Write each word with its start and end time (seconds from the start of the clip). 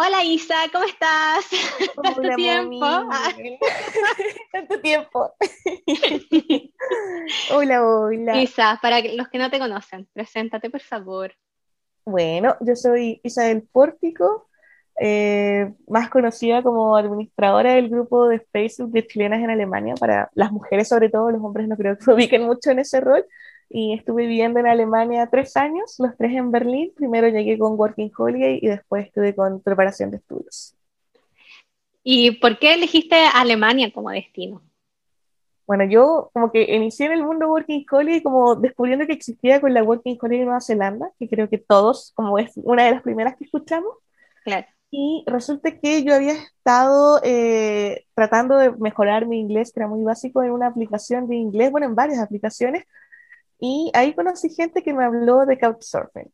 Hola 0.00 0.22
Isa, 0.22 0.54
¿cómo 0.72 0.84
estás? 0.84 1.44
Tanto 2.04 2.36
tiempo. 2.36 2.86
Tanto 4.52 4.80
tiempo. 4.80 5.34
hola, 7.52 7.84
hola. 7.84 8.40
Isa, 8.40 8.78
para 8.80 9.00
los 9.00 9.26
que 9.26 9.38
no 9.38 9.50
te 9.50 9.58
conocen, 9.58 10.06
preséntate 10.12 10.70
por 10.70 10.82
favor. 10.82 11.32
Bueno, 12.04 12.56
yo 12.60 12.76
soy 12.76 13.20
Isabel 13.24 13.66
Pórtico, 13.72 14.48
eh, 15.00 15.74
más 15.88 16.10
conocida 16.10 16.62
como 16.62 16.96
administradora 16.96 17.72
del 17.72 17.88
grupo 17.88 18.28
de 18.28 18.38
Facebook 18.38 18.92
de 18.92 19.04
chilenas 19.04 19.40
en 19.42 19.50
Alemania, 19.50 19.94
para 19.98 20.30
las 20.34 20.52
mujeres 20.52 20.86
sobre 20.86 21.08
todo, 21.08 21.32
los 21.32 21.42
hombres 21.42 21.66
no 21.66 21.76
creo 21.76 21.96
que 21.96 22.04
se 22.04 22.12
ubiquen 22.12 22.46
mucho 22.46 22.70
en 22.70 22.78
ese 22.78 23.00
rol, 23.00 23.26
y 23.70 23.94
estuve 23.94 24.26
viviendo 24.26 24.60
en 24.60 24.66
Alemania 24.66 25.28
tres 25.30 25.56
años, 25.56 25.96
los 25.98 26.16
tres 26.16 26.32
en 26.32 26.50
Berlín. 26.50 26.92
Primero 26.96 27.28
llegué 27.28 27.58
con 27.58 27.78
Working 27.78 28.10
Holiday 28.16 28.58
y 28.62 28.68
después 28.68 29.06
estuve 29.06 29.34
con 29.34 29.60
preparación 29.60 30.10
de 30.10 30.18
estudios. 30.18 30.74
¿Y 32.02 32.32
por 32.32 32.58
qué 32.58 32.74
elegiste 32.74 33.16
Alemania 33.34 33.92
como 33.92 34.10
destino? 34.10 34.62
Bueno, 35.66 35.84
yo 35.84 36.30
como 36.32 36.50
que 36.50 36.62
inicié 36.74 37.06
en 37.06 37.12
el 37.12 37.22
mundo 37.22 37.48
Working 37.48 37.84
Holiday 37.90 38.22
como 38.22 38.54
descubriendo 38.56 39.06
que 39.06 39.12
existía 39.12 39.60
con 39.60 39.74
la 39.74 39.82
Working 39.82 40.16
Holiday 40.18 40.38
de 40.38 40.44
Nueva 40.46 40.62
Zelanda, 40.62 41.12
que 41.18 41.28
creo 41.28 41.50
que 41.50 41.58
todos, 41.58 42.12
como 42.14 42.38
es 42.38 42.52
una 42.56 42.84
de 42.84 42.92
las 42.92 43.02
primeras 43.02 43.36
que 43.36 43.44
escuchamos. 43.44 43.92
Claro. 44.44 44.66
Y 44.90 45.24
resulta 45.26 45.78
que 45.78 46.02
yo 46.02 46.14
había 46.14 46.32
estado 46.32 47.20
eh, 47.22 48.06
tratando 48.14 48.56
de 48.56 48.70
mejorar 48.70 49.26
mi 49.26 49.38
inglés, 49.38 49.70
que 49.70 49.80
era 49.80 49.88
muy 49.88 50.02
básico, 50.02 50.42
en 50.42 50.52
una 50.52 50.68
aplicación 50.68 51.28
de 51.28 51.36
inglés, 51.36 51.70
bueno, 51.70 51.86
en 51.86 51.94
varias 51.94 52.20
aplicaciones, 52.20 52.84
y 53.58 53.90
ahí 53.94 54.14
conocí 54.14 54.50
gente 54.50 54.82
que 54.82 54.94
me 54.94 55.04
habló 55.04 55.44
de 55.46 55.58
Couchsurfing, 55.58 56.32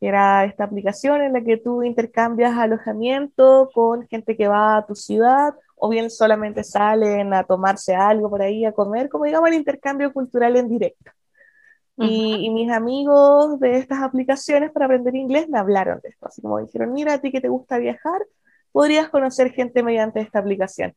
que 0.00 0.08
era 0.08 0.44
esta 0.44 0.64
aplicación 0.64 1.22
en 1.22 1.34
la 1.34 1.42
que 1.42 1.58
tú 1.58 1.82
intercambias 1.82 2.56
alojamiento 2.56 3.70
con 3.74 4.06
gente 4.08 4.36
que 4.36 4.48
va 4.48 4.78
a 4.78 4.86
tu 4.86 4.94
ciudad, 4.94 5.54
o 5.76 5.88
bien 5.88 6.10
solamente 6.10 6.64
salen 6.64 7.34
a 7.34 7.44
tomarse 7.44 7.94
algo 7.94 8.30
por 8.30 8.42
ahí, 8.42 8.64
a 8.64 8.72
comer, 8.72 9.08
como 9.08 9.24
digamos 9.24 9.48
el 9.48 9.56
intercambio 9.56 10.12
cultural 10.12 10.56
en 10.56 10.68
directo. 10.68 11.10
y, 11.96 12.46
y, 12.46 12.50
mis 12.50 12.72
amigos 12.72 13.60
de 13.60 13.76
estas 13.76 14.02
aplicaciones 14.02 14.72
para 14.72 14.86
aprender 14.86 15.14
inglés 15.14 15.48
me 15.48 15.58
hablaron 15.58 16.00
de 16.02 16.08
esto, 16.08 16.26
así 16.26 16.42
como 16.42 16.58
dijeron, 16.58 16.92
mira, 16.92 17.14
a 17.14 17.18
ti 17.20 17.30
que 17.30 17.40
te 17.40 17.48
gusta 17.48 17.78
viajar, 17.78 18.20
podrías 18.72 19.08
conocer 19.10 19.52
gente 19.52 19.84
mediante 19.84 20.20
esta 20.20 20.40
aplicación. 20.40 20.96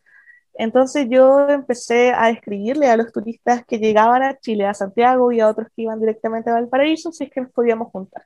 Entonces 0.57 1.07
yo 1.09 1.47
empecé 1.49 2.11
a 2.11 2.29
escribirle 2.29 2.87
a 2.87 2.97
los 2.97 3.11
turistas 3.11 3.63
que 3.65 3.77
llegaban 3.77 4.23
a 4.23 4.39
Chile, 4.39 4.65
a 4.65 4.73
Santiago 4.73 5.31
y 5.31 5.39
a 5.39 5.47
otros 5.47 5.67
que 5.75 5.83
iban 5.83 5.99
directamente 5.99 6.49
a 6.49 6.53
Valparaíso, 6.53 7.11
si 7.11 7.25
es 7.25 7.31
que 7.31 7.41
nos 7.41 7.51
podíamos 7.51 7.91
juntar. 7.91 8.25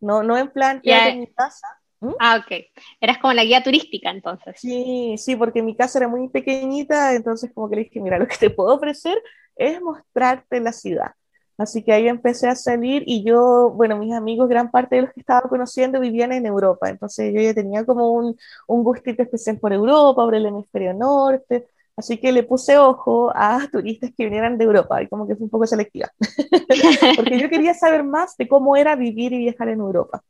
No, 0.00 0.22
no 0.22 0.36
en 0.36 0.50
plan 0.50 0.80
que 0.82 0.92
en 0.92 1.20
mi 1.20 1.32
casa. 1.32 1.66
¿Mm? 2.00 2.12
Ah, 2.20 2.44
ok. 2.44 2.66
Eras 3.00 3.18
como 3.18 3.32
la 3.32 3.44
guía 3.44 3.62
turística 3.62 4.10
entonces. 4.10 4.56
Sí, 4.60 5.14
sí, 5.16 5.36
porque 5.36 5.62
mi 5.62 5.74
casa 5.74 5.98
era 5.98 6.08
muy 6.08 6.28
pequeñita, 6.28 7.14
entonces 7.14 7.50
como 7.54 7.70
que 7.70 7.76
le 7.76 7.84
dije, 7.84 8.00
mira, 8.00 8.18
lo 8.18 8.26
que 8.26 8.36
te 8.36 8.50
puedo 8.50 8.74
ofrecer 8.74 9.16
es 9.56 9.80
mostrarte 9.80 10.60
la 10.60 10.72
ciudad. 10.72 11.12
Así 11.56 11.84
que 11.84 11.92
ahí 11.92 12.08
empecé 12.08 12.48
a 12.48 12.56
salir 12.56 13.04
y 13.06 13.24
yo, 13.24 13.70
bueno, 13.70 13.96
mis 13.96 14.12
amigos, 14.12 14.48
gran 14.48 14.70
parte 14.70 14.96
de 14.96 15.02
los 15.02 15.12
que 15.12 15.20
estaba 15.20 15.48
conociendo 15.48 16.00
vivían 16.00 16.32
en 16.32 16.46
Europa, 16.46 16.90
entonces 16.90 17.32
yo 17.32 17.40
ya 17.40 17.54
tenía 17.54 17.84
como 17.86 18.10
un, 18.12 18.36
un 18.66 18.82
gustito 18.82 19.22
especial 19.22 19.58
por 19.58 19.72
Europa, 19.72 20.24
por 20.24 20.34
el 20.34 20.46
hemisferio 20.46 20.94
norte, 20.94 21.68
así 21.96 22.18
que 22.18 22.32
le 22.32 22.42
puse 22.42 22.76
ojo 22.76 23.30
a 23.34 23.60
turistas 23.72 24.10
que 24.16 24.24
vinieran 24.24 24.58
de 24.58 24.64
Europa 24.64 25.00
y 25.02 25.08
como 25.08 25.28
que 25.28 25.36
fue 25.36 25.44
un 25.44 25.50
poco 25.50 25.66
selectiva, 25.66 26.10
porque 27.16 27.38
yo 27.38 27.48
quería 27.48 27.74
saber 27.74 28.02
más 28.04 28.36
de 28.36 28.48
cómo 28.48 28.76
era 28.76 28.96
vivir 28.96 29.32
y 29.32 29.38
viajar 29.38 29.68
en 29.68 29.80
Europa. 29.80 30.22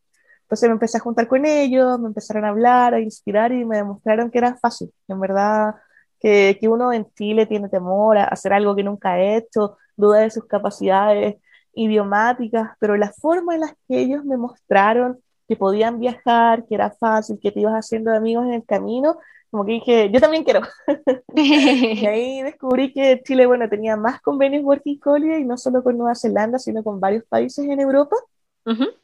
Entonces 0.43 0.69
me 0.69 0.75
empecé 0.75 0.99
a 0.99 1.01
juntar 1.01 1.27
con 1.27 1.47
ellos, 1.47 1.99
me 2.01 2.09
empezaron 2.09 2.45
a 2.45 2.51
hablar, 2.51 2.95
a 2.95 3.01
inspirar 3.01 3.51
y 3.53 3.65
me 3.65 3.79
demostraron 3.79 4.31
que 4.31 4.39
era 4.39 4.57
fácil, 4.57 4.93
en 5.09 5.21
verdad 5.21 5.75
que, 6.21 6.59
que 6.61 6.69
uno 6.69 6.93
en 6.93 7.07
Chile 7.15 7.47
tiene 7.47 7.69
temor 7.71 8.19
a 8.19 8.25
hacer 8.25 8.53
algo 8.53 8.77
que 8.77 8.85
nunca 8.85 9.13
ha 9.13 9.23
hecho, 9.37 9.79
duda 9.97 10.21
de 10.21 10.31
sus 10.31 10.45
capacidades 10.47 11.37
idiomáticas, 11.75 12.71
pero 12.79 12.97
la 12.97 13.13
forma 13.13 13.55
en 13.55 13.63
la 13.63 13.77
que 13.89 13.99
ellos 14.01 14.25
me 14.25 14.37
mostraron 14.37 15.19
que 15.49 15.57
podían 15.57 15.99
viajar, 15.99 16.65
que 16.67 16.75
era 16.75 16.91
fácil, 16.91 17.39
que 17.41 17.53
te 17.53 17.61
ibas 17.61 17.75
haciendo 17.75 18.13
amigos 18.13 18.47
en 18.47 18.55
el 18.55 18.65
camino, 18.65 19.19
como 19.51 19.65
que 19.65 19.73
dije, 19.73 20.11
yo 20.11 20.21
también 20.21 20.43
quiero. 20.43 20.63
y 21.35 22.07
ahí 22.07 22.43
descubrí 22.43 22.93
que 22.93 23.23
Chile, 23.23 23.47
bueno, 23.47 23.69
tenía 23.69 23.97
más 23.97 24.21
convenios 24.21 24.65
Working 24.65 25.01
Holiday, 25.05 25.43
y 25.43 25.45
no 25.45 25.57
solo 25.57 25.83
con 25.85 25.97
Nueva 25.97 26.17
Zelanda, 26.17 26.59
sino 26.59 26.83
con 26.83 26.99
varios 26.99 27.25
países 27.25 27.65
en 27.65 27.79
Europa. 27.79 28.17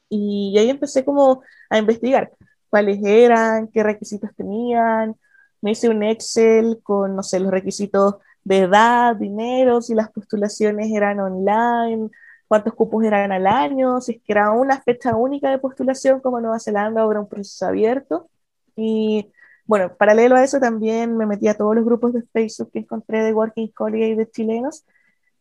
y, 0.08 0.58
ahí 0.58 0.70
empecé 0.70 1.04
como 1.04 1.42
a 1.68 1.78
investigar 1.78 2.32
cuáles 2.68 2.98
eran, 3.04 3.68
qué 3.68 3.82
requisitos 3.82 4.30
tenían. 4.34 5.14
Me 5.60 5.72
hice 5.72 5.88
un 5.88 6.02
Excel 6.02 6.80
con, 6.82 7.14
no 7.14 7.22
sé, 7.22 7.38
los 7.38 7.52
requisitos 7.52 8.16
de 8.44 8.58
edad, 8.60 9.16
dinero, 9.16 9.82
si 9.82 9.94
las 9.94 10.10
postulaciones 10.10 10.90
eran 10.92 11.20
online, 11.20 12.10
cuántos 12.48 12.74
cupos 12.74 13.04
eran 13.04 13.32
al 13.32 13.46
año, 13.46 14.00
si 14.00 14.12
es 14.12 14.22
que 14.22 14.32
era 14.32 14.50
una 14.52 14.80
fecha 14.82 15.14
única 15.16 15.50
de 15.50 15.58
postulación 15.58 16.20
como 16.20 16.40
Nueva 16.40 16.58
Zelanda 16.58 17.06
o 17.06 17.10
era 17.10 17.20
un 17.20 17.28
proceso 17.28 17.66
abierto. 17.66 18.28
Y 18.76 19.32
bueno, 19.66 19.94
paralelo 19.96 20.36
a 20.36 20.44
eso 20.44 20.58
también 20.58 21.16
me 21.16 21.26
metí 21.26 21.48
a 21.48 21.54
todos 21.56 21.76
los 21.76 21.84
grupos 21.84 22.12
de 22.12 22.22
Facebook 22.32 22.70
que 22.72 22.80
encontré 22.80 23.22
de 23.22 23.32
Working 23.32 23.72
Holiday 23.78 24.14
de 24.16 24.28
chilenos 24.30 24.84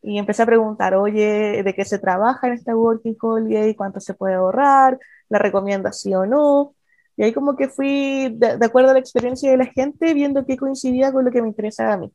y 0.02 0.18
empecé 0.20 0.44
a 0.44 0.46
preguntar, 0.46 0.96
oye, 0.96 1.64
¿de 1.64 1.74
qué 1.76 1.84
se 1.86 2.00
trabaja 2.00 2.48
en 2.48 2.54
esta 2.54 2.76
Working 2.76 3.18
Holiday? 3.20 3.76
¿Cuánto 3.76 4.00
se 4.00 4.14
puede 4.14 4.36
ahorrar? 4.36 5.00
¿La 5.30 5.40
recomienda 5.40 5.92
sí 5.92 6.14
o 6.14 6.26
no? 6.26 6.76
Y 7.18 7.24
ahí 7.24 7.34
como 7.34 7.56
que 7.58 7.70
fui, 7.70 8.30
de, 8.38 8.58
de 8.58 8.66
acuerdo 8.66 8.92
a 8.92 8.94
la 8.94 9.00
experiencia 9.00 9.52
de 9.52 9.58
la 9.58 9.66
gente, 9.66 10.14
viendo 10.14 10.46
qué 10.46 10.58
coincidía 10.58 11.12
con 11.12 11.26
lo 11.26 11.32
que 11.32 11.42
me 11.42 11.50
interesaba 11.50 11.94
a 11.94 11.98
mí. 11.98 12.14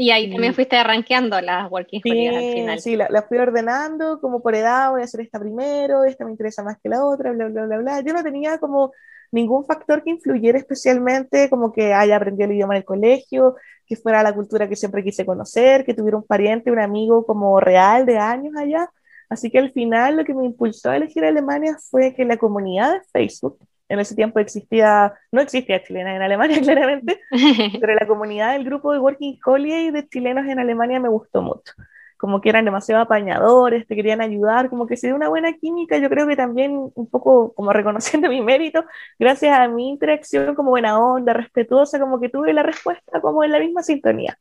Y 0.00 0.10
ahí 0.12 0.30
también 0.30 0.54
fuiste 0.54 0.78
arranqueando 0.78 1.38
las 1.42 1.70
working 1.70 2.00
sí, 2.02 2.26
al 2.26 2.54
final. 2.54 2.80
Sí, 2.80 2.96
las 2.96 3.10
la 3.10 3.20
fui 3.20 3.36
ordenando 3.36 4.18
como 4.18 4.40
por 4.40 4.54
edad, 4.54 4.92
voy 4.92 5.02
a 5.02 5.04
hacer 5.04 5.20
esta 5.20 5.38
primero, 5.38 6.04
esta 6.04 6.24
me 6.24 6.30
interesa 6.30 6.62
más 6.62 6.78
que 6.82 6.88
la 6.88 7.04
otra, 7.04 7.32
bla, 7.32 7.48
bla, 7.48 7.66
bla, 7.66 7.76
bla. 7.76 8.00
Yo 8.00 8.14
no 8.14 8.22
tenía 8.22 8.56
como 8.56 8.92
ningún 9.30 9.66
factor 9.66 10.02
que 10.02 10.08
influyera 10.08 10.56
especialmente, 10.56 11.50
como 11.50 11.70
que 11.70 11.92
haya 11.92 12.16
aprendido 12.16 12.48
el 12.48 12.56
idioma 12.56 12.76
en 12.76 12.78
el 12.78 12.84
colegio, 12.86 13.56
que 13.84 13.94
fuera 13.94 14.22
la 14.22 14.34
cultura 14.34 14.70
que 14.70 14.74
siempre 14.74 15.04
quise 15.04 15.26
conocer, 15.26 15.84
que 15.84 15.92
tuviera 15.92 16.16
un 16.16 16.26
pariente, 16.26 16.70
un 16.70 16.80
amigo 16.80 17.26
como 17.26 17.60
real 17.60 18.06
de 18.06 18.16
años 18.16 18.54
allá. 18.56 18.90
Así 19.28 19.50
que 19.50 19.58
al 19.58 19.70
final 19.70 20.16
lo 20.16 20.24
que 20.24 20.32
me 20.32 20.46
impulsó 20.46 20.88
a 20.88 20.96
elegir 20.96 21.26
Alemania 21.26 21.76
fue 21.90 22.14
que 22.14 22.24
la 22.24 22.38
comunidad 22.38 22.94
de 22.94 23.00
Facebook 23.12 23.58
en 23.90 23.98
ese 23.98 24.14
tiempo 24.14 24.38
existía, 24.38 25.12
no 25.32 25.40
existía 25.40 25.82
chilena 25.82 26.14
en 26.14 26.22
Alemania 26.22 26.60
claramente, 26.62 27.20
pero 27.80 27.94
la 27.94 28.06
comunidad 28.06 28.52
del 28.52 28.64
grupo 28.64 28.92
de 28.92 29.00
Working 29.00 29.38
Holiday 29.44 29.90
de 29.90 30.08
chilenos 30.08 30.46
en 30.46 30.60
Alemania 30.60 31.00
me 31.00 31.08
gustó 31.08 31.42
mucho. 31.42 31.74
Como 32.16 32.40
que 32.40 32.50
eran 32.50 32.64
demasiado 32.64 33.02
apañadores, 33.02 33.86
te 33.86 33.96
querían 33.96 34.20
ayudar, 34.20 34.68
como 34.70 34.86
que 34.86 34.96
se 34.96 35.08
dio 35.08 35.16
una 35.16 35.28
buena 35.28 35.54
química, 35.54 35.98
yo 35.98 36.08
creo 36.08 36.26
que 36.28 36.36
también 36.36 36.90
un 36.94 37.10
poco 37.10 37.52
como 37.54 37.72
reconociendo 37.74 38.28
mi 38.28 38.40
mérito, 38.40 38.84
gracias 39.18 39.58
a 39.58 39.66
mi 39.68 39.88
interacción 39.88 40.54
como 40.54 40.70
buena 40.70 40.98
onda, 40.98 41.32
respetuosa, 41.32 41.98
como 41.98 42.20
que 42.20 42.28
tuve 42.28 42.52
la 42.52 42.62
respuesta 42.62 43.20
como 43.20 43.42
en 43.42 43.50
la 43.50 43.58
misma 43.58 43.82
sintonía. 43.82 44.38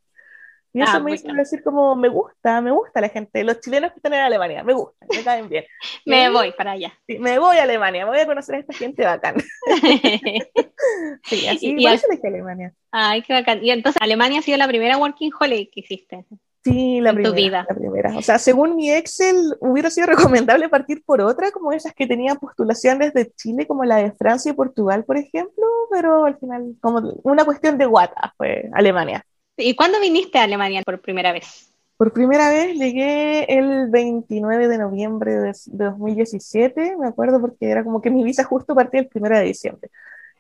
Y 0.71 0.81
eso 0.81 0.97
ah, 0.97 0.99
me 0.99 1.13
hizo 1.13 1.27
decir 1.33 1.63
como, 1.63 1.95
me 1.95 2.09
gusta, 2.09 2.61
me 2.61 2.71
gusta 2.71 3.01
la 3.01 3.09
gente, 3.09 3.43
los 3.43 3.59
chilenos 3.59 3.91
que 3.91 3.97
están 3.97 4.13
en 4.13 4.19
Alemania, 4.19 4.63
me 4.63 4.73
gustan, 4.73 5.07
me 5.11 5.23
caen 5.23 5.49
bien. 5.49 5.65
me 6.05 6.29
voy 6.29 6.51
para 6.51 6.71
allá. 6.71 6.93
Sí, 7.07 7.17
me 7.17 7.39
voy 7.39 7.57
a 7.57 7.63
Alemania, 7.63 8.05
voy 8.05 8.19
a 8.19 8.27
conocer 8.27 8.55
a 8.55 8.59
esta 8.59 8.73
gente 8.73 9.03
bacán. 9.03 9.35
sí, 11.23 11.47
así, 11.47 11.75
y, 11.75 11.83
por 11.83 12.27
Alemania. 12.27 12.73
Ay, 12.91 13.23
qué 13.23 13.33
bacán. 13.33 13.63
Y 13.63 13.71
entonces, 13.71 13.99
¿Alemania 14.01 14.39
ha 14.39 14.43
sido 14.43 14.57
la 14.57 14.67
primera 14.67 14.97
working 14.97 15.31
holiday 15.39 15.67
que 15.71 15.79
hiciste? 15.79 16.25
Sí, 16.63 16.99
la 16.99 17.13
primera, 17.13 17.29
tu 17.29 17.35
vida. 17.35 17.65
la 17.67 17.75
primera. 17.75 18.17
O 18.17 18.21
sea, 18.21 18.37
según 18.37 18.75
mi 18.75 18.91
Excel, 18.91 19.55
hubiera 19.61 19.89
sido 19.89 20.07
recomendable 20.47 20.69
partir 20.69 21.03
por 21.03 21.21
otra, 21.21 21.51
como 21.51 21.71
esas 21.71 21.93
que 21.93 22.05
tenían 22.05 22.37
postulaciones 22.37 23.13
de 23.13 23.31
Chile, 23.31 23.65
como 23.65 23.85
la 23.85 23.97
de 23.97 24.11
Francia 24.11 24.51
y 24.51 24.55
Portugal, 24.55 25.03
por 25.05 25.17
ejemplo, 25.17 25.65
pero 25.89 26.25
al 26.25 26.37
final, 26.37 26.75
como 26.81 27.19
una 27.23 27.45
cuestión 27.45 27.77
de 27.77 27.85
guata, 27.85 28.33
fue 28.37 28.69
Alemania. 28.73 29.25
¿Y 29.59 29.75
cuándo 29.75 29.99
viniste 29.99 30.37
a 30.37 30.43
Alemania 30.43 30.81
por 30.85 30.99
primera 31.01 31.31
vez? 31.31 31.69
Por 31.97 32.13
primera 32.13 32.49
vez 32.49 32.77
llegué 32.77 33.43
el 33.53 33.89
29 33.89 34.69
de 34.69 34.77
noviembre 34.77 35.35
de, 35.35 35.53
2017, 35.65 36.95
me 36.97 37.07
acuerdo 37.07 37.41
porque 37.41 37.69
era 37.69 37.83
como 37.83 38.01
que 38.01 38.09
mi 38.09 38.23
visa 38.23 38.45
justo 38.45 38.73
partía 38.73 39.01
el 39.01 39.09
1 39.13 39.37
de 39.37 39.43
diciembre. 39.43 39.91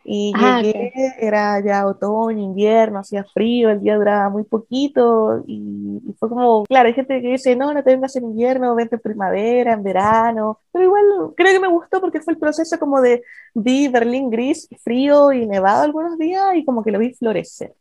Y 0.05 0.31
ah, 0.37 0.61
llegué, 0.61 0.93
era 1.19 1.59
ya 1.59 1.85
otoño, 1.85 2.41
invierno, 2.41 2.99
hacía 2.99 3.25
frío, 3.25 3.69
el 3.69 3.81
día 3.81 3.97
duraba 3.97 4.29
muy 4.29 4.43
poquito 4.45 5.43
y, 5.45 5.99
fue 6.17 6.29
como, 6.29 6.63
claro, 6.63 6.87
hay 6.87 6.93
gente 6.93 7.21
que 7.21 7.31
dice, 7.31 7.57
no, 7.57 7.73
no 7.73 7.83
te 7.83 7.91
vengas 7.91 8.15
en 8.15 8.23
invierno, 8.23 8.73
vente 8.73 8.95
en 8.95 9.01
primavera, 9.01 9.73
en 9.73 9.83
verano, 9.83 10.61
pero 10.71 10.85
igual 10.85 11.33
creo 11.35 11.51
que 11.51 11.59
me 11.59 11.67
gustó 11.67 11.99
porque 11.99 12.21
fue 12.21 12.33
el 12.33 12.39
proceso 12.39 12.79
como 12.79 13.01
de 13.01 13.21
vi 13.53 13.89
Berlín 13.89 14.29
gris, 14.29 14.69
frío 14.81 15.33
y 15.33 15.45
nevado 15.45 15.83
algunos 15.83 16.17
días 16.17 16.55
y 16.55 16.63
como 16.63 16.83
que 16.83 16.91
lo 16.91 16.99
vi 16.99 17.13
florecer. 17.13 17.73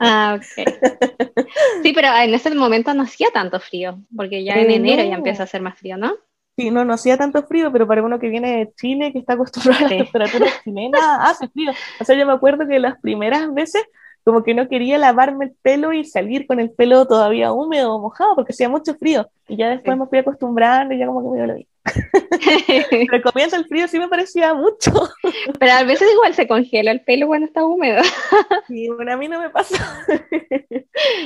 Ah, 0.00 0.38
Sí, 1.82 1.92
pero 1.92 2.08
en 2.16 2.34
ese 2.34 2.54
momento 2.54 2.92
no 2.94 3.02
hacía 3.02 3.28
tanto 3.32 3.60
frío, 3.60 4.00
porque 4.14 4.44
ya 4.44 4.54
en 4.56 4.70
enero 4.70 5.02
ya 5.04 5.16
empieza 5.16 5.42
a 5.42 5.44
hacer 5.44 5.62
más 5.62 5.78
frío, 5.78 5.96
¿no? 5.96 6.14
Sí, 6.56 6.70
no, 6.70 6.84
no 6.84 6.94
hacía 6.94 7.16
tanto 7.16 7.44
frío, 7.44 7.70
pero 7.70 7.86
para 7.86 8.02
uno 8.02 8.18
que 8.18 8.28
viene 8.28 8.58
de 8.58 8.72
Chile, 8.74 9.12
que 9.12 9.20
está 9.20 9.34
acostumbrado 9.34 9.86
a 9.86 9.88
las 9.88 9.98
temperaturas 9.98 10.60
chilenas, 10.64 11.00
hace 11.20 11.48
frío. 11.48 11.72
O 12.00 12.04
sea, 12.04 12.16
yo 12.16 12.26
me 12.26 12.32
acuerdo 12.32 12.66
que 12.66 12.80
las 12.80 13.00
primeras 13.00 13.52
veces 13.54 13.84
como 14.24 14.42
que 14.42 14.52
no 14.54 14.68
quería 14.68 14.98
lavarme 14.98 15.46
el 15.46 15.52
pelo 15.62 15.92
y 15.92 16.04
salir 16.04 16.46
con 16.46 16.60
el 16.60 16.70
pelo 16.70 17.06
todavía 17.06 17.52
húmedo 17.52 17.94
o 17.94 18.00
mojado 18.00 18.34
porque 18.34 18.52
hacía 18.52 18.68
mucho 18.68 18.94
frío. 18.94 19.26
Y 19.46 19.56
ya 19.56 19.70
después 19.70 19.96
me 19.96 20.06
fui 20.06 20.18
acostumbrando 20.18 20.92
y 20.94 20.98
ya 20.98 21.06
como 21.06 21.22
que 21.22 21.28
me 21.30 21.36
dio 21.36 21.46
lo 21.46 21.54
mismo. 21.54 21.72
Pero 23.10 23.22
comienzo 23.22 23.56
el 23.56 23.66
frío 23.66 23.88
sí 23.88 23.98
me 23.98 24.08
parecía 24.08 24.54
mucho. 24.54 24.92
Pero 25.58 25.72
a 25.72 25.82
veces 25.84 26.08
igual 26.12 26.34
se 26.34 26.46
congela 26.48 26.90
el 26.90 27.02
pelo 27.02 27.26
cuando 27.26 27.46
está 27.46 27.64
húmedo. 27.64 28.02
Y 28.68 28.88
bueno, 28.88 29.12
a 29.12 29.16
mí 29.16 29.28
no 29.28 29.40
me 29.40 29.50
pasa. 29.50 30.04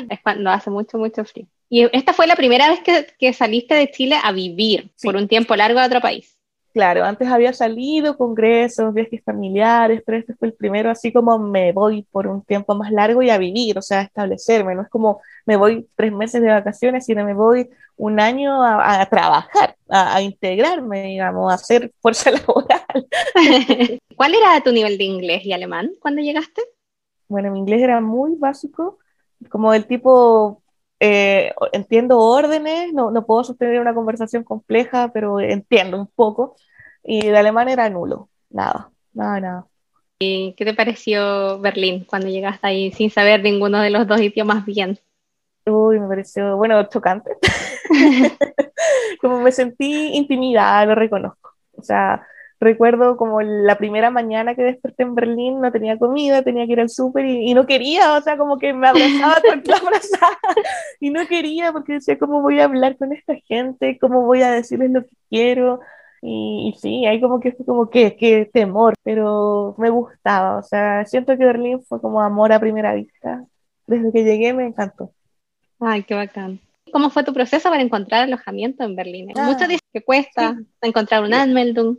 Es 0.09 0.21
cuando 0.23 0.51
hace 0.51 0.71
mucho, 0.71 0.97
mucho 0.99 1.25
frío. 1.25 1.47
Y 1.69 1.89
esta 1.97 2.13
fue 2.13 2.27
la 2.27 2.37
primera 2.37 2.69
vez 2.69 2.81
que, 2.81 3.07
que 3.19 3.33
saliste 3.33 3.75
de 3.75 3.91
Chile 3.91 4.17
a 4.23 4.31
vivir 4.33 4.91
Sí. 4.97 5.07
por 5.09 5.17
un 5.17 5.27
tiempo 5.27 5.57
largo 5.57 5.81
a 5.81 5.87
otro 5.87 6.01
país. 6.01 6.39
Claro, 6.73 7.05
antes 7.05 7.29
había 7.29 7.53
salido 7.53 8.17
congresos, 8.17 8.95
viajes 8.95 9.23
familiares, 9.23 10.03
pero 10.07 10.17
este 10.17 10.35
fue 10.35 10.49
el 10.49 10.55
primero 10.55 10.91
así 10.91 11.13
como 11.13 11.39
me 11.39 11.71
voy 11.73 12.07
por 12.11 12.27
un 12.27 12.43
tiempo 12.43 12.75
más 12.75 12.91
largo 12.91 13.21
y 13.23 13.29
a 13.29 13.37
vivir, 13.37 13.77
o 13.77 13.83
sea, 13.83 14.01
a 14.01 14.03
establecerme. 14.05 14.75
No 14.75 14.81
es 14.83 14.89
como 14.89 15.21
me 15.45 15.57
voy 15.57 15.87
tres 15.97 16.13
meses 16.13 16.41
de 16.41 16.49
vacaciones, 16.49 17.05
sino 17.05 17.27
me 17.27 17.35
voy 17.35 17.69
un 17.97 18.21
año 18.21 18.63
a, 18.63 19.03
a 19.03 19.07
trabajar, 19.07 19.77
a, 19.91 20.17
a 20.17 20.23
integrarme, 20.23 21.03
digamos, 21.03 21.53
a 21.53 21.57
hacer 21.57 21.93
fuerza 22.01 22.31
laboral. 22.33 22.81
¿Cuál 24.17 24.35
era 24.35 24.61
tu 24.63 24.73
nivel 24.73 24.97
de 24.97 25.05
inglés 25.05 25.45
y 25.45 25.53
alemán 25.53 25.93
cuando 26.01 26.23
llegaste? 26.23 26.63
Bueno, 27.29 27.51
mi 27.51 27.59
inglés 27.59 27.83
era 27.83 28.01
muy 28.01 28.35
básico, 28.37 28.99
como 29.51 29.73
del 29.73 29.87
tipo, 29.87 30.62
eh, 31.05 31.53
entiendo 31.73 32.21
órdenes, 32.21 32.93
no, 32.93 33.11
no 33.11 33.27
puedo 33.27 33.43
sostener 33.43 33.81
una 33.81 33.93
conversación 33.93 34.45
compleja, 34.45 35.11
pero 35.13 35.41
entiendo 35.41 35.97
un 35.97 36.07
poco. 36.07 36.55
Y 37.03 37.27
de 37.27 37.37
alemán 37.37 37.69
era 37.69 37.91
nulo, 37.91 38.29
nada, 38.51 38.89
nada, 39.13 39.41
nada. 39.41 39.67
¿Y 40.21 40.55
qué 40.57 40.65
te 40.65 40.75
pareció 40.75 41.59
Berlín 41.59 42.05
cuando 42.05 42.29
llegaste 42.29 42.65
ahí 42.69 42.93
sin 42.93 43.11
saber 43.11 43.43
ninguno 43.43 43.81
de 43.81 43.91
los 43.91 44.07
dos 44.07 44.21
idiomas 44.21 44.65
bien? 44.65 44.97
Uy, 45.67 45.99
me 45.99 46.07
pareció, 46.07 46.57
bueno, 46.57 46.89
chocante. 46.89 47.33
Como 49.21 49.41
me 49.41 49.51
sentí 49.51 50.15
intimidada, 50.15 50.87
lo 50.87 50.95
reconozco. 50.95 51.51
O 51.73 51.83
sea, 51.83 52.25
recuerdo 52.63 53.17
como 53.17 53.43
la 53.43 53.77
primera 53.77 54.11
mañana 54.11 54.55
que 54.55 54.63
desperté 54.63 55.03
en 55.03 55.15
Berlín, 55.15 55.61
no 55.61 55.71
tenía 55.73 55.99
comida, 55.99 56.43
tenía 56.43 56.67
que 56.67 56.73
ir 56.73 56.81
al 56.81 56.89
súper 56.89 57.27
y, 57.27 57.51
y 57.51 57.55
no 57.55 57.67
quería, 57.67 58.15
o 58.17 58.21
sea, 58.23 58.37
como 58.37 58.59
que 58.59 58.73
me 58.73 58.89
abrazaba 58.89 59.41
con 59.47 59.63
la 59.65 59.77
abrazada 59.77 60.39
y 61.01 61.11
no 61.11 61.27
quería 61.27 61.73
porque 61.73 61.95
decía, 61.95 62.19
¿cómo 62.19 62.41
voy 62.41 62.61
a 62.61 62.65
hablar 62.65 62.97
con 62.97 63.13
esta 63.13 63.35
gente? 63.47 63.99
¿Cómo 64.01 64.23
voy 64.23 64.43
a 64.43 64.51
decirles 64.51 64.91
lo 64.91 65.03
que 65.03 65.17
quiero? 65.29 65.81
Y, 66.23 66.73
y 66.73 66.79
sí, 66.79 67.05
hay 67.05 67.21
como 67.21 67.41
que 67.41 67.53
fue 67.53 67.67
como 67.67 67.91
que, 67.91 68.17
que 68.17 68.49
temor, 68.53 68.95
pero 69.03 69.75
me 69.77 69.91
gustaba, 69.91 70.59
o 70.59 70.63
sea, 70.63 71.05
siento 71.05 71.37
que 71.37 71.45
Berlín 71.45 71.83
fue 71.83 72.01
como 72.01 72.23
amor 72.23 72.53
a 72.53 72.61
primera 72.61 72.95
vista. 72.95 73.45
Desde 73.87 74.13
que 74.13 74.23
llegué 74.23 74.53
me 74.53 74.65
encantó. 74.65 75.13
Ay, 75.81 76.05
qué 76.05 76.15
bacán. 76.15 76.61
¿Cómo 76.93 77.11
fue 77.11 77.25
tu 77.25 77.33
proceso 77.33 77.69
para 77.71 77.83
encontrar 77.83 78.23
alojamiento 78.23 78.85
en 78.85 78.95
Berlín? 78.95 79.33
Ah, 79.35 79.47
Muchos 79.47 79.67
dicen 79.67 79.89
que 79.93 80.03
cuesta 80.03 80.57
encontrar 80.81 81.23
un 81.23 81.29
Sí. 81.29 81.35
Anmeldung. 81.35 81.97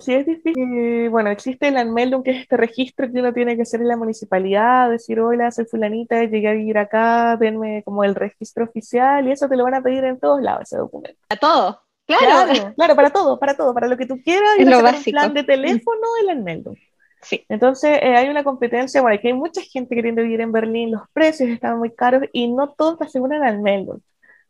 Sí, 0.00 0.12
es 0.12 0.26
difícil. 0.26 1.08
Bueno, 1.10 1.30
existe 1.30 1.68
el 1.68 1.76
Anmeldung, 1.76 2.24
que 2.24 2.32
es 2.32 2.42
este 2.42 2.56
registro 2.56 3.10
que 3.10 3.20
uno 3.20 3.32
tiene 3.32 3.54
que 3.54 3.62
hacer 3.62 3.80
en 3.80 3.88
la 3.88 3.96
municipalidad, 3.96 4.90
decir, 4.90 5.20
hola, 5.20 5.50
soy 5.52 5.66
fulanita, 5.66 6.24
llegué 6.24 6.48
a 6.48 6.52
vivir 6.52 6.78
acá, 6.78 7.36
denme 7.36 7.82
como 7.84 8.02
el 8.02 8.14
registro 8.14 8.64
oficial, 8.64 9.28
y 9.28 9.32
eso 9.32 9.48
te 9.48 9.56
lo 9.56 9.64
van 9.64 9.74
a 9.74 9.82
pedir 9.82 10.04
en 10.04 10.18
todos 10.18 10.42
lados, 10.42 10.62
ese 10.62 10.78
documento. 10.78 11.20
A 11.28 11.36
todo. 11.36 11.80
Claro. 12.06 12.52
Claro, 12.52 12.74
claro, 12.76 12.96
para 12.96 13.10
todo, 13.10 13.38
para 13.38 13.54
todo, 13.56 13.72
para 13.72 13.86
lo 13.86 13.96
que 13.96 14.06
tú 14.06 14.20
quieras, 14.22 14.50
a 14.58 14.62
lo 14.62 14.78
un 14.78 14.82
básico. 14.82 15.12
plan 15.12 15.32
de 15.32 15.44
teléfono, 15.44 16.06
el 16.22 16.30
Anmeldung. 16.30 16.76
Sí. 17.22 17.44
Entonces, 17.48 17.98
eh, 18.02 18.16
hay 18.16 18.28
una 18.28 18.44
competencia, 18.44 19.00
bueno, 19.00 19.16
aquí 19.16 19.28
hay 19.28 19.32
mucha 19.32 19.62
gente 19.62 19.94
queriendo 19.94 20.22
vivir 20.22 20.40
en 20.40 20.52
Berlín, 20.52 20.90
los 20.90 21.02
precios 21.12 21.48
están 21.48 21.78
muy 21.78 21.90
caros 21.94 22.24
y 22.32 22.52
no 22.52 22.72
todos 22.72 22.98
te 22.98 23.04
aseguran 23.04 23.44
al 23.44 23.60
Meldon. 23.60 24.02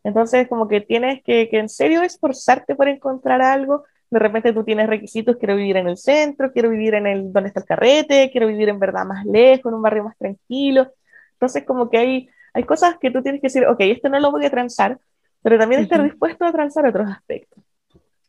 Entonces, 0.02 0.48
como 0.48 0.68
que 0.68 0.80
tienes 0.80 1.22
que, 1.22 1.48
que 1.48 1.58
en 1.58 1.68
serio 1.68 2.02
esforzarte 2.02 2.74
por 2.74 2.88
encontrar 2.88 3.40
algo. 3.42 3.84
De 4.10 4.18
repente 4.18 4.52
tú 4.52 4.64
tienes 4.64 4.86
requisitos, 4.88 5.36
quiero 5.38 5.56
vivir 5.56 5.76
en 5.76 5.88
el 5.88 5.96
centro, 5.96 6.52
quiero 6.52 6.70
vivir 6.70 6.94
en 6.94 7.06
el 7.06 7.32
donde 7.32 7.48
está 7.48 7.60
el 7.60 7.66
carrete, 7.66 8.30
quiero 8.30 8.46
vivir 8.46 8.68
en 8.68 8.78
verdad 8.78 9.04
más 9.04 9.24
lejos, 9.26 9.70
en 9.70 9.74
un 9.74 9.82
barrio 9.82 10.04
más 10.04 10.16
tranquilo. 10.18 10.92
Entonces, 11.32 11.64
como 11.64 11.90
que 11.90 11.98
hay, 11.98 12.28
hay 12.54 12.64
cosas 12.64 12.96
que 13.00 13.10
tú 13.10 13.22
tienes 13.22 13.40
que 13.40 13.48
decir, 13.48 13.66
ok, 13.66 13.78
esto 13.80 14.08
no 14.08 14.20
lo 14.20 14.30
voy 14.30 14.44
a 14.46 14.50
transar, 14.50 14.98
pero 15.42 15.58
también 15.58 15.80
estar 15.80 16.02
Ujú. 16.02 16.04
dispuesto 16.04 16.44
a 16.44 16.52
transar 16.52 16.86
otros 16.86 17.10
aspectos. 17.10 17.62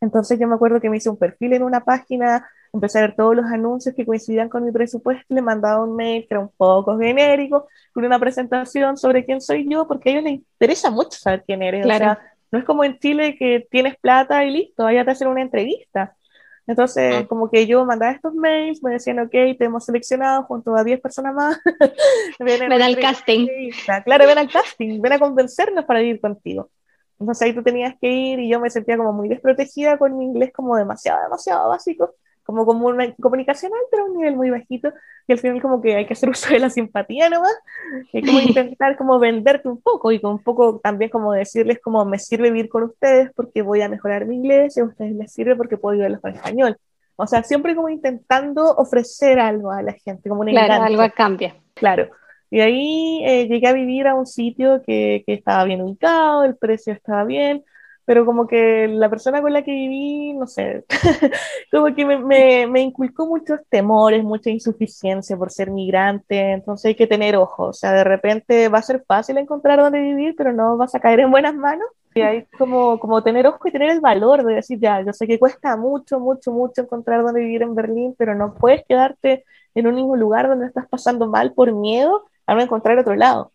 Entonces 0.02 0.40
yo 0.40 0.48
me 0.48 0.56
acuerdo 0.56 0.80
que 0.82 0.90
me 0.90 0.98
hice 0.98 1.10
un 1.10 1.18
perfil 1.18 1.54
en 1.54 1.64
una 1.64 1.84
página, 1.84 2.48
empecé 2.74 3.00
a 3.00 3.02
ver 3.04 3.16
todos 3.16 3.36
los 3.36 3.46
anuncios 3.46 3.96
que 3.96 4.06
coincidían 4.06 4.50
con 4.50 4.64
mi 4.66 4.72
presupuesto, 4.72 5.26
le 5.34 5.42
mandaba 5.42 5.84
un 5.84 5.96
mail 5.96 6.24
que 6.28 6.34
era 6.34 6.42
un 6.42 6.52
poco 6.56 6.98
genérico, 7.00 7.68
con 7.94 8.06
una 8.06 8.20
presentación 8.20 8.98
sobre 8.98 9.26
quién 9.26 9.42
soy 9.42 9.68
yo, 9.70 9.88
porque 9.88 10.10
a 10.10 10.12
ellos 10.14 10.24
les 10.24 10.34
interesa 10.34 10.92
mucho 10.92 11.18
saber 11.18 11.44
quién 11.46 11.64
eres. 11.64 11.88
O 11.88 11.92
Claro. 11.92 11.94
sea, 11.94 12.20
no 12.56 12.60
es 12.60 12.66
como 12.66 12.86
en 12.86 12.98
Chile 13.00 13.36
que 13.38 13.68
tienes 13.70 13.98
plata 13.98 14.46
y 14.46 14.52
listo, 14.52 14.86
allá 14.88 15.04
te 15.04 15.12
hacen 15.12 15.28
una 15.28 15.42
entrevista. 15.42 16.16
Entonces, 16.66 17.14
Ah. 17.14 17.26
como 17.28 17.52
que 17.52 17.68
yo 17.68 17.86
mandaba 17.86 18.14
estos 18.14 18.34
mails, 18.34 18.82
me 18.82 18.92
decían, 18.92 19.20
ok, 19.20 19.30
te 19.32 19.66
hemos 19.66 19.84
seleccionado 19.84 20.44
junto 20.44 20.74
a 20.76 20.86
10 20.86 21.02
personas 21.02 21.34
más. 21.36 21.60
ven, 22.40 22.70
Ven 22.70 22.82
al 22.82 22.98
casting. 22.98 23.48
Claro, 24.06 24.26
ven 24.26 24.38
al 24.38 24.50
casting, 24.50 25.02
ven 25.02 25.14
a 25.14 25.20
convencernos 25.20 25.84
para 25.84 26.02
ir 26.02 26.22
contigo. 26.22 26.70
Entonces 27.20 27.42
ahí 27.46 27.54
tú 27.54 27.62
tenías 27.62 27.94
que 28.00 28.08
ir 28.10 28.40
y 28.40 28.50
yo 28.50 28.60
me 28.62 28.70
sentía 28.70 28.96
como 28.98 29.12
muy 29.14 29.28
desprotegida 29.28 29.98
con 29.98 30.18
mi 30.18 30.24
inglés 30.26 30.52
como 30.54 30.76
demasiado, 30.78 31.22
demasiado 31.24 31.70
básico, 31.70 32.16
como, 32.46 32.64
una 32.64 33.14
comunicacional, 33.16 33.80
pero 33.92 34.04
a 34.04 34.06
un 34.06 34.18
nivel 34.18 34.36
muy 34.36 34.50
bajito, 34.50 34.94
y 35.28 35.34
al 35.34 35.40
final 35.40 35.62
como 35.62 35.82
que 35.82 35.96
hay 35.96 36.06
que 36.06 36.14
hacer 36.14 36.30
uso 36.30 36.54
de 36.54 36.60
la 36.60 36.70
simpatía 36.70 37.30
nomás, 37.30 37.58
y 38.14 38.26
como 38.26 38.40
intentar 38.42 38.96
como 38.98 39.20
venderte 39.20 39.68
un 39.68 39.82
poco 39.82 40.12
y 40.12 40.22
con 40.22 40.34
un 40.34 40.44
poco 40.44 40.80
también 40.80 41.10
como 41.10 41.34
decirles 41.34 41.80
como 41.82 42.06
me 42.06 42.20
sirve 42.20 42.52
vivir 42.52 42.70
con 42.70 42.84
ustedes 42.84 43.32
porque 43.36 43.62
voy 43.62 43.82
a 43.82 43.90
mejorar 43.90 44.26
mi 44.26 44.36
inglés 44.36 44.78
y 44.78 44.82
a 44.82 44.86
ustedes 44.86 45.16
les 45.16 45.34
sirve 45.34 45.56
porque 45.56 45.78
puedo 45.78 45.94
ayudarlos 45.96 46.22
con 46.22 46.32
español. 46.32 46.78
O 47.18 47.26
sea, 47.28 47.44
siempre 47.44 47.76
como 47.76 47.90
intentando 47.90 48.76
ofrecer 48.76 49.40
algo 49.40 49.72
a 49.72 49.82
la 49.82 49.94
gente, 49.94 50.30
como 50.30 50.42
un 50.42 50.50
Claro, 50.50 50.74
enganche. 50.74 50.94
algo 51.02 51.14
cambia. 51.16 51.56
Claro. 51.74 52.10
Y 52.52 52.60
ahí 52.60 53.22
eh, 53.26 53.48
llegué 53.48 53.68
a 53.68 53.74
vivir 53.74 54.08
a 54.08 54.16
un 54.16 54.26
sitio 54.26 54.82
que, 54.86 55.24
que 55.26 55.34
estaba 55.34 55.64
bien 55.64 55.82
ubicado, 55.82 56.44
el 56.44 56.56
precio 56.58 56.94
estaba 56.94 57.24
bien, 57.24 57.64
pero 58.06 58.26
como 58.26 58.48
que 58.48 58.88
la 58.88 59.10
persona 59.10 59.42
con 59.42 59.52
la 59.54 59.64
que 59.64 59.72
viví, 59.72 60.34
no 60.34 60.48
sé, 60.48 60.86
como 61.72 61.94
que 61.94 62.06
me, 62.06 62.20
me, 62.20 62.68
me 62.68 62.82
inculcó 62.82 63.26
muchos 63.26 63.60
temores, 63.70 64.24
mucha 64.24 64.50
insuficiencia 64.50 65.36
por 65.38 65.52
ser 65.52 65.72
migrante, 65.72 66.52
entonces 66.54 66.86
hay 66.86 66.96
que 66.96 67.08
tener 67.08 67.36
ojo, 67.36 67.66
o 67.66 67.74
sea, 67.74 67.92
de 67.94 68.04
repente 68.04 68.70
va 68.70 68.80
a 68.80 68.84
ser 68.84 69.04
fácil 69.08 69.38
encontrar 69.38 69.80
dónde 69.80 70.00
vivir, 70.00 70.36
pero 70.38 70.54
no 70.54 70.78
vas 70.78 70.96
a 70.96 71.00
caer 71.00 71.20
en 71.22 71.32
buenas 71.32 71.56
manos. 71.56 71.88
Y 72.14 72.22
hay 72.22 72.46
como, 72.58 72.98
como 72.98 73.22
tener 73.24 73.46
ojo 73.46 73.68
y 73.68 73.72
tener 73.74 73.90
el 73.90 74.00
valor 74.00 74.46
de 74.46 74.54
decir, 74.54 74.80
ya, 74.80 75.02
yo 75.02 75.12
sé 75.12 75.28
que 75.28 75.38
cuesta 75.38 75.76
mucho, 75.76 76.18
mucho, 76.18 76.54
mucho 76.54 76.84
encontrar 76.84 77.22
dónde 77.24 77.42
vivir 77.42 77.62
en 77.62 77.76
Berlín, 77.76 78.16
pero 78.18 78.34
no 78.36 78.54
puedes 78.54 78.86
quedarte 78.86 79.44
en 79.74 79.88
un 79.88 79.96
mismo 79.96 80.16
lugar 80.16 80.48
donde 80.48 80.68
estás 80.68 80.88
pasando 80.88 81.28
mal 81.28 81.52
por 81.52 81.74
miedo 81.74 82.24
a 82.48 82.56
no 82.56 82.62
encontrar 82.62 82.98
otro 82.98 83.16
lado. 83.16 83.52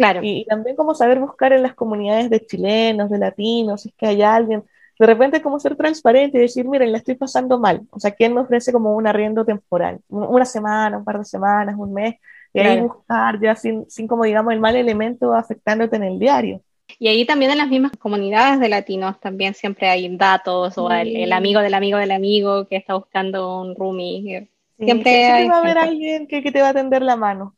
Claro. 0.00 0.20
Y, 0.22 0.40
y 0.40 0.44
también 0.46 0.76
como 0.76 0.94
saber 0.94 1.18
buscar 1.20 1.52
en 1.52 1.62
las 1.62 1.74
comunidades 1.74 2.30
de 2.30 2.44
chilenos, 2.46 3.10
de 3.10 3.18
latinos, 3.18 3.82
si 3.82 3.88
es 3.90 3.94
que 3.96 4.06
hay 4.06 4.22
alguien, 4.22 4.64
de 4.98 5.06
repente 5.06 5.42
como 5.42 5.58
ser 5.60 5.76
transparente 5.76 6.38
y 6.38 6.42
decir, 6.42 6.66
miren, 6.68 6.92
la 6.92 6.98
estoy 6.98 7.14
pasando 7.16 7.58
mal. 7.58 7.82
O 7.90 8.00
sea, 8.00 8.10
¿quién 8.12 8.34
me 8.34 8.40
ofrece 8.40 8.72
como 8.72 8.94
un 8.96 9.06
arriendo 9.06 9.44
temporal? 9.44 10.00
Un- 10.08 10.24
Una 10.24 10.44
semana, 10.44 10.98
un 10.98 11.04
par 11.04 11.18
de 11.18 11.24
semanas, 11.24 11.74
un 11.78 11.92
mes, 11.92 12.16
y 12.52 12.60
ahí 12.60 12.76
Claro. 12.76 12.82
buscar 12.88 13.40
ya 13.40 13.54
sin, 13.56 13.88
sin 13.90 14.06
como 14.08 14.24
digamos 14.24 14.52
el 14.52 14.60
mal 14.60 14.76
elemento 14.76 15.34
afectándote 15.34 15.96
en 15.96 16.04
el 16.04 16.18
diario. 16.18 16.60
Y 16.98 17.08
ahí 17.08 17.24
también 17.24 17.52
en 17.52 17.58
las 17.58 17.68
mismas 17.68 17.92
comunidades 17.98 18.58
de 18.60 18.68
latinos 18.68 19.18
también 19.20 19.54
siempre 19.54 19.88
hay 19.88 20.16
datos 20.16 20.76
o 20.76 20.90
el, 20.90 21.16
el 21.16 21.28
Sí. 21.28 21.32
amigo 21.32 21.60
del 21.60 21.74
amigo 21.74 21.98
del 21.98 22.10
amigo 22.10 22.66
que 22.66 22.76
está 22.76 22.94
buscando 22.94 23.60
un 23.60 23.76
roomie. 23.76 24.48
Sí, 24.78 24.84
Siempre 24.86 25.10
siempre 25.12 25.32
hay 25.32 25.48
va 25.48 25.56
a 25.56 25.58
haber 25.60 25.78
alguien 25.78 26.26
que, 26.26 26.42
que 26.42 26.50
te 26.52 26.62
va 26.62 26.70
a 26.70 26.74
tender 26.74 27.02
la 27.02 27.16
mano. 27.16 27.54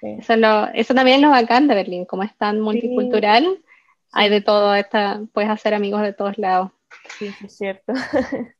Sí. 0.00 0.16
Eso, 0.18 0.34
es 0.34 0.38
lo- 0.38 0.66
eso 0.74 0.94
también 0.94 1.16
es 1.16 1.22
lo 1.22 1.30
bacán 1.30 1.68
de 1.68 1.74
Berlín, 1.74 2.04
como 2.04 2.22
es 2.22 2.36
tan 2.36 2.60
multicultural, 2.60 3.62
hay 4.12 4.30
de 4.30 4.40
todo, 4.40 4.74
esta, 4.74 5.20
puedes 5.32 5.50
hacer 5.50 5.74
amigos 5.74 6.02
de 6.02 6.12
todos 6.12 6.38
lados. 6.38 6.70
Sí, 7.18 7.30
es 7.44 7.56
cierto. 7.56 7.92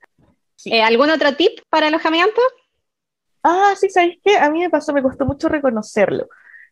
Eh, 0.67 0.83
¿Algún 0.83 1.11
otro 1.11 1.35
tip 1.35 1.59
para 1.69 1.89
alojamiento? 1.89 2.41
Ah, 3.43 3.75
sí, 3.77 3.91
¿sabéis 3.91 4.19
qué? 4.25 4.39
A 4.39 4.49
mí 4.51 4.61
me 4.61 4.71
pasó, 4.71 4.95
me 4.95 5.03
costó 5.03 5.27
mucho 5.27 5.49
reconocerlo. 5.49 6.27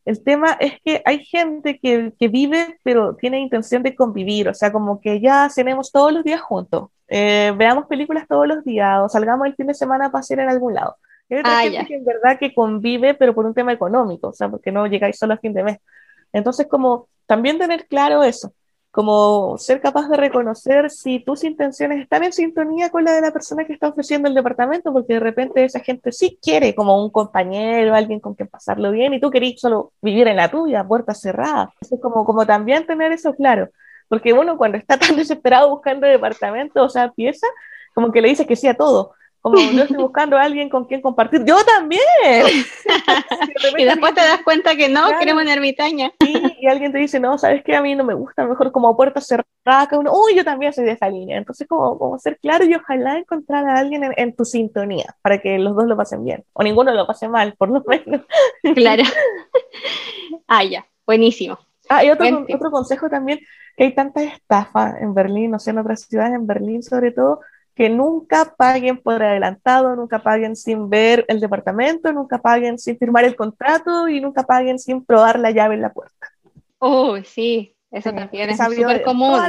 El 0.07 0.25
tema 0.25 0.57
es 0.59 0.81
que 0.83 1.02
hay 1.04 1.25
gente 1.25 1.78
que, 1.78 2.12
que 2.19 2.28
vive, 2.28 2.78
pero 2.83 3.14
tiene 3.16 3.38
intención 3.40 3.83
de 3.83 3.95
convivir, 3.95 4.49
o 4.49 4.54
sea, 4.54 4.73
como 4.73 5.00
que 5.00 5.21
ya 5.21 5.49
cenemos 5.50 5.92
todos 5.92 6.12
los 6.12 6.25
días 6.25 6.40
juntos, 6.40 6.88
eh, 7.09 7.52
veamos 7.57 7.87
películas 7.87 8.26
todos 8.26 8.47
los 8.49 8.64
días, 8.64 8.99
o 9.02 9.09
salgamos 9.09 9.47
el 9.47 9.54
fin 9.54 9.66
de 9.66 9.75
semana 9.75 10.07
a 10.07 10.11
pasear 10.12 10.40
en 10.40 10.49
algún 10.49 10.73
lado. 10.75 10.97
Y 11.33 11.37
hay 11.37 11.41
otra 11.43 11.57
Ah, 11.59 11.62
gente 11.62 11.73
ya. 11.75 11.87
que 11.87 11.95
en 11.97 12.05
verdad 12.05 12.39
que 12.39 12.55
convive, 12.55 13.15
pero 13.15 13.35
por 13.35 13.47
un 13.47 13.55
tema 13.55 13.73
económico, 13.73 14.29
o 14.29 14.33
sea, 14.35 14.49
porque 14.51 14.71
no 14.73 14.87
llegáis 14.87 15.19
solo 15.19 15.35
a 15.35 15.39
fin 15.39 15.55
de 15.55 15.65
mes. 15.65 15.79
Entonces, 16.33 16.67
como 16.69 17.09
también 17.27 17.59
tener 17.59 17.87
claro 17.89 18.23
eso, 18.23 18.53
como 18.91 19.57
ser 19.59 19.81
capaz 19.81 20.09
de 20.11 20.19
reconocer 20.19 20.91
si 20.91 21.21
tus 21.21 21.45
intenciones 21.45 22.01
están 22.03 22.25
en 22.25 22.33
sintonía 22.35 22.91
con 22.91 23.05
la 23.05 23.12
de 23.15 23.23
la 23.23 23.33
persona 23.33 23.65
que 23.65 23.73
está 23.73 23.89
ofreciendo 23.89 24.29
el 24.29 24.35
departamento, 24.35 24.93
porque 24.93 25.15
de 25.15 25.21
repente 25.21 25.65
esa 25.65 25.81
gente 25.81 26.12
sí 26.12 26.39
quiere 26.43 26.75
como 26.75 27.03
un 27.03 27.11
compañero, 27.11 27.95
alguien 27.95 28.21
con 28.21 28.35
quien 28.35 28.49
pasarlo 28.49 28.91
bien, 28.93 29.15
y 29.15 29.21
tú 29.21 29.31
querís 29.31 29.59
solo 29.61 29.93
vivir 30.03 30.29
en 30.29 30.37
la 30.37 30.51
tuya, 30.51 30.85
puerta 30.85 31.15
cerrada. 31.15 31.73
Es 31.81 31.91
como, 32.03 32.25
como 32.27 32.45
también 32.47 32.87
tener 32.87 33.12
eso 33.12 33.35
claro, 33.35 33.71
porque 34.09 34.35
uno 34.35 34.59
cuando 34.59 34.77
está 34.79 34.99
tan 34.99 35.17
desesperado 35.17 35.71
buscando 35.71 36.07
departamento, 36.07 36.85
o 36.85 36.89
sea, 36.91 37.11
pieza, 37.12 37.47
como 37.95 38.12
que 38.12 38.21
le 38.23 38.29
dice 38.29 38.47
que 38.47 38.57
sí 38.57 38.69
a 38.69 38.75
todo 38.77 39.15
como 39.42 39.56
yo 39.58 39.82
estoy 39.82 39.96
buscando 39.96 40.38
a 40.38 40.42
alguien 40.42 40.68
con 40.68 40.84
quien 40.84 41.02
compartir. 41.02 41.44
Yo 41.44 41.56
también. 41.64 42.00
y 43.76 43.84
después 43.84 44.14
te 44.14 44.20
das 44.20 44.40
cuenta 44.44 44.76
que 44.76 44.88
no, 44.88 45.08
queremos 45.18 45.42
una 45.42 45.52
ermitaña. 45.52 46.12
y 46.20 46.66
alguien 46.68 46.92
te 46.92 46.99
dice, 46.99 47.18
no, 47.18 47.37
sabes 47.37 47.64
que 47.64 47.75
a 47.75 47.82
mí 47.82 47.96
no 47.96 48.04
me 48.04 48.14
gusta, 48.14 48.46
mejor 48.46 48.70
como 48.70 48.96
puerta 48.96 49.20
cerrada, 49.20 49.88
que 49.90 49.96
uno, 49.96 50.12
uy, 50.14 50.37
yo 50.37 50.44
también 50.44 50.72
soy 50.72 50.84
de 50.84 50.92
esa 50.92 51.08
línea. 51.11 51.37
Entonces, 51.38 51.66
como, 51.66 51.99
como 51.99 52.20
ser 52.20 52.38
claro 52.38 52.64
y 52.64 52.75
ojalá 52.75 53.18
encontrar 53.18 53.66
a 53.66 53.80
alguien 53.80 54.12
en, 54.16 54.37
tu 54.37 54.44
sintonía 54.44 55.16
para 55.22 55.38
que 55.38 55.58
los 55.58 55.75
dos 55.75 55.87
lo 55.87 55.96
pasen 55.96 56.25
bien. 56.25 56.44
O 56.52 56.62
ninguno 56.62 56.94
lo 56.94 57.04
pase 57.04 57.28
mal, 57.28 57.54
por 57.58 57.68
lo 57.68 57.82
menos. 57.84 58.25
claro. 58.76 59.02
ah, 60.46 60.62
ya, 60.62 60.87
buenísimo. 61.04 61.58
Ah, 61.88 62.04
y 62.04 62.11
otro, 62.11 62.46
otro 62.54 62.70
consejo 62.70 63.11
también, 63.11 63.40
que 63.76 63.84
hay 63.84 63.94
tanta 63.94 64.22
estafa 64.22 64.99
en 65.00 65.14
Berlín, 65.14 65.50
no 65.50 65.58
sé, 65.58 65.70
en 65.70 65.78
otras 65.78 66.02
ciudades, 66.02 66.34
en 66.34 66.46
Berlín 66.46 66.84
sobre 66.84 67.11
todo, 67.11 67.40
que 67.75 67.88
nunca 67.88 68.55
paguen 68.57 68.99
por 68.99 69.23
adelantado, 69.23 69.97
nunca 69.97 70.23
paguen 70.23 70.57
sin 70.57 70.91
ver 70.91 71.25
el 71.29 71.41
departamento, 71.41 72.12
nunca 72.12 72.38
paguen 72.38 72.79
sin 72.79 72.99
firmar 72.99 73.25
el 73.25 73.37
contrato 73.37 74.09
y 74.09 74.21
nunca 74.21 74.43
paguen 74.43 74.79
sin 74.79 75.05
probar 75.05 75.38
la 75.38 75.50
llave 75.50 75.75
en 75.76 75.83
la 75.83 75.93
puerta. 75.93 76.29
Oh, 76.79 77.17
sí, 77.23 77.75
eso 77.91 78.12
también 78.12 78.50
es 78.50 78.59
súper 78.59 79.02
común. 79.02 79.41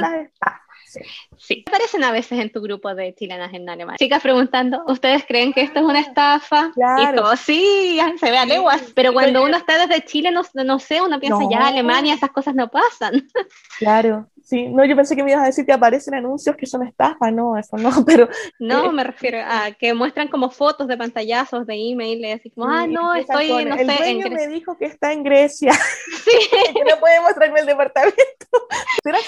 Sí. 1.38 1.64
Aparecen 1.68 2.04
a 2.04 2.12
veces 2.12 2.40
en 2.40 2.52
tu 2.52 2.62
grupo 2.62 2.94
de 2.94 3.14
chilenas 3.16 3.54
en 3.54 3.70
Alemania. 3.70 3.98
Chicas 3.98 4.22
preguntando, 4.22 4.84
¿ustedes 4.88 5.26
creen 5.28 5.54
que 5.54 5.62
esto 5.62 5.80
es 5.80 5.86
una 5.86 6.00
estafa? 6.00 6.72
Y 6.76 7.16
todo, 7.16 7.36
sí, 7.36 8.00
se 8.20 8.32
ve 8.32 8.38
a 8.38 8.46
leguas. 8.46 8.92
Pero 8.96 9.14
cuando 9.14 9.44
uno 9.44 9.58
está 9.58 9.86
desde 9.86 10.04
Chile, 10.06 10.32
no, 10.32 10.44
no 10.64 10.80
sé, 10.80 11.02
uno 11.02 11.20
piensa 11.20 11.44
ya 11.50 11.68
Alemania, 11.68 12.14
esas 12.14 12.32
cosas 12.32 12.56
no 12.56 12.70
pasan. 12.70 13.28
Claro, 13.80 14.28
Sí, 14.44 14.68
no, 14.68 14.84
yo 14.84 14.94
pensé 14.96 15.16
que 15.16 15.24
me 15.24 15.32
ibas 15.32 15.44
a 15.44 15.48
decir 15.48 15.66
que 15.66 15.72
aparecen 15.72 16.16
anuncios 16.16 16.58
que 16.58 16.66
son 16.66 16.86
estafas, 16.86 17.32
no, 17.32 17.58
eso 17.58 17.78
no, 17.78 17.90
pero... 18.06 18.28
No, 18.60 18.90
eh, 18.90 18.92
me 18.92 19.06
refiero 19.06 19.40
a 19.40 19.72
que 19.72 19.94
muestran 19.94 20.28
como 20.28 20.50
fotos 20.50 20.88
de 20.90 20.98
pantallazos, 20.98 21.66
de 21.66 21.76
email, 21.76 22.26
así 22.26 22.50
como, 22.50 22.68
ah, 22.68 22.86
no, 22.86 23.16
estoy, 23.16 23.48
no 23.66 23.76
el 23.76 23.88
sé, 23.88 23.96
dueño 23.98 24.30
me 24.30 24.48
dijo 24.48 24.78
que 24.78 24.86
está 24.86 25.14
en 25.14 25.24
Grecia, 25.24 25.72
sí. 26.26 26.38
que 26.74 26.84
no 26.84 27.00
puede 27.00 27.22
mostrarme 27.22 27.62
el 27.62 27.68
departamento. 27.68 28.18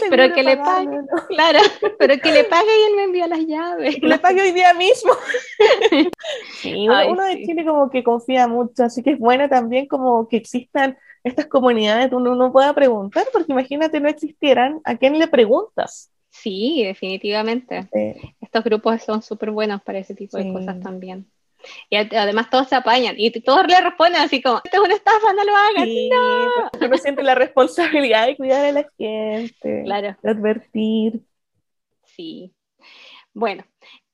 pero 0.09 0.33
que 0.33 0.43
le 0.43 0.57
pague, 0.57 0.99
claro, 1.29 1.54
pero 1.99 2.17
que 2.19 2.31
le 2.31 2.43
pague 2.45 2.67
y 2.67 2.91
él 2.91 2.95
me 2.95 3.03
envía 3.03 3.27
las 3.27 3.45
llaves. 3.45 3.95
Que 3.95 4.07
le 4.07 4.19
pague 4.19 4.41
hoy 4.41 4.51
día 4.51 4.73
mismo. 4.73 5.11
sí, 6.61 6.87
uno, 6.87 7.23
de 7.23 7.43
Chile 7.43 7.65
como 7.65 7.89
que 7.89 8.03
confía 8.03 8.47
mucho, 8.47 8.83
así 8.83 9.03
que 9.03 9.11
es 9.11 9.19
bueno 9.19 9.47
también 9.49 9.87
como 9.87 10.27
que 10.27 10.37
existan 10.37 10.97
estas 11.25 11.47
comunidades 11.47 12.11
uno 12.13 12.35
no 12.35 12.51
pueda 12.51 12.73
preguntar, 12.73 13.25
porque 13.33 13.51
imagínate 13.51 13.99
no 13.99 14.07
existieran, 14.07 14.79
¿a 14.85 14.95
quién 14.95 15.17
le 15.17 15.27
preguntas? 15.27 16.11
Sí, 16.29 16.83
definitivamente. 16.83 17.89
Estos 18.39 18.63
grupos 18.63 19.01
son 19.01 19.23
súper 19.23 19.49
buenos 19.49 19.81
para 19.81 19.99
ese 19.99 20.13
tipo 20.13 20.37
de 20.37 20.53
cosas 20.53 20.79
también. 20.81 21.25
Y 21.89 21.95
además 21.95 22.49
todos 22.51 22.67
se 22.67 22.75
apañan 22.75 23.15
y 23.17 23.31
todos 23.41 23.65
le 23.67 23.81
responden 23.81 24.21
así 24.21 24.39
como, 24.41 24.61
esto 24.63 24.77
es 24.77 24.79
una 24.79 24.93
estafa, 24.93 25.33
no 25.33 25.43
lo 25.43 25.55
hagas, 25.55 25.83
sí, 25.85 26.09
no. 26.09 26.85
Uno 26.85 26.97
siente 26.97 27.23
la 27.23 27.33
responsabilidad 27.33 28.27
de 28.27 28.37
cuidar 28.37 28.65
a 28.65 28.71
la 28.71 28.87
gente, 28.95 29.81
claro. 29.83 30.15
de 30.21 30.29
advertir. 30.29 31.21
Sí. 32.15 32.53
Bueno, 33.33 33.63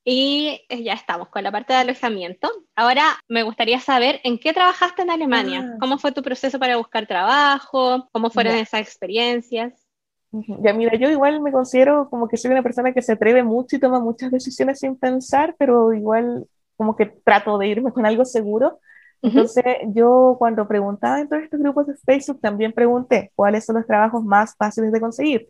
y 0.04 0.64
eh, 0.68 0.82
ya 0.82 0.94
estamos 0.94 1.28
con 1.28 1.44
la 1.44 1.52
parte 1.52 1.72
de 1.72 1.80
alojamiento. 1.80 2.50
Ahora 2.74 3.04
me 3.28 3.44
gustaría 3.44 3.78
saber 3.78 4.20
en 4.24 4.38
qué 4.38 4.52
trabajaste 4.52 5.02
en 5.02 5.10
Alemania. 5.10 5.64
Ah. 5.64 5.76
¿Cómo 5.80 5.98
fue 5.98 6.12
tu 6.12 6.22
proceso 6.22 6.58
para 6.58 6.76
buscar 6.76 7.06
trabajo? 7.06 8.08
¿Cómo 8.12 8.30
fueron 8.30 8.56
esas 8.56 8.80
experiencias? 8.80 9.86
Ya 10.32 10.72
mira, 10.72 10.96
yo 10.96 11.10
igual 11.10 11.40
me 11.40 11.52
considero 11.52 12.08
como 12.08 12.26
que 12.26 12.38
soy 12.38 12.50
una 12.50 12.62
persona 12.62 12.92
que 12.92 13.02
se 13.02 13.12
atreve 13.12 13.42
mucho 13.42 13.76
y 13.76 13.80
toma 13.80 14.00
muchas 14.00 14.30
decisiones 14.30 14.80
sin 14.80 14.96
pensar, 14.96 15.54
pero 15.58 15.92
igual 15.92 16.46
como 16.76 16.96
que 16.96 17.06
trato 17.06 17.58
de 17.58 17.68
irme 17.68 17.92
con 17.92 18.06
algo 18.06 18.24
seguro. 18.24 18.80
Entonces 19.20 19.64
yo 19.94 20.34
cuando 20.38 20.66
preguntaba 20.66 21.20
en 21.20 21.28
todos 21.28 21.44
estos 21.44 21.60
grupos 21.60 21.86
de 21.86 21.94
Facebook 21.94 22.40
también 22.40 22.72
pregunté 22.72 23.30
cuáles 23.36 23.64
son 23.64 23.76
los 23.76 23.86
trabajos 23.86 24.24
más 24.24 24.56
fáciles 24.56 24.90
de 24.90 25.00
conseguir 25.00 25.48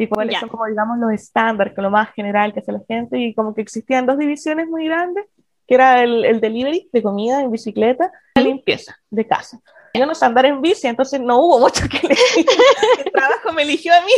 y 0.00 0.08
cuáles 0.08 0.38
son 0.38 0.48
como 0.48 0.66
digamos 0.66 0.98
los 0.98 1.12
estándares, 1.12 1.74
que 1.74 1.82
lo 1.82 1.90
más 1.90 2.12
general 2.14 2.54
que 2.54 2.60
hace 2.60 2.72
la 2.72 2.80
gente 2.88 3.18
y 3.18 3.34
como 3.34 3.54
que 3.54 3.60
existían 3.60 4.06
dos 4.06 4.16
divisiones 4.16 4.66
muy 4.66 4.86
grandes, 4.86 5.26
que 5.66 5.74
era 5.74 6.02
el, 6.02 6.24
el 6.24 6.40
delivery 6.40 6.88
de 6.90 7.02
comida 7.02 7.42
en 7.42 7.50
bicicleta 7.50 8.10
y 8.34 8.40
la 8.40 8.46
limpieza 8.46 8.96
de 9.10 9.26
casa. 9.26 9.60
Yo 9.92 10.06
no 10.06 10.14
sé 10.14 10.24
andar 10.24 10.46
en 10.46 10.62
bici, 10.62 10.86
entonces 10.86 11.20
no 11.20 11.38
hubo 11.38 11.58
mucho 11.58 11.84
que 11.88 11.98
elegir. 11.98 12.46
el 13.04 13.12
trabajo 13.12 13.52
me 13.52 13.62
eligió 13.62 13.92
a 13.92 14.00
mí. 14.00 14.12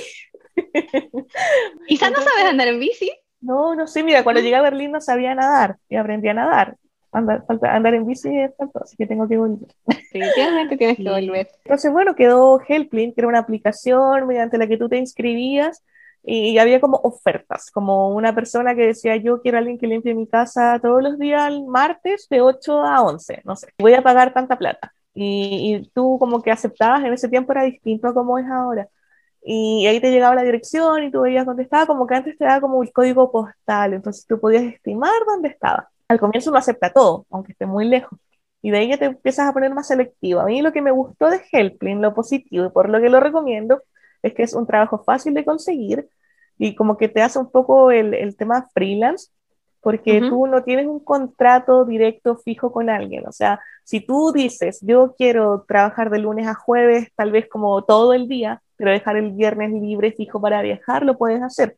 ¿Quizás 1.88 2.12
no 2.12 2.18
sabes 2.18 2.44
andar 2.44 2.68
en 2.68 2.78
bici? 2.78 3.10
No, 3.40 3.74
no 3.74 3.88
sé, 3.88 4.04
mira, 4.04 4.22
cuando 4.22 4.40
llegué 4.40 4.54
a 4.54 4.62
Berlín 4.62 4.92
no 4.92 5.00
sabía 5.00 5.34
nadar 5.34 5.78
y 5.88 5.96
aprendí 5.96 6.28
a 6.28 6.34
nadar 6.34 6.76
andar, 7.12 7.45
andar 7.62 7.95
en 7.95 8.07
bici 8.07 8.37
es 8.37 8.52
así 8.75 8.97
que 8.97 9.07
tengo 9.07 9.28
que 9.28 9.37
volver. 9.37 9.69
Definitivamente 9.87 10.76
tienes 10.76 10.97
que 10.97 11.09
volver. 11.09 11.49
Entonces, 11.64 11.92
bueno, 11.92 12.14
quedó 12.14 12.61
Helplin, 12.66 13.12
que 13.12 13.21
era 13.21 13.28
una 13.28 13.38
aplicación 13.38 14.26
mediante 14.26 14.59
la 14.59 14.66
que 14.66 14.78
tú 14.78 14.88
te 14.88 14.97
inscribías 14.97 15.85
y 16.25 16.57
había 16.59 16.81
como 16.81 16.99
ofertas, 17.02 17.71
como 17.71 18.11
una 18.11 18.35
persona 18.35 18.75
que 18.75 18.87
decía, 18.87 19.16
yo 19.16 19.42
quiero 19.42 19.59
a 19.59 19.61
alguien 19.61 19.78
que 19.78 19.88
limpie 19.88 20.14
mi 20.14 20.28
casa 20.28 20.78
todos 20.81 21.02
los 21.02 21.19
días 21.19 21.49
el 21.49 21.64
martes 21.64 22.28
de 22.31 22.40
8 22.40 22.85
a 22.85 23.02
11, 23.02 23.42
no 23.45 23.57
sé, 23.57 23.69
voy 23.78 23.95
a 23.95 24.02
pagar 24.02 24.33
tanta 24.33 24.57
plata. 24.57 24.92
Y, 25.14 25.76
y 25.76 25.90
tú 25.90 26.19
como 26.19 26.40
que 26.40 26.50
aceptabas, 26.50 27.04
en 27.04 27.12
ese 27.12 27.28
tiempo 27.28 27.52
era 27.52 27.64
distinto 27.64 28.09
a 28.09 28.14
como 28.14 28.38
es 28.38 28.47
ahora. 28.47 28.88
Y 29.45 29.87
ahí 29.88 30.00
te 30.00 30.12
llegaba 30.12 30.37
la 30.37 30.45
dirección 30.45 31.02
y 31.02 31.11
tú 31.11 31.23
veías 31.23 31.45
dónde 31.45 31.64
estaba, 31.64 31.87
como 31.87 32.07
que 32.07 32.14
antes 32.14 32.38
te 32.38 32.45
daba 32.45 32.61
como 32.61 32.83
el 32.83 32.92
código 32.92 33.31
postal, 33.33 33.95
entonces 33.95 34.25
tú 34.26 34.38
podías 34.40 34.62
estimar 34.62 35.11
dónde 35.26 35.49
estaba 35.49 35.91
al 36.12 36.21
comienzo 36.21 36.50
lo 36.50 36.59
acepta 36.59 36.92
todo, 36.92 37.26
aunque 37.31 37.52
esté 37.52 37.66
muy 37.66 37.87
lejos. 37.87 38.19
Y 38.62 38.71
de 38.71 38.78
ahí 38.78 38.88
ya 38.90 38.99
te 38.99 39.07
empiezas 39.07 39.49
a 39.49 39.52
poner 39.52 39.75
más 39.75 39.88
selectivo. 39.88 40.40
A 40.40 40.45
mí 40.45 40.62
lo 40.62 40.73
que 40.73 40.83
me 40.83 40.92
gustó 40.92 41.28
de 41.31 41.40
Helpline, 41.50 42.00
lo 42.00 42.14
positivo 42.14 42.66
y 42.66 42.71
por 42.71 42.88
lo 42.88 43.00
que 43.00 43.09
lo 43.09 43.21
recomiendo, 43.21 43.83
es 44.23 44.35
que 44.35 44.45
es 44.45 44.54
un 44.54 44.66
trabajo 44.66 45.02
fácil 45.04 45.35
de 45.35 45.45
conseguir 45.45 46.09
y 46.59 46.75
como 46.76 46.97
que 46.97 47.09
te 47.09 47.23
hace 47.23 47.38
un 47.38 47.50
poco 47.50 47.90
el, 47.90 48.14
el 48.14 48.37
tema 48.37 48.69
freelance, 48.73 49.31
porque 49.81 50.21
tú 50.21 50.47
no 50.47 50.62
tienes 50.62 50.87
un 50.87 51.00
contrato 51.00 51.85
directo 51.85 52.37
fijo 52.37 52.71
con 52.71 52.88
alguien. 52.88 53.26
O 53.26 53.33
sea, 53.33 53.59
si 53.83 54.00
tú 54.00 54.31
dices, 54.33 54.78
yo 54.81 55.16
quiero 55.19 55.64
trabajar 55.66 56.09
de 56.11 56.21
lunes 56.21 56.47
a 56.47 56.54
jueves, 56.54 57.09
tal 57.16 57.33
vez 57.33 57.49
como 57.49 57.83
todo 57.83 58.12
el 58.14 58.28
día, 58.28 58.62
pero 58.76 58.92
dejar 58.92 59.16
el 59.16 59.33
viernes 59.33 59.73
libre 59.73 60.12
fijo 60.12 60.40
para 60.40 60.62
viajar, 60.62 61.04
lo 61.04 61.19
puedes 61.19 61.42
hacer. 61.42 61.76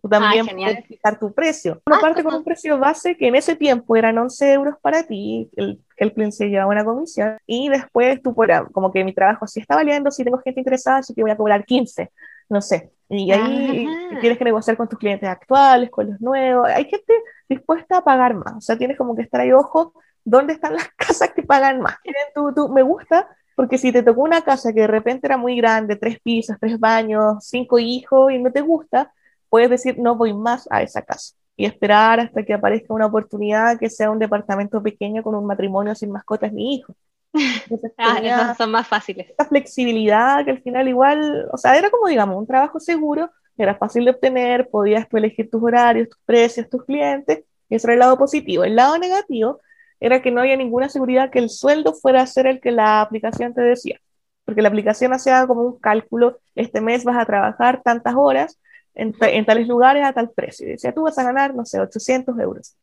Tú 0.00 0.08
también 0.08 0.46
puedes 0.46 0.86
fijar 0.86 1.18
tu 1.18 1.32
precio. 1.32 1.80
Una 1.86 1.96
ah, 1.96 2.00
parte 2.00 2.22
con 2.22 2.34
un 2.34 2.44
precio 2.44 2.78
base 2.78 3.16
que 3.16 3.28
en 3.28 3.34
ese 3.34 3.56
tiempo 3.56 3.96
eran 3.96 4.18
11 4.18 4.52
euros 4.52 4.74
para 4.80 5.02
ti, 5.02 5.50
el, 5.56 5.80
el 5.96 6.12
cliente 6.12 6.36
se 6.36 6.48
llevaba 6.48 6.70
una 6.70 6.84
comisión, 6.84 7.38
y 7.46 7.68
después 7.68 8.22
tú, 8.22 8.34
como 8.72 8.92
que 8.92 9.04
mi 9.04 9.12
trabajo 9.12 9.46
sí 9.46 9.60
está 9.60 9.74
valiendo, 9.74 10.10
si 10.10 10.24
tengo 10.24 10.38
gente 10.38 10.60
interesada, 10.60 10.98
así 10.98 11.14
que 11.14 11.22
voy 11.22 11.30
a 11.30 11.36
cobrar 11.36 11.64
15, 11.64 12.10
no 12.48 12.60
sé. 12.60 12.92
Y 13.10 13.32
ahí 13.32 13.86
tienes 14.20 14.38
que 14.38 14.44
negociar 14.44 14.76
con 14.76 14.88
tus 14.88 14.98
clientes 14.98 15.28
actuales, 15.28 15.90
con 15.90 16.10
los 16.10 16.20
nuevos. 16.20 16.68
Hay 16.68 16.84
gente 16.84 17.14
dispuesta 17.48 17.98
a 17.98 18.04
pagar 18.04 18.34
más. 18.34 18.56
O 18.56 18.60
sea, 18.60 18.76
tienes 18.76 18.98
como 18.98 19.16
que 19.16 19.22
estar 19.22 19.40
ahí, 19.40 19.50
ojo, 19.52 19.94
¿dónde 20.24 20.52
están 20.52 20.74
las 20.74 20.88
casas 20.96 21.32
que 21.34 21.42
pagan 21.42 21.80
más? 21.80 21.96
Tú, 22.34 22.52
tú, 22.54 22.68
me 22.68 22.82
gusta 22.82 23.28
porque 23.58 23.76
si 23.76 23.90
te 23.90 24.04
tocó 24.04 24.22
una 24.22 24.42
casa 24.42 24.72
que 24.72 24.82
de 24.82 24.86
repente 24.86 25.26
era 25.26 25.36
muy 25.36 25.56
grande, 25.56 25.96
tres 25.96 26.20
pisos, 26.20 26.56
tres 26.60 26.78
baños, 26.78 27.38
cinco 27.40 27.80
hijos, 27.80 28.30
y 28.30 28.38
no 28.38 28.52
te 28.52 28.60
gusta, 28.60 29.12
puedes 29.48 29.70
decir 29.70 29.98
no 29.98 30.16
voy 30.16 30.34
más 30.34 30.68
a 30.70 30.82
esa 30.82 31.02
casa 31.02 31.34
y 31.56 31.64
esperar 31.64 32.20
hasta 32.20 32.44
que 32.44 32.54
aparezca 32.54 32.94
una 32.94 33.06
oportunidad 33.06 33.78
que 33.78 33.90
sea 33.90 34.10
un 34.10 34.18
departamento 34.18 34.82
pequeño 34.82 35.22
con 35.22 35.34
un 35.34 35.44
matrimonio 35.44 35.94
sin 35.94 36.12
mascotas 36.12 36.52
ni 36.52 36.76
hijos. 36.76 36.96
ah, 37.98 38.54
son 38.56 38.70
más 38.70 38.86
fáciles. 38.86 39.30
Esta 39.30 39.44
flexibilidad 39.44 40.44
que 40.44 40.52
al 40.52 40.62
final 40.62 40.88
igual, 40.88 41.48
o 41.52 41.56
sea, 41.56 41.76
era 41.76 41.90
como 41.90 42.08
digamos 42.08 42.36
un 42.36 42.46
trabajo 42.46 42.78
seguro, 42.78 43.30
era 43.58 43.74
fácil 43.74 44.04
de 44.04 44.12
obtener, 44.12 44.68
podías 44.70 45.08
tú 45.08 45.16
elegir 45.16 45.50
tus 45.50 45.62
horarios, 45.62 46.08
tus 46.08 46.20
precios, 46.24 46.70
tus 46.70 46.84
clientes, 46.84 47.42
y 47.68 47.74
eso 47.74 47.88
era 47.88 47.94
el 47.94 48.00
lado 48.00 48.16
positivo. 48.16 48.62
El 48.64 48.76
lado 48.76 48.96
negativo 48.98 49.60
era 50.00 50.22
que 50.22 50.30
no 50.30 50.40
había 50.40 50.56
ninguna 50.56 50.88
seguridad 50.88 51.30
que 51.30 51.40
el 51.40 51.50
sueldo 51.50 51.92
fuera 51.92 52.22
a 52.22 52.26
ser 52.26 52.46
el 52.46 52.60
que 52.60 52.70
la 52.70 53.00
aplicación 53.00 53.52
te 53.52 53.62
decía, 53.62 54.00
porque 54.44 54.62
la 54.62 54.68
aplicación 54.68 55.12
hacía 55.12 55.44
como 55.46 55.62
un 55.62 55.78
cálculo, 55.80 56.38
este 56.54 56.80
mes 56.80 57.04
vas 57.04 57.16
a 57.16 57.26
trabajar 57.26 57.82
tantas 57.82 58.14
horas, 58.16 58.58
en, 58.98 59.44
tales 59.46 59.68
lugares 59.68 60.04
a 60.04 60.12
tal 60.12 60.30
precio. 60.30 60.66
Y 60.66 60.72
decía, 60.72 60.92
tú 60.92 61.02
vas 61.02 61.18
a 61.18 61.24
ganar, 61.24 61.54
no 61.54 61.64
sé, 61.64 61.80
800 61.80 62.38
euros. 62.38 62.76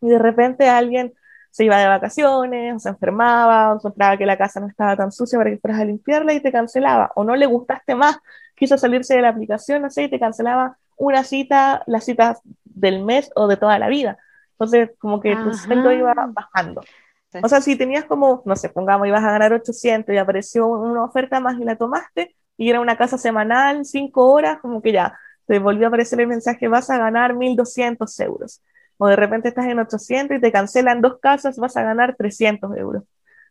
Y 0.00 0.08
de 0.08 0.18
repente 0.18 0.68
alguien 0.68 1.14
se 1.50 1.64
iba 1.64 1.78
de 1.78 1.88
vacaciones, 1.88 2.74
o 2.76 2.78
se 2.78 2.90
enfermaba, 2.90 3.72
o 3.72 3.76
encontraba 3.76 4.16
que 4.18 4.26
la 4.26 4.36
casa 4.36 4.60
no 4.60 4.68
estaba 4.68 4.94
tan 4.94 5.10
sucia 5.10 5.38
para 5.38 5.50
que 5.50 5.58
fueras 5.58 5.80
a 5.80 5.84
limpiarla 5.86 6.34
y 6.34 6.40
te 6.40 6.52
cancelaba, 6.52 7.12
o 7.14 7.24
no 7.24 7.34
le 7.34 7.46
gustaste 7.46 7.94
más, 7.94 8.18
quiso 8.54 8.76
salirse 8.76 9.14
de 9.16 9.22
la 9.22 9.30
aplicación, 9.30 9.80
no 9.82 9.90
sé, 9.90 10.04
y 10.04 10.10
te 10.10 10.20
cancelaba 10.20 10.76
una 10.98 11.24
cita, 11.24 11.82
la 11.86 12.00
cita 12.00 12.38
del 12.64 13.02
mes 13.02 13.30
o 13.34 13.48
de 13.48 13.56
toda 13.56 13.78
la 13.78 13.88
vida. 13.88 14.18
Entonces, 14.52 14.90
como 14.98 15.20
que 15.20 15.34
tu 15.34 15.54
sueldo 15.54 15.92
iba 15.92 16.14
bajando. 16.28 16.82
O 17.42 17.48
sea, 17.48 17.60
si 17.60 17.76
tenías 17.76 18.04
como, 18.04 18.42
no 18.44 18.56
sé, 18.56 18.68
pongamos, 18.68 19.06
ibas 19.08 19.24
a 19.24 19.30
ganar 19.30 19.52
800 19.52 20.14
y 20.14 20.18
apareció 20.18 20.66
una 20.66 21.04
oferta 21.04 21.40
más 21.40 21.58
y 21.58 21.64
la 21.64 21.76
tomaste, 21.76 22.36
y 22.58 22.70
era 22.70 22.80
una 22.80 22.96
casa 22.96 23.18
semanal, 23.18 23.84
cinco 23.84 24.30
horas, 24.30 24.58
como 24.60 24.80
que 24.80 24.92
ya, 24.92 25.18
te 25.46 25.58
volvió 25.58 25.86
a 25.86 25.88
aparecer 25.88 26.20
el 26.20 26.26
mensaje, 26.26 26.68
vas 26.68 26.90
a 26.90 26.98
ganar 26.98 27.34
1.200 27.34 28.24
euros. 28.24 28.62
O 28.98 29.06
de 29.06 29.16
repente 29.16 29.48
estás 29.48 29.66
en 29.66 29.78
800 29.78 30.38
y 30.38 30.40
te 30.40 30.52
cancelan 30.52 31.00
dos 31.00 31.18
casas, 31.20 31.58
vas 31.58 31.76
a 31.76 31.82
ganar 31.82 32.16
300 32.16 32.76
euros. 32.76 33.04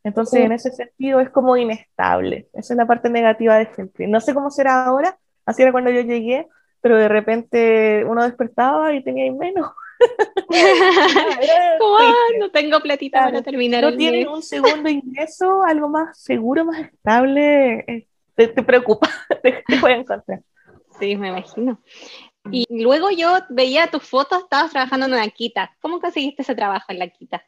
Entonces, 0.03 0.41
en 0.41 0.51
ese 0.51 0.71
sentido, 0.71 1.19
es 1.19 1.31
como 1.31 1.57
inestable. 1.57 2.47
Esa 2.53 2.73
es 2.73 2.77
la 2.77 2.85
parte 2.85 3.09
negativa 3.09 3.57
de 3.57 3.73
siempre. 3.73 4.07
No 4.07 4.21
sé 4.21 4.35
cómo 4.35 4.51
será 4.51 4.85
ahora, 4.85 5.17
así 5.45 5.63
era 5.63 5.71
cuando 5.71 5.89
yo 5.89 6.01
llegué, 6.01 6.47
pero 6.81 6.97
de 6.97 7.07
repente 7.07 8.05
uno 8.05 8.23
despertaba 8.23 8.93
y 8.93 9.03
tenía 9.03 9.31
menos. 9.33 9.71
no 12.39 12.51
tengo 12.51 12.79
platita 12.81 13.25
para 13.25 13.41
terminar. 13.41 13.83
No 13.83 13.95
tienes 13.95 14.27
un 14.27 14.43
segundo 14.43 14.89
ingreso, 14.89 15.63
algo 15.63 15.89
más 15.89 16.19
seguro, 16.19 16.65
más 16.65 16.81
estable, 16.81 17.79
eh, 17.87 18.07
te, 18.35 18.47
preocupa, 18.47 19.09
te, 19.41 19.63
voy 19.81 19.93
a 19.93 19.95
encontrar. 19.95 20.41
Sí, 20.99 21.15
me 21.15 21.29
imagino. 21.29 21.79
Y 22.51 22.65
luego 22.83 23.09
yo 23.09 23.39
veía 23.49 23.87
tus 23.87 24.03
fotos, 24.03 24.43
estabas 24.43 24.71
trabajando 24.71 25.07
en 25.07 25.13
una 25.13 25.27
quita. 25.29 25.75
¿Cómo 25.81 25.99
conseguiste 25.99 26.43
ese 26.43 26.55
trabajo 26.55 26.85
en 26.89 26.99
la 26.99 27.07
quita? 27.07 27.43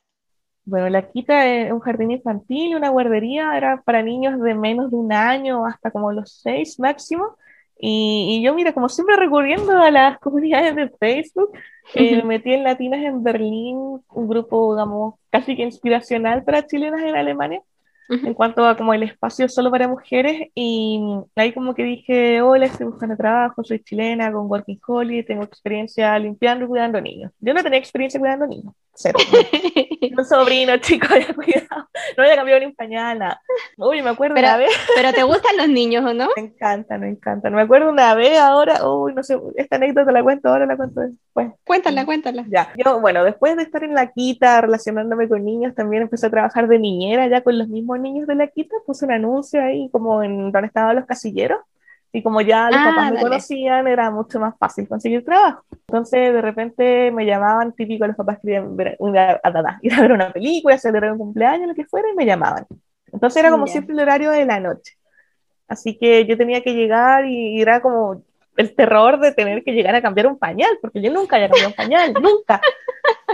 Bueno, 0.65 0.89
la 0.89 1.07
quita 1.09 1.45
es 1.45 1.71
un 1.71 1.79
jardín 1.79 2.11
infantil, 2.11 2.75
una 2.75 2.89
guardería, 2.89 3.55
era 3.55 3.81
para 3.83 4.01
niños 4.01 4.41
de 4.41 4.53
menos 4.53 4.91
de 4.91 4.97
un 4.97 5.13
año 5.13 5.65
hasta 5.65 5.91
como 5.91 6.11
los 6.11 6.41
seis 6.41 6.79
máximo. 6.79 7.37
Y, 7.79 8.41
yo, 8.43 8.55
mira, 8.55 8.73
como 8.73 8.89
siempre 8.89 9.15
recurriendo 9.15 9.71
a 9.77 9.91
las 9.91 10.19
comunidades 10.19 10.75
de 10.75 10.89
Facebook, 10.89 11.51
eh, 11.93 12.17
me 12.17 12.23
metí 12.23 12.53
en 12.53 12.63
Latinas 12.63 13.01
en 13.03 13.23
Berlín, 13.23 13.77
un 14.09 14.27
grupo, 14.27 14.73
digamos, 14.73 15.15
casi 15.29 15.55
que 15.55 15.61
inspiracional 15.61 16.43
para 16.43 16.65
chilenas 16.65 17.01
en 17.01 17.15
Alemania 17.15 17.61
en 18.09 18.33
cuanto 18.33 18.65
a 18.65 18.77
como 18.77 18.93
el 18.93 19.03
espacio 19.03 19.49
solo 19.49 19.69
para 19.69 19.87
mujeres 19.87 20.49
y 20.55 21.01
ahí 21.35 21.53
como 21.53 21.75
que 21.75 21.83
dije, 21.83 22.41
hola, 22.41 22.65
estoy 22.65 22.87
buscando 22.87 23.17
trabajo, 23.17 23.63
soy 23.63 23.79
chilena 23.83 24.31
con 24.31 24.49
Working 24.49 24.79
Holiday, 24.85 25.23
tengo 25.23 25.43
experiencia 25.43 26.17
limpiando 26.17 26.65
y 26.65 26.67
cuidando 26.67 27.01
niños. 27.01 27.31
Yo 27.39 27.53
no 27.53 27.63
tenía 27.63 27.79
experiencia 27.79 28.19
cuidando 28.19 28.47
niños, 28.47 28.73
cero. 28.93 29.19
un 30.17 30.25
sobrino, 30.25 30.77
chico, 30.81 31.07
había 31.09 31.33
cuidado, 31.33 31.89
no 32.17 32.23
había 32.23 32.35
cambiado 32.35 32.59
ni 32.59 32.65
un 32.67 32.75
pañal, 32.75 33.19
nada. 33.19 33.41
Uy, 33.77 34.01
me 34.01 34.09
acuerdo 34.09 34.35
pero, 34.35 34.47
una 34.47 34.57
vez. 34.57 34.69
pero 34.95 35.13
¿te 35.13 35.23
gustan 35.23 35.57
los 35.57 35.69
niños 35.69 36.03
o 36.05 36.13
no? 36.13 36.29
Me 36.37 36.43
encantan, 36.43 37.01
me 37.01 37.09
encantan. 37.09 37.53
Me 37.53 37.61
acuerdo 37.61 37.89
una 37.89 38.13
vez 38.15 38.37
ahora, 38.39 38.87
uy, 38.87 39.13
no 39.13 39.23
sé, 39.23 39.37
esta 39.55 39.75
anécdota 39.75 40.11
la 40.11 40.23
cuento 40.23 40.49
ahora, 40.49 40.65
la 40.65 40.77
cuento 40.77 41.01
después. 41.01 41.51
Cuéntala, 41.65 42.05
cuéntala. 42.05 42.45
Ya, 42.49 42.71
yo, 42.83 42.99
bueno, 42.99 43.23
después 43.23 43.55
de 43.55 43.63
estar 43.63 43.83
en 43.83 43.93
la 43.93 44.11
quita 44.11 44.61
relacionándome 44.61 45.27
con 45.27 45.43
niños, 45.43 45.75
también 45.75 46.03
empecé 46.03 46.27
a 46.27 46.31
trabajar 46.31 46.67
de 46.67 46.79
niñera 46.79 47.27
ya 47.27 47.41
con 47.41 47.57
los 47.57 47.67
mismos 47.67 47.96
niños 47.99 48.27
de 48.27 48.35
la 48.35 48.47
quita, 48.47 48.75
puse 48.85 49.05
un 49.05 49.11
anuncio 49.11 49.61
ahí 49.61 49.89
como 49.91 50.23
en 50.23 50.51
donde 50.51 50.67
estaban 50.67 50.95
los 50.95 51.05
casilleros 51.05 51.59
y 52.11 52.23
como 52.23 52.41
ya 52.41 52.71
los 52.71 52.79
papás 52.79 53.09
ah, 53.09 53.11
me 53.11 53.21
conocían, 53.21 53.87
era 53.87 54.09
mucho 54.09 54.39
más 54.39 54.57
fácil 54.57 54.87
conseguir 54.87 55.23
trabajo. 55.23 55.63
Entonces, 55.71 56.33
de 56.33 56.41
repente 56.41 57.11
me 57.11 57.25
llamaban, 57.25 57.73
típico, 57.73 58.07
los 58.07 58.15
papás 58.15 58.39
querían 58.41 58.75
ver, 58.75 58.95
una, 58.99 59.39
ir 59.81 59.93
a 59.93 60.01
ver 60.01 60.11
una 60.11 60.31
película, 60.31 60.77
celebrar 60.77 61.11
un 61.11 61.17
cumpleaños, 61.19 61.67
lo 61.67 61.75
que 61.75 61.85
fuera, 61.85 62.09
y 62.09 62.15
me 62.15 62.25
llamaban. 62.25 62.65
Entonces 63.11 63.37
era 63.37 63.51
como 63.51 63.67
siempre 63.67 63.93
el 63.93 64.01
horario 64.01 64.31
de 64.31 64.45
la 64.45 64.59
noche. 64.59 64.97
Así 65.67 65.97
que 65.97 66.25
yo 66.25 66.37
tenía 66.37 66.61
que 66.61 66.73
llegar 66.73 67.25
y 67.25 67.61
era 67.61 67.81
como 67.81 68.23
el 68.57 68.75
terror 68.75 69.19
de 69.19 69.31
tener 69.31 69.63
que 69.63 69.71
llegar 69.71 69.95
a 69.95 70.01
cambiar 70.01 70.27
un 70.27 70.37
pañal, 70.37 70.77
porque 70.81 71.01
yo 71.01 71.11
nunca 71.11 71.35
había 71.35 71.49
cambiado 71.49 71.69
un 71.69 71.75
pañal, 71.75 72.13
nunca. 72.21 72.61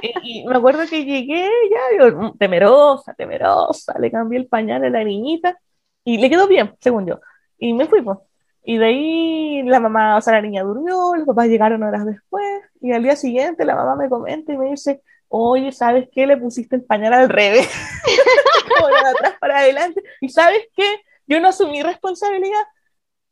Y, 0.01 0.45
me 0.45 0.55
acuerdo 0.55 0.83
que 0.89 1.05
llegué 1.05 1.49
ya, 1.71 1.97
yo, 1.97 2.17
mm, 2.17 2.37
temerosa, 2.37 3.13
temerosa, 3.13 3.97
le 3.99 4.11
cambié 4.11 4.39
el 4.39 4.47
pañal 4.47 4.83
a 4.83 4.89
la 4.89 5.03
niñita 5.03 5.57
y 6.03 6.17
le 6.17 6.29
quedó 6.29 6.47
bien, 6.47 6.75
según 6.79 7.07
yo. 7.07 7.19
Y 7.57 7.73
me 7.73 7.85
fui, 7.85 8.01
pues. 8.01 8.19
Y 8.65 8.77
de 8.77 8.85
ahí 8.85 9.63
la 9.63 9.79
mamá, 9.79 10.17
o 10.17 10.21
sea, 10.21 10.33
la 10.33 10.41
niña 10.41 10.63
durmió, 10.63 11.15
los 11.15 11.25
papás 11.25 11.47
llegaron 11.47 11.83
horas 11.83 12.05
después, 12.05 12.45
y 12.81 12.91
al 12.91 13.03
día 13.03 13.15
siguiente 13.15 13.65
la 13.65 13.75
mamá 13.75 13.95
me 13.95 14.09
comenta 14.09 14.53
y 14.53 14.57
me 14.57 14.69
dice, 14.71 15.01
oye, 15.27 15.71
¿sabes 15.71 16.07
qué? 16.11 16.27
Le 16.27 16.37
pusiste 16.37 16.75
el 16.75 16.83
pañal 16.83 17.13
al 17.13 17.29
revés, 17.29 17.67
como 18.77 18.87
de 18.87 18.95
atrás 18.97 19.35
para 19.39 19.59
adelante, 19.59 20.01
y 20.21 20.29
¿sabes 20.29 20.67
qué? 20.75 20.85
Yo 21.27 21.39
no 21.39 21.49
asumí 21.49 21.81
responsabilidad, 21.81 22.61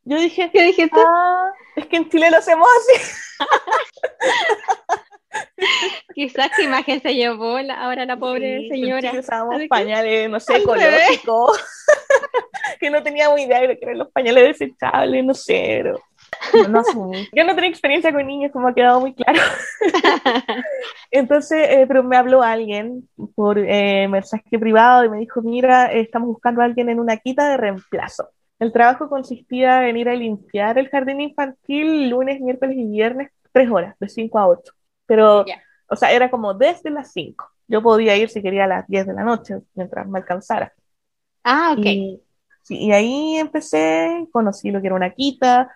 yo 0.04 0.20
dije, 0.20 0.50
¿qué 0.52 0.64
dijiste? 0.64 1.00
Ah, 1.00 1.52
es 1.76 1.86
que 1.88 1.98
en 1.98 2.10
Chile 2.10 2.32
lo 2.32 2.38
hacemos 2.38 2.68
así. 2.80 3.02
Quizás 6.14 6.50
qué 6.56 6.64
imagen 6.64 7.02
se 7.02 7.14
llevó 7.14 7.58
ahora 7.58 8.06
la 8.06 8.18
pobre 8.18 8.68
señora. 8.68 9.12
usábamos 9.18 9.62
pañales, 9.70 10.30
no 10.30 10.40
sé, 10.40 10.58
ecológicos, 10.58 11.58
que 12.80 12.90
no 12.90 13.02
teníamos 13.02 13.40
idea 13.40 13.62
de 13.62 13.78
que 13.78 13.86
eran 13.86 14.00
los 14.00 14.12
pañales 14.12 14.60
desechables, 14.60 15.24
no 15.24 15.34
sé. 15.34 15.84
No, 16.54 16.68
no 16.68 16.84
Yo 17.34 17.44
no 17.44 17.56
tenía 17.56 17.70
experiencia 17.70 18.12
con 18.12 18.26
niños, 18.26 18.52
como 18.52 18.68
ha 18.68 18.74
quedado 18.74 19.00
muy 19.00 19.14
claro. 19.14 19.40
Entonces, 21.12 21.68
eh, 21.70 21.86
pero 21.88 22.04
me 22.04 22.18
habló 22.18 22.42
alguien 22.42 23.08
por 23.36 23.58
eh, 23.58 24.08
mensaje 24.08 24.60
privado 24.60 25.06
y 25.06 25.10
me 25.10 25.18
dijo, 25.18 25.42
mira, 25.42 25.92
estamos 25.92 26.28
buscando 26.28 26.62
a 26.62 26.66
alguien 26.66 26.90
en 26.90 27.00
una 27.00 27.18
quita 27.18 27.50
de 27.50 27.58
reemplazo. 27.58 28.30
El 28.62 28.72
trabajo 28.72 29.10
consistía 29.10 29.90
en 29.90 29.98
ir 29.98 30.08
a 30.08 30.14
limpiar 30.14 30.78
el 30.78 30.88
jardín 30.88 31.20
infantil 31.20 32.12
lunes, 32.12 32.40
miércoles 32.40 32.78
y 32.78 32.86
viernes, 32.86 33.32
tres 33.52 33.68
horas, 33.72 33.96
de 34.00 34.08
5 34.08 34.38
a 34.38 34.48
8. 34.50 34.74
Pero, 35.08 35.44
o 35.90 35.96
sea, 35.96 36.12
era 36.12 36.30
como 36.30 36.54
desde 36.54 36.92
las 36.92 37.12
5. 37.12 37.44
Yo 37.68 37.82
podía 37.82 38.16
ir 38.16 38.30
si 38.30 38.40
quería 38.40 38.66
a 38.66 38.68
las 38.68 38.88
10 38.88 39.08
de 39.08 39.14
la 39.16 39.24
noche, 39.24 39.56
mientras 39.74 40.08
me 40.08 40.20
alcanzara. 40.20 40.72
Ah, 41.44 41.76
ok. 41.76 41.86
Y, 41.86 42.22
y 42.70 42.92
ahí 42.92 43.38
empecé, 43.38 44.28
conocí 44.32 44.70
lo 44.70 44.80
que 44.80 44.88
era 44.88 44.96
una 44.96 45.10
quita, 45.10 45.72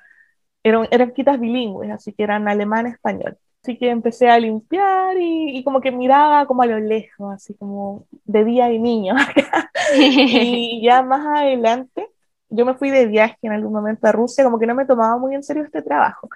eran, 0.62 0.88
eran 0.92 1.12
quitas 1.12 1.40
bilingües, 1.40 1.90
así 1.90 2.14
que 2.14 2.22
eran 2.22 2.48
alemán-español. 2.48 3.36
Así 3.64 3.80
que 3.80 3.90
empecé 3.90 4.30
a 4.30 4.38
limpiar 4.38 5.18
y, 5.18 5.58
y, 5.58 5.64
como 5.64 5.82
que 5.82 5.92
miraba 5.92 6.46
como 6.46 6.62
a 6.62 6.68
lo 6.68 6.80
lejos, 6.80 7.34
así 7.34 7.56
como 7.56 8.06
de 8.26 8.46
día 8.46 8.72
y 8.72 8.78
niño. 8.78 9.16
y 9.98 10.84
ya 10.84 11.02
más 11.02 11.26
adelante 11.26 12.12
yo 12.50 12.66
me 12.66 12.76
fui 12.76 12.92
de 12.92 13.06
viaje 13.08 13.38
en 13.42 13.54
algún 13.54 13.74
momento 13.74 14.08
a 14.08 14.12
Rusia, 14.12 14.44
como 14.44 14.60
que 14.60 14.68
no 14.68 14.76
me 14.76 14.86
tomaba 14.86 15.18
muy 15.18 15.36
en 15.36 15.44
serio 15.44 15.64
este 15.64 15.82
trabajo. 15.82 16.30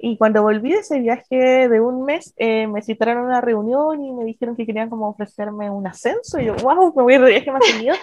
Y 0.00 0.16
cuando 0.16 0.42
volví 0.42 0.72
de 0.72 0.78
ese 0.78 1.00
viaje 1.00 1.68
de 1.68 1.80
un 1.80 2.04
mes, 2.04 2.32
eh, 2.36 2.68
me 2.68 2.82
citaron 2.82 3.18
a 3.18 3.26
una 3.26 3.40
reunión 3.40 4.02
y 4.04 4.12
me 4.12 4.24
dijeron 4.24 4.54
que 4.54 4.64
querían 4.64 4.88
como 4.88 5.08
ofrecerme 5.08 5.70
un 5.70 5.86
ascenso. 5.86 6.38
Y 6.38 6.46
yo, 6.46 6.54
wow, 6.56 6.92
me 6.94 7.02
voy 7.02 7.18
de 7.18 7.30
viaje 7.30 7.50
más 7.50 7.66
seguido. 7.66 7.96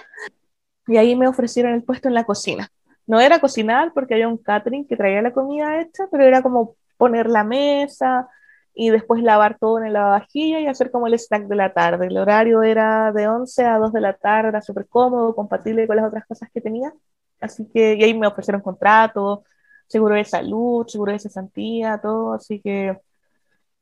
Y 0.86 0.98
ahí 0.98 1.16
me 1.16 1.26
ofrecieron 1.26 1.72
el 1.72 1.82
puesto 1.82 2.08
en 2.08 2.14
la 2.14 2.24
cocina. 2.24 2.68
No 3.06 3.20
era 3.20 3.40
cocinar 3.40 3.92
porque 3.94 4.14
había 4.14 4.28
un 4.28 4.36
catering 4.36 4.86
que 4.86 4.96
traía 4.96 5.22
la 5.22 5.32
comida 5.32 5.80
hecha, 5.80 6.04
pero 6.10 6.24
era 6.24 6.42
como 6.42 6.76
poner 6.96 7.28
la 7.28 7.44
mesa 7.44 8.28
y 8.74 8.90
después 8.90 9.22
lavar 9.22 9.58
todo 9.58 9.78
en 9.78 9.86
el 9.86 9.94
lavavajilla 9.94 10.60
y 10.60 10.66
hacer 10.66 10.90
como 10.90 11.06
el 11.06 11.14
snack 11.14 11.46
de 11.46 11.56
la 11.56 11.72
tarde. 11.72 12.08
El 12.08 12.18
horario 12.18 12.62
era 12.62 13.10
de 13.12 13.26
11 13.26 13.64
a 13.64 13.78
2 13.78 13.92
de 13.92 14.00
la 14.00 14.12
tarde, 14.12 14.50
era 14.50 14.62
súper 14.62 14.86
cómodo, 14.86 15.34
compatible 15.34 15.86
con 15.86 15.96
las 15.96 16.06
otras 16.06 16.26
cosas 16.26 16.50
que 16.52 16.60
tenía. 16.60 16.92
Así 17.40 17.68
que, 17.72 17.94
y 17.94 18.04
ahí 18.04 18.14
me 18.14 18.26
ofrecieron 18.26 18.62
contrato, 18.62 19.44
seguro 19.86 20.14
de 20.14 20.24
salud, 20.24 20.86
seguro 20.86 21.12
de 21.12 21.18
cesantía, 21.18 22.00
todo, 22.02 22.34
así 22.34 22.60
que 22.60 22.98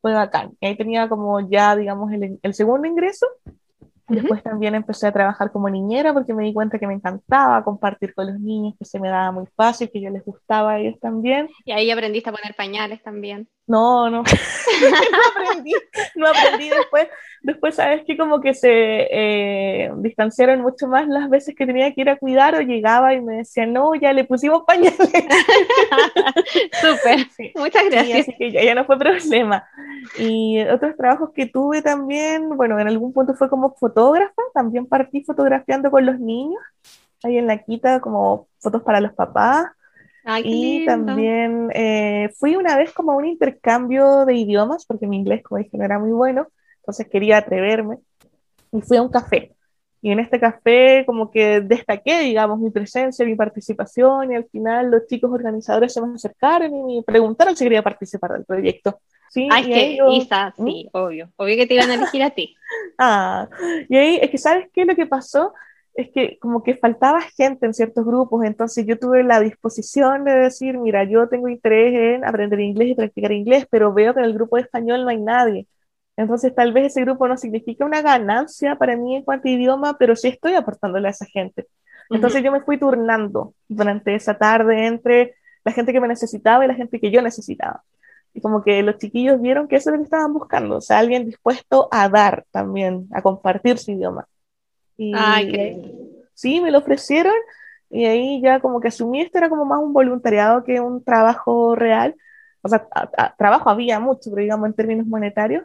fue 0.01 0.13
bacán. 0.13 0.57
Y 0.61 0.67
ahí 0.67 0.77
tenía 0.77 1.09
como 1.09 1.41
ya, 1.49 1.77
digamos, 1.77 2.13
el, 2.13 2.39
el 2.43 2.55
segundo 2.55 2.87
ingreso 2.89 3.27
Después 4.07 4.43
también 4.43 4.75
empecé 4.75 5.07
a 5.07 5.13
trabajar 5.13 5.51
como 5.51 5.71
niñera 5.71 6.13
porque 6.13 6.35
me 6.35 6.45
di 6.45 6.53
cuenta 6.53 6.79
que 6.79 6.87
me 6.87 6.93
encantaba 6.93 7.65
compartir 7.65 8.15
con 8.15 8.27
los 8.27 8.39
niños, 8.39 8.75
que 8.79 8.85
se 8.85 9.01
me 9.01 9.09
daba 9.09 9.33
muy 9.33 9.47
fácil, 9.57 9.91
que 9.91 10.01
yo 10.01 10.11
les 10.11 10.25
gustaba 10.25 10.73
a 10.73 10.79
ellos 10.79 11.01
también. 11.01 11.49
Y 11.65 11.73
ahí 11.73 11.91
aprendiste 11.91 12.29
a 12.29 12.33
poner 12.33 12.55
pañales 12.55 13.03
también. 13.03 13.49
No, 13.67 14.11
no, 14.11 14.23
no 14.81 15.43
aprendí, 15.43 15.73
no 16.17 16.29
aprendí 16.29 16.69
después. 16.69 17.09
Después, 17.41 17.75
sabes 17.75 18.05
que 18.07 18.17
como 18.17 18.41
que 18.41 18.55
se 18.55 18.69
eh, 18.71 19.91
distanciaron 19.97 20.63
mucho 20.63 20.87
más 20.87 21.07
las 21.09 21.29
veces 21.29 21.55
que 21.55 21.67
tenía 21.67 21.93
que 21.93 22.01
ir 22.01 22.09
a 22.09 22.17
cuidar 22.17 22.55
o 22.55 22.61
llegaba 22.61 23.13
y 23.13 23.21
me 23.21 23.37
decían, 23.37 23.73
no, 23.75 23.95
ya 23.95 24.15
le 24.15 24.25
pusimos 24.25 24.63
pañales. 24.67 24.97
Súper, 26.81 27.27
muchas 27.55 27.85
gracias. 27.91 28.21
así 28.21 28.35
que 28.39 28.51
ya, 28.51 28.65
ya, 28.65 28.75
no 28.75 28.87
fue 28.87 28.99
problema. 28.99 29.67
Y 30.19 30.63
otros 30.63 30.97
trabajos 30.97 31.31
que 31.35 31.47
tuve 31.47 31.83
también, 31.83 32.57
bueno, 32.57 32.79
en 32.79 32.89
algún 32.89 33.13
punto 33.13 33.35
fue 33.35 33.51
como 33.51 33.75
fotógrafa, 33.75 34.43
también 34.55 34.87
partí 34.87 35.23
fotografiando 35.23 35.91
con 35.91 36.05
los 36.07 36.19
niños, 36.19 36.63
ahí 37.23 37.37
en 37.39 37.47
la 37.47 37.59
quita 37.59 38.01
como 38.01 38.49
fotos 38.59 38.83
para 38.83 39.01
los 39.01 39.13
papás. 39.13 39.67
Y 40.43 40.85
también 40.87 41.71
eh, 41.75 42.31
fui 42.39 42.57
una 42.57 42.77
vez 42.77 42.93
como 42.93 43.13
a 43.13 43.17
un 43.17 43.27
intercambio 43.27 44.25
de 44.25 44.35
idiomas, 44.35 44.87
porque 44.87 45.07
mi 45.07 45.17
inglés, 45.19 45.43
como 45.43 45.59
dije, 45.59 45.77
no 45.77 45.85
era 45.85 45.99
muy 45.99 46.13
bueno, 46.13 46.49
entonces 46.79 47.09
quería 47.09 47.39
atreverme. 47.39 47.99
y 48.73 48.81
fui 48.81 48.97
a 48.97 49.03
un 49.03 49.11
café. 49.11 49.55
Y 50.01 50.11
en 50.11 50.21
este 50.21 50.39
café 50.39 51.05
como 51.07 51.31
que 51.31 51.63
destaqué, 51.63 52.21
digamos, 52.21 52.59
mi 52.59 52.71
presencia, 52.71 53.25
mi 53.25 53.37
participación 53.37 54.33
y 54.33 54.35
al 54.37 54.45
final 54.45 54.91
los 54.91 55.07
chicos 55.07 55.31
organizadores 55.33 55.95
se 55.95 56.03
me 56.03 56.15
acercaron 56.15 56.91
y 56.91 56.97
me 56.99 57.03
preguntaron 57.03 57.57
si 57.57 57.65
quería 57.65 57.83
participar 57.83 58.33
del 58.33 58.45
proyecto. 58.45 59.01
Sí, 59.31 59.49
Ay, 59.51 59.65
que 59.65 59.99
Isa, 60.13 60.53
¿Mm? 60.59 60.67
sí, 60.67 60.89
obvio, 60.93 61.31
obvio 61.37 61.57
que 61.57 61.67
te 61.67 61.75
iban 61.75 61.91
a 61.91 61.95
elegir 61.95 62.23
a 62.23 62.31
ti. 62.31 62.55
ah, 62.99 63.49
y 63.89 63.97
ahí 63.97 64.19
es 64.21 64.31
que 64.31 64.37
sabes 64.37 64.69
qué 64.75 64.85
lo 64.85 64.95
que 64.95 65.07
pasó 65.07 65.55
es 65.95 66.11
que 66.11 66.39
como 66.41 66.63
que 66.63 66.77
faltaba 66.77 67.21
gente 67.21 67.67
en 67.67 67.75
ciertos 67.75 68.05
grupos, 68.05 68.45
entonces 68.45 68.85
yo 68.87 68.99
tuve 68.99 69.23
la 69.23 69.41
disposición 69.41 70.25
de 70.25 70.33
decir, 70.33 70.77
mira, 70.79 71.05
yo 71.05 71.29
tengo 71.29 71.49
interés 71.49 72.17
en 72.17 72.25
aprender 72.25 72.61
inglés 72.61 72.89
y 72.89 72.95
practicar 72.95 73.33
inglés, 73.33 73.67
pero 73.71 73.93
veo 73.93 74.13
que 74.13 74.21
en 74.21 74.27
el 74.27 74.35
grupo 74.35 74.57
de 74.57 74.63
español 74.63 75.05
no 75.05 75.11
hay 75.11 75.21
nadie. 75.21 75.69
Entonces 76.17 76.55
tal 76.55 76.73
vez 76.73 76.87
ese 76.87 77.03
grupo 77.03 77.29
no 77.29 77.37
significa 77.37 77.85
una 77.85 78.03
ganancia 78.03 78.77
para 78.77 78.97
mí 78.97 79.17
en 79.17 79.23
cuanto 79.23 79.49
a 79.49 79.53
idioma, 79.53 79.97
pero 79.99 80.17
sí 80.17 80.29
estoy 80.29 80.55
aportándole 80.55 81.09
a 81.09 81.11
esa 81.13 81.27
gente. 81.27 81.67
Entonces 82.11 82.43
yo 82.43 82.53
me 82.53 82.61
fui 82.61 82.79
turnando 82.79 83.55
durante 83.69 84.15
esa 84.15 84.37
tarde 84.37 84.87
entre 84.87 85.35
la 85.65 85.73
gente 85.73 85.93
que 85.93 86.01
me 86.01 86.09
necesitaba 86.09 86.65
y 86.65 86.69
la 86.69 86.75
gente 86.75 87.01
que 87.01 87.11
yo 87.11 87.23
necesitaba. 87.23 87.83
Y 88.35 88.41
como 88.41 88.63
que 88.63 88.83
los 88.83 88.99
chiquillos 88.99 89.41
vieron 89.41 89.69
que 89.69 89.77
eso 89.77 89.91
es 89.91 89.95
lo 89.95 89.99
que 90.01 90.05
estaban 90.05 90.33
buscando, 90.33 90.79
o 90.79 90.81
sea, 90.81 90.99
alguien 90.99 91.25
dispuesto 91.25 91.89
a 91.91 92.09
dar 92.09 92.45
también, 92.51 93.09
a 93.13 93.23
compartir 93.23 93.79
su 93.79 93.93
idioma. 93.93 94.27
Y 94.97 95.13
sí, 96.35 96.61
me 96.61 96.71
lo 96.71 96.79
ofrecieron 96.79 97.35
y 97.91 98.07
ahí 98.07 98.41
ya 98.43 98.61
como 98.61 98.81
que 98.81 98.89
asumí 98.89 99.21
esto 99.21 99.39
era 99.39 99.49
como 99.49 99.65
más 99.65 99.81
un 99.81 99.93
voluntariado 99.93 100.65
que 100.65 100.81
un 100.81 101.05
trabajo 101.05 101.75
real. 101.75 102.17
O 102.63 102.69
sea, 102.69 102.87
trabajo 103.37 103.71
había 103.71 104.01
mucho, 104.01 104.31
pero 104.31 104.43
digamos 104.43 104.67
en 104.69 104.75
términos 104.75 105.07
monetarios. 105.07 105.65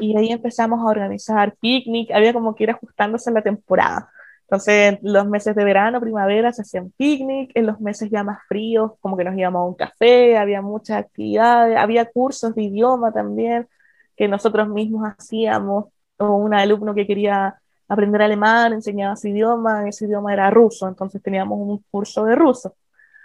Y 0.00 0.16
ahí 0.16 0.30
empezamos 0.30 0.80
a 0.80 0.90
organizar 0.90 1.54
picnic, 1.60 2.10
había 2.10 2.32
como 2.32 2.56
que 2.56 2.64
ir 2.64 2.70
ajustándose 2.70 3.30
a 3.30 3.32
la 3.34 3.42
temporada. 3.42 4.10
Entonces, 4.42 4.98
en 5.00 5.12
los 5.12 5.28
meses 5.28 5.54
de 5.54 5.62
verano, 5.62 6.00
primavera, 6.00 6.52
se 6.52 6.62
hacían 6.62 6.90
picnic, 6.96 7.52
en 7.54 7.66
los 7.66 7.80
meses 7.80 8.10
ya 8.10 8.24
más 8.24 8.38
fríos, 8.48 8.92
como 9.00 9.16
que 9.16 9.22
nos 9.22 9.36
íbamos 9.36 9.60
a 9.60 9.64
un 9.64 9.74
café, 9.74 10.36
había 10.36 10.62
muchas 10.62 10.96
actividades, 10.96 11.76
había 11.76 12.06
cursos 12.06 12.54
de 12.56 12.62
idioma 12.62 13.12
también 13.12 13.68
que 14.16 14.26
nosotros 14.26 14.68
mismos 14.68 15.06
hacíamos, 15.16 15.86
o 16.16 16.34
un 16.34 16.54
alumno 16.54 16.92
que 16.94 17.06
quería 17.06 17.60
aprender 17.88 18.22
alemán, 18.22 18.74
enseñaba 18.74 19.16
su 19.16 19.28
idioma, 19.28 19.88
ese 19.88 20.04
idioma 20.04 20.32
era 20.32 20.50
ruso, 20.50 20.86
entonces 20.86 21.22
teníamos 21.22 21.58
un 21.58 21.82
curso 21.90 22.24
de 22.24 22.34
ruso. 22.34 22.74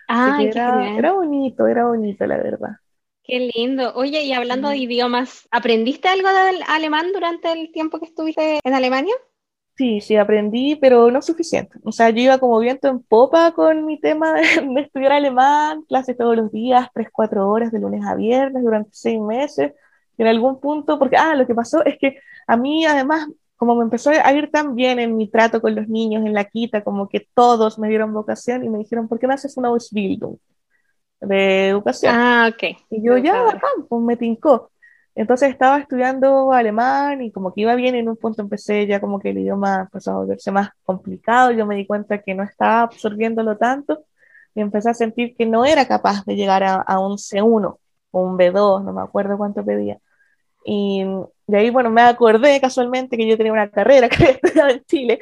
Ah, 0.07 0.37
era, 0.41 0.97
era 0.97 1.13
bonito, 1.13 1.67
era 1.67 1.85
bonito, 1.85 2.25
la 2.25 2.37
verdad. 2.37 2.77
Qué 3.23 3.49
lindo. 3.53 3.93
Oye, 3.95 4.23
y 4.23 4.33
hablando 4.33 4.69
de 4.69 4.77
idiomas, 4.77 5.47
¿aprendiste 5.49 6.09
algo 6.09 6.27
del 6.27 6.61
alemán 6.67 7.11
durante 7.13 7.51
el 7.51 7.71
tiempo 7.71 7.99
que 7.99 8.05
estuviste 8.05 8.59
en 8.63 8.73
Alemania? 8.73 9.13
Sí, 9.75 10.01
sí, 10.01 10.15
aprendí, 10.17 10.75
pero 10.75 11.09
no 11.09 11.21
suficiente. 11.21 11.79
O 11.83 11.91
sea, 11.91 12.11
yo 12.11 12.21
iba 12.21 12.37
como 12.37 12.59
viento 12.59 12.87
en 12.89 13.01
popa 13.01 13.53
con 13.53 13.85
mi 13.85 13.99
tema 13.99 14.33
de, 14.33 14.41
estudiar 14.81 15.13
alemán, 15.13 15.83
clases 15.83 16.15
todos 16.15 16.35
los 16.35 16.51
días, 16.51 16.89
tres, 16.93 17.07
cuatro 17.11 17.49
horas 17.49 17.71
de 17.71 17.79
lunes 17.79 18.05
a 18.05 18.13
viernes 18.15 18.63
durante 18.63 18.91
seis 18.93 19.19
meses. 19.19 19.73
en 20.17 20.27
algún 20.27 20.59
punto, 20.59 20.99
porque, 20.99 21.17
ah, 21.17 21.33
lo 21.35 21.47
que 21.47 21.55
pasó 21.55 21.83
es 21.85 21.97
que 21.97 22.19
a 22.45 22.55
mí 22.57 22.85
además, 22.85 23.27
como 23.63 23.75
me 23.75 23.85
empezó 23.85 24.09
a 24.09 24.33
ir 24.33 24.51
tan 24.51 24.75
bien 24.75 24.99
en 24.99 25.15
mi 25.15 25.29
trato 25.29 25.61
con 25.61 25.73
los 25.73 25.87
niños 25.87 26.25
en 26.25 26.33
la 26.33 26.43
quita, 26.43 26.83
como 26.83 27.07
que 27.07 27.27
todos 27.33 27.79
me 27.79 27.87
dieron 27.87 28.13
vocación 28.13 28.65
y 28.65 28.69
me 28.69 28.79
dijeron, 28.79 29.07
¿por 29.07 29.19
qué 29.19 29.27
no 29.27 29.33
haces 29.33 29.55
una 29.55 29.69
Ausbildung? 29.69 30.37
de 31.21 31.69
educación. 31.69 32.13
Ah, 32.13 32.51
ok. 32.53 32.77
Y 32.89 33.01
yo 33.01 33.17
ya, 33.17 33.33
pues 33.87 34.01
me 34.01 34.17
tincó. 34.17 34.69
Entonces 35.15 35.49
estaba 35.49 35.79
estudiando 35.79 36.51
alemán 36.51 37.21
y 37.21 37.31
como 37.31 37.53
que 37.53 37.61
iba 37.61 37.75
bien, 37.75 37.95
en 37.95 38.09
un 38.09 38.17
punto 38.17 38.41
empecé 38.41 38.87
ya 38.87 38.99
como 38.99 39.19
que 39.19 39.29
el 39.29 39.37
idioma 39.37 39.81
empezó 39.81 40.11
a 40.11 40.15
volverse 40.15 40.51
más 40.51 40.71
complicado, 40.83 41.51
yo 41.51 41.65
me 41.65 41.75
di 41.75 41.85
cuenta 41.85 42.21
que 42.21 42.33
no 42.33 42.43
estaba 42.43 42.81
absorbiéndolo 42.81 43.57
tanto 43.57 44.05
y 44.55 44.61
empecé 44.61 44.89
a 44.89 44.93
sentir 44.93 45.35
que 45.37 45.45
no 45.45 45.65
era 45.65 45.87
capaz 45.87 46.25
de 46.25 46.35
llegar 46.35 46.63
a, 46.63 46.75
a 46.75 46.99
un 46.99 47.17
C1 47.17 47.79
o 48.11 48.21
un 48.21 48.37
B2, 48.37 48.83
no 48.83 48.91
me 48.91 49.01
acuerdo 49.01 49.37
cuánto 49.37 49.63
pedía. 49.63 49.99
Y 50.65 51.05
de 51.45 51.57
ahí, 51.57 51.69
bueno, 51.69 51.89
me 51.89 52.01
acordé 52.01 52.59
casualmente 52.61 53.17
que 53.17 53.27
yo 53.27 53.37
tenía 53.37 53.51
una 53.51 53.69
carrera 53.69 54.09
que 54.09 54.15
había 54.15 54.31
estudiado 54.31 54.69
en 54.69 54.83
Chile 54.85 55.19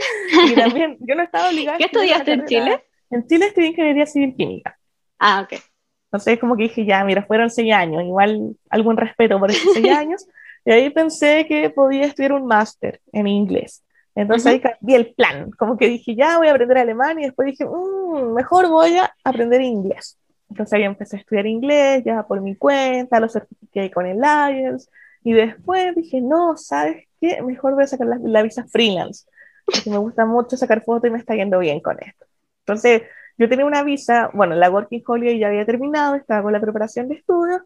y 0.48 0.54
también 0.56 0.98
yo 1.00 1.16
no 1.16 1.24
estaba 1.24 1.50
obligada. 1.50 1.78
¿Qué 1.78 1.86
estudiaste 1.86 2.32
en 2.34 2.46
Chile? 2.46 2.84
En 3.10 3.28
Chile 3.28 3.48
estudié 3.48 3.70
Ingeniería 3.70 4.06
Civil 4.06 4.36
Química. 4.36 4.78
Ah, 5.20 5.42
ok. 5.42 5.60
Entonces 6.06 6.40
como 6.40 6.56
que 6.56 6.64
dije, 6.64 6.86
ya, 6.86 7.04
mira, 7.04 7.24
fueron 7.24 7.50
seis 7.50 7.74
años, 7.74 8.04
igual 8.04 8.56
algún 8.70 8.98
respeto 8.98 9.40
por 9.40 9.50
esos 9.50 9.74
seis 9.74 9.90
años. 9.98 10.28
Y 10.66 10.72
ahí 10.72 10.90
pensé 10.90 11.46
que 11.48 11.70
podía 11.70 12.06
estudiar 12.06 12.34
un 12.34 12.46
máster 12.46 13.02
en 13.12 13.28
inglés. 13.28 13.84
Entonces 14.14 14.46
ahí 14.46 14.60
cambié 14.60 14.98
el 14.98 15.14
plan, 15.14 15.52
como 15.52 15.78
que 15.78 15.88
dije, 15.88 16.16
ya 16.16 16.38
voy 16.38 16.48
a 16.48 16.52
aprender 16.52 16.78
alemán 16.78 17.18
y 17.20 17.24
después 17.24 17.46
dije, 17.48 17.66
mmm, 17.66 18.34
mejor 18.34 18.68
voy 18.70 18.98
a 18.98 19.12
aprender 19.24 19.62
inglés. 19.62 20.18
Entonces 20.50 20.74
ahí 20.74 20.84
empecé 20.84 21.16
a 21.16 21.20
estudiar 21.20 21.48
inglés, 21.48 22.04
ya 22.06 22.24
por 22.24 22.42
mi 22.42 22.56
cuenta, 22.56 23.22
lo 23.22 23.30
certifiqué 23.30 23.90
con 23.90 24.06
el 24.06 24.18
IELTS 24.18 24.90
y 25.24 25.34
después 25.34 25.96
dije, 25.96 26.22
no, 26.22 26.58
¿sabes 26.58 27.08
qué? 27.20 27.42
Mejor 27.42 27.76
voy 27.76 27.84
a 27.84 27.88
sacar 27.88 28.08
la, 28.08 28.18
la 28.22 28.42
visa 28.42 28.66
freelance, 28.66 29.26
porque 29.66 29.90
me 29.90 29.98
gusta 29.98 30.26
mucho 30.26 30.58
sacar 30.58 30.84
fotos 30.84 31.08
y 31.08 31.12
me 31.12 31.20
está 31.20 31.36
yendo 31.36 31.60
bien 31.60 31.80
con 31.80 31.98
esto. 32.02 32.26
Entonces 32.66 33.04
yo 33.38 33.50
tenía 33.50 33.66
una 33.66 33.84
visa, 33.84 34.30
bueno, 34.34 34.56
la 34.56 34.70
Working 34.70 35.04
Holiday 35.06 35.40
ya 35.40 35.48
había 35.48 35.66
terminado, 35.66 36.16
estaba 36.16 36.44
con 36.44 36.54
la 36.54 36.60
preparación 36.60 37.08
de 37.08 37.16
estudios 37.16 37.62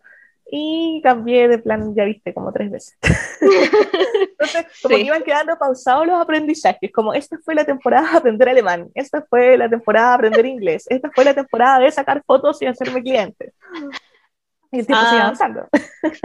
y 0.49 1.01
cambié 1.03 1.47
de 1.47 1.57
plan, 1.57 1.93
ya 1.95 2.05
viste, 2.05 2.33
como 2.33 2.51
tres 2.51 2.71
veces. 2.71 2.97
Entonces, 3.41 4.65
como 4.81 4.95
que 4.95 5.01
iban 5.01 5.23
quedando 5.23 5.57
pausados 5.57 6.05
los 6.05 6.21
aprendizajes, 6.21 6.91
como 6.91 7.13
esta 7.13 7.37
fue 7.39 7.55
la 7.55 7.65
temporada 7.65 8.11
de 8.11 8.17
aprender 8.17 8.49
alemán, 8.49 8.89
esta 8.93 9.21
fue 9.23 9.57
la 9.57 9.69
temporada 9.69 10.09
de 10.09 10.15
aprender 10.15 10.45
inglés, 10.45 10.85
esta 10.89 11.09
fue 11.11 11.25
la 11.25 11.33
temporada 11.33 11.79
de 11.79 11.91
sacar 11.91 12.23
fotos 12.25 12.61
y 12.61 12.67
hacerme 12.67 13.01
clientes. 13.01 13.53
Y 14.71 14.79
el 14.79 14.87
tiempo 14.87 15.05
sigue 15.05 15.19
ah, 15.19 15.23
avanzando. 15.23 15.67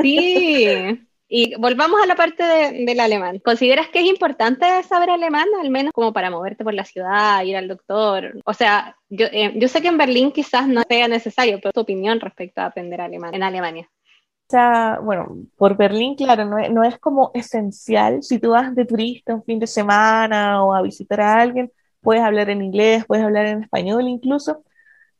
Sí, 0.01 1.09
y 1.33 1.55
volvamos 1.55 2.03
a 2.03 2.07
la 2.07 2.17
parte 2.17 2.43
del 2.43 2.99
alemán. 2.99 3.39
¿Consideras 3.39 3.89
que 3.89 4.01
es 4.01 4.07
importante 4.07 4.67
saber 4.83 5.11
alemán, 5.11 5.47
al 5.61 5.71
menos 5.71 5.93
como 5.93 6.13
para 6.13 6.29
moverte 6.29 6.65
por 6.65 6.75
la 6.75 6.85
ciudad, 6.85 7.45
ir 7.45 7.57
al 7.57 7.69
doctor? 7.69 8.41
O 8.45 8.53
sea, 8.53 8.97
yo, 9.09 9.27
eh, 9.27 9.53
yo 9.55 9.69
sé 9.69 9.81
que 9.81 9.87
en 9.87 9.97
Berlín 9.97 10.33
quizás 10.33 10.67
no 10.67 10.83
sea 10.89 11.07
necesario, 11.07 11.61
pero 11.63 11.73
tu 11.73 11.83
opinión 11.83 12.19
respecto 12.19 12.61
a 12.61 12.67
aprender 12.67 13.01
alemán 13.01 13.33
en 13.33 13.45
Alemania. 13.45 13.89
O 13.89 14.51
sea, 14.51 14.99
bueno, 15.01 15.37
por 15.57 15.77
Berlín, 15.77 16.17
claro, 16.17 16.45
no 16.47 16.59
es, 16.59 16.69
no 16.69 16.83
es 16.83 16.99
como 16.99 17.31
esencial. 17.33 18.25
Si 18.25 18.41
tú 18.41 18.51
vas 18.51 18.75
de 18.75 18.85
turista 18.85 19.37
un 19.37 19.45
fin 19.45 19.61
de 19.61 19.69
semana 19.69 20.65
o 20.65 20.75
a 20.75 20.83
visitar 20.83 21.21
a 21.21 21.41
alguien, 21.41 21.71
puedes 22.01 22.25
hablar 22.25 22.51
en 22.51 22.61
inglés, 22.61 23.05
puedes 23.07 23.25
hablar 23.25 23.47
en 23.47 23.63
español 23.63 24.09
incluso, 24.09 24.65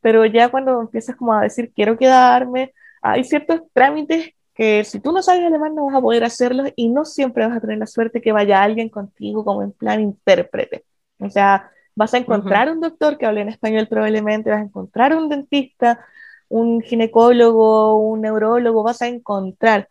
pero 0.01 0.25
ya 0.25 0.49
cuando 0.49 0.81
empiezas 0.81 1.15
como 1.15 1.33
a 1.33 1.43
decir 1.43 1.71
quiero 1.73 1.97
quedarme, 1.97 2.73
hay 3.01 3.23
ciertos 3.23 3.61
trámites 3.71 4.33
que 4.61 4.83
si 4.83 4.99
tú 4.99 5.11
no 5.11 5.23
sabes 5.23 5.43
alemán 5.43 5.73
no 5.73 5.87
vas 5.87 5.95
a 5.95 6.01
poder 6.01 6.23
hacerlo 6.23 6.65
y 6.75 6.89
no 6.89 7.03
siempre 7.03 7.47
vas 7.47 7.57
a 7.57 7.61
tener 7.61 7.79
la 7.79 7.87
suerte 7.87 8.21
que 8.21 8.31
vaya 8.31 8.61
alguien 8.61 8.89
contigo 8.89 9.43
como 9.43 9.63
en 9.63 9.71
plan 9.71 9.99
intérprete. 9.99 10.85
O 11.17 11.31
sea, 11.31 11.71
vas 11.95 12.13
a 12.13 12.19
encontrar 12.19 12.71
un 12.71 12.79
doctor 12.79 13.17
que 13.17 13.25
hable 13.25 13.41
en 13.41 13.49
español 13.49 13.87
probablemente, 13.87 14.51
vas 14.51 14.59
a 14.59 14.65
encontrar 14.65 15.15
un 15.15 15.29
dentista, 15.29 16.05
un 16.47 16.79
ginecólogo, 16.81 17.97
un 17.97 18.21
neurólogo, 18.21 18.83
vas 18.83 19.01
a 19.01 19.07
encontrar, 19.07 19.89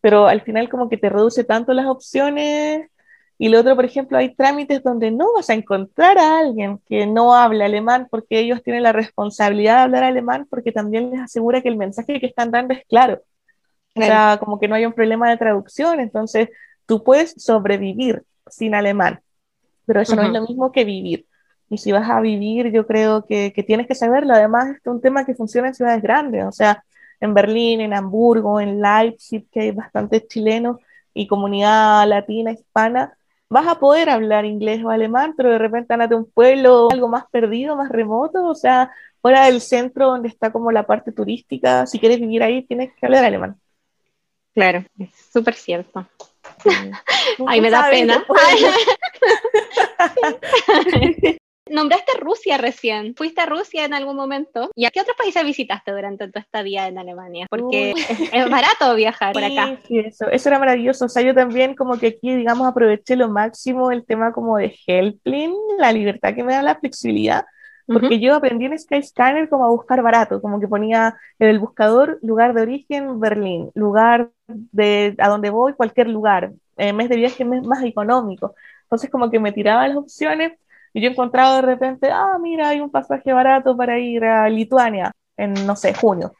pero 0.00 0.28
al 0.28 0.42
final 0.42 0.68
como 0.68 0.88
que 0.88 0.98
te 0.98 1.08
reduce 1.08 1.42
tanto 1.42 1.72
las 1.72 1.86
opciones 1.86 2.88
y 3.38 3.48
lo 3.48 3.58
otro, 3.58 3.74
por 3.74 3.86
ejemplo, 3.86 4.18
hay 4.18 4.36
trámites 4.36 4.84
donde 4.84 5.10
no 5.10 5.32
vas 5.34 5.50
a 5.50 5.54
encontrar 5.54 6.16
a 6.18 6.38
alguien 6.38 6.78
que 6.88 7.08
no 7.08 7.34
hable 7.34 7.64
alemán 7.64 8.06
porque 8.08 8.38
ellos 8.38 8.62
tienen 8.62 8.84
la 8.84 8.92
responsabilidad 8.92 9.78
de 9.78 9.82
hablar 9.82 10.04
alemán 10.04 10.46
porque 10.48 10.70
también 10.70 11.10
les 11.10 11.22
asegura 11.22 11.60
que 11.60 11.70
el 11.70 11.76
mensaje 11.76 12.20
que 12.20 12.26
están 12.26 12.52
dando 12.52 12.74
es 12.74 12.84
claro. 12.86 13.20
O 13.94 14.00
sea, 14.00 14.38
como 14.38 14.58
que 14.58 14.68
no 14.68 14.74
hay 14.74 14.86
un 14.86 14.92
problema 14.92 15.28
de 15.28 15.36
traducción, 15.36 16.00
entonces 16.00 16.48
tú 16.86 17.04
puedes 17.04 17.34
sobrevivir 17.36 18.22
sin 18.46 18.74
alemán, 18.74 19.20
pero 19.86 20.00
eso 20.00 20.16
no 20.16 20.22
es 20.22 20.30
lo 20.30 20.42
mismo 20.46 20.72
que 20.72 20.84
vivir. 20.84 21.26
Y 21.68 21.78
si 21.78 21.92
vas 21.92 22.08
a 22.08 22.20
vivir, 22.20 22.70
yo 22.70 22.86
creo 22.86 23.24
que, 23.24 23.52
que 23.54 23.62
tienes 23.62 23.86
que 23.86 23.94
saberlo. 23.94 24.34
Además, 24.34 24.76
es 24.76 24.86
un 24.86 25.00
tema 25.00 25.24
que 25.24 25.34
funciona 25.34 25.68
en 25.68 25.74
ciudades 25.74 26.02
grandes, 26.02 26.44
o 26.44 26.52
sea, 26.52 26.84
en 27.20 27.34
Berlín, 27.34 27.80
en 27.80 27.94
Hamburgo, 27.94 28.60
en 28.60 28.80
Leipzig, 28.80 29.46
que 29.50 29.60
hay 29.60 29.70
bastantes 29.70 30.26
chilenos 30.26 30.78
y 31.14 31.26
comunidad 31.26 32.06
latina, 32.08 32.52
hispana, 32.52 33.16
vas 33.48 33.68
a 33.68 33.78
poder 33.78 34.08
hablar 34.08 34.44
inglés 34.44 34.82
o 34.82 34.90
alemán, 34.90 35.34
pero 35.36 35.50
de 35.50 35.58
repente 35.58 35.92
andate 35.92 36.14
a 36.14 36.16
un 36.16 36.30
pueblo 36.30 36.88
algo 36.90 37.08
más 37.08 37.24
perdido, 37.30 37.76
más 37.76 37.90
remoto, 37.90 38.44
o 38.46 38.54
sea, 38.54 38.90
fuera 39.20 39.44
del 39.44 39.60
centro 39.60 40.06
donde 40.06 40.28
está 40.28 40.50
como 40.50 40.72
la 40.72 40.86
parte 40.86 41.12
turística, 41.12 41.86
si 41.86 41.98
quieres 41.98 42.18
vivir 42.18 42.42
ahí, 42.42 42.62
tienes 42.62 42.92
que 42.94 43.06
hablar 43.06 43.24
alemán. 43.24 43.56
Claro, 44.54 44.84
es 44.98 45.10
súper 45.32 45.54
cierto. 45.54 46.06
Ay, 47.46 47.60
me 47.60 47.70
da 47.70 47.88
pena. 47.90 48.24
nombraste 51.72 52.12
Rusia 52.20 52.58
recién. 52.58 53.14
¿Fuiste 53.16 53.40
a 53.40 53.46
Rusia 53.46 53.84
en 53.84 53.94
algún 53.94 54.16
momento? 54.16 54.70
¿Y 54.76 54.84
a 54.84 54.90
qué 54.90 55.00
otros 55.00 55.16
países 55.16 55.44
visitaste 55.44 55.90
durante 55.90 56.28
tu 56.28 56.38
estadía 56.38 56.86
en 56.86 56.98
Alemania? 56.98 57.46
Porque 57.50 57.94
es 58.32 58.50
barato 58.50 58.94
viajar 58.94 59.32
por 59.32 59.42
acá. 59.42 59.78
Sí, 59.88 59.98
eso, 59.98 60.28
eso 60.30 60.48
era 60.48 60.58
maravilloso. 60.58 61.06
O 61.06 61.08
sea, 61.08 61.22
yo 61.22 61.34
también 61.34 61.74
como 61.74 61.98
que 61.98 62.08
aquí, 62.08 62.36
digamos, 62.36 62.68
aproveché 62.68 63.16
lo 63.16 63.28
máximo 63.28 63.90
el 63.90 64.04
tema 64.04 64.32
como 64.32 64.58
de 64.58 64.76
Helpling, 64.86 65.54
la 65.78 65.92
libertad 65.92 66.34
que 66.34 66.44
me 66.44 66.52
da 66.52 66.62
la 66.62 66.76
flexibilidad 66.76 67.44
porque 67.86 68.20
yo 68.20 68.34
aprendí 68.34 68.66
en 68.66 68.78
Skyscanner 68.78 69.48
como 69.48 69.64
a 69.64 69.70
buscar 69.70 70.02
barato, 70.02 70.40
como 70.40 70.60
que 70.60 70.68
ponía 70.68 71.16
en 71.38 71.48
el 71.48 71.58
buscador 71.58 72.18
lugar 72.22 72.54
de 72.54 72.62
origen 72.62 73.20
Berlín, 73.20 73.70
lugar 73.74 74.30
de 74.46 75.14
a 75.18 75.28
donde 75.28 75.50
voy 75.50 75.74
cualquier 75.74 76.08
lugar, 76.08 76.52
eh, 76.76 76.92
mes 76.92 77.08
de 77.08 77.16
viaje 77.16 77.44
mes 77.44 77.66
más 77.66 77.82
económico. 77.84 78.54
Entonces 78.84 79.10
como 79.10 79.30
que 79.30 79.40
me 79.40 79.52
tiraba 79.52 79.88
las 79.88 79.96
opciones 79.96 80.52
y 80.92 81.00
yo 81.02 81.10
encontraba 81.10 81.56
de 81.56 81.62
repente, 81.62 82.10
ah, 82.10 82.38
mira, 82.40 82.68
hay 82.68 82.80
un 82.80 82.90
pasaje 82.90 83.32
barato 83.32 83.76
para 83.76 83.98
ir 83.98 84.24
a 84.24 84.48
Lituania 84.48 85.12
en, 85.36 85.54
no 85.66 85.76
sé, 85.76 85.94
junio. 85.94 86.32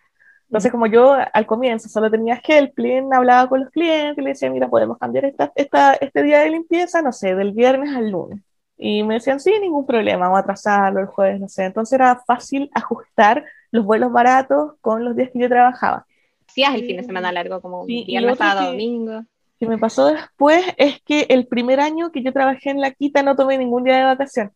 Entonces, 0.53 0.71
como 0.71 0.87
yo 0.87 1.17
al 1.33 1.47
comienzo 1.47 1.89
solo 1.89 2.11
tenía 2.11 2.39
Helpline, 2.47 3.15
hablaba 3.15 3.49
con 3.49 3.61
los 3.61 3.71
clientes 3.71 4.19
y 4.19 4.21
le 4.21 4.31
decía, 4.31 4.51
mira, 4.51 4.69
podemos 4.69 4.99
cambiar 4.99 5.25
esta, 5.25 5.51
esta, 5.55 5.95
este 5.95 6.23
día 6.23 6.41
de 6.41 6.51
limpieza, 6.51 7.01
no 7.01 7.11
sé, 7.13 7.35
del 7.35 7.53
viernes 7.53 7.97
al 7.97 8.11
lunes. 8.11 8.43
Y 8.77 9.03
me 9.03 9.15
decían, 9.15 9.39
sí, 9.39 9.53
ningún 9.61 9.87
problema, 9.87 10.27
vamos 10.27 10.39
a 10.39 10.41
atrasarlo 10.41 11.01
el 11.01 11.07
jueves, 11.07 11.41
no 11.41 11.49
sé. 11.49 11.65
Entonces 11.65 11.93
era 11.93 12.21
fácil 12.27 12.71
ajustar 12.75 13.45
los 13.71 13.85
vuelos 13.85 14.13
baratos 14.13 14.75
con 14.81 15.05
los 15.05 15.17
días 15.17 15.31
que 15.33 15.41
yo 15.41 15.49
trabajaba. 15.49 16.07
Hacías 16.49 16.75
el 16.75 16.87
fin 16.87 16.97
de 16.97 17.05
semana 17.05 17.33
largo, 17.33 17.61
como 17.61 17.87
sí, 17.87 18.05
viernes, 18.07 18.39
sábado, 18.39 18.73
domingo. 18.73 19.23
que 19.59 19.67
me 19.67 19.79
pasó 19.79 20.07
después 20.07 20.65
es 20.77 21.01
que 21.03 21.27
el 21.31 21.47
primer 21.47 21.81
año 21.81 22.11
que 22.13 22.23
yo 22.23 22.33
trabajé 22.33 22.71
en 22.71 22.81
la 22.81 22.91
quita 22.91 23.23
no 23.23 23.37
tomé 23.37 23.57
ningún 23.57 23.85
día 23.85 23.97
de 23.97 24.05
vacación. 24.05 24.53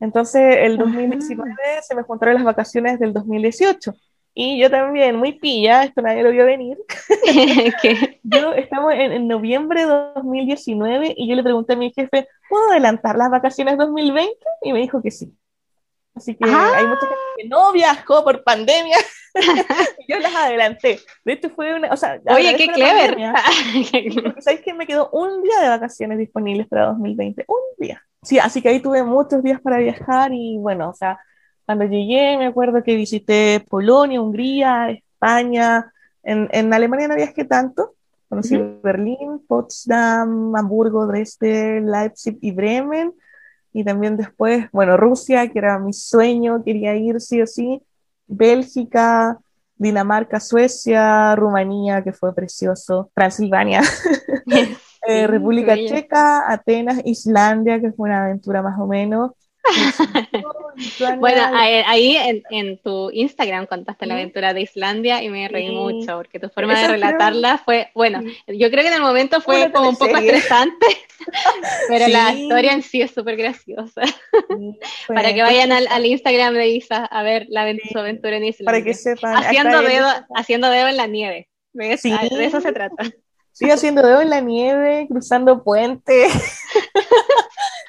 Entonces 0.00 0.58
el 0.60 0.76
2019 0.78 1.54
se 1.82 1.94
me 1.94 2.02
juntaron 2.02 2.36
las 2.36 2.44
vacaciones 2.44 2.98
del 2.98 3.12
2018. 3.12 3.94
Y 4.38 4.60
yo 4.60 4.70
también, 4.70 5.16
muy 5.16 5.32
pilla, 5.32 5.84
esto 5.84 6.02
nadie 6.02 6.22
lo 6.22 6.30
vio 6.30 6.44
venir. 6.44 6.76
yo 8.22 8.52
estamos 8.52 8.92
en, 8.92 9.26
noviembre 9.26 9.86
de 9.86 9.86
2019 9.86 11.14
y 11.16 11.26
yo 11.26 11.34
le 11.34 11.42
pregunté 11.42 11.72
a 11.72 11.76
mi 11.76 11.90
jefe, 11.90 12.28
¿puedo 12.50 12.70
adelantar 12.70 13.16
las 13.16 13.30
vacaciones 13.30 13.78
2020? 13.78 14.36
Y 14.60 14.74
me 14.74 14.80
dijo 14.80 15.00
que 15.00 15.10
sí. 15.10 15.32
Así 16.14 16.34
que 16.34 16.44
hay 16.44 16.86
mucha 16.86 17.00
gente 17.00 17.16
que 17.38 17.48
no 17.48 17.72
viajó 17.72 18.24
por 18.24 18.44
pandemia. 18.44 18.98
yo 20.08 20.18
las 20.18 20.34
adelanté. 20.34 21.00
De 21.24 21.32
hecho, 21.32 21.48
fue 21.48 21.74
una. 21.74 21.90
O 21.90 21.96
sea, 21.96 22.20
Oye, 22.28 22.56
qué 22.56 22.68
clever. 22.74 23.16
¿Sabéis 24.40 24.60
que 24.60 24.74
me 24.74 24.86
quedó 24.86 25.08
un 25.12 25.42
día 25.44 25.60
de 25.60 25.68
vacaciones 25.70 26.18
disponibles 26.18 26.66
para 26.68 26.88
2020? 26.88 27.42
Un 27.48 27.62
día. 27.78 28.02
Sí, 28.22 28.38
así 28.38 28.60
que 28.60 28.68
ahí 28.68 28.80
tuve 28.80 29.02
muchos 29.02 29.42
días 29.42 29.62
para 29.62 29.78
viajar 29.78 30.30
y 30.34 30.58
bueno, 30.58 30.90
o 30.90 30.94
sea, 30.94 31.18
cuando 31.66 31.84
llegué, 31.84 32.38
me 32.38 32.46
acuerdo 32.46 32.82
que 32.82 32.96
visité 32.96 33.64
Polonia, 33.68 34.20
Hungría, 34.22 34.90
España. 34.90 35.92
En, 36.22 36.48
en 36.52 36.72
Alemania 36.72 37.08
no 37.08 37.16
viajé 37.16 37.44
tanto. 37.44 37.94
Conocí 38.28 38.56
Berlín, 38.82 39.44
Potsdam, 39.46 40.54
Hamburgo, 40.56 41.06
Dresden, 41.06 41.90
Leipzig 41.90 42.38
y 42.40 42.52
Bremen. 42.52 43.12
Y 43.72 43.84
también 43.84 44.16
después, 44.16 44.66
bueno, 44.72 44.96
Rusia, 44.96 45.48
que 45.48 45.58
era 45.58 45.78
mi 45.78 45.92
sueño, 45.92 46.62
quería 46.64 46.96
ir 46.96 47.20
sí 47.20 47.42
o 47.42 47.46
sí. 47.46 47.82
Bélgica, 48.26 49.38
Dinamarca, 49.76 50.40
Suecia, 50.40 51.36
Rumanía, 51.36 52.02
que 52.02 52.12
fue 52.12 52.34
precioso, 52.34 53.10
Transilvania, 53.14 53.82
eh, 55.06 55.26
República 55.26 55.74
Checa, 55.74 56.50
Atenas, 56.50 57.02
Islandia, 57.04 57.80
que 57.80 57.92
fue 57.92 58.08
una 58.08 58.24
aventura 58.24 58.62
más 58.62 58.78
o 58.80 58.86
menos, 58.86 59.32
bueno, 61.18 61.42
ahí 61.52 62.16
en, 62.50 62.78
tu 62.78 63.10
Instagram 63.10 63.66
contaste 63.66 64.06
la 64.06 64.14
aventura 64.14 64.54
de 64.54 64.62
Islandia 64.62 65.22
y 65.22 65.28
me 65.28 65.48
reí 65.48 65.70
mucho 65.70 66.16
porque 66.16 66.38
tu 66.38 66.48
forma 66.48 66.80
de 66.80 66.88
relatarla 66.88 67.58
fue, 67.58 67.90
bueno, 67.94 68.22
yo 68.46 68.70
creo 68.70 68.82
que 68.82 68.88
en 68.88 68.94
el 68.94 69.02
momento 69.02 69.40
fue 69.40 69.70
como 69.72 69.90
un 69.90 69.96
poco 69.96 70.16
estresante, 70.16 70.86
pero 71.88 72.08
la 72.08 72.32
historia 72.32 72.72
en 72.72 72.82
sí 72.82 73.02
es 73.02 73.12
súper 73.12 73.36
graciosa. 73.36 74.02
Para 75.08 75.34
que 75.34 75.42
vayan 75.42 75.72
al, 75.72 76.06
Instagram 76.06 76.54
de 76.54 76.68
Isa 76.68 77.04
a 77.04 77.22
ver 77.22 77.46
la 77.48 77.62
aventura 77.62 78.36
en 78.36 78.44
Islandia. 78.44 78.64
Para 78.64 78.82
que 78.82 78.94
sepan. 78.94 79.36
Haciendo 79.36 79.82
dedo, 79.82 80.08
haciendo 80.34 80.70
dedo 80.70 80.88
en 80.88 80.96
la 80.96 81.06
nieve. 81.06 81.48
De 81.72 81.92
eso 81.92 82.60
se 82.60 82.72
trata. 82.72 83.04
Sí, 83.52 83.70
haciendo 83.70 84.02
dedo 84.02 84.20
en 84.20 84.28
la 84.28 84.40
nieve, 84.40 85.06
cruzando 85.08 85.64
puentes. 85.64 86.32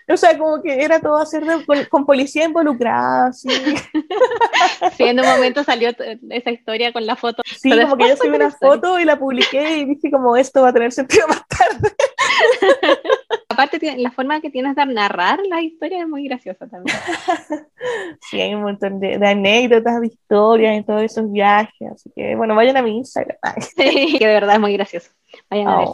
O 0.14 0.18
sea, 0.18 0.38
como 0.38 0.62
que 0.62 0.84
era 0.84 1.00
todo 1.00 1.18
hacer 1.18 1.44
con, 1.90 2.06
policía 2.06 2.46
involucrada, 2.46 3.32
sí. 3.34 3.50
Sí, 4.96 5.04
en 5.04 5.20
un 5.20 5.26
momento 5.26 5.64
salió 5.64 5.90
esa 6.30 6.52
historia 6.52 6.94
con 6.94 7.06
la 7.06 7.16
foto. 7.16 7.44
Sí, 7.46 7.70
como 7.70 7.98
que 7.98 8.10
yo 8.10 8.16
subí 8.16 8.36
una 8.36 8.52
foto 8.52 9.00
y 9.00 9.06
la 9.06 9.18
publiqué 9.18 9.78
y 9.78 9.86
dije 9.86 10.10
como 10.12 10.36
esto 10.38 10.62
va 10.62 10.70
a 10.70 10.74
tener 10.74 10.92
sentido 10.92 11.28
más 11.28 11.42
tarde. 11.48 11.96
Aparte, 13.50 13.98
la 13.98 14.12
forma 14.12 14.40
que 14.40 14.50
tienes 14.50 14.76
de 14.76 14.86
narrar 14.86 15.40
la 15.50 15.62
historia 15.62 16.02
es 16.02 16.08
muy 16.08 16.28
graciosa 16.28 16.68
también. 16.68 16.98
Sí, 18.22 18.40
hay 18.40 18.54
un 18.54 18.62
montón 18.62 19.00
de, 19.00 19.16
anécdotas, 19.16 20.00
de 20.00 20.08
historias 20.08 20.76
en 20.76 20.86
todos 20.86 21.02
esos 21.02 21.32
viajes. 21.32 21.92
Así 21.92 22.12
que, 22.16 22.36
bueno, 22.36 22.56
vayan 22.56 22.78
a 22.78 22.82
mi 22.82 22.98
Instagram. 22.98 23.38
Sí, 23.60 24.18
que 24.20 24.28
de 24.28 24.34
verdad 24.34 24.56
es 24.56 24.62
muy 24.62 24.74
gracioso. 24.74 25.10
Vayan 25.50 25.68
a 25.68 25.78
ver. 25.80 25.88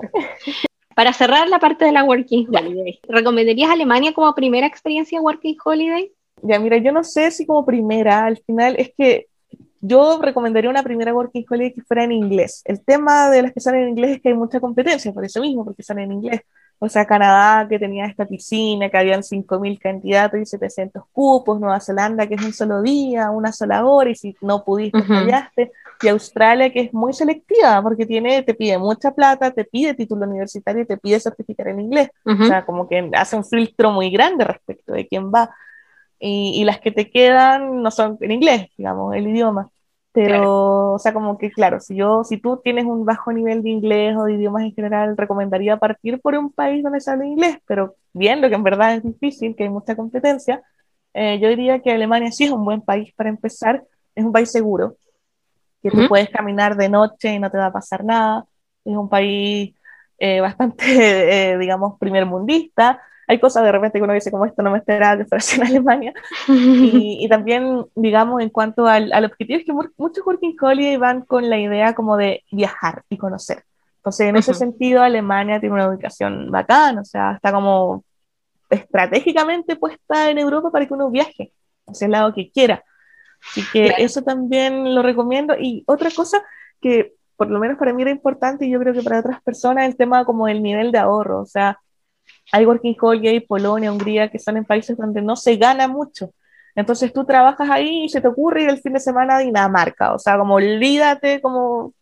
Para 0.96 1.14
cerrar 1.14 1.48
la 1.50 1.60
parte 1.60 1.86
de 1.86 1.92
la 1.92 2.04
Working 2.04 2.48
Holiday, 2.50 3.00
¿recomendarías 3.08 3.70
Alemania 3.70 4.14
como 4.14 4.34
primera 4.36 4.68
experiencia 4.68 5.22
Working 5.22 5.58
Holiday? 5.64 6.12
Ya, 6.42 6.60
mira, 6.60 6.78
yo 6.78 6.92
no 6.92 7.04
sé 7.04 7.32
si 7.32 7.46
como 7.46 7.66
primera, 7.66 8.26
al 8.26 8.38
final 8.38 8.76
es 8.78 8.92
que 8.98 9.28
yo 9.86 10.20
recomendaría 10.22 10.70
una 10.70 10.84
primera 10.84 11.14
Working 11.14 11.46
Holiday 11.50 11.74
que 11.74 11.82
fuera 11.82 12.04
en 12.06 12.14
inglés. 12.14 12.62
El 12.66 12.84
tema 12.84 13.30
de 13.30 13.42
las 13.42 13.54
que 13.54 13.60
salen 13.60 13.84
en 13.84 13.90
inglés 13.90 14.16
es 14.16 14.22
que 14.22 14.30
hay 14.30 14.36
mucha 14.36 14.60
competencia, 14.60 15.12
por 15.12 15.26
eso 15.26 15.42
mismo, 15.42 15.66
porque 15.66 15.84
salen 15.84 16.06
en 16.06 16.12
inglés. 16.14 16.42
O 16.80 16.90
sea, 16.90 17.06
Canadá, 17.06 17.68
que 17.68 17.80
tenía 17.80 18.06
esta 18.06 18.26
piscina, 18.26 18.90
que 18.90 18.98
habían 18.98 19.22
5.000 19.22 19.80
candidatos 19.80 20.40
y 20.40 20.46
700 20.46 21.04
cupos, 21.12 21.60
Nueva 21.60 21.80
Zelanda, 21.80 22.28
que 22.28 22.36
es 22.36 22.44
un 22.44 22.54
solo 22.54 22.82
día, 22.82 23.30
una 23.32 23.52
sola 23.52 23.86
hora, 23.86 24.10
y 24.10 24.16
si 24.16 24.36
no 24.42 24.64
pudiste, 24.64 25.02
fallaste 25.02 25.72
y 26.04 26.08
Australia 26.10 26.72
que 26.72 26.82
es 26.82 26.94
muy 26.94 27.14
selectiva 27.14 27.82
porque 27.82 28.06
tiene, 28.06 28.44
te 28.44 28.54
pide 28.54 28.78
mucha 28.78 29.12
plata, 29.12 29.52
te 29.52 29.66
pide 29.66 29.94
título 29.94 30.26
universitario 30.26 30.84
y 30.84 30.86
te 30.86 30.98
pide 30.98 31.20
certificar 31.20 31.70
en 31.70 31.80
inglés. 31.80 32.10
O 32.26 32.46
sea, 32.46 32.66
como 32.66 32.88
que 32.88 33.10
hace 33.14 33.36
un 33.36 33.46
filtro 33.46 33.92
muy 33.92 34.10
grande 34.10 34.44
respecto 34.44 34.94
de 34.94 35.08
quién 35.08 35.32
va. 35.32 35.50
Y, 36.20 36.62
y, 36.62 36.64
las 36.64 36.80
que 36.80 36.92
te 36.92 37.12
quedan 37.12 37.82
no 37.82 37.92
son 37.92 38.18
en 38.22 38.32
inglés, 38.32 38.68
digamos, 38.78 39.14
el 39.14 39.28
idioma. 39.28 39.70
Pero, 40.14 40.94
o 40.94 41.00
sea, 41.00 41.12
como 41.12 41.40
que 41.40 41.52
claro, 41.52 41.80
si 41.80 41.96
yo, 41.96 42.24
si 42.24 42.38
tú 42.38 42.62
tienes 42.64 42.86
un 42.86 43.04
bajo 43.04 43.34
nivel 43.34 43.64
de 43.64 43.72
inglés 43.72 44.16
o 44.16 44.26
de 44.26 44.34
idiomas 44.34 44.62
en 44.62 44.72
general, 44.72 45.18
recomendaría 45.18 45.78
partir 45.78 46.22
por 46.22 46.36
un 46.36 46.52
país 46.52 46.84
donde 46.84 47.02
se 47.02 47.10
habla 47.10 47.26
inglés, 47.26 47.58
pero 47.66 47.96
viendo 48.14 48.48
que 48.48 48.54
en 48.54 48.62
verdad 48.62 48.94
es 48.94 49.04
difícil, 49.04 49.56
que 49.56 49.64
hay 49.64 49.70
mucha 49.70 49.96
competencia, 49.96 50.62
eh, 51.16 51.40
yo 51.40 51.50
diría 51.50 51.80
que 51.80 51.92
Alemania 51.92 52.32
sí 52.32 52.44
es 52.44 52.52
un 52.52 52.64
buen 52.64 52.82
país 52.82 53.12
para 53.16 53.30
empezar, 53.30 53.84
es 54.14 54.24
un 54.24 54.32
país 54.32 54.52
seguro, 54.52 54.98
que 55.84 55.92
tú 55.92 56.08
puedes 56.08 56.30
caminar 56.30 56.78
de 56.78 56.90
noche 56.90 57.34
y 57.34 57.40
no 57.40 57.52
te 57.52 57.58
va 57.58 57.68
a 57.68 57.74
pasar 57.74 58.04
nada. 58.06 58.46
Es 58.86 58.96
un 58.96 59.10
país 59.10 59.76
eh, 60.18 60.40
bastante, 60.40 60.86
eh, 61.52 61.58
digamos, 61.58 62.00
primer 62.00 62.26
mundista. 62.26 63.02
Hay 63.28 63.40
cosas 63.40 63.64
de 63.64 63.72
repente 63.72 64.00
que 64.00 64.04
uno 64.04 64.14
dice, 64.14 64.32
como 64.32 64.46
esto 64.46 64.64
no 64.64 64.72
me 64.72 64.78
esperaba 64.80 65.18
que 65.18 65.26
fuera 65.26 65.44
en 65.56 65.64
Alemania. 65.64 66.14
y, 66.48 67.28
también, 67.30 67.86
digamos, 67.96 68.42
en 68.42 68.50
cuanto 68.50 68.88
al, 68.88 69.12
al, 69.12 69.26
objetivo, 69.26 69.60
es 69.60 69.66
que 69.66 69.74
muchos 69.74 70.26
working 70.26 70.56
holiday 70.60 70.98
van 70.98 71.22
con 71.22 71.50
la 71.50 71.58
idea 71.58 71.94
como 71.94 72.18
de 72.18 72.44
viajar 72.52 73.04
y 73.10 73.18
conocer. 73.18 73.64
Entonces, 73.98 74.28
en 74.28 74.36
ese 74.36 74.54
sentido, 74.54 75.02
Alemania 75.02 75.60
tiene 75.60 75.76
una 75.76 75.88
ubicación 75.88 76.52
bacana, 76.52 77.02
o 77.02 77.06
sea, 77.06 77.34
está 77.34 77.54
como 77.54 78.04
estratégicamente 78.70 79.76
puesta 79.76 80.30
en 80.30 80.40
Europa 80.40 80.72
para 80.72 80.86
que 80.86 80.94
uno 80.94 81.10
viaje 81.10 81.54
hacia 81.88 82.06
el 82.06 82.12
lado 82.12 82.34
que 82.34 82.52
quiera. 82.52 82.84
Así 83.50 83.64
que 83.72 83.94
eso 83.98 84.22
también 84.22 84.96
lo 84.96 85.02
recomiendo. 85.02 85.56
Y 85.60 85.84
otra 85.88 86.10
cosa 86.12 86.44
que 86.82 87.14
por 87.36 87.50
lo 87.50 87.60
menos 87.60 87.78
para 87.78 87.94
mí 87.94 88.02
era 88.02 88.12
importante 88.12 88.66
y 88.66 88.72
yo 88.72 88.80
creo 88.80 88.94
que 88.94 89.02
para 89.02 89.20
otras 89.20 89.42
personas, 89.42 89.86
el 89.86 89.98
tema 89.98 90.26
como 90.26 90.48
el 90.48 90.62
nivel 90.62 90.92
de 90.92 91.00
ahorro. 91.00 91.42
O 91.42 91.46
sea, 91.46 91.80
hay 92.52 92.66
Working 92.66 92.96
Holiday, 93.00 93.40
Polonia, 93.42 93.92
Hungría, 93.92 94.30
que 94.30 94.38
están 94.38 94.58
en 94.58 94.66
países 94.66 94.98
donde 94.98 95.22
no 95.22 95.36
se 95.36 95.58
gana 95.58 95.88
mucho. 95.88 96.32
Entonces 96.76 97.14
tú 97.14 97.26
trabajas 97.26 97.70
ahí 97.70 98.06
y 98.06 98.10
se 98.10 98.22
te 98.22 98.28
ocurre 98.28 98.64
ir 98.64 98.70
el 98.70 98.82
fin 98.82 98.94
de 98.94 99.00
semana 99.00 99.38
a 99.38 99.40
Dinamarca. 99.40 100.14
O 100.14 100.20
sea, 100.20 100.38
como 100.38 100.56
olvídate 100.56 101.42
como 101.42 101.94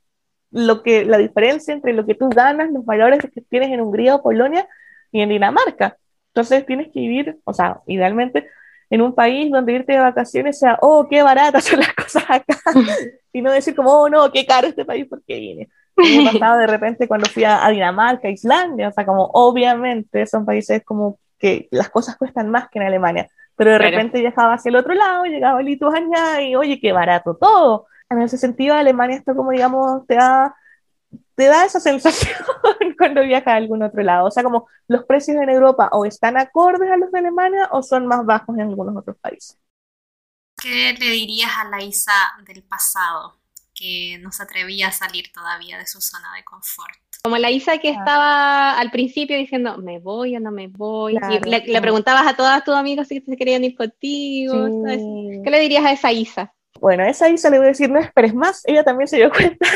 lo 0.52 0.84
que, 0.84 1.06
la 1.06 1.18
diferencia 1.18 1.74
entre 1.74 1.94
lo 1.94 2.06
que 2.06 2.16
tú 2.16 2.30
ganas, 2.30 2.72
los 2.72 2.86
valores 2.86 3.20
que 3.34 3.42
tienes 3.42 3.70
en 3.70 3.82
Hungría 3.82 4.16
o 4.16 4.24
Polonia 4.24 4.68
y 5.12 5.22
en 5.22 5.30
Dinamarca. 5.30 5.98
Entonces 6.28 6.66
tienes 6.66 6.88
que 6.94 7.00
vivir, 7.00 7.40
o 7.44 7.54
sea, 7.54 7.82
idealmente 7.88 8.48
en 8.92 9.02
un 9.02 9.16
país 9.16 9.50
donde 9.50 9.72
irte 9.72 9.94
de 9.94 10.00
vacaciones 10.00 10.60
sea, 10.60 10.78
oh, 10.82 11.08
qué 11.10 11.24
baratas 11.24 11.64
son 11.64 11.80
las 11.80 11.94
cosas 11.96 12.24
acá, 12.30 12.58
y 13.34 13.42
no 13.42 13.52
decir 13.52 13.74
como, 13.74 13.92
oh, 13.92 14.10
no, 14.10 14.32
qué 14.32 14.46
caro 14.46 14.68
este 14.68 14.86
país 14.86 15.08
porque 15.10 15.40
vine. 15.40 15.70
Me 15.96 16.30
ha 16.30 16.34
pasado 16.34 16.60
de 16.60 16.68
repente 16.68 17.08
cuando 17.08 17.30
fui 17.30 17.46
a, 17.46 17.68
Dinamarca, 17.70 18.30
Islandia, 18.30 18.90
o 18.90 18.92
sea, 18.92 19.06
como 19.06 19.30
obviamente 19.34 20.28
son 20.28 20.46
países 20.46 20.84
como 20.84 21.20
que 21.40 21.68
las 21.72 21.90
cosas 21.90 22.18
cuestan 22.18 22.50
más 22.50 22.70
que 22.70 22.80
en 22.80 22.86
Alemania, 22.86 23.30
pero 23.56 23.72
de 23.72 23.78
repente 23.78 24.20
viajaba 24.20 24.56
hacia 24.56 24.70
el 24.70 24.76
otro 24.76 24.94
lado, 24.94 25.24
llegaba 25.26 25.60
a 25.60 25.64
Lituania 25.64 26.42
y 26.42 26.56
oye, 26.56 26.80
qué 26.80 26.92
barato 26.92 27.36
todo. 27.36 27.88
En 28.10 28.22
ese 28.22 28.38
sentido, 28.38 28.76
Alemania 28.76 29.18
está 29.18 29.34
como, 29.34 29.52
digamos, 29.52 30.06
te 30.06 30.16
da, 30.16 30.54
te 31.42 31.48
da 31.48 31.66
esa 31.66 31.80
sensación 31.80 32.38
cuando 33.00 33.24
viajas 33.24 33.48
a 33.48 33.56
algún 33.56 33.82
otro 33.82 34.04
lado. 34.04 34.28
O 34.28 34.32
sea, 34.32 34.44
como 34.44 34.68
los 34.88 35.06
precios 35.06 35.38
en 35.38 35.50
Europa 35.50 35.90
o 35.92 36.06
están 36.06 36.38
acordes 36.38 36.92
a 36.92 36.98
los 36.98 37.12
de 37.12 37.18
Alemania 37.18 37.68
o 37.72 37.82
son 37.82 38.06
más 38.06 38.24
bajos 38.24 38.56
en 38.60 38.70
algunos 38.70 38.96
otros 38.96 39.18
países. 39.18 39.58
¿Qué 40.62 40.94
le 41.00 41.10
dirías 41.10 41.50
a 41.58 41.68
la 41.68 41.82
Isa 41.82 42.14
del 42.46 42.62
pasado 42.62 43.40
que 43.74 44.20
no 44.22 44.32
se 44.32 44.44
atrevía 44.44 44.90
a 44.90 44.92
salir 44.92 45.32
todavía 45.34 45.80
de 45.80 45.88
su 45.88 46.00
zona 46.00 46.36
de 46.36 46.44
confort? 46.44 46.94
Como 47.24 47.40
la 47.40 47.50
Isa 47.50 47.80
que 47.80 47.90
estaba 47.90 48.78
al 48.78 48.92
principio 48.92 49.36
diciendo, 49.36 49.80
me 49.80 49.98
voy 49.98 50.38
o 50.38 50.40
no 50.40 50.52
me 50.52 50.68
voy. 50.68 51.16
y 51.16 51.50
le, 51.50 51.82
preguntabas 51.82 52.28
a 52.28 52.36
todas 52.36 52.64
tus 52.64 52.76
amigos 52.76 53.08
si 53.08 53.20
se 53.20 53.36
querían 53.36 53.64
ir 53.64 53.76
contigo. 53.76 54.84
¿Qué 55.44 55.50
le 55.50 55.60
dirías 55.60 55.86
a 55.86 55.92
esa 55.92 56.12
Isa? 56.12 56.54
Bueno, 56.82 57.04
esa 57.04 57.30
Isa 57.30 57.52
le 57.52 57.60
voy 57.60 57.68
a 57.68 57.70
decir, 57.70 57.92
no 57.92 58.00
esperes 58.00 58.34
más, 58.34 58.64
ella 58.66 58.84
también 58.84 59.08
se 59.08 59.18
dio 59.18 59.30
cuenta, 59.38 59.68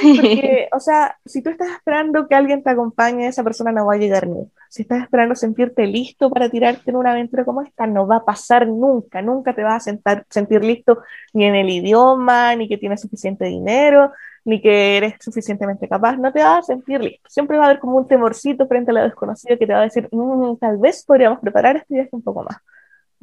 porque, 0.00 0.66
o 0.72 0.80
sea, 0.80 1.14
si 1.26 1.42
tú 1.42 1.50
estás 1.50 1.68
esperando 1.68 2.26
que 2.26 2.34
alguien 2.34 2.62
te 2.62 2.70
acompañe, 2.70 3.26
esa 3.26 3.44
persona 3.44 3.70
no 3.70 3.84
va 3.84 3.94
a 3.94 3.98
llegar 3.98 4.26
nunca. 4.26 4.50
Si 4.70 4.80
estás 4.80 5.02
esperando 5.02 5.34
sentirte 5.34 5.86
listo 5.86 6.30
para 6.30 6.48
tirarte 6.48 6.90
en 6.90 6.96
una 6.96 7.10
aventura 7.10 7.44
como 7.44 7.60
esta, 7.60 7.86
no 7.86 8.06
va 8.06 8.16
a 8.16 8.24
pasar 8.24 8.66
nunca, 8.66 9.20
nunca 9.20 9.54
te 9.54 9.62
vas 9.62 9.74
a 9.74 9.80
sentar, 9.80 10.24
sentir 10.30 10.64
listo 10.64 11.02
ni 11.34 11.44
en 11.44 11.54
el 11.54 11.68
idioma, 11.68 12.56
ni 12.56 12.66
que 12.66 12.78
tienes 12.78 13.02
suficiente 13.02 13.44
dinero, 13.44 14.12
ni 14.46 14.62
que 14.62 14.96
eres 14.96 15.16
suficientemente 15.20 15.86
capaz, 15.86 16.16
no 16.16 16.32
te 16.32 16.42
vas 16.42 16.60
a 16.60 16.62
sentir 16.62 16.98
listo. 16.98 17.28
Siempre 17.28 17.58
va 17.58 17.64
a 17.64 17.66
haber 17.66 17.78
como 17.78 17.98
un 17.98 18.08
temorcito 18.08 18.66
frente 18.66 18.90
a 18.90 18.94
lo 18.94 19.02
desconocido 19.02 19.58
que 19.58 19.66
te 19.66 19.74
va 19.74 19.80
a 19.80 19.84
decir, 19.84 20.08
mm, 20.10 20.56
tal 20.56 20.78
vez 20.78 21.04
podríamos 21.04 21.40
preparar 21.40 21.76
este 21.76 21.92
viaje 21.94 22.10
un 22.12 22.22
poco 22.22 22.42
más. 22.42 22.56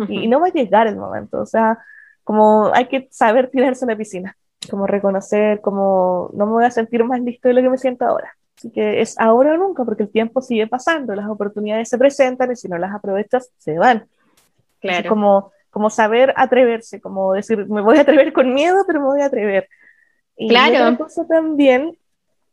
y, 0.07 0.27
no 0.27 0.39
va 0.39 0.47
a 0.47 0.51
llegar 0.51 0.87
el 0.87 0.95
momento, 0.95 1.41
o 1.41 1.45
sea, 1.45 1.77
como 2.23 2.71
hay 2.73 2.87
que 2.87 3.07
saber 3.11 3.49
tirarse 3.49 3.85
a 3.85 3.89
la 3.89 3.95
piscina, 3.95 4.37
como 4.69 4.87
reconocer, 4.87 5.61
como 5.61 6.29
no 6.33 6.45
me 6.45 6.51
voy 6.53 6.65
a 6.65 6.71
sentir 6.71 7.03
más 7.03 7.21
listo 7.21 7.47
de 7.47 7.55
lo 7.55 7.61
que 7.61 7.69
me 7.69 7.77
siento 7.77 8.05
ahora. 8.05 8.35
Así 8.57 8.71
que 8.71 9.01
es 9.01 9.19
ahora 9.19 9.53
o 9.53 9.57
nunca, 9.57 9.83
porque 9.83 10.03
el 10.03 10.11
tiempo 10.11 10.41
sigue 10.41 10.67
pasando, 10.67 11.15
las 11.15 11.27
oportunidades 11.27 11.89
se 11.89 11.97
presentan 11.97 12.51
y 12.51 12.55
si 12.55 12.67
no 12.67 12.77
las 12.77 12.93
aprovechas, 12.93 13.49
se 13.57 13.77
van. 13.77 14.05
Claro. 14.79 15.09
como, 15.09 15.51
como 15.69 15.91
saber 15.91 16.33
atreverse, 16.35 16.99
como 17.01 17.33
decir, 17.33 17.67
me 17.67 17.81
voy 17.81 17.97
a 17.97 18.01
atrever 18.01 18.33
con 18.33 18.51
miedo, 18.51 18.83
pero 18.87 18.99
me 18.99 19.05
voy 19.05 19.21
a 19.21 19.25
atrever. 19.25 19.67
Y 20.35 20.49
claro. 20.49 20.93
otra 20.93 20.97
cosa 20.97 21.27
también 21.27 21.95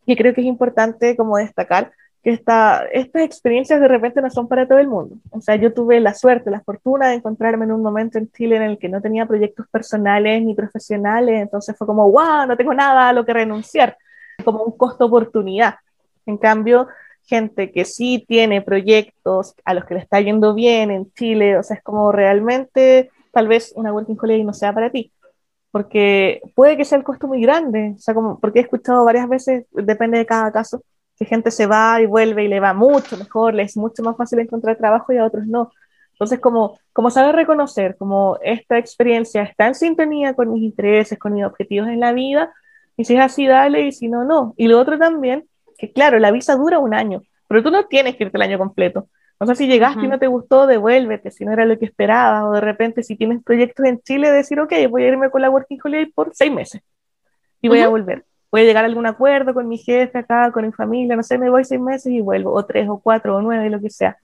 que 0.07 0.17
creo 0.17 0.35
que 0.35 0.41
es 0.41 0.47
importante 0.47 1.17
como 1.17 1.37
destacar, 1.37 1.93
esta, 2.33 2.85
estas 2.93 3.23
experiencias 3.23 3.81
de 3.81 3.89
repente 3.89 4.21
no 4.21 4.31
son 4.31 4.49
para 4.49 4.67
todo 4.67 4.79
el 4.79 4.89
mundo. 4.89 5.17
O 5.31 5.41
sea, 5.41 5.57
yo 5.57 5.73
tuve 5.73 6.01
la 6.01 6.15
suerte, 6.15 6.51
la 6.51 6.61
fortuna 6.61 7.09
de 7.09 7.15
encontrarme 7.15 7.65
en 7.65 7.73
un 7.73 7.83
momento 7.83 8.19
en 8.19 8.31
Chile 8.33 8.57
en 8.57 8.63
el 8.63 8.79
que 8.79 8.89
no 8.89 9.01
tenía 9.01 9.27
proyectos 9.27 9.67
personales 9.69 10.43
ni 10.43 10.55
profesionales, 10.55 11.41
entonces 11.41 11.77
fue 11.77 11.87
como, 11.87 12.11
wow, 12.11 12.47
no 12.47 12.57
tengo 12.57 12.75
nada 12.75 13.09
a 13.09 13.13
lo 13.13 13.25
que 13.25 13.33
renunciar, 13.33 13.97
como 14.45 14.63
un 14.63 14.77
costo-oportunidad. 14.77 15.77
En 16.27 16.37
cambio, 16.37 16.89
gente 17.25 17.73
que 17.73 17.85
sí 17.85 18.25
tiene 18.27 18.63
proyectos 18.63 19.55
a 19.65 19.75
los 19.75 19.85
que 19.85 19.95
le 19.95 20.01
está 20.01 20.21
yendo 20.21 20.55
bien 20.55 20.91
en 20.91 21.13
Chile, 21.13 21.59
o 21.59 21.63
sea, 21.63 21.77
es 21.77 21.83
como 21.83 22.13
realmente 22.13 23.11
tal 23.33 23.49
vez 23.49 23.73
una 23.77 23.93
working 23.93 24.19
holiday 24.21 24.45
no 24.45 24.53
sea 24.53 24.73
para 24.73 24.91
ti 24.91 25.13
porque 25.71 26.41
puede 26.55 26.77
que 26.77 26.85
sea 26.85 26.99
el 26.99 27.05
costo 27.05 27.27
muy 27.29 27.43
grande, 27.43 27.95
o 27.97 27.99
sea, 27.99 28.15
como, 28.15 28.41
porque 28.41 28.59
he 28.59 28.63
escuchado 28.63 29.05
varias 29.05 29.29
veces, 29.29 29.67
depende 29.73 30.19
de 30.19 30.27
cada 30.27 30.51
caso, 30.51 30.83
que 31.19 31.25
gente 31.25 31.51
se 31.51 31.67
va 31.67 32.01
y 32.01 32.07
vuelve 32.07 32.45
y 32.45 32.49
le 32.49 32.61
va 32.61 32.75
mucho 32.75 33.17
mejor, 33.17 33.55
le 33.55 33.65
es 33.65 33.77
mucho 33.77 34.03
más 34.03 34.17
fácil 34.17 34.39
encontrar 34.39 34.77
trabajo 34.77 35.13
y 35.13 35.19
a 35.19 35.25
otros 35.25 35.47
no. 35.47 35.73
Entonces, 36.13 36.41
como, 36.41 36.79
como 36.93 37.11
saber 37.11 37.35
reconocer, 37.35 37.97
como 37.97 38.39
esta 38.43 38.79
experiencia 38.79 39.43
está 39.43 39.69
en 39.69 39.75
sintonía 39.75 40.35
con 40.35 40.53
mis 40.53 40.63
intereses, 40.63 41.19
con 41.19 41.35
mis 41.35 41.45
objetivos 41.45 41.89
en 41.89 42.01
la 42.01 42.13
vida, 42.13 42.53
y 42.97 43.05
si 43.05 43.15
es 43.15 43.21
así, 43.21 43.47
dale, 43.47 43.83
y 43.87 43.93
si 43.93 44.09
no, 44.09 44.25
no. 44.25 44.55
Y 44.57 44.67
lo 44.67 44.81
otro 44.81 44.99
también, 44.99 45.45
que 45.77 45.93
claro, 45.93 46.19
la 46.19 46.33
visa 46.33 46.57
dura 46.57 46.81
un 46.81 46.95
año, 46.95 47.23
pero 47.49 47.63
tú 47.63 47.71
no 47.71 47.87
tienes 47.87 48.17
que 48.17 48.25
irte 48.25 48.37
el 48.37 48.43
año 48.43 48.59
completo. 48.59 49.09
No 49.41 49.47
sé 49.47 49.55
si 49.55 49.69
llegaste 49.69 50.05
y 50.05 50.09
no 50.09 50.19
te 50.19 50.27
gustó, 50.27 50.67
devuélvete, 50.67 51.31
si 51.31 51.45
no 51.45 51.53
era 51.53 51.65
lo 51.65 51.79
que 51.79 51.85
esperabas, 51.85 52.43
o 52.45 52.53
de 52.53 52.61
repente 52.61 53.05
si 53.05 53.17
tienes 53.17 53.43
proyectos 53.45 53.87
en 53.87 54.01
Chile, 54.01 54.33
decir, 54.33 54.59
ok, 54.59 54.73
voy 54.91 55.05
a 55.05 55.09
irme 55.09 55.31
con 55.31 55.43
la 55.43 55.51
Working 55.51 55.79
Holiday 55.83 56.07
por 56.07 56.35
seis 56.35 56.53
meses 56.53 56.83
y 57.61 57.69
voy 57.69 57.79
a 57.81 57.89
volver. 57.89 58.25
Voy 58.51 58.63
a 58.63 58.65
llegar 58.65 58.85
a 58.85 58.87
algún 58.87 59.07
acuerdo 59.07 59.53
con 59.55 59.69
mi 59.69 59.79
jefe 59.79 60.19
acá, 60.19 60.51
con 60.53 60.65
mi 60.67 60.73
familia, 60.73 61.17
no 61.17 61.23
sé, 61.23 61.39
me 61.39 61.51
voy 61.51 61.65
seis 61.65 61.81
meses 61.81 62.13
y 62.13 62.21
vuelvo, 62.21 62.53
o 62.53 62.65
tres, 62.65 62.89
o 62.89 62.99
cuatro, 62.99 63.37
o 63.37 63.43
nueve, 63.43 63.69
lo 63.69 63.81
que 63.81 63.91
sea. 63.91 64.17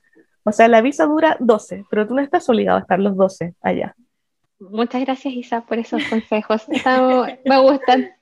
O 0.44 0.52
sea, 0.52 0.68
la 0.68 0.82
visa 0.82 1.06
dura 1.06 1.36
12, 1.40 1.86
pero 1.90 2.06
tú 2.06 2.14
no 2.14 2.20
estás 2.20 2.48
obligado 2.48 2.78
a 2.78 2.82
estar 2.82 2.98
los 2.98 3.16
12 3.16 3.54
allá. 3.62 3.94
Muchas 4.58 5.02
gracias, 5.02 5.34
Isa, 5.34 5.62
por 5.62 5.78
esos 5.78 6.04
consejos. 6.04 6.66
me 7.44 7.60
gustan. 7.60 8.10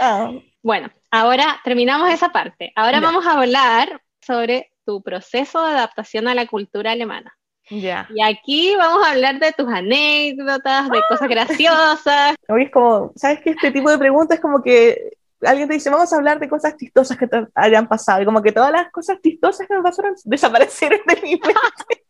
Ah. 0.00 0.32
Bueno, 0.62 0.90
ahora 1.10 1.58
terminamos 1.64 2.10
esa 2.10 2.30
parte. 2.30 2.72
Ahora 2.74 3.00
vamos 3.00 3.24
a 3.24 3.38
hablar 3.38 4.02
sobre 4.20 4.72
tu 4.84 5.00
proceso 5.00 5.64
de 5.64 5.72
adaptación 5.72 6.28
a 6.28 6.34
la 6.34 6.46
cultura 6.46 6.90
alemana. 6.90 7.32
Ya. 7.70 8.08
Y 8.12 8.20
aquí 8.20 8.74
vamos 8.76 9.06
a 9.06 9.12
hablar 9.12 9.38
de 9.38 9.52
tus 9.52 9.68
anécdotas, 9.68 10.90
de 10.90 11.00
cosas 11.08 11.28
graciosas. 11.28 12.34
Hoy 12.48 12.64
es 12.64 12.70
como, 12.72 13.12
¿sabes 13.14 13.40
qué? 13.40 13.50
Este 13.50 13.70
tipo 13.70 13.90
de 13.90 13.96
preguntas 13.96 14.36
es 14.36 14.42
como 14.42 14.60
que 14.60 15.12
alguien 15.42 15.68
te 15.68 15.74
dice, 15.74 15.90
vamos 15.90 16.12
a 16.12 16.16
hablar 16.16 16.38
de 16.38 16.48
cosas 16.48 16.76
chistosas 16.76 17.16
que 17.16 17.26
te 17.26 17.46
hayan 17.54 17.88
pasado. 17.88 18.22
Y 18.22 18.24
como 18.24 18.42
que 18.42 18.52
todas 18.52 18.72
las 18.72 18.90
cosas 18.90 19.20
chistosas 19.22 19.66
que 19.66 19.74
me 19.74 19.82
pasaron 19.82 20.14
desaparecieron 20.24 21.00
de 21.06 21.16
mi 21.22 21.30
mente. 21.30 22.04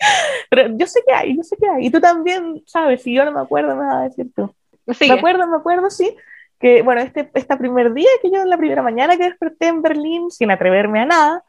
Pero 0.48 0.76
yo 0.76 0.86
sé 0.86 1.02
que 1.06 1.12
hay, 1.12 1.36
yo 1.36 1.42
sé 1.42 1.56
que 1.56 1.68
hay. 1.68 1.86
Y 1.86 1.90
tú 1.90 2.00
también 2.00 2.62
sabes, 2.66 3.02
si 3.02 3.14
yo 3.14 3.24
no 3.24 3.32
me 3.32 3.40
acuerdo, 3.40 3.76
me 3.76 3.86
vas 3.86 3.94
a 3.94 4.02
decir 4.02 4.26
tú. 4.34 4.54
Me 4.86 5.12
acuerdo, 5.12 5.46
me 5.46 5.56
acuerdo, 5.56 5.90
sí. 5.90 6.16
Que 6.58 6.82
bueno, 6.82 7.00
este, 7.00 7.30
este 7.32 7.56
primer 7.56 7.94
día 7.94 8.08
que 8.20 8.30
yo 8.30 8.42
en 8.42 8.50
la 8.50 8.58
primera 8.58 8.82
mañana 8.82 9.16
que 9.16 9.24
desperté 9.24 9.68
en 9.68 9.82
Berlín 9.82 10.30
sin 10.30 10.50
atreverme 10.50 11.00
a 11.00 11.06
nada, 11.06 11.44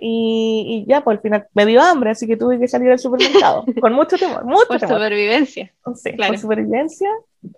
y, 0.00 0.84
ya, 0.86 1.02
pues 1.02 1.16
al 1.16 1.22
final 1.22 1.48
me 1.54 1.66
dio 1.66 1.82
hambre, 1.82 2.10
así 2.10 2.26
que 2.26 2.36
tuve 2.36 2.58
que 2.58 2.68
salir 2.68 2.90
al 2.90 3.00
supermercado, 3.00 3.64
con 3.80 3.92
mucho 3.92 4.16
temor, 4.16 4.44
mucho 4.44 4.68
por 4.68 4.78
supervivencia. 4.78 5.72
Sí, 5.96 6.12
por 6.12 6.38
supervivencia, 6.38 7.10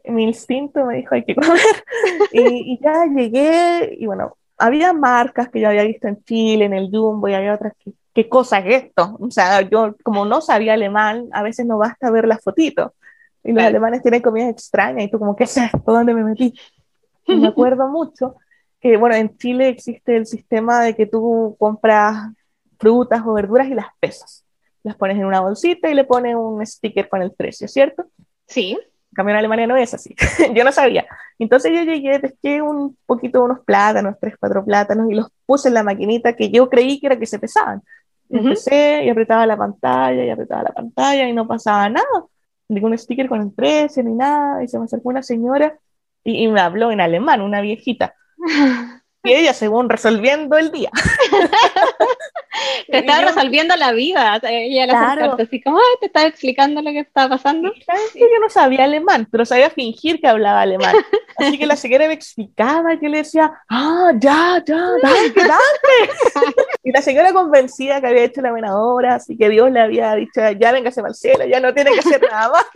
mi 0.04 0.24
instinto 0.24 0.84
me 0.84 0.96
dijo 0.96 1.14
hay 1.14 1.24
que 1.24 1.34
comer. 1.34 1.58
y, 2.32 2.78
ya 2.82 3.06
llegué, 3.06 3.96
y 3.98 4.06
bueno, 4.06 4.36
había 4.58 4.92
marcas 4.92 5.48
que 5.48 5.60
yo 5.60 5.68
había 5.68 5.84
visto 5.84 6.08
en 6.08 6.22
Chile, 6.24 6.66
en 6.66 6.74
el 6.74 6.90
Jumbo, 6.90 7.28
y 7.28 7.34
había 7.34 7.54
otras 7.54 7.72
que, 7.82 7.92
¿qué 8.14 8.28
cosa 8.28 8.58
es 8.58 8.84
esto? 8.84 9.16
O 9.20 9.30
sea, 9.30 9.62
yo 9.62 9.96
como 10.02 10.24
no 10.24 10.40
sabía 10.40 10.74
alemán, 10.74 11.28
a 11.32 11.42
veces 11.42 11.66
no 11.66 11.78
basta 11.78 12.10
ver 12.10 12.26
las 12.26 12.42
fotitos. 12.42 12.92
Y 13.42 13.52
los 13.52 13.64
alemanes 13.64 14.02
tienen 14.02 14.20
comidas 14.20 14.50
extrañas, 14.50 15.04
y 15.04 15.10
tú 15.10 15.18
como, 15.18 15.34
¿qué 15.34 15.44
es 15.44 15.56
esto? 15.56 15.80
¿Dónde 15.86 16.12
me 16.12 16.24
metí? 16.24 16.52
Y 17.26 17.36
me 17.36 17.48
acuerdo 17.48 17.88
mucho 17.88 18.36
que, 18.80 18.96
bueno, 18.96 19.14
en 19.14 19.36
Chile 19.36 19.68
existe 19.68 20.16
el 20.16 20.26
sistema 20.26 20.82
de 20.82 20.94
que 20.94 21.06
tú 21.06 21.56
compras 21.58 22.32
frutas 22.78 23.22
o 23.24 23.32
verduras 23.34 23.68
y 23.68 23.74
las 23.74 23.86
pesas. 24.00 24.44
Las 24.82 24.96
pones 24.96 25.16
en 25.18 25.26
una 25.26 25.40
bolsita 25.40 25.90
y 25.90 25.94
le 25.94 26.04
pones 26.04 26.34
un 26.34 26.64
sticker 26.66 27.08
con 27.08 27.22
el 27.22 27.32
precio, 27.32 27.68
¿cierto? 27.68 28.06
Sí. 28.46 28.78
En 29.12 29.14
cambio, 29.14 29.32
en 29.32 29.38
Alemania 29.38 29.66
no 29.66 29.76
es 29.76 29.92
así. 29.92 30.14
yo 30.54 30.64
no 30.64 30.72
sabía. 30.72 31.06
Entonces 31.38 31.72
yo 31.72 31.82
llegué, 31.82 32.20
pesqué 32.20 32.62
un 32.62 32.96
poquito 33.06 33.42
unos 33.42 33.60
plátanos, 33.60 34.16
tres, 34.20 34.34
cuatro 34.38 34.64
plátanos, 34.64 35.10
y 35.10 35.14
los 35.14 35.28
puse 35.46 35.68
en 35.68 35.74
la 35.74 35.82
maquinita 35.82 36.36
que 36.36 36.50
yo 36.50 36.68
creí 36.68 37.00
que 37.00 37.06
era 37.06 37.18
que 37.18 37.26
se 37.26 37.38
pesaban. 37.38 37.82
Empecé 38.28 39.04
y 39.04 39.08
apretaba 39.08 39.44
la 39.44 39.56
pantalla 39.56 40.24
y 40.24 40.30
apretaba 40.30 40.62
la 40.62 40.70
pantalla 40.72 41.28
y 41.28 41.32
no 41.32 41.48
pasaba 41.48 41.88
nada. 41.88 42.06
Ningún 42.68 42.96
sticker 42.96 43.28
con 43.28 43.40
el 43.40 43.50
precio 43.52 44.04
ni 44.04 44.12
nada. 44.12 44.62
Y 44.62 44.68
se 44.68 44.78
me 44.78 44.84
acercó 44.84 45.08
una 45.08 45.22
señora 45.24 45.76
y, 46.22 46.44
y 46.44 46.48
me 46.48 46.60
habló 46.60 46.92
en 46.92 47.00
alemán, 47.00 47.40
una 47.40 47.60
viejita. 47.60 48.14
Y 49.22 49.34
ella, 49.34 49.52
según 49.52 49.90
resolviendo 49.90 50.56
el 50.56 50.72
día. 50.72 50.90
te 52.90 52.98
estaba 52.98 53.20
resolviendo 53.20 53.76
la 53.76 53.92
vida. 53.92 54.40
Ella 54.42 54.88
claro. 54.88 55.36
así 55.38 55.60
como, 55.60 55.78
te 56.00 56.06
estaba 56.06 56.26
explicando 56.26 56.80
lo 56.80 56.90
que 56.90 57.00
estaba 57.00 57.36
pasando. 57.36 57.70
¿Sabes 57.84 58.12
que 58.14 58.20
Yo 58.20 58.40
no 58.40 58.48
sabía 58.48 58.84
alemán, 58.84 59.28
pero 59.30 59.44
sabía 59.44 59.68
fingir 59.68 60.20
que 60.20 60.28
hablaba 60.28 60.62
alemán. 60.62 60.94
Así 61.36 61.58
que 61.58 61.64
la 61.64 61.76
señora 61.76 62.06
me 62.06 62.12
explicaba 62.12 62.98
que 62.98 63.08
le 63.08 63.18
decía, 63.18 63.50
ah, 63.70 64.12
ya, 64.18 64.62
ya, 64.66 64.76
dale, 65.02 65.32
dale. 65.34 66.10
y 66.84 66.92
la 66.92 67.00
señora 67.00 67.32
convencida 67.32 67.98
que 67.98 68.08
había 68.08 68.24
hecho 68.24 68.42
la 68.42 68.50
buena 68.50 68.78
obra, 68.78 69.14
así 69.14 69.38
que 69.38 69.48
Dios 69.48 69.70
le 69.70 69.80
había 69.80 70.14
dicho, 70.16 70.42
ya 70.58 70.70
véngase 70.70 71.00
al 71.00 71.14
cielo, 71.14 71.46
ya 71.46 71.58
no 71.60 71.72
tiene 71.72 71.92
que 71.92 72.00
hacer 72.00 72.20
nada 72.30 72.50
más. 72.50 72.66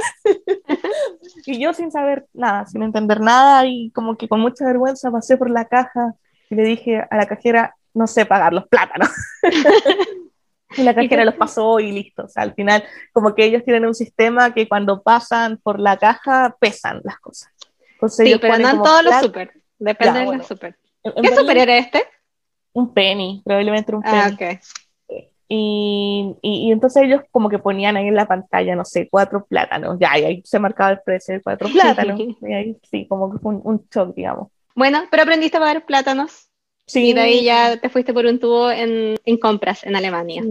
y 1.45 1.61
yo 1.61 1.75
sin 1.75 1.91
saber 1.91 2.25
nada, 2.33 2.65
sin 2.65 2.83
entender 2.83 3.21
nada, 3.21 3.67
y 3.67 3.91
como 3.91 4.17
que 4.17 4.29
con 4.29 4.41
mucha 4.41 4.65
vergüenza 4.65 5.11
pasé 5.11 5.37
por 5.37 5.51
la 5.51 5.67
caja 5.67 6.15
y 6.51 6.55
le 6.55 6.63
dije 6.63 7.05
a 7.09 7.17
la 7.17 7.27
cajera, 7.27 7.77
no 7.95 8.07
sé 8.07 8.27
pagar 8.27 8.53
los 8.53 8.67
plátanos. 8.69 9.09
y 10.77 10.83
la 10.83 10.95
cajera 10.95 11.25
los 11.25 11.35
pasó 11.35 11.81
y 11.81 11.93
listo. 11.93 12.25
O 12.25 12.29
sea, 12.29 12.43
al 12.43 12.55
final, 12.55 12.85
como 13.13 13.35
que 13.35 13.45
ellos 13.45 13.65
tienen 13.65 13.87
un 13.87 13.95
sistema 13.95 14.53
que 14.53 14.69
cuando 14.69 15.03
pasan 15.03 15.59
por 15.59 15.81
la 15.81 15.97
caja 15.97 16.57
pesan 16.61 17.01
las 17.05 17.19
cosas. 17.21 17.51
sí, 18.09 18.37
pero 18.41 18.59
no 18.59 18.71
en 18.71 18.83
todos 18.83 19.05
los 19.05 19.21
super. 19.21 19.53
Depende 19.79 20.21
de 20.21 20.37
los 20.37 20.47
super. 20.47 20.77
¿Qué 21.03 21.37
super 21.37 21.59
era 21.59 21.77
este? 21.77 22.03
Un 22.73 22.93
penny, 22.93 23.43
probablemente 23.45 23.95
un 23.95 24.03
ah, 24.05 24.31
penny. 24.37 24.59
Y, 25.47 26.37
y, 26.41 26.73
entonces 26.73 27.03
ellos 27.03 27.21
como 27.31 27.51
que 27.51 27.59
ponían 27.59 27.97
ahí 27.97 28.09
en 28.09 28.15
la 28.15 28.27
pantalla, 28.27 28.75
no 28.75 28.85
sé, 28.85 29.09
cuatro 29.11 29.45
plátanos, 29.45 29.99
ya, 30.01 30.19
y 30.19 30.25
ahí 30.25 30.43
se 30.45 30.59
marcaba 30.59 30.93
el 30.93 31.01
precio 31.05 31.35
de 31.35 31.43
cuatro 31.43 31.69
plátanos, 31.73 32.19
y 32.41 32.53
ahí 32.53 32.77
sí, 32.91 33.07
como 33.07 33.31
que 33.31 33.39
fue 33.39 33.55
un, 33.55 33.61
un 33.63 33.87
shock, 33.95 34.15
digamos. 34.15 34.49
Bueno, 34.75 35.05
pero 35.11 35.23
aprendiste 35.23 35.57
a 35.57 35.61
pagar 35.61 35.87
plátanos. 35.87 36.51
Sí. 36.87 37.11
Y 37.11 37.13
de 37.15 37.21
ahí 37.21 37.45
ya 37.45 37.79
te 37.79 37.89
fuiste 37.89 38.13
por 38.13 38.27
un 38.27 38.39
tubo 38.39 38.71
en, 38.71 39.17
en 39.25 39.39
compras 39.39 39.85
en 39.85 39.97
Alemania. 39.97 40.43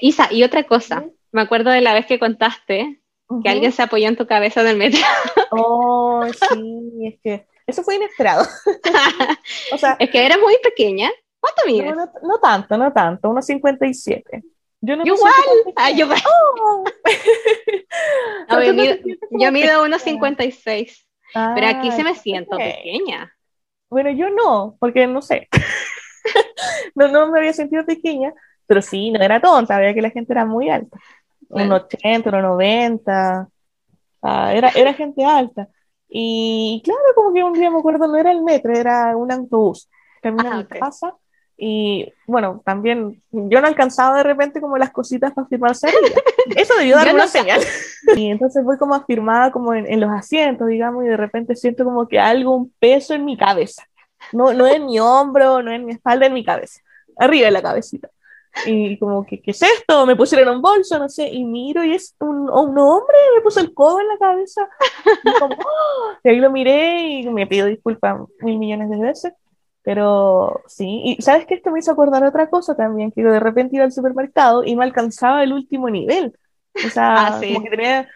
Isa, 0.00 0.28
y 0.30 0.44
otra 0.44 0.64
cosa, 0.64 1.04
me 1.32 1.40
acuerdo 1.42 1.70
de 1.70 1.80
la 1.80 1.94
vez 1.94 2.06
que 2.06 2.18
contaste 2.18 3.02
que 3.42 3.48
alguien 3.48 3.72
se 3.72 3.82
apoyó 3.82 4.08
en 4.08 4.16
tu 4.16 4.26
cabeza 4.26 4.60
en 4.60 4.68
el 4.68 4.76
metro. 4.76 5.00
Oh, 5.54 6.24
sí, 6.24 7.06
es 7.06 7.20
que 7.22 7.46
eso 7.66 7.82
fue 7.82 7.96
inesperado. 7.96 8.42
o 9.72 9.78
sea, 9.78 9.96
es 9.98 10.08
que 10.08 10.24
eras 10.24 10.38
muy 10.40 10.56
pequeña. 10.62 11.10
¿Cuánto 11.40 11.62
mides? 11.66 11.94
No, 12.22 12.38
tanto, 12.38 12.78
no 12.78 12.92
tanto, 12.92 13.28
unos 13.28 13.44
57. 13.44 14.42
Yo 14.80 14.96
no 14.96 15.04
igual. 15.04 15.32
Ah, 15.76 15.90
yo, 15.90 16.08
oh. 16.08 16.84
yo, 18.64 18.72
mido, 18.72 18.94
yo 19.30 19.52
mido 19.52 19.84
unos 19.84 20.02
56. 20.02 21.06
Pero 21.32 21.66
aquí 21.66 21.90
se 21.92 22.04
me 22.04 22.14
siento 22.14 22.56
pequeña. 22.56 23.32
Bueno, 23.90 24.10
yo 24.10 24.30
no, 24.30 24.76
porque 24.78 25.06
no 25.06 25.20
sé. 25.22 25.48
no, 26.94 27.08
no 27.08 27.30
me 27.30 27.38
había 27.38 27.52
sentido 27.52 27.84
pequeña, 27.84 28.32
pero 28.66 28.80
sí, 28.80 29.10
no 29.10 29.22
era 29.22 29.40
tonta, 29.40 29.78
veía 29.78 29.94
que 29.94 30.02
la 30.02 30.10
gente 30.10 30.32
era 30.32 30.44
muy 30.44 30.70
alta. 30.70 30.98
Un 31.48 31.70
80, 31.70 32.30
un 32.30 32.42
90. 32.42 33.48
era, 34.22 34.68
era 34.70 34.94
gente 34.94 35.24
alta. 35.24 35.68
Y 36.08 36.80
claro, 36.84 37.00
como 37.14 37.32
que 37.32 37.42
un 37.42 37.52
día 37.52 37.70
me 37.70 37.78
acuerdo, 37.78 38.06
no 38.06 38.16
era 38.16 38.32
el 38.32 38.42
metro, 38.42 38.72
era 38.72 39.16
un 39.16 39.30
autobús. 39.32 39.88
Terminé 40.22 40.50
mi 40.56 40.64
casa 40.64 41.16
y 41.56 42.12
bueno, 42.26 42.62
también 42.64 43.22
yo 43.30 43.60
no 43.60 43.66
alcanzaba 43.66 44.16
de 44.18 44.22
repente 44.22 44.60
como 44.60 44.78
las 44.78 44.90
cositas 44.90 45.32
para 45.32 45.46
firmarse. 45.46 45.88
Eso 46.56 46.74
debió 46.76 46.96
dar 46.96 47.14
una 47.14 47.26
señal. 47.26 47.60
Y 48.16 48.30
entonces 48.30 48.64
voy 48.64 48.78
como 48.78 48.96
afirmada 48.96 49.52
como 49.52 49.74
en, 49.74 49.86
en, 49.86 50.00
los 50.00 50.10
asientos, 50.10 50.66
digamos, 50.66 51.04
y 51.04 51.08
de 51.08 51.16
repente 51.16 51.54
siento 51.54 51.84
como 51.84 52.08
que 52.08 52.18
algo, 52.18 52.56
un 52.56 52.72
peso 52.80 53.14
en 53.14 53.24
mi 53.24 53.36
cabeza. 53.36 53.84
No, 54.32 54.52
no 54.52 54.66
en 54.66 54.86
mi 54.86 54.98
hombro, 54.98 55.62
no 55.62 55.70
en 55.70 55.84
mi 55.84 55.92
espalda, 55.92 56.26
en 56.26 56.34
mi 56.34 56.44
cabeza. 56.44 56.80
Arriba 57.16 57.46
de 57.46 57.52
la 57.52 57.62
cabecita. 57.62 58.10
Y 58.66 58.98
como 58.98 59.24
que, 59.24 59.40
¿qué 59.40 59.52
es 59.52 59.62
esto? 59.62 60.04
Me 60.06 60.14
pusieron 60.14 60.56
un 60.56 60.62
bolso, 60.62 60.98
no 60.98 61.08
sé, 61.08 61.28
y 61.28 61.44
miro 61.44 61.84
y 61.84 61.94
es 61.94 62.14
un, 62.20 62.50
un 62.50 62.78
hombre, 62.78 63.16
me 63.34 63.40
puso 63.40 63.60
el 63.60 63.72
codo 63.72 64.00
en 64.00 64.08
la 64.08 64.18
cabeza. 64.18 64.68
Y, 65.24 65.32
como, 65.38 65.54
¡oh! 65.54 66.12
y 66.24 66.28
ahí 66.28 66.36
lo 66.36 66.50
miré 66.50 67.20
y 67.20 67.28
me 67.30 67.46
pido 67.46 67.66
disculpas 67.66 68.18
mil 68.40 68.58
millones 68.58 68.90
de 68.90 68.98
veces. 68.98 69.32
Pero 69.82 70.62
sí, 70.66 71.02
y 71.04 71.22
sabes 71.22 71.46
que 71.46 71.54
esto 71.54 71.70
me 71.70 71.80
hizo 71.80 71.90
acordar 71.90 72.24
otra 72.24 72.48
cosa 72.48 72.76
también, 72.76 73.10
que 73.10 73.22
de 73.22 73.40
repente 73.40 73.76
iba 73.76 73.84
al 73.84 73.92
supermercado 73.92 74.62
y 74.64 74.76
no 74.76 74.82
alcanzaba 74.82 75.42
el 75.42 75.52
último 75.52 75.90
nivel. 75.90 76.36
O 76.74 76.88
sea, 76.88 77.26
ah, 77.26 77.40
como 77.40 77.62
que 77.62 77.70
tenía, 77.70 78.08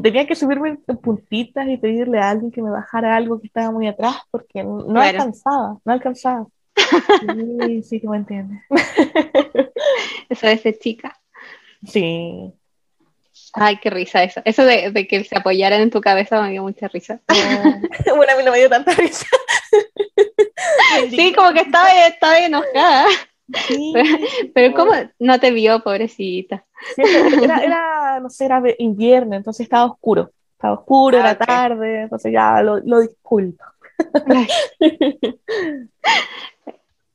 tenía, 0.00 0.26
que 0.26 0.34
subirme 0.34 0.78
en 0.86 0.96
puntitas 0.98 1.66
y 1.68 1.78
pedirle 1.78 2.18
a 2.18 2.30
alguien 2.30 2.50
que 2.50 2.60
me 2.60 2.70
bajara 2.70 3.16
algo 3.16 3.40
que 3.40 3.46
estaba 3.46 3.70
muy 3.70 3.86
atrás 3.86 4.16
porque 4.30 4.62
no 4.62 5.00
alcanzaba, 5.00 5.78
no 5.84 5.92
alcanzaba. 5.92 6.46
Sí, 6.74 7.82
sí 7.82 8.00
que 8.00 8.08
me 8.08 8.18
entiendes. 8.18 8.60
Eso 10.28 10.46
de 10.46 10.58
ser 10.58 10.78
chica. 10.78 11.18
Sí. 11.86 12.52
Ay, 13.52 13.78
qué 13.78 13.90
risa 13.90 14.22
eso. 14.22 14.40
Eso 14.44 14.64
de, 14.64 14.90
de, 14.90 15.06
que 15.06 15.24
se 15.24 15.36
apoyaran 15.36 15.80
en 15.82 15.90
tu 15.90 16.00
cabeza 16.00 16.40
me 16.40 16.50
dio 16.50 16.62
mucha 16.62 16.88
risa. 16.88 17.20
bueno, 18.16 18.32
a 18.32 18.36
mí 18.36 18.44
no 18.44 18.50
me 18.50 18.58
dio 18.58 18.70
tanta 18.70 18.92
risa. 18.92 19.26
sí, 21.10 21.32
como 21.34 21.52
que 21.52 21.60
estaba, 21.60 22.06
estaba 22.06 22.38
enojada. 22.38 23.06
Pero, 24.54 24.74
¿cómo 24.74 24.92
no 25.18 25.38
te 25.38 25.50
vio, 25.50 25.82
pobrecita? 25.82 26.64
era, 26.96 27.58
era, 27.62 28.20
no 28.20 28.30
sé, 28.30 28.46
era 28.46 28.62
invierno, 28.78 29.36
entonces 29.36 29.64
estaba 29.64 29.84
oscuro. 29.84 30.32
Estaba 30.52 30.74
oscuro, 30.74 31.18
era 31.18 31.30
ah, 31.30 31.38
tarde, 31.38 32.02
entonces 32.02 32.32
ya 32.32 32.62
lo, 32.62 32.78
lo 32.78 33.00
disculpo. 33.00 33.64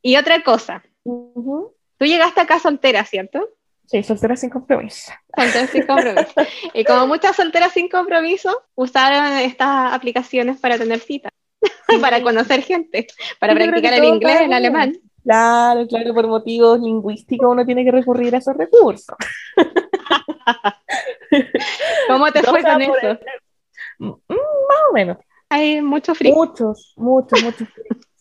y 0.02 0.18
otra 0.18 0.44
cosa. 0.44 0.84
Tú 1.04 2.06
llegaste 2.06 2.42
acá 2.42 2.60
soltera, 2.60 3.04
¿cierto? 3.06 3.50
Sí, 3.88 4.04
soltera 4.04 4.36
sin 4.36 4.50
compromiso. 4.50 5.12
Soltera 5.36 5.68
sin 5.68 5.88
compromiso. 5.88 6.34
y 6.74 6.84
como 6.84 7.08
muchas 7.08 7.36
solteras 7.36 7.72
sin 7.72 7.88
compromiso, 7.88 8.64
usaron 8.76 9.40
estas 9.40 9.94
aplicaciones 9.94 10.60
para 10.60 10.78
tener 10.78 11.00
citas, 11.00 11.32
para 12.02 12.22
conocer 12.22 12.62
gente, 12.64 13.08
para 13.40 13.56
practicar 13.56 13.94
el 13.94 14.04
inglés, 14.04 14.42
el 14.42 14.54
alemán. 14.54 14.98
Claro, 15.24 15.88
claro, 15.88 16.14
por 16.14 16.28
motivos 16.28 16.80
lingüísticos 16.80 17.50
uno 17.50 17.66
tiene 17.66 17.84
que 17.84 17.92
recurrir 17.92 18.36
a 18.36 18.38
esos 18.38 18.56
recursos. 18.56 19.16
¿Cómo 22.08 22.32
te 22.32 22.44
fue 22.44 22.64
con 22.64 22.82
eso? 22.82 23.20
Mm, 24.00 24.10
más 24.10 24.80
o 24.90 24.94
menos. 24.94 25.18
Hay 25.50 25.82
muchos 25.82 26.18
frío. 26.18 26.36
Muchos, 26.36 26.94
muchos, 26.98 27.44
muchos. 27.44 27.68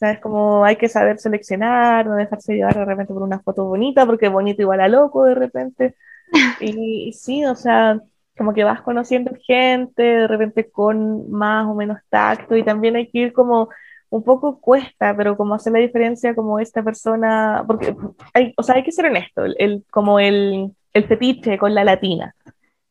¿Sabes? 0.06 0.20
Como 0.20 0.64
hay 0.64 0.76
que 0.76 0.88
saber 0.88 1.18
seleccionar, 1.18 2.06
no 2.06 2.14
dejarse 2.14 2.54
llevar 2.54 2.74
de 2.74 2.84
repente 2.84 3.12
por 3.12 3.24
una 3.24 3.40
foto 3.40 3.64
bonita, 3.64 4.06
porque 4.06 4.28
bonito 4.28 4.62
igual 4.62 4.80
a 4.80 4.88
loco 4.88 5.24
de 5.24 5.34
repente. 5.34 5.96
Y, 6.60 7.12
sí, 7.12 7.44
o 7.44 7.54
sea, 7.54 8.00
como 8.36 8.52
que 8.52 8.64
vas 8.64 8.82
conociendo 8.82 9.32
gente, 9.46 10.02
de 10.02 10.26
repente 10.26 10.70
con 10.70 11.30
más 11.30 11.66
o 11.66 11.74
menos 11.74 11.98
tacto, 12.08 12.56
y 12.56 12.64
también 12.64 12.96
hay 12.96 13.08
que 13.08 13.18
ir 13.18 13.32
como 13.32 13.68
un 14.10 14.24
poco 14.24 14.60
cuesta, 14.60 15.16
pero 15.16 15.36
como 15.36 15.54
hacer 15.54 15.72
la 15.72 15.78
diferencia 15.78 16.34
como 16.34 16.58
esta 16.58 16.82
persona, 16.82 17.64
porque 17.66 17.94
hay, 18.34 18.54
o 18.56 18.62
sea, 18.62 18.76
hay 18.76 18.82
que 18.82 18.92
ser 18.92 19.06
honesto, 19.06 19.44
el, 19.44 19.84
como 19.90 20.18
el, 20.18 20.72
el 20.92 21.04
fetiche 21.04 21.58
con 21.58 21.74
la 21.74 21.84
latina. 21.84 22.34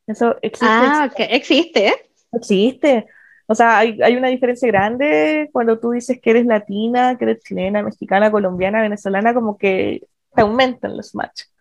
Eso 0.08 0.38
existe. 0.42 0.68
Ah, 0.70 1.10
que 1.16 1.24
existe. 1.24 1.94
Existe. 2.32 3.06
O 3.48 3.56
sea, 3.56 3.78
hay, 3.78 4.00
hay, 4.02 4.16
una 4.16 4.30
diferencia 4.30 4.68
grande 4.68 5.50
cuando 5.52 5.80
tú 5.80 5.92
dices 5.92 6.20
que 6.20 6.32
eres 6.32 6.46
latina, 6.46 7.18
que 7.18 7.26
eres 7.26 7.44
chilena, 7.44 7.84
mexicana, 7.84 8.32
colombiana, 8.32 8.82
venezolana, 8.82 9.34
como 9.34 9.58
que 9.58 10.02
te 10.34 10.42
aumentan 10.42 10.98
los 10.98 11.14
matches. 11.14 11.52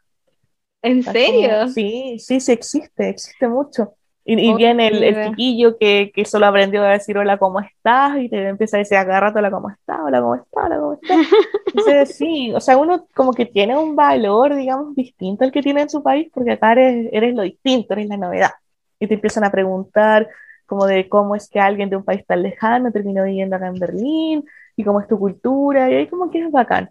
¿En 0.83 1.03
serio? 1.03 1.69
sí, 1.69 2.19
sí, 2.19 2.41
sí 2.41 2.53
existe, 2.53 3.09
existe 3.09 3.49
mucho. 3.49 3.95
Y, 4.27 4.41
y 4.41 4.55
viene 4.55 4.89
el, 4.89 5.05
el, 5.05 5.29
chiquillo 5.29 5.77
que, 5.77 6.11
que, 6.15 6.25
solo 6.25 6.47
aprendió 6.47 6.83
a 6.83 6.93
decir 6.93 7.19
hola, 7.19 7.37
¿cómo 7.37 7.61
estás? 7.61 8.17
Y 8.19 8.31
te 8.31 8.49
empieza 8.49 8.79
a 8.79 8.79
decir 8.79 8.97
agarrate 8.97 9.39
hola, 9.39 9.51
¿cómo 9.51 9.69
estás? 9.69 10.01
Hola, 10.03 10.23
¿cómo 10.23 10.35
estás? 10.37 10.65
Hola, 10.65 10.79
¿cómo 10.79 10.93
estás? 10.95 11.19
Entonces, 11.67 12.17
sí, 12.17 12.51
o 12.55 12.61
sea, 12.61 12.79
uno 12.79 13.07
como 13.15 13.35
que 13.35 13.45
tiene 13.45 13.77
un 13.77 13.95
valor, 13.95 14.55
digamos, 14.55 14.95
distinto 14.97 15.45
al 15.45 15.53
que 15.53 15.61
tiene 15.61 15.83
en 15.83 15.91
su 15.91 16.03
país, 16.03 16.31
porque 16.33 16.53
acá 16.53 16.73
eres, 16.73 17.11
eres 17.13 17.35
lo 17.35 17.43
distinto, 17.43 17.93
eres 17.93 18.09
la 18.09 18.17
novedad. 18.17 18.51
Y 18.99 19.07
te 19.07 19.15
empiezan 19.15 19.45
a 19.45 19.53
preguntar, 19.53 20.27
como 20.67 20.87
de 20.87 21.09
cómo 21.09 21.35
es 21.35 21.49
que 21.49 21.61
alguien 21.61 21.91
de 21.91 21.97
un 21.97 22.05
país 22.05 22.25
tan 22.27 22.43
lejano 22.43 22.93
terminó 22.93 23.25
viviendo 23.25 23.57
acá 23.57 23.67
en 23.69 23.79
Berlín 23.79 24.45
y 24.77 24.85
cómo 24.85 25.01
es 25.01 25.09
tu 25.09 25.19
cultura, 25.19 25.91
y 25.91 25.95
ahí 25.95 26.07
como 26.09 26.31
que 26.31 26.41
es 26.45 26.51
bacán. 26.51 26.91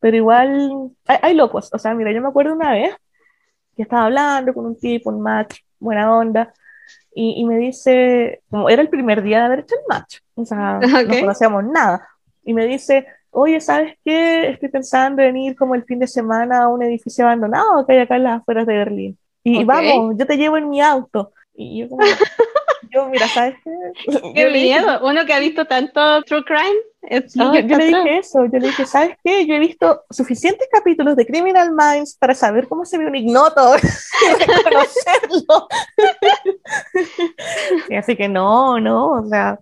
Pero 0.00 0.16
igual 0.16 0.90
hay, 1.06 1.34
locos, 1.34 1.70
o 1.72 1.78
sea, 1.78 1.94
mira, 1.94 2.12
yo 2.12 2.22
me 2.22 2.28
acuerdo 2.28 2.54
una 2.54 2.72
vez 2.72 2.94
que 3.76 3.82
estaba 3.82 4.04
hablando 4.04 4.54
con 4.54 4.66
un 4.66 4.78
tipo, 4.78 5.10
un 5.10 5.20
match, 5.20 5.60
buena 5.78 6.16
onda, 6.16 6.52
y, 7.14 7.40
y 7.40 7.44
me 7.44 7.56
dice, 7.56 8.42
como 8.50 8.68
era 8.68 8.82
el 8.82 8.88
primer 8.88 9.22
día 9.22 9.40
de 9.40 9.44
haber 9.46 9.58
hecho 9.60 9.74
el 9.74 9.82
match, 9.88 10.18
o 10.34 10.44
sea, 10.44 10.78
no 11.08 11.20
conocíamos 11.20 11.64
nada, 11.64 12.08
y 12.44 12.54
me 12.54 12.66
dice, 12.66 13.06
oye, 13.30 13.60
¿sabes 13.60 13.96
qué? 14.04 14.50
Estoy 14.50 14.68
pensando 14.68 15.22
en 15.22 15.36
ir 15.36 15.56
como 15.56 15.74
el 15.74 15.84
fin 15.84 15.98
de 15.98 16.06
semana 16.06 16.62
a 16.62 16.68
un 16.68 16.82
edificio 16.82 17.24
abandonado 17.24 17.86
que 17.86 17.92
hay 17.92 17.98
acá 18.00 18.16
en 18.16 18.24
las 18.24 18.40
afueras 18.40 18.66
de 18.66 18.74
Berlín. 18.74 19.18
Y 19.44 19.64
vamos, 19.64 20.16
yo 20.18 20.26
te 20.26 20.36
llevo 20.36 20.56
en 20.56 20.68
mi 20.68 20.80
auto. 20.80 21.32
Y 21.54 21.80
yo 21.80 21.88
como, 21.88 22.02
yo, 22.90 23.08
mira, 23.08 23.28
¿sabes 23.28 23.56
qué? 23.64 23.70
Qué 24.34 24.50
miedo, 24.50 25.00
uno 25.02 25.24
que 25.26 25.32
ha 25.32 25.38
visto 25.38 25.66
tanto 25.66 26.22
True 26.22 26.44
Crime. 26.44 27.26
yo, 27.34 27.76
le 27.76 27.86
dije 27.86 28.18
eso, 28.18 28.44
yo 28.44 28.58
le 28.58 28.68
dije, 28.68 28.86
¿sabes 28.86 29.16
qué? 29.24 29.46
Yo 29.46 29.54
he 29.54 29.58
visto 29.58 30.02
suficientes 30.10 30.68
capítulos 30.70 31.16
de 31.16 31.26
Criminal 31.26 31.70
Minds 31.72 32.16
para 32.16 32.34
saber 32.34 32.68
cómo 32.68 32.84
se 32.84 32.98
ve 32.98 33.06
un 33.06 33.16
ignoto 33.16 33.76
y 33.76 34.44
reconocerlo. 34.44 35.68
así 37.98 38.16
que 38.16 38.28
no, 38.28 38.80
no, 38.80 39.12
o 39.12 39.28
sea, 39.28 39.58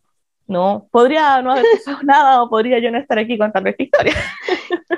no, 0.47 0.89
podría 0.91 1.43
no 1.43 1.53
haber 1.53 1.65
pasado 1.73 1.99
nada 2.05 2.43
o 2.43 2.49
podría 2.49 2.79
yo 2.79 2.91
no 2.91 2.99
estar 2.99 3.19
aquí 3.19 3.37
contando 3.37 3.71
esta 3.71 3.83
historia. 3.83 4.15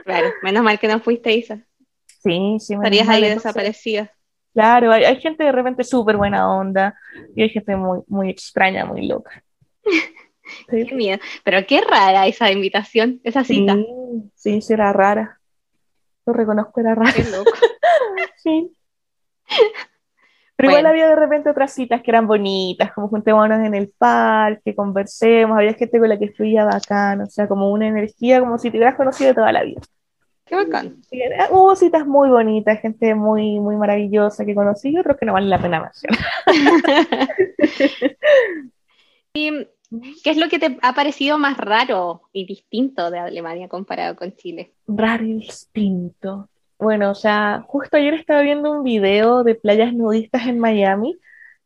claro, 0.05 0.29
menos 0.43 0.63
mal 0.63 0.79
que 0.79 0.89
no 0.89 1.01
fuiste 1.01 1.33
Isa. 1.33 1.59
Sí, 2.23 2.59
sí. 2.61 2.75
Estarías 2.75 3.09
ahí 3.09 3.23
desaparecida. 3.23 4.13
Claro, 4.55 4.93
hay, 4.93 5.17
gente 5.21 5.45
de 5.45 5.53
repente 5.53 5.85
súper 5.85 6.17
buena 6.17 6.53
onda 6.53 6.99
y 7.35 7.43
hay 7.43 7.51
gente 7.51 7.77
muy, 7.77 8.01
muy 8.09 8.31
extraña, 8.31 8.85
muy 8.85 9.07
loca. 9.07 9.43
Qué 10.69 10.95
miedo. 10.95 11.19
Pero 11.45 11.59
qué 11.67 11.81
rara 11.83 12.27
esa 12.27 12.51
invitación, 12.51 13.21
esa 13.23 13.45
cita. 13.45 13.77
Sí, 14.35 14.63
sí, 14.63 14.73
era 14.73 14.93
rara. 14.93 15.39
Lo 16.25 16.33
reconozco, 16.33 16.81
era 16.81 16.95
rara. 16.95 17.13
Qué 17.13 17.25
loco. 17.25 17.53
sí. 18.37 18.73
Pero 20.57 20.71
igual 20.71 20.87
había 20.87 21.09
de 21.09 21.15
repente 21.15 21.51
otras 21.51 21.73
citas 21.73 22.03
que 22.03 22.11
eran 22.11 22.27
bonitas, 22.27 22.93
como 22.93 23.09
juntémonos 23.09 23.65
en 23.65 23.77
el 23.77 23.93
parque, 23.97 24.75
conversemos, 24.75 25.57
había 25.57 25.75
gente 25.75 26.01
con 26.01 26.09
la 26.09 26.19
que 26.19 26.33
fluía 26.33 26.65
bacán, 26.65 27.21
o 27.21 27.27
sea, 27.27 27.47
como 27.47 27.71
una 27.71 27.87
energía 27.87 28.41
como 28.41 28.59
si 28.59 28.69
te 28.71 28.79
hubieras 28.79 28.97
conocido 28.97 29.35
toda 29.35 29.53
la 29.53 29.63
vida. 29.63 29.81
Qué 30.49 30.57
bacán. 30.57 31.03
hubo 31.51 31.77
citas 31.77 32.07
muy 32.07 32.31
bonitas, 32.31 32.81
gente 32.81 33.15
muy, 33.15 33.61
muy 33.61 33.77
maravillosa 33.77 34.45
que 34.45 34.55
conocí 34.55 34.91
y 34.91 34.99
otros 34.99 35.17
que 35.19 35.27
no 35.27 35.35
vale 35.35 35.47
la 35.47 35.61
pena 35.61 35.81
mencionar. 35.81 36.19
¿Y 39.35 39.69
qué 40.23 40.31
es 40.31 40.37
lo 40.37 40.49
que 40.49 40.59
te 40.59 40.79
ha 40.81 40.95
parecido 40.95 41.39
más 41.39 41.57
raro 41.59 42.23
y 42.33 42.47
distinto 42.47 43.11
de 43.11 43.19
Alemania 43.19 43.69
comparado 43.69 44.17
con 44.17 44.35
Chile? 44.35 44.73
Raro 44.87 45.25
y 45.25 45.35
distinto. 45.35 46.49
Bueno, 46.79 47.11
o 47.11 47.15
sea, 47.15 47.65
justo 47.67 47.97
ayer 47.97 48.15
estaba 48.15 48.41
viendo 48.41 48.71
un 48.71 48.85
video 48.85 49.45
de 49.45 49.55
playas 49.55 49.93
nudistas 49.93 50.47
en 50.47 50.59
Miami 50.59 51.19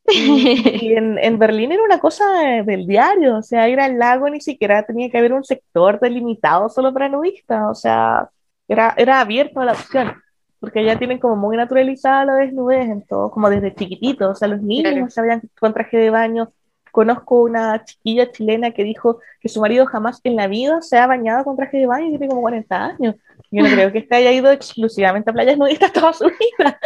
y, 0.08 0.94
en, 0.94 1.38
Berlín 1.38 1.70
era 1.70 1.82
una 1.82 2.00
cosa 2.00 2.24
del 2.64 2.86
diario, 2.86 3.36
o 3.36 3.42
sea, 3.42 3.68
ir 3.68 3.78
al 3.78 3.98
lago 3.98 4.28
ni 4.28 4.40
siquiera 4.40 4.82
tenía 4.84 5.10
que 5.10 5.18
haber 5.18 5.32
un 5.32 5.44
sector 5.44 6.00
delimitado 6.00 6.68
solo 6.68 6.92
para 6.92 7.08
nudistas, 7.08 7.62
o 7.70 7.74
sea, 7.74 8.30
era, 8.72 8.94
era 8.96 9.20
abierto 9.20 9.60
a 9.60 9.64
la 9.64 9.72
opción, 9.72 10.14
porque 10.60 10.84
ya 10.84 10.98
tienen 10.98 11.18
como 11.18 11.36
muy 11.36 11.56
naturalizada 11.56 12.24
la 12.24 12.34
desnudez 12.36 12.88
en 12.88 13.06
todo, 13.06 13.30
como 13.30 13.50
desde 13.50 13.74
chiquititos, 13.74 14.30
o 14.30 14.34
sea, 14.34 14.48
los 14.48 14.62
niños 14.62 15.12
sabían 15.12 15.42
con 15.58 15.72
traje 15.72 15.96
de 15.96 16.10
baño. 16.10 16.52
Conozco 16.90 17.40
una 17.42 17.84
chiquilla 17.84 18.30
chilena 18.30 18.70
que 18.72 18.84
dijo 18.84 19.18
que 19.40 19.48
su 19.48 19.60
marido 19.60 19.86
jamás 19.86 20.20
en 20.24 20.36
la 20.36 20.46
vida 20.46 20.82
se 20.82 20.98
ha 20.98 21.06
bañado 21.06 21.42
con 21.44 21.56
traje 21.56 21.78
de 21.78 21.86
baño 21.86 22.06
y 22.06 22.10
tiene 22.10 22.28
como 22.28 22.42
40 22.42 22.84
años. 22.84 23.16
Yo 23.50 23.62
no 23.62 23.70
creo 23.70 23.92
que 23.92 23.98
este 23.98 24.14
haya 24.14 24.30
ido 24.30 24.50
exclusivamente 24.50 25.30
a 25.30 25.32
playas 25.32 25.56
nudistas 25.56 25.92
toda 25.94 26.12
su 26.12 26.26
vida. 26.26 26.78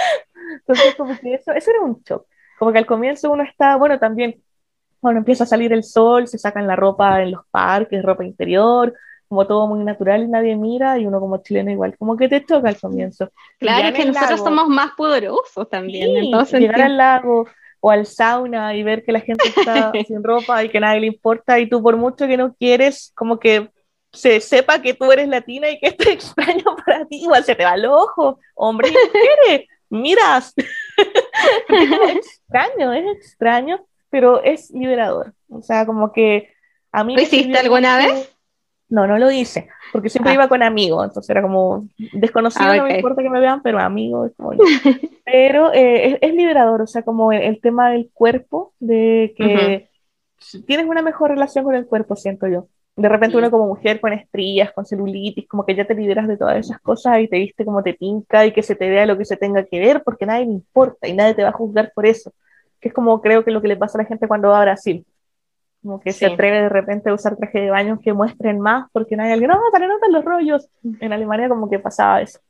Entonces, 0.58 0.94
como 0.94 1.18
que 1.18 1.34
eso, 1.34 1.52
eso 1.52 1.70
era 1.70 1.80
un 1.80 2.00
shock. 2.04 2.24
Como 2.58 2.72
que 2.72 2.78
al 2.78 2.86
comienzo 2.86 3.30
uno 3.30 3.42
está, 3.42 3.76
bueno, 3.76 3.98
también, 3.98 4.42
cuando 5.00 5.18
empieza 5.18 5.44
a 5.44 5.46
salir 5.46 5.72
el 5.72 5.84
sol, 5.84 6.26
se 6.28 6.38
sacan 6.38 6.66
la 6.66 6.76
ropa 6.76 7.22
en 7.22 7.32
los 7.32 7.44
parques, 7.50 8.02
ropa 8.02 8.24
interior, 8.24 8.94
como 9.28 9.46
todo 9.46 9.66
muy 9.66 9.84
natural 9.84 10.22
y 10.22 10.28
nadie 10.28 10.56
mira, 10.56 10.98
y 10.98 11.06
uno 11.06 11.20
como 11.20 11.42
chileno 11.42 11.70
igual, 11.70 11.96
como 11.98 12.16
que 12.16 12.28
te 12.28 12.40
toca 12.40 12.68
al 12.68 12.78
comienzo. 12.78 13.30
Claro, 13.58 13.96
que 13.96 14.04
nosotros 14.04 14.40
somos 14.40 14.68
más 14.68 14.92
poderosos 14.96 15.68
también. 15.68 16.16
entonces, 16.16 16.60
llegar 16.60 16.82
al 16.82 16.96
lago 16.96 17.46
o 17.80 17.90
al 17.90 18.06
sauna 18.06 18.74
y 18.74 18.82
ver 18.82 19.04
que 19.04 19.12
la 19.12 19.20
gente 19.20 19.48
está 19.48 19.92
sin 20.06 20.22
ropa 20.22 20.64
y 20.64 20.68
que 20.68 20.80
nadie 20.80 21.00
le 21.00 21.06
importa, 21.08 21.58
y 21.58 21.68
tú 21.68 21.82
por 21.82 21.96
mucho 21.96 22.26
que 22.26 22.36
no 22.36 22.54
quieres, 22.54 23.12
como 23.14 23.38
que 23.38 23.70
se 24.12 24.40
sepa 24.40 24.80
que 24.80 24.94
tú 24.94 25.12
eres 25.12 25.28
latina 25.28 25.70
y 25.70 25.78
que 25.78 25.88
esto 25.88 26.04
es 26.04 26.14
extraño 26.14 26.64
para 26.84 27.04
ti, 27.06 27.22
igual 27.22 27.44
se 27.44 27.54
te 27.54 27.64
va 27.64 27.74
el 27.74 27.86
ojo, 27.86 28.38
hombre, 28.54 28.90
¿qué 28.90 29.66
Miras. 29.88 30.52
es 30.56 32.16
extraño, 32.16 32.92
es 32.92 33.16
extraño, 33.18 33.86
pero 34.10 34.42
es 34.42 34.70
liberador. 34.70 35.32
O 35.48 35.62
sea, 35.62 35.86
como 35.86 36.12
que 36.12 36.52
a 36.90 37.04
mí... 37.04 37.14
¿Lo 37.14 37.22
hiciste 37.22 37.56
alguna 37.56 37.98
vez? 37.98 38.35
No, 38.88 39.06
no 39.06 39.18
lo 39.18 39.30
hice, 39.32 39.68
porque 39.92 40.08
siempre 40.08 40.30
ah. 40.30 40.34
iba 40.34 40.48
con 40.48 40.62
amigos, 40.62 41.04
entonces 41.04 41.28
era 41.28 41.42
como 41.42 41.88
desconocido, 42.12 42.70
ah, 42.70 42.76
no 42.76 42.84
me 42.84 42.96
importa 42.96 43.20
que 43.20 43.30
me 43.30 43.40
vean, 43.40 43.60
pero 43.60 43.80
amigos. 43.80 44.30
pero 45.24 45.72
eh, 45.72 46.18
es, 46.20 46.34
liberador, 46.34 46.82
o 46.82 46.86
sea, 46.86 47.02
como 47.02 47.32
el, 47.32 47.60
tema 47.60 47.90
del 47.90 48.10
cuerpo, 48.12 48.74
de 48.78 49.34
que 49.36 49.88
tienes 50.66 50.86
una 50.86 51.02
mejor 51.02 51.30
relación 51.30 51.64
con 51.64 51.74
el 51.74 51.86
cuerpo, 51.86 52.14
siento 52.14 52.46
yo. 52.46 52.68
De 52.94 53.08
repente 53.08 53.36
uno 53.36 53.50
como 53.50 53.66
mujer 53.66 54.00
con 54.00 54.12
estrías, 54.12 54.72
con 54.72 54.86
celulitis, 54.86 55.46
como 55.48 55.66
que 55.66 55.74
ya 55.74 55.84
te 55.84 55.94
liberas 55.94 56.28
de 56.28 56.38
todas 56.38 56.56
esas 56.56 56.80
cosas 56.80 57.20
y 57.20 57.28
te 57.28 57.38
viste 57.38 57.64
como 57.64 57.82
te 57.82 57.92
pinca 57.92 58.46
y 58.46 58.52
que 58.52 58.62
se 58.62 58.74
te 58.74 58.88
vea 58.88 59.04
lo 59.04 59.18
que 59.18 59.26
se 59.26 59.36
tenga 59.36 59.64
que 59.64 59.80
ver 59.80 60.02
porque 60.02 60.24
nadie 60.24 60.46
le 60.46 60.52
importa 60.52 61.06
y 61.06 61.12
nadie 61.12 61.34
te 61.34 61.42
va 61.42 61.50
a 61.50 61.52
juzgar 61.52 61.92
por 61.94 62.06
eso. 62.06 62.32
Que 62.80 62.88
es 62.88 62.94
como 62.94 63.20
creo 63.20 63.44
que 63.44 63.50
lo 63.50 63.60
que 63.60 63.68
le 63.68 63.76
pasa 63.76 63.98
a 63.98 64.02
la 64.02 64.08
gente 64.08 64.28
cuando 64.28 64.48
va 64.48 64.60
a 64.60 64.64
Brasil. 64.64 65.04
Como 65.86 66.00
que 66.00 66.12
se 66.12 66.26
atreve 66.26 66.62
de 66.62 66.68
repente 66.68 67.10
a 67.10 67.14
usar 67.14 67.36
traje 67.36 67.60
de 67.60 67.70
baño 67.70 68.00
que 68.02 68.12
muestren 68.12 68.60
más 68.60 68.88
porque 68.92 69.16
nadie 69.16 69.36
le 69.36 69.46
no, 69.46 69.58
para 69.70 69.86
notar 69.86 70.10
los 70.10 70.24
rollos. 70.24 70.68
En 71.00 71.12
Alemania 71.12 71.48
como 71.48 71.70
que 71.70 71.78
pasaba 71.78 72.20
eso 72.20 72.40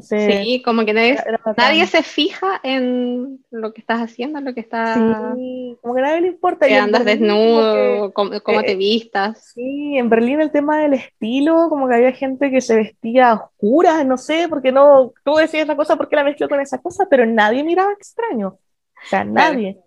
sí, 0.00 0.62
como 0.64 0.84
que 0.84 0.92
nadie, 0.92 1.86
se 1.86 2.02
fija 2.02 2.60
en 2.62 3.40
lo 3.50 3.72
que 3.72 3.80
estás 3.80 4.00
haciendo, 4.00 4.40
lo 4.40 4.54
que 4.54 4.60
estás... 4.60 4.96
Sí, 5.34 5.78
como 5.80 5.94
que 5.94 6.02
nadie 6.02 6.20
le 6.20 6.28
importa. 6.28 6.66
Que 6.66 6.76
andas 6.76 7.04
desnudo, 7.04 8.12
cómo, 8.12 8.30
te 8.62 8.72
eh, 8.72 8.76
vistas. 8.76 9.52
Sí, 9.54 9.96
en 9.96 10.08
Berlín 10.08 10.40
el 10.40 10.50
tema 10.50 10.80
del 10.80 10.94
estilo, 10.94 11.68
como 11.68 11.88
que 11.88 11.94
había 11.94 12.12
gente 12.12 12.50
que 12.50 12.60
se 12.60 12.76
vestía 12.76 13.34
oscura, 13.34 14.04
no 14.04 14.18
sé, 14.18 14.46
porque 14.48 14.72
no, 14.72 15.12
tú 15.24 15.36
decías 15.36 15.64
esa 15.64 15.76
cosa, 15.76 15.96
porque 15.96 16.16
la 16.16 16.24
mezcló 16.24 16.48
con 16.48 16.60
esa 16.60 16.78
cosa? 16.78 17.06
Pero 17.08 17.24
nadie 17.24 17.64
miraba 17.64 17.92
extraño. 17.92 18.48
O 18.48 19.08
sea, 19.08 19.24
nadie. 19.24 19.78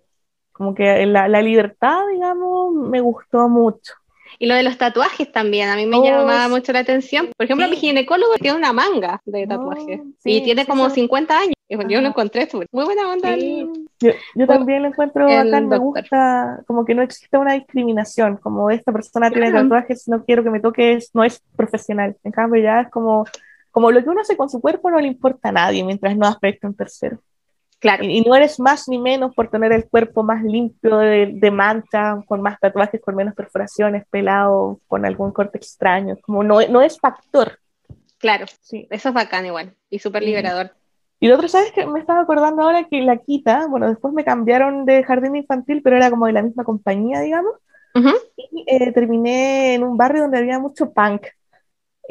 Como 0.59 0.75
que 0.75 1.05
la, 1.05 1.29
la 1.29 1.41
libertad, 1.41 2.01
digamos, 2.11 2.73
me 2.73 2.99
gustó 2.99 3.47
mucho. 3.47 3.93
Y 4.37 4.45
lo 4.45 4.55
de 4.55 4.63
los 4.63 4.77
tatuajes 4.77 5.31
también, 5.31 5.69
a 5.69 5.77
mí 5.77 5.85
me 5.85 6.01
llamaba 6.01 6.47
oh, 6.47 6.49
mucho 6.49 6.73
la 6.73 6.79
atención. 6.79 7.29
Por 7.37 7.45
ejemplo, 7.45 7.65
mi 7.69 7.77
ginecólogo 7.77 8.33
tiene 8.35 8.57
una 8.57 8.73
manga 8.73 9.21
de 9.23 9.47
tatuajes 9.47 10.01
y 10.25 10.41
tiene 10.43 10.65
como 10.65 10.89
50 10.89 11.39
años. 11.39 11.53
Yo 11.87 12.01
lo 12.01 12.09
encontré 12.09 12.49
muy 12.73 12.83
buena 12.83 13.09
onda. 13.09 13.37
Yo, 13.37 14.47
también 14.47 14.83
lo 14.83 14.89
encuentro 14.89 15.27
bacán, 15.27 15.69
me 15.69 15.77
gusta 15.77 16.61
como 16.67 16.83
que 16.83 16.93
no 16.93 17.03
existe 17.03 17.37
una 17.37 17.53
discriminación, 17.53 18.35
como 18.35 18.69
esta 18.69 18.91
persona 18.91 19.31
tiene 19.31 19.53
tatuajes, 19.53 20.09
no 20.09 20.25
quiero 20.25 20.43
que 20.43 20.49
me 20.49 20.59
toques, 20.59 21.11
no 21.13 21.23
es 21.23 21.41
profesional. 21.55 22.17
En 22.25 22.33
cambio 22.33 22.61
ya 22.61 22.81
es 22.81 22.89
como, 22.89 23.23
como 23.71 23.91
lo 23.91 24.03
que 24.03 24.09
uno 24.09 24.19
hace 24.19 24.35
con 24.35 24.49
su 24.49 24.59
cuerpo 24.59 24.91
no 24.91 24.99
le 24.99 25.07
importa 25.07 25.47
a 25.47 25.53
nadie 25.53 25.85
mientras 25.85 26.17
no 26.17 26.27
afecte 26.27 26.67
a 26.67 26.69
un 26.69 26.75
tercero. 26.75 27.19
Claro. 27.79 28.03
Y, 28.03 28.21
no 28.21 28.35
eres 28.35 28.59
más 28.59 28.89
ni 28.89 28.97
menos 28.97 29.33
por 29.33 29.49
tener 29.49 29.71
el 29.71 29.87
cuerpo 29.87 30.21
más 30.21 30.43
limpio 30.43 30.97
de, 30.97 31.31
de, 31.33 31.51
mancha, 31.51 32.21
con 32.27 32.41
más 32.41 32.59
tatuajes, 32.59 33.01
con 33.01 33.15
menos 33.15 33.33
perforaciones, 33.35 34.05
pelado, 34.09 34.79
con 34.87 35.05
algún 35.05 35.31
corte 35.31 35.57
extraño. 35.57 36.17
Como 36.21 36.43
no, 36.43 36.59
no 36.67 36.81
es 36.81 36.99
factor. 36.99 37.57
Claro, 38.17 38.45
sí. 38.61 38.85
eso 38.91 39.09
es 39.09 39.15
bacán 39.15 39.45
igual 39.45 39.73
y 39.89 39.99
súper 39.99 40.23
liberador. 40.23 40.71
Y 41.21 41.27
lo 41.27 41.35
otro, 41.35 41.47
¿sabes 41.47 41.71
que 41.71 41.85
Me 41.85 41.99
estaba 41.99 42.21
acordando 42.21 42.63
ahora 42.63 42.85
que 42.85 43.01
la 43.01 43.17
Quita, 43.17 43.67
bueno, 43.67 43.89
después 43.89 44.13
me 44.13 44.23
cambiaron 44.23 44.85
de 44.85 45.03
jardín 45.03 45.35
infantil, 45.35 45.81
pero 45.81 45.97
era 45.97 46.09
como 46.09 46.27
de 46.27 46.33
la 46.33 46.41
misma 46.41 46.63
compañía, 46.63 47.21
digamos. 47.21 47.53
Y 48.37 48.63
eh, 48.67 48.91
terminé 48.93 49.73
en 49.75 49.83
un 49.83 49.97
barrio 49.97 50.21
donde 50.23 50.37
había 50.37 50.59
mucho 50.59 50.93
punk. 50.93 51.27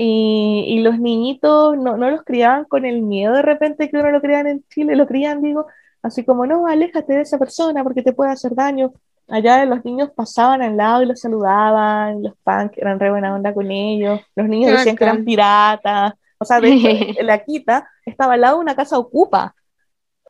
Y, 0.01 0.65
y, 0.69 0.81
los 0.81 1.01
niñitos 1.01 1.77
no, 1.77 1.97
no, 1.97 2.09
los 2.09 2.23
criaban 2.23 2.67
con 2.67 2.85
el 2.87 3.03
miedo 3.03 3.35
de 3.35 3.43
repente 3.43 3.91
que 3.91 3.97
uno 3.97 4.13
lo 4.13 4.21
criaban 4.21 4.47
en 4.47 4.65
Chile, 4.69 4.95
lo 4.95 5.09
crían, 5.09 5.43
digo, 5.43 5.67
así 6.03 6.25
como, 6.25 6.47
no, 6.47 6.69
aléjate 6.69 7.15
de 7.15 7.23
esa 7.23 7.37
persona 7.37 7.83
porque 7.83 8.03
te 8.05 8.13
puede 8.13 8.31
hacer 8.31 8.55
daño. 8.55 8.93
Allá 9.27 9.65
los 9.65 9.85
niños 9.85 10.11
pasaban 10.15 10.63
al 10.63 10.77
lado 10.77 11.03
y 11.03 11.07
los 11.07 11.21
saludaban, 11.21 12.23
los 12.23 12.35
punk 12.45 12.75
eran 12.77 13.01
re 13.01 13.11
buena 13.11 13.35
onda 13.35 13.53
con 13.53 13.71
ellos, 13.73 14.21
los 14.37 14.49
niños 14.49 14.71
decían 14.71 14.95
que 14.95 15.05
eran 15.05 15.25
piratas, 15.25 16.13
o 16.39 16.45
sea, 16.45 16.61
de 16.61 16.73
hecho, 16.73 17.23
la 17.23 17.45
quita 17.45 17.91
estaba 18.07 18.35
al 18.35 18.41
lado 18.41 18.57
de 18.57 18.63
una 18.63 18.77
casa 18.77 18.99
ocupa, 18.99 19.55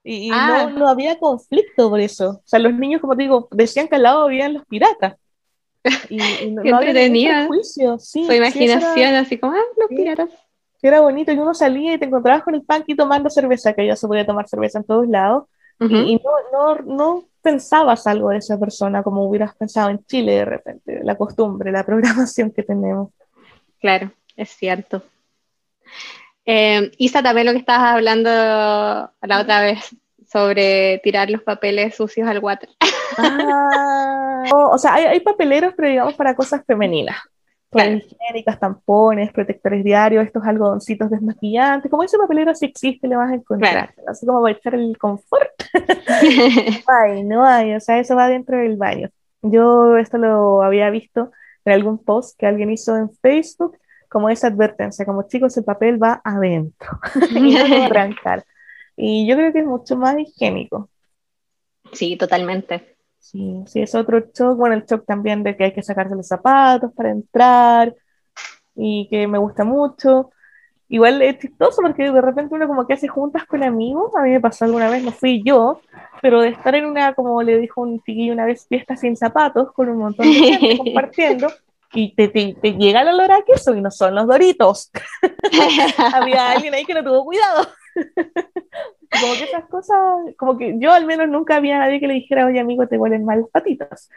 y, 0.02 0.30
no, 0.30 0.36
ah. 0.36 0.70
no, 0.74 0.88
había 0.88 1.18
conflicto 1.18 1.90
por 1.90 2.00
eso. 2.00 2.30
O 2.30 2.42
sea, 2.44 2.58
los 2.58 2.72
niños, 2.72 3.00
como 3.02 3.14
te 3.14 3.24
digo, 3.24 3.48
decían 3.50 3.88
que 3.88 3.96
al 3.96 4.04
lado 4.04 4.22
habían 4.22 4.54
los 4.54 4.64
piratas. 4.64 5.16
Y, 6.10 6.50
no, 6.50 6.76
había 6.76 7.46
juicio. 7.46 7.98
Sí, 7.98 8.24
Su 8.24 8.32
imaginación, 8.32 9.14
así 9.14 9.38
como, 9.38 9.54
ah, 9.54 9.62
los 9.76 9.88
piratas. 9.88 10.30
Era 10.80 11.00
bonito, 11.00 11.32
y 11.32 11.38
uno 11.38 11.54
salía 11.54 11.94
y 11.94 11.98
te 11.98 12.04
encontrabas 12.04 12.44
con 12.44 12.54
el 12.54 12.64
y 12.86 12.94
tomando 12.94 13.30
cerveza, 13.30 13.72
que 13.72 13.86
ya 13.86 13.96
se 13.96 14.06
podía 14.06 14.24
tomar 14.24 14.48
cerveza 14.48 14.78
en 14.78 14.84
todos 14.84 15.08
lados, 15.08 15.44
y, 15.80 16.20
no, 16.24 16.30
no, 16.52 16.74
no 16.82 17.24
pensabas 17.40 18.06
algo 18.08 18.30
de 18.30 18.38
esa 18.38 18.58
persona 18.58 19.02
como 19.04 19.24
hubieras 19.24 19.54
pensado 19.54 19.90
en 19.90 20.04
Chile 20.06 20.32
de 20.32 20.44
repente, 20.44 21.00
la 21.04 21.16
costumbre, 21.16 21.70
la 21.70 21.84
programación 21.86 22.50
que 22.50 22.62
tenemos. 22.62 23.10
Claro, 23.80 24.12
es 24.36 24.50
cierto. 24.50 25.02
Eh, 26.44 26.90
Isa, 26.98 27.22
también 27.22 27.46
lo 27.46 27.52
que 27.52 27.58
estabas 27.58 27.94
hablando 27.94 28.30
la 28.30 29.40
otra 29.40 29.60
vez 29.60 29.78
sobre 30.30 31.00
tirar 31.02 31.30
los 31.30 31.42
papeles 31.42 31.94
sucios 31.94 32.28
al 32.28 32.38
water. 32.38 32.68
Ah, 33.16 34.44
o, 34.52 34.78
sea, 34.78 34.94
hay, 34.94 35.20
papeleros, 35.20 35.74
pero 35.76 35.88
digamos 35.88 36.14
para 36.14 36.34
cosas 36.34 36.62
femeninas. 36.66 37.16
Claro. 37.70 37.98
higiénicas, 37.98 38.58
tampones, 38.58 39.30
protectores 39.30 39.84
diarios, 39.84 40.24
estos 40.24 40.42
algodoncitos 40.44 41.10
desmaquillantes, 41.10 41.90
como 41.90 42.02
ese 42.02 42.16
papelero 42.16 42.54
si 42.54 42.64
existe 42.64 43.06
le 43.06 43.16
vas 43.16 43.30
a 43.30 43.34
encontrar, 43.34 43.94
así 44.06 44.24
como 44.24 44.40
va 44.40 44.48
a 44.48 44.52
echar 44.52 44.74
el 44.74 44.96
confort. 44.96 45.50
no 46.88 46.94
hay, 46.94 47.24
no 47.24 47.44
hay, 47.44 47.74
o 47.74 47.80
sea, 47.80 47.98
eso 47.98 48.16
va 48.16 48.28
dentro 48.28 48.56
del 48.56 48.78
baño. 48.78 49.10
Yo 49.42 49.98
esto 49.98 50.16
lo 50.16 50.62
había 50.62 50.88
visto 50.88 51.30
en 51.66 51.72
algún 51.74 52.02
post 52.02 52.38
que 52.38 52.46
alguien 52.46 52.70
hizo 52.70 52.96
en 52.96 53.10
Facebook, 53.20 53.76
como 54.08 54.30
esa 54.30 54.46
advertencia, 54.46 55.04
como 55.04 55.28
chicos, 55.28 55.56
el 55.58 55.64
papel 55.64 56.02
va 56.02 56.22
adentro 56.24 56.98
y 57.30 57.54
no 57.54 57.84
arrancar. 57.84 58.44
Y 58.96 59.28
yo 59.28 59.36
creo 59.36 59.52
que 59.52 59.60
es 59.60 59.66
mucho 59.66 59.96
más 59.96 60.18
higiénico. 60.18 60.88
Sí, 61.92 62.16
totalmente. 62.16 62.96
Sí, 63.18 63.62
sí, 63.66 63.82
es 63.82 63.94
otro 63.94 64.20
shock. 64.32 64.56
Bueno, 64.56 64.74
el 64.74 64.84
shock 64.84 65.04
también 65.04 65.42
de 65.42 65.56
que 65.56 65.64
hay 65.64 65.72
que 65.72 65.82
sacarse 65.82 66.14
los 66.14 66.26
zapatos 66.26 66.92
para 66.94 67.10
entrar 67.10 67.94
y 68.74 69.08
que 69.10 69.26
me 69.26 69.38
gusta 69.38 69.64
mucho. 69.64 70.30
Igual 70.88 71.20
es 71.20 71.38
chistoso 71.38 71.82
porque 71.82 72.10
de 72.10 72.20
repente 72.20 72.54
uno 72.54 72.66
como 72.66 72.86
que 72.86 72.94
hace 72.94 73.08
juntas 73.08 73.44
con 73.44 73.62
amigos. 73.62 74.10
A 74.16 74.22
mí 74.22 74.30
me 74.30 74.40
pasó 74.40 74.64
alguna 74.64 74.88
vez, 74.88 75.02
no 75.02 75.12
fui 75.12 75.42
yo, 75.44 75.80
pero 76.22 76.40
de 76.40 76.48
estar 76.48 76.74
en 76.74 76.86
una, 76.86 77.14
como 77.14 77.42
le 77.42 77.58
dijo 77.58 77.82
un 77.82 78.00
chiquillo 78.02 78.32
una 78.32 78.46
vez, 78.46 78.66
fiesta 78.66 78.96
sin 78.96 79.16
zapatos 79.16 79.72
con 79.72 79.88
un 79.90 79.98
montón 79.98 80.26
de 80.26 80.32
gente 80.32 80.78
compartiendo, 80.78 81.48
y 81.92 82.14
te, 82.14 82.28
te, 82.28 82.72
llega 82.74 83.02
el 83.02 83.08
olor 83.08 83.32
a 83.32 83.42
queso 83.42 83.74
y 83.74 83.80
no 83.80 83.90
son 83.90 84.14
los 84.14 84.26
doritos. 84.26 84.90
Había 86.14 86.52
alguien 86.52 86.74
ahí 86.74 86.84
que 86.84 86.94
no 86.94 87.02
tuvo 87.02 87.24
cuidado. 87.24 87.66
como 89.20 89.32
que 89.34 89.44
esas 89.44 89.64
cosas, 89.68 89.98
como 90.36 90.56
que 90.58 90.76
yo 90.78 90.92
al 90.92 91.06
menos 91.06 91.28
nunca 91.28 91.56
había 91.56 91.78
nadie 91.78 92.00
que 92.00 92.08
le 92.08 92.14
dijera, 92.14 92.46
oye 92.46 92.60
amigo, 92.60 92.86
te 92.86 92.98
huelen 92.98 93.24
mal 93.24 93.40
las 93.40 93.50
patitas. 93.50 94.10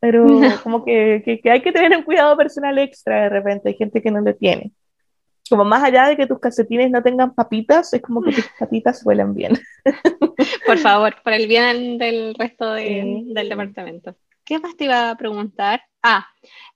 Pero 0.00 0.26
como 0.62 0.84
que, 0.84 1.22
que, 1.24 1.40
que, 1.40 1.50
hay 1.50 1.62
que 1.62 1.72
tener 1.72 1.96
un 1.96 2.04
cuidado 2.04 2.36
personal 2.36 2.78
extra 2.78 3.22
de 3.22 3.28
repente, 3.28 3.68
hay 3.70 3.74
gente 3.74 4.02
que 4.02 4.10
no 4.10 4.20
lo 4.20 4.34
tiene. 4.34 4.72
Como 5.48 5.64
más 5.64 5.84
allá 5.84 6.08
de 6.08 6.16
que 6.16 6.26
tus 6.26 6.40
calcetines 6.40 6.90
no 6.90 7.02
tengan 7.02 7.34
papitas, 7.34 7.92
es 7.92 8.02
como 8.02 8.22
que 8.22 8.32
tus 8.32 8.46
patitas 8.58 9.04
huelen 9.04 9.34
bien. 9.34 9.58
Por 10.66 10.78
favor, 10.78 11.14
por 11.22 11.32
el 11.32 11.46
bien 11.46 11.98
del 11.98 12.34
resto 12.34 12.72
del 12.72 13.32
departamento. 13.32 14.16
¿Qué 14.44 14.58
más 14.58 14.76
te 14.76 14.84
iba 14.84 15.10
a 15.10 15.16
preguntar? 15.16 15.82
Ah, 16.02 16.26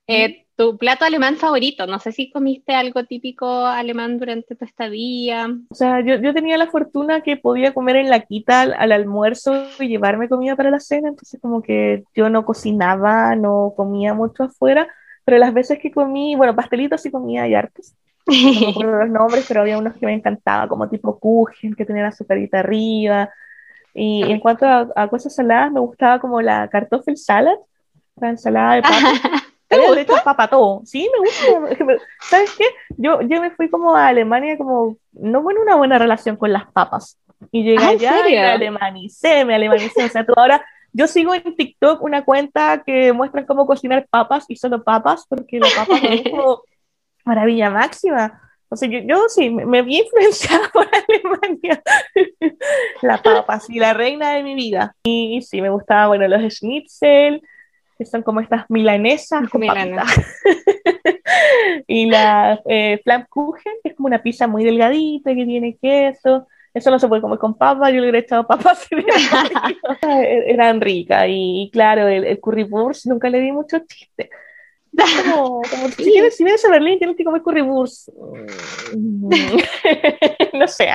eh, 0.06 0.46
tu 0.60 0.76
plato 0.76 1.06
alemán 1.06 1.36
favorito. 1.36 1.86
No 1.86 1.98
sé 2.00 2.12
si 2.12 2.30
comiste 2.30 2.74
algo 2.74 3.04
típico 3.04 3.64
alemán 3.64 4.18
durante 4.18 4.54
tu 4.54 4.66
estadía. 4.66 5.48
O 5.70 5.74
sea, 5.74 6.00
yo, 6.04 6.16
yo 6.16 6.34
tenía 6.34 6.58
la 6.58 6.66
fortuna 6.66 7.22
que 7.22 7.38
podía 7.38 7.72
comer 7.72 7.96
en 7.96 8.10
la 8.10 8.20
quita 8.20 8.60
al, 8.60 8.92
almuerzo 8.92 9.54
y 9.78 9.88
llevarme 9.88 10.28
comida 10.28 10.56
para 10.56 10.70
la 10.70 10.78
cena, 10.78 11.08
entonces 11.08 11.40
como 11.40 11.62
que 11.62 12.04
yo 12.14 12.28
no 12.28 12.44
cocinaba, 12.44 13.34
no 13.36 13.72
comía 13.74 14.12
mucho 14.12 14.42
afuera, 14.42 14.86
pero 15.24 15.38
las 15.38 15.54
veces 15.54 15.78
que 15.78 15.90
comí, 15.90 16.36
bueno, 16.36 16.54
pastelitos 16.54 17.00
sí 17.00 17.10
comía 17.10 17.48
y 17.48 17.54
hartos. 17.54 17.94
No 18.26 18.98
los 18.98 19.08
nombres, 19.08 19.46
pero 19.48 19.62
había 19.62 19.78
unos 19.78 19.96
que 19.96 20.04
me 20.04 20.12
encantaba, 20.12 20.68
como 20.68 20.90
tipo 20.90 21.18
Kuchen, 21.18 21.74
que 21.74 21.86
tenía 21.86 22.02
la 22.02 22.08
azucarita 22.08 22.58
arriba. 22.58 23.30
Y 23.94 24.30
en 24.30 24.38
cuanto 24.40 24.66
a, 24.66 25.08
cosas 25.08 25.34
saladas, 25.34 25.72
me 25.72 25.80
gustaba 25.80 26.20
como 26.20 26.42
la 26.42 26.68
cartoffel 26.68 27.16
salad, 27.16 27.56
la 28.16 28.28
ensalada 28.28 28.74
de 28.74 28.82
papas. 29.76 29.94
de 29.94 30.00
hecho 30.02 30.14
papa 30.24 30.48
todo. 30.48 30.82
Sí, 30.84 31.08
me 31.12 31.18
gusta. 31.18 32.04
¿Sabes 32.22 32.54
qué? 32.56 32.64
Yo, 32.96 33.20
yo 33.22 33.40
me 33.40 33.50
fui 33.52 33.68
como 33.70 33.94
a 33.94 34.08
Alemania 34.08 34.58
como, 34.58 34.96
no 35.12 35.42
bueno, 35.42 35.62
una 35.62 35.76
buena 35.76 35.98
relación 35.98 36.36
con 36.36 36.52
las 36.52 36.70
papas. 36.72 37.18
Y 37.50 37.62
llegué 37.62 37.84
ah, 37.84 37.88
allá 37.90 38.28
y 38.28 38.32
me 38.32 38.46
alemanicé, 38.46 39.44
me 39.44 39.54
alemanicé. 39.54 40.04
O 40.04 40.08
sea, 40.08 40.24
tú 40.26 40.34
ahora, 40.36 40.64
yo 40.92 41.06
sigo 41.06 41.34
en 41.34 41.56
TikTok 41.56 42.02
una 42.02 42.24
cuenta 42.24 42.82
que 42.84 43.12
muestra 43.12 43.46
cómo 43.46 43.66
cocinar 43.66 44.06
papas 44.10 44.44
y 44.48 44.56
solo 44.56 44.82
papas, 44.82 45.24
porque 45.28 45.58
la 45.58 45.68
papa 45.74 45.96
es 45.96 46.22
como 46.30 46.62
maravilla 47.24 47.70
máxima. 47.70 48.40
O 48.68 48.76
sea, 48.76 48.88
yo, 48.88 49.00
yo 49.00 49.28
sí, 49.28 49.50
me, 49.50 49.82
vi 49.82 49.98
influenciada 49.98 50.68
por 50.72 50.86
Alemania. 50.86 51.82
la 53.02 53.20
papa, 53.20 53.58
sí, 53.58 53.78
la 53.78 53.94
reina 53.94 54.32
de 54.32 54.42
mi 54.42 54.54
vida. 54.54 54.94
Y, 55.02 55.38
y 55.38 55.42
sí, 55.42 55.60
me 55.60 55.70
gustaba, 55.70 56.08
bueno, 56.08 56.28
los 56.28 56.54
schnitzel, 56.54 57.42
que 58.00 58.06
son 58.06 58.22
como 58.22 58.40
estas 58.40 58.64
milanesas 58.70 59.46
con 59.50 59.62
y 61.86 62.06
la 62.06 62.58
eh, 62.66 62.98
Flammkuchen, 63.04 63.74
que 63.82 63.90
es 63.90 63.94
como 63.94 64.06
una 64.06 64.22
pizza 64.22 64.46
muy 64.46 64.64
delgadita 64.64 65.34
que 65.34 65.44
tiene 65.44 65.76
queso. 65.76 66.48
Eso 66.72 66.90
no 66.90 66.98
se 66.98 67.08
puede 67.08 67.20
comer 67.20 67.38
con 67.38 67.58
papas, 67.58 67.90
yo 67.90 67.96
le 67.96 68.04
hubiera 68.04 68.20
echado 68.20 68.46
papas 68.46 68.88
eran 70.02 70.80
ricas. 70.80 71.26
Y, 71.28 71.68
claro, 71.74 72.08
el, 72.08 72.24
el 72.24 72.40
currywurst 72.40 73.04
nunca 73.04 73.28
le 73.28 73.38
di 73.38 73.52
mucho 73.52 73.80
chiste. 73.80 74.30
Como, 74.96 75.60
como 75.60 75.88
si, 75.88 76.04
vienes, 76.04 76.38
si, 76.38 76.42
vienes, 76.42 76.64
a 76.64 76.70
Berlín 76.70 76.98
tienes 76.98 77.18
que 77.18 77.24
comer 77.24 77.42
currywurst. 77.42 78.08
no 80.54 80.68
sé. 80.68 80.88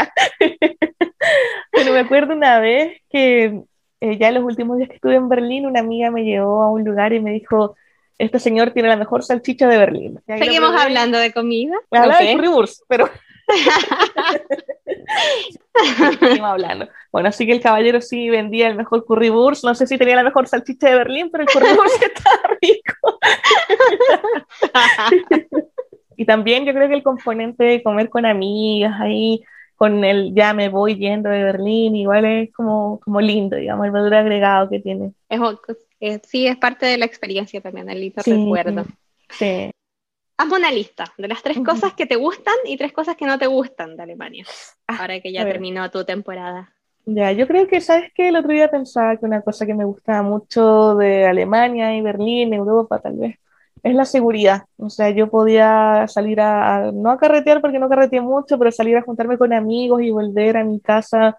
Pero 1.72 1.94
me 1.94 2.00
acuerdo 2.00 2.34
una 2.34 2.60
vez 2.60 3.00
que 3.12 3.62
eh, 4.06 4.18
ya 4.20 4.30
en 4.30 4.36
los 4.36 4.44
últimos 4.44 4.78
días 4.78 4.90
que 4.90 4.96
estuve 4.96 5.16
en 5.16 5.28
Berlín, 5.28 5.66
una 5.66 5.80
amiga 5.80 6.12
me 6.12 6.24
llevó 6.24 6.62
a 6.62 6.70
un 6.70 6.84
lugar 6.84 7.14
y 7.14 7.20
me 7.20 7.32
dijo, 7.32 7.76
este 8.18 8.40
señor 8.40 8.72
tiene 8.72 8.90
la 8.90 8.98
mejor 8.98 9.24
salchicha 9.24 9.68
de 9.68 9.78
Berlín. 9.78 10.20
Seguimos 10.28 10.72
hablando 10.80 11.18
de 11.18 11.34
comida. 11.34 11.76
Hablaba 11.92 12.20
de 12.20 12.34
currywurst, 12.34 12.84
pero... 12.88 13.10
Seguimos 16.20 16.50
hablando. 16.50 16.88
Bueno, 17.12 17.30
así 17.30 17.46
que 17.46 17.52
el 17.52 17.62
caballero 17.62 18.02
sí 18.02 18.30
vendía 18.30 18.68
el 18.68 18.76
mejor 18.76 19.06
currywurst. 19.06 19.64
No 19.64 19.76
sé 19.76 19.88
si 19.88 19.98
tenía 19.98 20.16
la 20.16 20.24
mejor 20.24 20.48
salchicha 20.48 20.90
de 20.90 20.96
Berlín, 20.96 21.30
pero 21.32 21.44
el 21.44 21.50
currywurst 21.50 22.04
estaba 22.04 22.58
rico. 22.62 23.20
y 26.18 26.26
también 26.26 26.66
yo 26.66 26.74
creo 26.74 26.88
que 26.88 26.96
el 26.96 27.04
componente 27.04 27.64
de 27.64 27.84
comer 27.84 28.10
con 28.10 28.26
amigas 28.26 29.00
ahí 29.02 29.44
con 29.76 30.04
el 30.04 30.34
ya 30.34 30.54
me 30.54 30.70
voy 30.70 30.96
yendo 30.96 31.30
de 31.30 31.44
Berlín, 31.44 31.96
igual 31.96 32.26
es 32.26 32.54
como, 32.54 33.00
como 33.02 33.22
lindo, 33.22 33.56
digamos, 33.58 33.86
el 33.86 33.92
valor 33.92 34.14
agregado 34.14 34.70
que 34.70 34.80
tiene. 34.80 35.14
Es, 36.00 36.22
sí, 36.24 36.48
es 36.48 36.58
parte 36.58 36.86
de 36.86 36.98
la 36.98 37.06
experiencia 37.06 37.62
también, 37.62 37.90
el 37.90 38.00
lindo 38.02 38.22
recuerdo. 38.26 38.86
Sí. 39.30 39.72
Hazme 40.38 40.58
una 40.58 40.72
lista 40.72 41.06
de 41.18 41.28
las 41.28 41.42
tres 41.42 41.60
cosas 41.60 41.94
que 41.94 42.06
te 42.06 42.18
gustan 42.18 42.56
y 42.66 42.76
tres 42.76 42.92
cosas 42.92 43.16
que 43.16 43.26
no 43.26 43.40
te 43.40 43.48
gustan 43.48 43.96
de 43.96 44.04
Alemania, 44.04 44.46
ah, 44.88 44.98
ahora 45.00 45.20
que 45.22 45.32
ya 45.32 45.46
terminó 45.46 45.90
tu 45.90 46.04
temporada. 46.04 46.74
Ya, 47.06 47.32
yo 47.32 47.48
creo 47.48 47.68
que, 47.68 47.82
¿sabes 47.82 48.12
qué? 48.14 48.30
El 48.30 48.36
otro 48.36 48.52
día 48.52 48.70
pensaba 48.70 49.16
que 49.16 49.26
una 49.26 49.42
cosa 49.42 49.66
que 49.66 49.74
me 49.74 49.86
gustaba 49.86 50.24
mucho 50.24 50.96
de 50.96 51.26
Alemania 51.26 51.96
y 51.96 52.02
Berlín, 52.02 52.54
Europa 52.54 53.00
tal 53.00 53.18
vez, 53.18 53.38
es 53.84 53.96
la 53.96 54.06
seguridad. 54.06 54.64
O 54.78 54.90
sea, 54.90 55.10
yo 55.12 55.30
podía 55.30 56.08
salir 56.08 56.42
a, 56.42 56.92
no 56.92 57.12
a 57.12 57.18
carretear 57.18 57.62
porque 57.62 57.80
no 57.80 57.90
carreteé 57.90 58.22
mucho, 58.22 58.58
pero 58.58 58.72
salir 58.72 58.98
a 58.98 59.02
juntarme 59.04 59.38
con 59.38 59.54
amigos 59.54 60.02
y 60.02 60.12
volver 60.12 60.58
a 60.58 60.64
mi 60.64 60.80
casa 60.80 61.38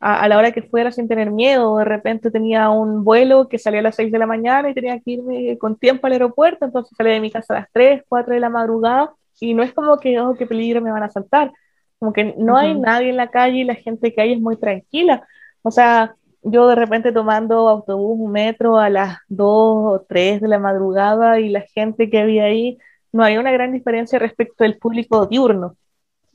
a, 0.00 0.28
la 0.28 0.38
hora 0.38 0.52
que 0.52 0.62
fuera 0.62 0.92
sin 0.92 1.08
tener 1.08 1.30
miedo. 1.30 1.78
De 1.78 1.84
repente 1.84 2.30
tenía 2.30 2.70
un 2.70 3.04
vuelo 3.04 3.48
que 3.48 3.58
salía 3.58 3.80
a 3.80 3.84
las 3.84 3.96
6 3.96 4.12
de 4.12 4.18
la 4.18 4.26
mañana 4.26 4.70
y 4.70 4.74
tenía 4.74 5.00
que 5.00 5.12
irme 5.12 5.58
con 5.58 5.76
tiempo 5.76 6.06
al 6.06 6.14
aeropuerto, 6.14 6.64
entonces 6.64 6.96
salía 6.96 7.14
de 7.14 7.20
mi 7.20 7.30
casa 7.30 7.54
a 7.54 7.60
las 7.60 7.68
3, 7.72 8.02
4 8.08 8.34
de 8.34 8.40
la 8.40 8.50
madrugada 8.50 9.12
y 9.40 9.54
no 9.54 9.62
es 9.62 9.72
como 9.72 9.98
que, 9.98 10.18
oh, 10.20 10.34
qué 10.34 10.46
peligro, 10.46 10.80
me 10.80 10.92
van 10.92 11.02
a 11.02 11.10
saltar. 11.10 11.52
Como 11.98 12.12
que 12.12 12.34
no 12.38 12.56
hay 12.56 12.74
nadie 12.78 13.10
en 13.10 13.16
la 13.16 13.30
calle 13.30 13.58
y 13.58 13.64
la 13.64 13.74
gente 13.74 14.12
que 14.12 14.20
hay 14.20 14.32
es 14.34 14.40
muy 14.40 14.56
tranquila. 14.56 15.26
O 15.62 15.70
sea, 15.70 16.14
yo 16.48 16.68
de 16.68 16.76
repente 16.76 17.12
tomando 17.12 17.68
autobús, 17.68 18.30
metro 18.30 18.78
a 18.78 18.88
las 18.88 19.18
2 19.28 19.48
o 19.48 20.06
3 20.08 20.40
de 20.40 20.48
la 20.48 20.58
madrugada 20.58 21.40
y 21.40 21.48
la 21.48 21.62
gente 21.62 22.08
que 22.08 22.20
había 22.20 22.44
ahí, 22.44 22.78
no 23.12 23.24
había 23.24 23.40
una 23.40 23.52
gran 23.52 23.72
diferencia 23.72 24.18
respecto 24.18 24.64
del 24.64 24.78
público 24.78 25.26
diurno. 25.26 25.76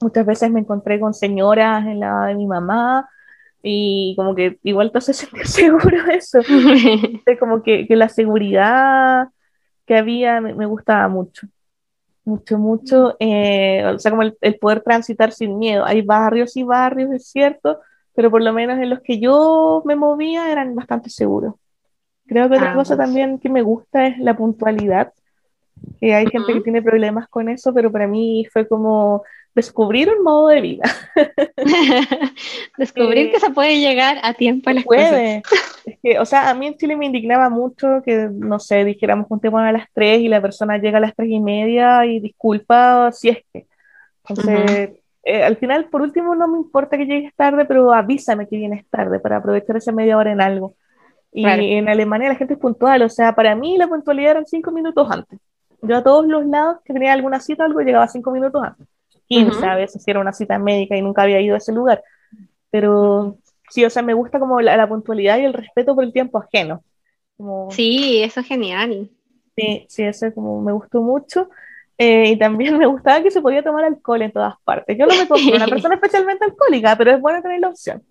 Muchas 0.02 0.26
veces 0.26 0.52
me 0.52 0.60
encontré 0.60 1.00
con 1.00 1.14
señoras 1.14 1.86
en 1.86 2.00
la 2.00 2.26
de 2.26 2.36
mi 2.36 2.48
mamá 2.48 3.08
y 3.64 4.16
como 4.18 4.36
que 4.36 4.60
igual 4.64 4.92
te 4.92 5.00
se 5.02 5.14
sentir 5.14 5.48
seguro 5.48 5.98
eso. 6.12 6.40
como 7.40 7.64
que, 7.64 7.88
que, 7.88 7.96
la 7.96 8.10
seguridad 8.10 9.30
que 9.86 9.98
había 9.98 10.42
me, 10.42 10.66
gustaba 10.66 11.08
mucho. 11.08 11.48
Mucho, 12.26 12.58
mucho. 12.58 13.16
Eh, 13.20 13.84
o 13.86 14.00
sea, 14.00 14.12
como 14.12 14.24
el, 14.24 14.38
el 14.42 14.58
poder 14.60 14.82
transitar 14.82 15.32
sin 15.32 15.58
miedo. 15.58 15.86
Hay 15.86 16.02
barrios 16.02 16.58
y 16.58 16.64
barrios, 16.64 17.12
es 17.12 17.28
cierto, 17.28 17.80
pero 18.14 18.30
por 18.30 18.42
lo 18.42 18.54
menos 18.54 18.80
en 18.80 18.90
los 18.90 19.02
que 19.02 19.20
yo 19.20 19.82
me 19.86 19.96
movía 19.96 20.52
eran 20.52 20.76
bastante 20.76 21.10
seguros. 21.10 21.56
Creo 22.28 22.50
que 22.50 22.56
otra 22.56 22.72
ah, 22.72 22.76
cosa 22.76 22.96
también 22.96 23.40
que 23.40 23.50
me 23.50 23.62
gusta 23.62 24.08
es 24.08 24.18
la 24.20 24.36
puntualidad, 24.38 25.12
que 26.00 26.14
hay 26.14 26.28
gente 26.28 26.54
que 26.54 26.62
tiene 26.62 26.82
problemas 26.82 27.28
con 27.28 27.50
eso, 27.50 27.74
pero 27.74 27.92
para 27.92 28.08
mí 28.08 28.48
fue 28.52 28.68
como 28.68 29.24
descubrir 29.54 30.10
un 30.10 30.24
modo 30.24 30.48
de 30.48 30.62
vida. 30.62 30.84
descubrir 32.78 33.28
eh, 33.28 33.32
que 33.32 33.40
se 33.40 33.50
puede 33.50 33.80
llegar 33.80 34.18
a 34.24 34.34
tiempo 34.34 34.70
a 34.70 34.74
las 34.74 34.84
puede. 34.86 35.42
Es 35.86 35.98
que, 36.02 36.20
o 36.20 36.26
sea, 36.26 36.50
a 36.50 36.54
mí 36.54 36.68
en 36.68 36.78
Chile 36.78 36.96
me 36.96 37.06
indignaba 37.06 37.50
mucho 37.50 38.02
que, 38.06 38.30
no 38.32 38.60
sé, 38.60 38.86
dijéramos 38.86 39.28
un 39.30 39.40
tema 39.40 39.68
a 39.68 39.72
las 39.72 39.88
3 39.94 40.22
y 40.22 40.28
la 40.28 40.42
persona 40.42 40.78
llega 40.78 41.00
a 41.00 41.02
las 41.02 41.16
tres 41.16 41.30
y 41.30 41.40
media 41.40 42.06
y 42.06 42.20
disculpa 42.20 43.12
si 43.12 43.30
es 43.30 43.40
que. 43.52 43.66
Entonces, 44.28 45.01
eh, 45.24 45.44
al 45.44 45.58
final, 45.58 45.86
por 45.86 46.02
último, 46.02 46.36
no 46.36 46.48
me 46.48 46.58
importa 46.58 46.98
que 46.98 47.06
llegues 47.06 47.34
tarde, 47.36 47.66
pero 47.66 47.94
avísame 47.94 48.48
que 48.48 48.58
vienes 48.58 48.86
tarde 48.90 49.20
para 49.20 49.38
aprovechar 49.38 49.78
esa 49.78 49.92
media 49.92 50.18
hora 50.18 50.32
en 50.32 50.42
algo. 50.42 50.76
Y 51.34 51.46
en 51.46 51.88
Alemania 51.88 52.28
la 52.28 52.36
gente 52.36 52.56
es 52.56 52.60
puntual, 52.60 53.04
o 53.04 53.10
sea, 53.10 53.34
para 53.34 53.56
mí 53.56 53.78
la 53.78 53.88
puntualidad 53.88 54.32
eran 54.32 54.46
cinco 54.46 54.72
minutos 54.72 55.10
antes. 55.10 55.40
Yo 55.82 55.96
a 55.96 56.04
todos 56.04 56.28
los 56.28 56.46
lados 56.46 56.80
que 56.84 56.94
tenía 56.94 57.14
alguna 57.14 57.40
cita 57.40 57.64
o 57.64 57.68
algo 57.68 57.80
llegaba 57.80 58.08
cinco 58.08 58.32
minutos 58.32 58.62
antes. 58.62 58.88
15 59.28 59.66
a 59.66 59.76
veces 59.76 60.04
si 60.04 60.12
era 60.12 60.20
una 60.20 60.34
cita 60.34 60.60
médica 60.60 60.98
y 60.98 61.02
nunca 61.02 61.22
había 61.22 61.40
ido 61.40 61.56
a 61.56 61.60
ese 61.60 61.72
lugar. 61.72 62.04
Pero 62.70 63.38
sí, 63.70 63.86
o 63.86 63.90
sea, 63.90 64.04
me 64.04 64.14
gusta 64.14 64.40
como 64.40 64.60
la, 64.60 64.88
puntualidad 64.90 65.40
y 65.40 65.46
el 65.46 65.54
respeto 65.54 65.96
por 65.96 66.04
el 66.04 66.12
tiempo 66.12 66.38
ajeno. 66.38 66.84
Sí, 67.70 68.22
eso 68.22 68.42
es 68.42 68.46
genial. 68.46 69.10
Sí, 69.56 69.86
sí, 69.88 70.04
eso 70.04 70.34
como 70.34 70.62
me 70.62 70.74
gustó 70.74 71.02
mucho. 71.02 71.50
Eh, 71.98 72.30
y 72.30 72.38
también 72.38 72.78
me 72.78 72.88
gustaba 72.88 73.22
que 73.22 73.32
se 73.32 73.42
podía 73.42 73.64
tomar 73.64 73.86
alcohol 73.86 74.22
en 74.22 74.32
todas 74.32 74.56
partes. 74.64 74.98
Yo 74.98 75.06
no 75.06 75.16
me 75.16 75.28
considero 75.28 75.58
una 75.58 75.68
persona 75.68 75.96
especialmente 76.02 76.46
alcohólica, 76.46 76.96
pero 76.96 77.12
es 77.12 77.22
bueno 77.22 77.42
tener 77.42 77.60
la 77.60 77.70
opción. 77.70 78.04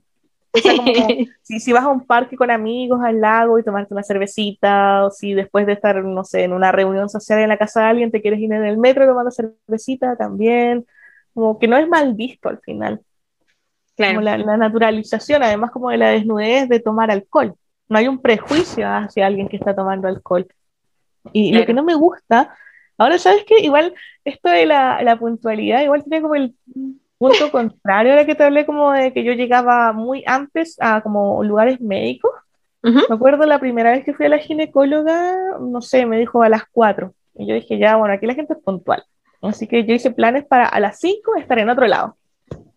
O 0.53 0.59
sea, 0.59 0.77
como 0.77 0.93
si, 1.43 1.61
si 1.61 1.73
vas 1.73 1.85
a 1.85 1.89
un 1.89 2.07
parque 2.07 2.37
con 2.37 2.51
amigos 2.51 3.01
al 3.03 3.21
lago 3.21 3.59
y 3.59 3.63
tomarte 3.63 3.95
una 3.95 4.03
cervecita, 4.03 5.05
o 5.05 5.11
si 5.11 5.35
después 5.35 5.67
de 5.67 5.73
estar, 5.73 6.03
no 6.05 6.25
sé, 6.25 6.45
en 6.45 6.53
una 6.53 6.73
reunión 6.73 7.09
social 7.09 7.41
en 7.41 7.49
la 7.49 7.59
casa 7.59 7.81
de 7.81 7.87
alguien 7.87 8.11
te 8.11 8.21
quieres 8.21 8.41
ir 8.41 8.53
en 8.53 8.65
el 8.65 8.79
metro 8.79 9.07
tomando 9.07 9.31
cervecita 9.31 10.17
también, 10.17 10.87
como 11.35 11.59
que 11.59 11.69
no 11.69 11.77
es 11.77 11.89
mal 11.89 12.15
visto 12.15 12.49
al 12.49 12.61
final. 12.61 13.01
Claro. 13.97 14.15
Como 14.15 14.23
la, 14.23 14.57
naturalización, 14.57 15.43
además 15.43 15.71
como 15.71 15.91
de 15.91 15.99
la 15.99 16.09
desnudez 16.11 16.69
de 16.69 16.81
tomar 16.81 17.11
alcohol. 17.11 17.55
No 17.89 17.99
hay 17.99 18.09
un 18.09 18.21
prejuicio 18.21 18.89
hacia 18.89 19.27
alguien 19.27 19.49
que 19.49 19.57
está 19.57 19.75
tomando 19.75 20.09
alcohol. 20.09 20.47
Y 21.33 21.53
lo 21.53 21.67
que 21.67 21.75
no 21.75 21.83
me 21.83 21.95
gusta 21.95 22.55
Ahora, 23.01 23.17
¿sabes 23.17 23.45
qué? 23.47 23.61
Igual 23.61 23.95
esto 24.27 24.51
de 24.51 24.67
la, 24.67 25.03
la 25.03 25.19
puntualidad, 25.19 25.83
igual 25.83 26.05
tiene 26.05 26.21
como 26.21 26.35
el 26.35 26.55
punto 27.17 27.51
contrario, 27.51 28.13
ahora 28.13 28.27
que 28.27 28.35
te 28.35 28.45
hablé 28.45 28.67
como 28.67 28.93
de 28.93 29.15
que 29.15 29.25
yo 29.25 29.33
llegaba 29.33 29.95
muy 29.95 30.23
antes 30.27 30.77
a 30.81 31.01
como 31.01 31.43
lugares 31.43 31.81
médicos. 31.81 32.31
Me 32.83 33.03
acuerdo 33.09 33.47
la 33.47 33.59
primera 33.59 33.93
vez 33.93 34.05
que 34.05 34.13
fui 34.13 34.27
a 34.27 34.29
la 34.29 34.39
ginecóloga, 34.39 35.59
no 35.61 35.81
sé, 35.81 36.05
me 36.05 36.19
dijo 36.19 36.43
a 36.43 36.51
las 36.51 36.65
4. 36.73 37.15
Y 37.37 37.47
yo 37.47 37.55
dije, 37.55 37.79
ya, 37.79 37.97
bueno, 37.97 38.13
aquí 38.13 38.27
la 38.27 38.35
gente 38.35 38.53
es 38.53 38.59
puntual. 38.59 39.03
Así 39.41 39.67
que 39.67 39.87
yo 39.87 39.95
hice 39.95 40.11
planes 40.11 40.45
para 40.45 40.67
a 40.67 40.79
las 40.79 41.01
5 41.01 41.37
estar 41.37 41.59
en 41.59 41.71
otro 41.71 41.87
lado. 41.87 42.19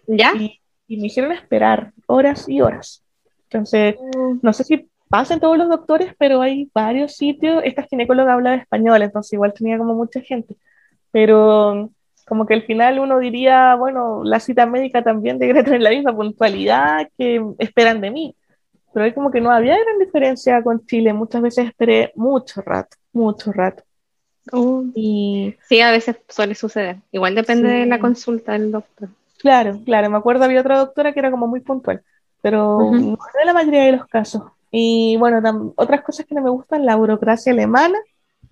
¿Ya? 0.07 0.31
Y, 0.37 0.61
me 0.87 1.07
hicieron 1.07 1.33
esperar 1.33 1.91
horas 2.07 2.47
y 2.47 2.61
horas. 2.61 3.03
Entonces, 3.49 3.95
mm. 3.99 4.39
no 4.41 4.53
sé 4.53 4.63
si 4.63 4.87
pasan 5.13 5.39
todos 5.39 5.59
los 5.59 5.69
doctores, 5.69 6.15
pero 6.17 6.41
hay 6.41 6.71
varios 6.73 7.15
sitios. 7.15 7.61
Esta 7.63 7.83
ginecóloga 7.83 8.33
habla 8.33 8.55
español, 8.55 8.99
entonces 8.99 9.31
igual 9.33 9.53
tenía 9.53 9.77
como 9.77 9.93
mucha 9.93 10.21
gente. 10.21 10.55
Pero 11.11 11.91
como 12.25 12.47
que 12.47 12.55
al 12.55 12.63
final 12.63 12.97
uno 12.97 13.19
diría, 13.19 13.75
bueno, 13.75 14.23
la 14.23 14.39
cita 14.39 14.65
médica 14.65 15.03
también 15.03 15.37
debería 15.37 15.63
tener 15.63 15.83
la 15.83 15.91
misma 15.91 16.15
puntualidad 16.15 17.07
que 17.15 17.45
esperan 17.59 18.01
de 18.01 18.09
mí. 18.09 18.35
Pero 18.91 19.05
hay 19.05 19.13
como 19.13 19.29
que 19.29 19.39
no 19.39 19.51
había 19.51 19.77
gran 19.77 19.99
diferencia 19.99 20.63
con 20.63 20.83
Chile. 20.87 21.13
Muchas 21.13 21.43
veces 21.43 21.67
esperé 21.67 22.11
mucho 22.15 22.61
rato, 22.61 22.97
mucho 23.11 23.51
rato. 23.51 23.83
Oh. 24.51 24.83
Y... 24.95 25.55
Sí, 25.69 25.79
a 25.81 25.91
veces 25.91 26.17
suele 26.27 26.55
suceder. 26.55 26.97
Igual 27.11 27.35
depende 27.35 27.69
de 27.69 27.85
la 27.85 27.99
consulta 27.99 28.53
del 28.53 28.71
doctor. 28.71 29.09
Claro, 29.37 29.79
claro. 29.85 30.09
Me 30.09 30.17
acuerdo 30.17 30.45
había 30.45 30.61
otra 30.61 30.79
doctora 30.79 31.13
que 31.13 31.19
era 31.19 31.29
como 31.29 31.45
muy 31.45 31.59
puntual, 31.59 32.01
pero 32.41 32.79
no 32.79 33.19
en 33.39 33.45
la 33.45 33.53
mayoría 33.53 33.83
de 33.83 33.91
los 33.91 34.07
casos. 34.07 34.41
Y 34.75 35.17
bueno, 35.17 35.71
otras 35.75 36.01
cosas 36.01 36.25
que 36.25 36.33
no 36.33 36.41
me 36.41 36.49
gustan, 36.49 36.83
la 36.83 36.95
burocracia 36.95 37.53
alemana. 37.53 37.99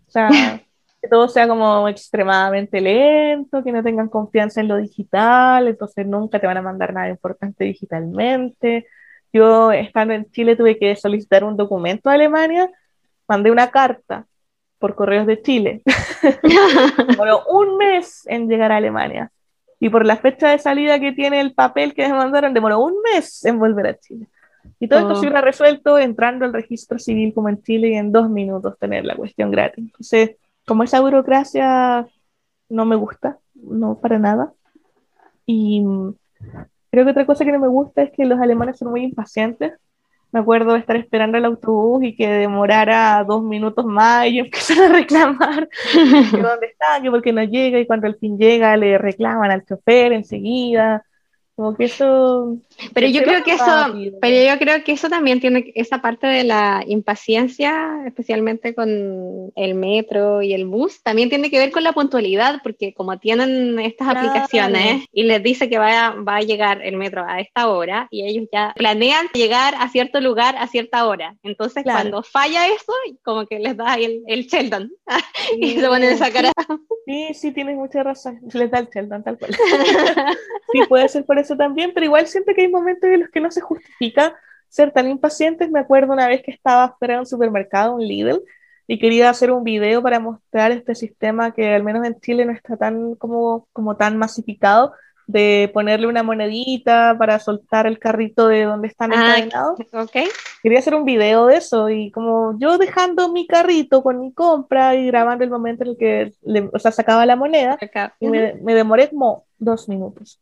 O 0.07 0.11
sea, 0.11 0.29
que 1.01 1.07
todo 1.07 1.27
sea 1.27 1.47
como 1.47 1.87
extremadamente 1.89 2.79
lento, 2.79 3.63
que 3.63 3.71
no 3.71 3.81
tengan 3.81 4.07
confianza 4.07 4.61
en 4.61 4.67
lo 4.67 4.77
digital, 4.77 5.67
entonces 5.67 6.05
nunca 6.05 6.39
te 6.39 6.45
van 6.45 6.57
a 6.57 6.61
mandar 6.61 6.93
nada 6.93 7.09
importante 7.09 7.63
digitalmente. 7.63 8.85
Yo, 9.33 9.71
estando 9.71 10.13
en 10.13 10.29
Chile, 10.29 10.55
tuve 10.55 10.77
que 10.77 10.95
solicitar 10.95 11.43
un 11.43 11.57
documento 11.57 12.11
a 12.11 12.13
Alemania, 12.13 12.69
mandé 13.27 13.49
una 13.49 13.71
carta 13.71 14.27
por 14.77 14.93
correos 14.93 15.25
de 15.25 15.41
Chile. 15.41 15.81
Demoró 17.07 17.45
un 17.47 17.77
mes 17.77 18.27
en 18.27 18.47
llegar 18.47 18.71
a 18.71 18.77
Alemania. 18.77 19.31
Y 19.79 19.89
por 19.89 20.05
la 20.05 20.17
fecha 20.17 20.49
de 20.51 20.59
salida 20.59 20.99
que 20.99 21.13
tiene 21.13 21.41
el 21.41 21.55
papel 21.55 21.95
que 21.95 22.07
me 22.07 22.13
mandaron, 22.13 22.53
demoró 22.53 22.79
un 22.79 23.01
mes 23.01 23.43
en 23.43 23.57
volver 23.57 23.87
a 23.87 23.97
Chile. 23.97 24.27
Y 24.79 24.87
todo 24.87 24.99
esto 24.99 25.15
se 25.15 25.19
oh. 25.19 25.21
hubiera 25.21 25.41
resuelto 25.41 25.97
entrando 25.99 26.45
al 26.45 26.53
registro 26.53 26.99
civil 26.99 27.33
como 27.33 27.49
en 27.49 27.61
Chile 27.61 27.89
y 27.89 27.93
en 27.93 28.11
dos 28.11 28.29
minutos 28.29 28.77
tener 28.79 29.05
la 29.05 29.15
cuestión 29.15 29.51
gratis. 29.51 29.85
Entonces, 29.85 30.37
como 30.65 30.83
esa 30.83 31.01
burocracia 31.01 32.07
no 32.69 32.85
me 32.85 32.95
gusta, 32.95 33.37
no 33.53 33.99
para 33.99 34.17
nada. 34.19 34.53
Y 35.45 35.83
creo 36.89 37.05
que 37.05 37.11
otra 37.11 37.25
cosa 37.25 37.45
que 37.45 37.51
no 37.51 37.59
me 37.59 37.67
gusta 37.67 38.03
es 38.03 38.11
que 38.11 38.25
los 38.25 38.39
alemanes 38.39 38.77
son 38.77 38.89
muy 38.89 39.03
impacientes. 39.03 39.73
Me 40.31 40.39
acuerdo 40.39 40.73
de 40.73 40.79
estar 40.79 40.95
esperando 40.95 41.37
el 41.37 41.45
autobús 41.45 42.03
y 42.05 42.15
que 42.15 42.27
demorara 42.27 43.23
dos 43.25 43.43
minutos 43.43 43.85
más 43.85 44.27
y 44.27 44.39
empezar 44.39 44.79
a 44.79 44.93
reclamar 44.93 45.69
dónde 46.31 46.67
está, 46.67 47.01
que 47.01 47.11
porque 47.11 47.33
no 47.33 47.43
llega 47.43 47.79
y 47.79 47.85
cuando 47.85 48.07
al 48.07 48.15
fin 48.15 48.37
llega 48.37 48.77
le 48.77 48.97
reclaman 48.97 49.51
al 49.51 49.65
chofer 49.65 50.13
enseguida. 50.13 51.03
Como 51.61 51.75
que 51.75 51.83
eso. 51.83 52.57
Pero 52.91 53.07
yo 53.07 53.21
creo 53.21 53.43
que 53.43 53.53
eso, 53.53 53.93
pero 54.19 54.51
yo 54.51 54.57
creo 54.57 54.83
que 54.83 54.93
eso 54.93 55.09
también 55.09 55.39
tiene 55.39 55.71
esa 55.75 56.01
parte 56.01 56.25
de 56.25 56.43
la 56.43 56.83
impaciencia, 56.87 58.01
especialmente 58.07 58.73
con 58.73 59.51
el 59.55 59.75
metro 59.75 60.41
y 60.41 60.55
el 60.55 60.65
bus, 60.65 61.03
también 61.03 61.29
tiene 61.29 61.51
que 61.51 61.59
ver 61.59 61.69
con 61.69 61.83
la 61.83 61.93
puntualidad, 61.93 62.61
porque 62.63 62.95
como 62.95 63.19
tienen 63.19 63.77
estas 63.77 64.07
aplicaciones 64.07 65.05
y 65.11 65.21
les 65.21 65.43
dice 65.43 65.69
que 65.69 65.77
va 65.77 66.15
va 66.15 66.37
a 66.37 66.41
llegar 66.41 66.81
el 66.81 66.97
metro 66.97 67.23
a 67.27 67.39
esta 67.39 67.67
hora 67.67 68.07
y 68.09 68.23
ellos 68.23 68.47
ya 68.51 68.73
planean 68.75 69.27
llegar 69.35 69.75
a 69.77 69.87
cierto 69.89 70.19
lugar 70.19 70.55
a 70.57 70.65
cierta 70.65 71.05
hora. 71.05 71.37
Entonces, 71.43 71.83
cuando 71.83 72.23
falla 72.23 72.65
eso, 72.69 72.93
como 73.23 73.45
que 73.45 73.59
les 73.59 73.77
da 73.77 73.93
el, 73.93 74.23
el 74.25 74.47
Sheldon 74.47 74.91
y 75.59 75.75
se 75.75 75.87
ponen 75.87 76.13
esa 76.13 76.31
cara. 76.31 76.51
Sí, 77.05 77.33
sí, 77.35 77.51
tienes 77.51 77.75
mucha 77.75 78.01
razón. 78.01 78.39
Les 78.51 78.71
da 78.71 78.79
el 78.79 78.89
Sheldon, 78.89 79.23
tal 79.23 79.37
cual. 79.37 79.51
sí, 80.71 80.79
puede 80.89 81.07
ser 81.07 81.25
por 81.25 81.37
eso 81.37 81.50
también, 81.57 81.91
pero 81.93 82.05
igual 82.05 82.27
siempre 82.27 82.55
que 82.55 82.61
hay 82.61 82.69
momentos 82.69 83.09
en 83.09 83.21
los 83.21 83.29
que 83.29 83.39
no 83.39 83.51
se 83.51 83.61
justifica 83.61 84.35
ser 84.69 84.91
tan 84.91 85.09
impacientes. 85.09 85.69
Me 85.69 85.79
acuerdo 85.79 86.13
una 86.13 86.27
vez 86.27 86.41
que 86.43 86.51
estaba 86.51 86.85
esperando 86.85 87.19
en 87.19 87.19
un 87.21 87.25
supermercado, 87.27 87.95
un 87.95 88.07
Lidl, 88.07 88.41
y 88.87 88.99
quería 88.99 89.29
hacer 89.29 89.51
un 89.51 89.63
video 89.63 90.01
para 90.01 90.19
mostrar 90.19 90.71
este 90.71 90.95
sistema 90.95 91.53
que 91.53 91.73
al 91.73 91.83
menos 91.83 92.05
en 92.05 92.19
Chile 92.19 92.45
no 92.45 92.51
está 92.51 92.77
tan 92.77 93.15
como, 93.15 93.67
como 93.73 93.95
tan 93.95 94.17
masificado, 94.17 94.93
de 95.27 95.69
ponerle 95.73 96.07
una 96.07 96.23
monedita 96.23 97.15
para 97.17 97.39
soltar 97.39 97.87
el 97.87 97.99
carrito 97.99 98.47
de 98.47 98.63
donde 98.63 98.87
están 98.87 99.13
ah, 99.13 99.37
encadenados. 99.37 99.79
Okay. 99.93 100.27
Quería 100.63 100.79
hacer 100.79 100.95
un 100.95 101.05
video 101.05 101.47
de 101.47 101.57
eso 101.57 101.89
y 101.89 102.11
como 102.11 102.57
yo 102.59 102.77
dejando 102.77 103.31
mi 103.31 103.47
carrito 103.47 104.03
con 104.03 104.19
mi 104.19 104.33
compra 104.33 104.95
y 104.95 105.07
grabando 105.07 105.43
el 105.43 105.49
momento 105.49 105.83
en 105.83 105.89
el 105.91 105.97
que 105.97 106.33
o 106.73 106.79
sea, 106.79 106.91
sacaba 106.91 107.25
la 107.25 107.35
moneda, 107.35 107.77
y 108.19 108.27
me, 108.27 108.55
me 108.55 108.73
demoré 108.73 109.09
como 109.09 109.45
dos 109.57 109.87
minutos. 109.89 110.39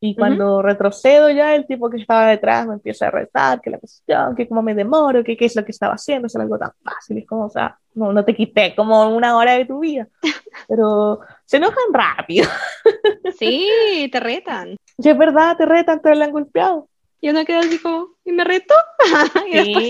Y 0.00 0.14
cuando 0.14 0.60
retrocedo 0.60 1.30
ya, 1.30 1.54
el 1.54 1.66
tipo 1.66 1.88
que 1.88 1.96
estaba 1.96 2.26
detrás 2.28 2.66
me 2.66 2.74
empieza 2.74 3.06
a 3.06 3.10
retar, 3.10 3.60
que 3.62 3.70
la 3.70 3.78
cuestión, 3.78 4.36
que 4.36 4.46
cómo 4.46 4.60
me 4.60 4.74
demoro, 4.74 5.24
que 5.24 5.36
qué 5.36 5.46
es 5.46 5.56
lo 5.56 5.64
que 5.64 5.70
estaba 5.70 5.94
haciendo, 5.94 6.26
es 6.26 6.36
algo 6.36 6.58
tan 6.58 6.72
fácil, 6.82 7.18
es 7.18 7.26
como, 7.26 7.46
o 7.46 7.50
sea, 7.50 7.78
no, 7.94 8.12
no 8.12 8.24
te 8.24 8.34
quité 8.34 8.74
como 8.74 9.08
una 9.14 9.36
hora 9.36 9.54
de 9.54 9.64
tu 9.64 9.78
vida, 9.78 10.06
pero 10.68 11.20
se 11.46 11.56
enojan 11.56 11.92
rápido. 11.92 12.46
Sí, 13.38 14.08
te 14.12 14.20
retan. 14.20 14.76
Sí, 14.96 15.10
es 15.10 15.18
verdad, 15.18 15.56
te 15.56 15.66
retan, 15.66 16.00
te 16.00 16.14
lo 16.14 16.22
han 16.22 16.30
golpeado. 16.30 16.88
Y 17.24 17.30
uno 17.30 17.42
queda 17.46 17.60
así 17.60 17.78
como, 17.78 18.08
¿y 18.22 18.32
me 18.32 18.44
reto? 18.44 18.74
y 19.50 19.54
después 19.54 19.88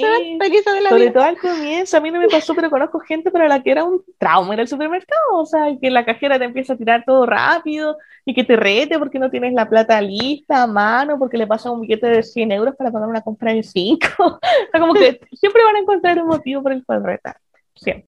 se 0.62 0.72
de 0.72 0.80
la 0.80 0.90
Sobre 0.90 1.10
todo 1.10 1.24
al 1.24 1.36
comienzo, 1.36 1.96
a 1.96 2.00
mí 2.00 2.12
no 2.12 2.20
me 2.20 2.28
pasó, 2.28 2.54
pero 2.54 2.70
conozco 2.70 3.00
gente 3.00 3.32
para 3.32 3.48
la 3.48 3.60
que 3.60 3.72
era 3.72 3.82
un 3.82 4.04
trauma 4.18 4.54
en 4.54 4.60
el 4.60 4.68
supermercado, 4.68 5.20
o 5.32 5.44
sea, 5.44 5.76
que 5.82 5.90
la 5.90 6.04
cajera 6.04 6.38
te 6.38 6.44
empieza 6.44 6.74
a 6.74 6.76
tirar 6.76 7.02
todo 7.04 7.26
rápido 7.26 7.98
y 8.24 8.34
que 8.34 8.44
te 8.44 8.54
rete 8.54 9.00
porque 9.00 9.18
no 9.18 9.32
tienes 9.32 9.52
la 9.52 9.68
plata 9.68 10.00
lista 10.00 10.62
a 10.62 10.68
mano, 10.68 11.18
porque 11.18 11.36
le 11.36 11.48
pasa 11.48 11.72
un 11.72 11.80
billete 11.80 12.06
de 12.06 12.22
100 12.22 12.52
euros 12.52 12.76
para 12.76 12.92
pagar 12.92 13.08
una 13.08 13.22
compra 13.22 13.52
de 13.52 13.64
5. 13.64 14.06
o 14.16 14.38
sea, 14.70 14.80
como 14.80 14.94
que 14.94 15.18
siempre 15.32 15.64
van 15.64 15.74
a 15.74 15.80
encontrar 15.80 16.22
un 16.22 16.28
motivo 16.28 16.62
por 16.62 16.70
el 16.70 16.84
cual 16.84 17.02
retar, 17.02 17.36
siempre. 17.74 18.08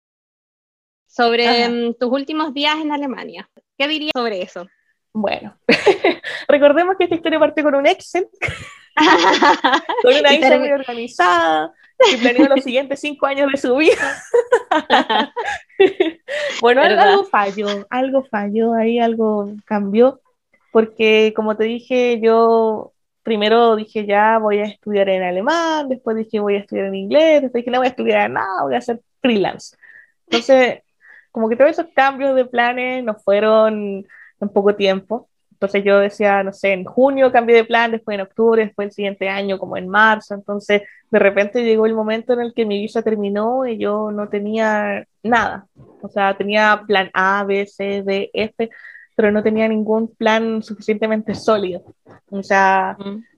Sobre 1.06 1.68
mm, 1.68 1.94
tus 1.94 2.10
últimos 2.10 2.52
días 2.52 2.74
en 2.80 2.90
Alemania, 2.90 3.48
¿qué 3.78 3.86
dirías 3.86 4.10
sobre 4.16 4.42
eso? 4.42 4.66
Bueno, 5.12 5.56
recordemos 6.48 6.96
que 6.96 7.04
esta 7.04 7.14
historia 7.14 7.38
parte 7.38 7.62
con 7.62 7.76
un 7.76 7.86
Excel, 7.86 8.26
con 10.02 10.14
una 10.14 10.34
Isa 10.34 10.58
muy 10.58 10.70
organizada, 10.70 11.72
que 11.98 12.18
planeó 12.18 12.48
los 12.48 12.64
siguientes 12.64 13.00
cinco 13.00 13.26
años 13.26 13.50
de 13.50 13.58
su 13.58 13.76
vida. 13.76 14.22
bueno, 16.60 16.82
algo 16.82 17.24
falló, 17.24 17.86
algo 17.90 18.24
falló, 18.24 18.74
ahí 18.74 18.98
algo 18.98 19.52
cambió, 19.64 20.20
porque 20.70 21.32
como 21.34 21.56
te 21.56 21.64
dije, 21.64 22.20
yo 22.20 22.92
primero 23.22 23.76
dije 23.76 24.04
ya 24.04 24.38
voy 24.38 24.58
a 24.58 24.64
estudiar 24.64 25.08
en 25.08 25.22
alemán, 25.22 25.88
después 25.88 26.16
dije 26.16 26.40
voy 26.40 26.56
a 26.56 26.60
estudiar 26.60 26.86
en 26.86 26.94
inglés, 26.94 27.42
después 27.42 27.62
dije 27.62 27.70
no 27.70 27.78
voy 27.78 27.86
a 27.86 27.90
estudiar 27.90 28.30
nada, 28.30 28.62
voy 28.62 28.74
a 28.74 28.78
hacer 28.78 29.00
freelance. 29.20 29.76
Entonces, 30.26 30.82
como 31.30 31.48
que 31.48 31.56
todos 31.56 31.70
esos 31.70 31.86
cambios 31.94 32.34
de 32.34 32.44
planes 32.44 33.04
no 33.04 33.14
fueron 33.14 34.06
en 34.40 34.48
poco 34.48 34.74
tiempo. 34.74 35.28
Entonces 35.62 35.84
yo 35.84 36.00
decía, 36.00 36.42
no 36.42 36.52
sé, 36.52 36.72
en 36.72 36.82
junio 36.82 37.30
cambié 37.30 37.54
de 37.54 37.64
plan, 37.64 37.92
después 37.92 38.16
en 38.16 38.22
octubre, 38.22 38.64
después 38.64 38.86
el 38.86 38.92
siguiente 38.92 39.28
año, 39.28 39.60
como 39.60 39.76
en 39.76 39.86
marzo. 39.86 40.34
Entonces 40.34 40.82
de 41.08 41.18
repente 41.20 41.62
llegó 41.62 41.86
el 41.86 41.94
momento 41.94 42.32
en 42.32 42.40
el 42.40 42.52
que 42.52 42.66
mi 42.66 42.80
visa 42.80 43.00
terminó 43.00 43.64
y 43.64 43.78
yo 43.78 44.10
no 44.10 44.28
tenía 44.28 45.06
nada. 45.22 45.66
O 46.02 46.08
sea, 46.08 46.36
tenía 46.36 46.82
plan 46.84 47.10
A, 47.14 47.44
B, 47.44 47.64
C, 47.68 48.02
D, 48.02 48.28
F, 48.32 48.70
pero 49.14 49.30
no 49.30 49.40
tenía 49.44 49.68
ningún 49.68 50.08
plan 50.08 50.64
suficientemente 50.64 51.32
sólido. 51.36 51.84
O 52.28 52.42
sea, 52.42 52.96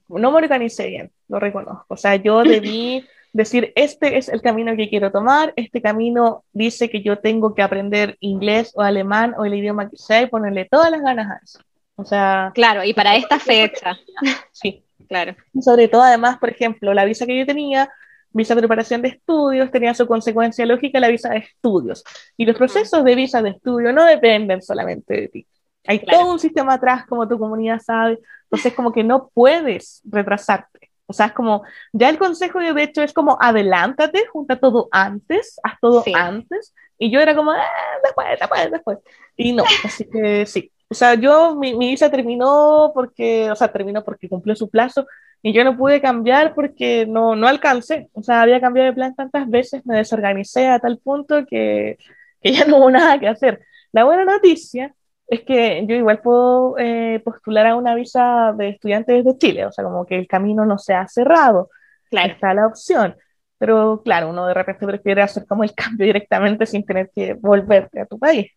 no 0.09 0.31
me 0.31 0.39
organicé 0.39 0.89
bien, 0.89 1.11
lo 1.29 1.39
reconozco. 1.39 1.85
O 1.89 1.97
sea, 1.99 2.17
yo 2.17 2.43
debí 2.43 3.05
decir, 3.35 3.71
este 3.77 4.17
es 4.17 4.31
el 4.31 4.41
camino 4.41 4.75
que 4.77 4.89
quiero 4.89 5.13
tomar, 5.13 5.53
este 5.57 5.83
camino 5.83 6.43
dice 6.55 6.89
que 6.89 7.03
yo 7.03 7.19
tengo 7.19 7.55
que 7.55 7.61
aprender 7.61 8.17
inglés 8.21 8.73
o 8.77 8.81
alemán 8.81 9.35
o 9.37 9.45
el 9.45 9.53
idioma 9.53 9.91
que 9.91 9.99
sea 9.99 10.23
y 10.23 10.29
ponerle 10.29 10.67
todas 10.71 10.91
las 10.91 11.03
ganas 11.03 11.31
a 11.31 11.41
eso. 11.45 11.59
O 11.97 12.05
sea... 12.05 12.53
Claro, 12.55 12.85
y 12.85 12.95
para 12.95 13.17
esta 13.17 13.39
fecha. 13.39 13.97
Sí. 14.53 14.85
Claro. 15.09 15.37
Sobre 15.61 15.89
todo, 15.89 16.03
además, 16.03 16.39
por 16.39 16.51
ejemplo, 16.51 16.95
la 16.95 17.05
visa 17.05 17.27
que 17.27 17.39
yo 17.39 17.47
tenía, 17.47 17.91
visa 18.31 18.55
de 18.55 18.61
preparación 18.63 19.03
de 19.03 19.09
estudios, 19.09 19.71
tenía 19.71 19.95
su 19.95 20.07
consecuencia 20.07 20.67
lógica 20.67 21.01
la 21.01 21.09
visa 21.09 21.31
de 21.31 21.39
estudios. 21.39 22.05
Y 22.37 22.47
los 22.47 22.57
procesos 22.57 23.05
de 23.05 23.15
visa 23.15 23.43
de 23.43 23.51
estudio 23.51 23.93
no 23.93 24.05
dependen 24.05 24.63
solamente 24.63 25.15
de 25.15 25.29
ti. 25.29 25.47
Hay 25.87 25.99
todo 26.01 26.33
un 26.33 26.39
sistema 26.39 26.75
atrás, 26.75 27.05
como 27.07 27.29
tu 27.29 27.39
comunidad 27.39 27.81
sabe. 27.81 28.19
Entonces, 28.45 28.73
como 28.73 28.93
que 28.93 29.05
no 29.05 29.31
puedes 29.35 30.01
retrasarte. 30.05 30.91
O 31.07 31.13
sea, 31.13 31.27
es 31.27 31.33
como, 31.33 31.65
ya 31.93 32.09
el 32.09 32.19
consejo 32.19 32.61
de 32.61 32.83
hecho 32.83 33.03
es 33.03 33.13
como, 33.13 33.37
adelántate, 33.41 34.27
junta 34.33 34.59
todo 34.59 34.89
antes, 34.91 35.61
haz 35.63 35.75
todo 35.81 36.03
antes. 36.15 36.75
Y 36.99 37.11
yo 37.11 37.21
era 37.21 37.37
como, 37.37 37.51
ah, 37.51 37.63
después, 38.03 38.27
después, 38.41 38.71
después. 38.71 38.99
Y 39.37 39.53
no, 39.53 39.65
así 39.85 40.09
que 40.09 40.47
sí. 40.47 40.73
O 40.89 40.95
sea, 40.95 41.15
yo, 41.15 41.57
mi, 41.57 41.75
mi 41.75 41.91
visa 41.91 42.11
terminó 42.11 42.93
porque, 42.95 43.51
o 43.51 43.57
sea, 43.57 43.69
terminó 43.73 44.05
porque 44.05 44.29
cumplió 44.29 44.55
su 44.55 44.71
plazo 44.71 45.07
y 45.43 45.53
yo 45.53 45.65
no 45.65 45.77
pude 45.77 46.01
cambiar 46.01 46.55
porque 46.55 47.07
no, 47.07 47.37
no 47.37 47.47
alcancé. 47.49 48.09
O 48.13 48.23
sea, 48.23 48.43
había 48.43 48.61
cambiado 48.61 48.89
de 48.91 48.95
plan 48.95 49.15
tantas 49.15 49.49
veces, 49.49 49.85
me 49.87 49.97
desorganicé 49.97 50.69
a 50.69 50.79
tal 50.79 50.99
punto 50.99 51.45
que, 51.47 51.99
que 52.41 52.53
ya 52.53 52.65
no 52.67 52.79
hubo 52.79 52.91
nada 52.91 53.19
que 53.19 53.29
hacer. 53.29 53.61
La 53.93 54.05
buena 54.05 54.25
noticia 54.25 54.95
es 55.27 55.43
que 55.43 55.85
yo 55.87 55.97
igual 55.97 56.21
puedo 56.21 56.77
eh, 56.79 57.21
postular 57.25 57.67
a 57.67 57.77
una 57.77 57.95
visa 57.95 58.55
de 58.57 58.71
estudiante 58.71 59.13
desde 59.13 59.39
Chile, 59.39 59.67
o 59.67 59.73
sea, 59.73 59.85
como 59.85 60.05
que 60.07 60.19
el 60.19 60.27
camino 60.27 60.65
no 60.67 60.79
se 60.79 60.95
ha 60.95 61.07
cerrado, 61.09 61.71
claro. 62.11 62.33
está 62.33 62.55
la 62.55 62.67
opción, 62.67 63.17
pero 63.59 64.03
claro, 64.05 64.31
uno 64.31 64.47
de 64.47 64.55
repente 64.55 64.87
prefiere 64.87 65.23
hacer 65.23 65.47
como 65.47 65.65
el 65.65 65.75
cambio 65.75 66.07
directamente 66.07 66.67
sin 66.67 66.85
tener 66.85 67.11
que 67.15 67.35
volverte 67.35 68.01
a 68.01 68.07
tu 68.07 68.19
país. 68.19 68.51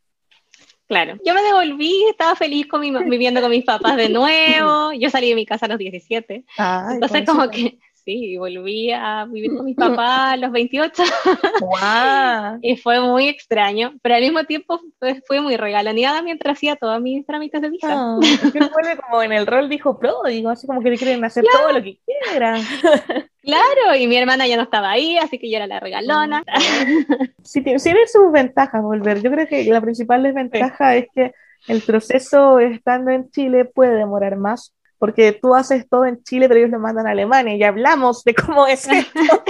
Claro, 0.88 1.18
yo 1.26 1.34
me 1.34 1.42
devolví, 1.42 2.06
estaba 2.10 2.36
feliz 2.36 2.66
con 2.68 2.80
viviendo 2.82 3.42
con 3.42 3.50
mis 3.52 3.66
papás 3.66 3.98
de 3.98 4.08
nuevo, 4.08 4.94
yo 4.94 5.10
salí 5.10 5.30
de 5.30 5.36
mi 5.36 5.46
casa 5.46 5.66
a 5.66 5.70
los 5.70 5.78
17, 5.78 6.46
entonces 6.92 7.26
como 7.26 7.50
que 7.50 7.78
sí, 8.08 8.38
volví 8.38 8.90
a 8.94 9.26
vivir 9.26 9.54
con 9.54 9.66
mis 9.66 9.76
papás 9.76 10.34
a 10.34 10.38
los 10.38 10.52
28. 10.52 11.04
Wow. 11.60 12.60
y 12.62 12.78
fue 12.78 13.02
muy 13.02 13.28
extraño, 13.28 13.94
pero 14.02 14.16
al 14.16 14.22
mismo 14.22 14.46
tiempo 14.46 14.80
fue, 14.98 15.22
fue 15.28 15.42
muy 15.42 15.58
regaloneada 15.58 16.22
mientras 16.22 16.58
hacía 16.58 16.78
todos 16.78 17.02
mis 17.02 17.26
trámites 17.26 17.62
de 17.62 17.70
visa. 17.70 17.88
Oh, 18.08 18.22
fue 18.22 18.98
como 18.98 19.24
en 19.24 19.32
el 19.34 19.46
rol 19.46 19.70
dijo 19.70 20.00
digo, 20.28 20.50
así 20.50 20.68
como 20.68 20.82
que 20.82 20.92
le 20.92 20.98
quieren 20.98 21.24
hacer 21.24 21.44
todo 21.52 21.74
lo 21.74 21.84
que 21.84 22.00
quieran. 22.06 22.62
Claro, 23.42 23.96
y 23.98 24.08
mi 24.08 24.18
hermana 24.18 24.48
ya 24.48 24.56
no 24.56 24.64
estaba 24.64 24.92
ahí, 24.92 25.18
así 25.18 25.40
que 25.40 25.50
yo 25.50 25.58
era 25.58 25.68
la 25.68 25.80
regalona. 25.80 26.44
Sí, 27.44 27.62
tiene, 27.62 27.80
tiene 27.80 28.08
sus 28.08 28.32
ventajas 28.32 28.82
volver. 28.82 29.22
Yo 29.22 29.32
creo 29.32 29.48
que 29.48 29.64
la 29.66 29.82
principal 29.82 30.24
desventaja 30.24 30.96
es 30.96 31.08
que 31.14 31.34
el 31.68 31.82
proceso 31.82 32.60
estando 32.60 33.12
en 33.12 33.30
Chile 33.32 33.66
puede 33.66 33.96
demorar 33.96 34.38
más 34.38 34.74
porque 35.00 35.32
tú 35.34 35.54
haces 35.56 35.88
todo 35.88 36.06
en 36.06 36.24
Chile, 36.24 36.48
pero 36.48 36.60
ellos 36.60 36.72
lo 36.72 36.80
mandan 36.80 37.08
a 37.08 37.12
Alemania 37.12 37.56
y 37.56 37.64
hablamos 37.64 38.24
de 38.24 38.34
cómo 38.34 38.68
es 38.68 38.88
esto. 38.92 39.20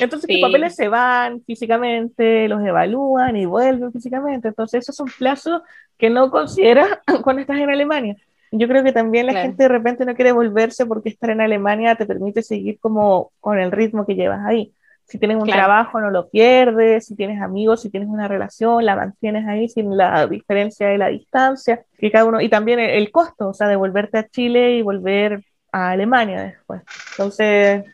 Entonces 0.00 0.30
los 0.30 0.40
papeles 0.40 0.74
se 0.74 0.88
van 0.88 1.42
físicamente, 1.42 2.48
los 2.48 2.62
evalúan 2.64 3.36
y 3.36 3.46
vuelven 3.46 3.92
físicamente. 3.92 4.48
Entonces 4.48 4.82
esos 4.82 4.96
son 4.96 5.08
plazos 5.18 5.62
que 5.98 6.10
no 6.10 6.30
consideras 6.30 6.88
cuando 7.22 7.42
estás 7.42 7.58
en 7.58 7.70
Alemania. 7.70 8.16
Yo 8.50 8.68
creo 8.68 8.84
que 8.84 8.92
también 8.92 9.26
la 9.26 9.32
gente 9.32 9.64
de 9.64 9.68
repente 9.68 10.04
no 10.04 10.14
quiere 10.14 10.30
volverse 10.30 10.86
porque 10.86 11.08
estar 11.08 11.30
en 11.30 11.40
Alemania 11.40 11.96
te 11.96 12.06
permite 12.06 12.40
seguir 12.40 12.78
como 12.78 13.32
con 13.40 13.58
el 13.58 13.72
ritmo 13.72 14.06
que 14.06 14.14
llevas 14.14 14.46
ahí. 14.46 14.72
Si 15.06 15.18
tienes 15.18 15.36
un 15.36 15.46
trabajo, 15.46 16.00
no 16.00 16.10
lo 16.10 16.28
pierdes. 16.28 17.06
Si 17.06 17.14
tienes 17.14 17.40
amigos, 17.40 17.82
si 17.82 17.90
tienes 17.90 18.08
una 18.08 18.26
relación, 18.26 18.84
la 18.84 18.96
mantienes 18.96 19.46
ahí 19.46 19.68
sin 19.68 19.96
la 19.96 20.26
diferencia 20.26 20.88
de 20.88 20.98
la 20.98 21.08
distancia. 21.08 21.84
Que 21.98 22.10
cada 22.10 22.24
uno, 22.24 22.40
y 22.40 22.48
también 22.48 22.80
el, 22.80 23.10
costo, 23.10 23.48
o 23.48 23.54
sea, 23.54 23.68
de 23.68 23.76
volverte 23.76 24.18
a 24.18 24.28
Chile 24.28 24.76
y 24.76 24.82
volver 24.82 25.44
a 25.72 25.90
Alemania 25.90 26.42
después. 26.42 26.82
Entonces, 27.12 27.84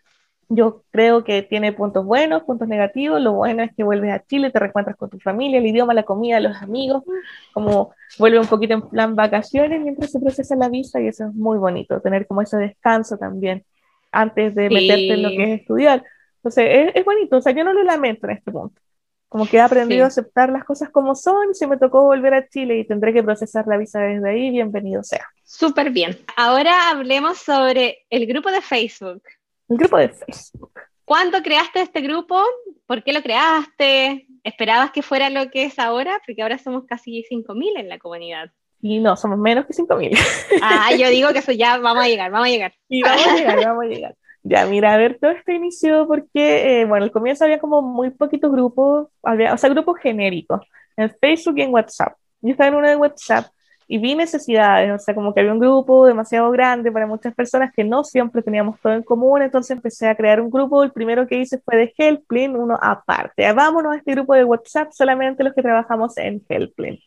yo 0.48 0.82
creo 0.90 1.22
que 1.24 1.42
tiene 1.42 1.72
puntos 1.72 2.04
buenos, 2.04 2.42
puntos 2.42 2.68
negativos. 2.68 3.20
Lo 3.20 3.32
bueno 3.32 3.62
es 3.62 3.70
que 3.74 3.84
vuelves 3.84 4.12
a 4.12 4.24
Chile, 4.24 4.50
te 4.50 4.58
reencuentras 4.58 4.96
con 4.96 5.11
tu 5.11 5.18
familia, 5.18 5.58
el 5.58 5.66
idioma, 5.66 5.94
la 5.94 6.02
comida, 6.04 6.40
los 6.40 6.61
amigos, 6.62 7.04
como 7.52 7.92
vuelve 8.18 8.40
un 8.40 8.46
poquito 8.46 8.74
en 8.74 8.82
plan 8.82 9.14
vacaciones 9.14 9.80
mientras 9.80 10.11
se 10.11 10.20
procesa 10.20 10.56
la 10.56 10.68
visa 10.68 11.00
y 11.00 11.06
eso 11.06 11.26
es 11.26 11.34
muy 11.34 11.58
bonito, 11.58 12.00
tener 12.00 12.26
como 12.26 12.42
ese 12.42 12.56
descanso 12.56 13.16
también 13.16 13.64
antes 14.11 14.54
de 14.56 14.70
meterte 14.70 15.12
en 15.14 15.22
lo 15.22 15.28
que 15.30 15.44
es 15.44 15.61
estudiar. 15.61 16.04
Entonces, 16.43 16.93
es, 16.95 17.05
bonito, 17.05 17.36
o 17.36 17.43
sea, 17.43 17.53
yo 17.53 17.64
no 17.64 17.74
lo 17.74 17.82
lamento 17.82 18.26
en 18.26 18.36
este 18.36 18.51
punto. 18.51 18.80
Como 19.28 19.47
que 19.47 19.59
he 19.59 19.61
aprendido 19.61 20.05
a 20.05 20.09
aceptar 20.09 20.51
las 20.51 20.64
cosas 20.64 20.88
como 20.88 21.14
son, 21.14 21.55
si 21.55 21.66
me 21.66 21.76
tocó 21.76 22.03
volver 22.03 22.34
a 22.34 22.49
Chile 22.49 22.78
y 22.78 22.86
tendré 22.86 23.12
que 23.12 23.22
procesar 23.22 23.66
la 23.66 23.76
visa 23.76 24.01
desde 24.01 24.28
ahí, 24.28 24.51
bienvenido 24.51 25.05
sea. 25.05 25.24
Súper 25.45 25.91
bien. 25.91 26.18
Ahora 26.36 26.88
hablemos 26.88 27.38
sobre 27.38 28.07
el 28.09 28.26
grupo 28.26 28.51
de 28.51 28.61
Facebook. 28.61 29.22
El 29.68 29.76
grupo 29.76 29.99
de 29.99 30.09
Facebook. 30.09 30.72
¿Cuándo 31.05 31.43
creaste 31.43 31.82
este 31.82 32.01
grupo? 32.01 32.43
¿Por 32.86 33.05
qué 33.05 33.12
lo 33.12 33.22
creaste? 33.22 34.26
¿Esperabas 34.43 34.91
que 34.91 35.03
fuera 35.03 35.28
lo 35.28 35.51
que 35.51 35.64
es 35.64 35.78
ahora? 35.78 36.20
Porque 36.26 36.43
ahora 36.43 36.57
somos 36.57 36.84
casi 36.86 37.24
5.000 37.30 37.80
en 37.80 37.88
la 37.88 37.99
comunidad. 37.99 38.51
Y 38.82 38.99
no, 38.99 39.16
somos 39.16 39.38
menos 39.38 39.66
que 39.66 39.74
5.000. 39.74 40.18
Ah, 40.62 40.95
yo 40.97 41.09
digo 41.09 41.32
que 41.32 41.38
eso 41.41 41.53
ya 41.53 41.76
vamos 41.78 42.05
a 42.05 42.09
llegar, 42.09 42.30
vamos 42.30 42.49
a 42.49 42.51
llegar. 42.51 42.74
Y 42.88 43.03
vamos 43.03 43.26
a 43.26 43.36
llegar, 43.36 43.64
vamos 43.64 43.84
a 43.84 43.86
llegar. 43.88 44.16
Ya, 44.43 44.64
mira, 44.66 44.95
a 44.95 44.97
ver, 44.97 45.18
todo 45.20 45.30
esto 45.32 45.53
inició 45.53 46.07
porque, 46.07 46.80
eh, 46.80 46.84
bueno, 46.86 47.05
al 47.05 47.11
comienzo 47.12 47.45
había 47.45 47.59
como 47.59 47.82
muy 47.82 48.11
poquitos 48.11 48.51
grupos, 48.51 49.09
había, 49.22 49.53
o 49.53 49.59
sea, 49.59 49.68
grupos 49.68 49.99
genéricos, 50.01 50.61
en 50.97 51.11
Facebook 51.20 51.59
y 51.59 51.62
en 51.62 51.74
WhatsApp. 51.74 52.14
Yo 52.41 52.53
estaba 52.53 52.68
en 52.68 52.74
uno 52.76 52.88
de 52.88 52.97
WhatsApp 52.97 53.47
y 53.86 53.99
vi 53.99 54.14
necesidades, 54.14 54.91
o 54.93 54.99
sea, 54.99 55.14
como 55.14 55.34
que 55.34 55.41
había 55.41 55.53
un 55.53 55.59
grupo 55.59 56.07
demasiado 56.07 56.51
grande 56.53 56.91
para 56.91 57.07
muchas 57.07 57.34
personas 57.34 57.70
que 57.74 57.84
no 57.84 58.03
siempre 58.03 58.41
teníamos 58.41 58.80
todo 58.80 58.95
en 58.95 59.03
común, 59.03 59.43
entonces 59.43 59.72
empecé 59.72 60.09
a 60.09 60.14
crear 60.14 60.41
un 60.41 60.49
grupo, 60.49 60.82
el 60.82 60.93
primero 60.93 61.26
que 61.26 61.36
hice 61.36 61.59
fue 61.59 61.76
de 61.76 61.93
Helpline, 61.97 62.57
uno 62.57 62.78
aparte, 62.80 63.53
vámonos 63.53 63.93
a 63.95 63.97
este 63.97 64.12
grupo 64.12 64.34
de 64.34 64.45
WhatsApp 64.45 64.93
solamente 64.93 65.45
los 65.45 65.53
que 65.55 65.62
trabajamos 65.62 66.16
en 66.16 66.41
Helpline. 66.49 66.99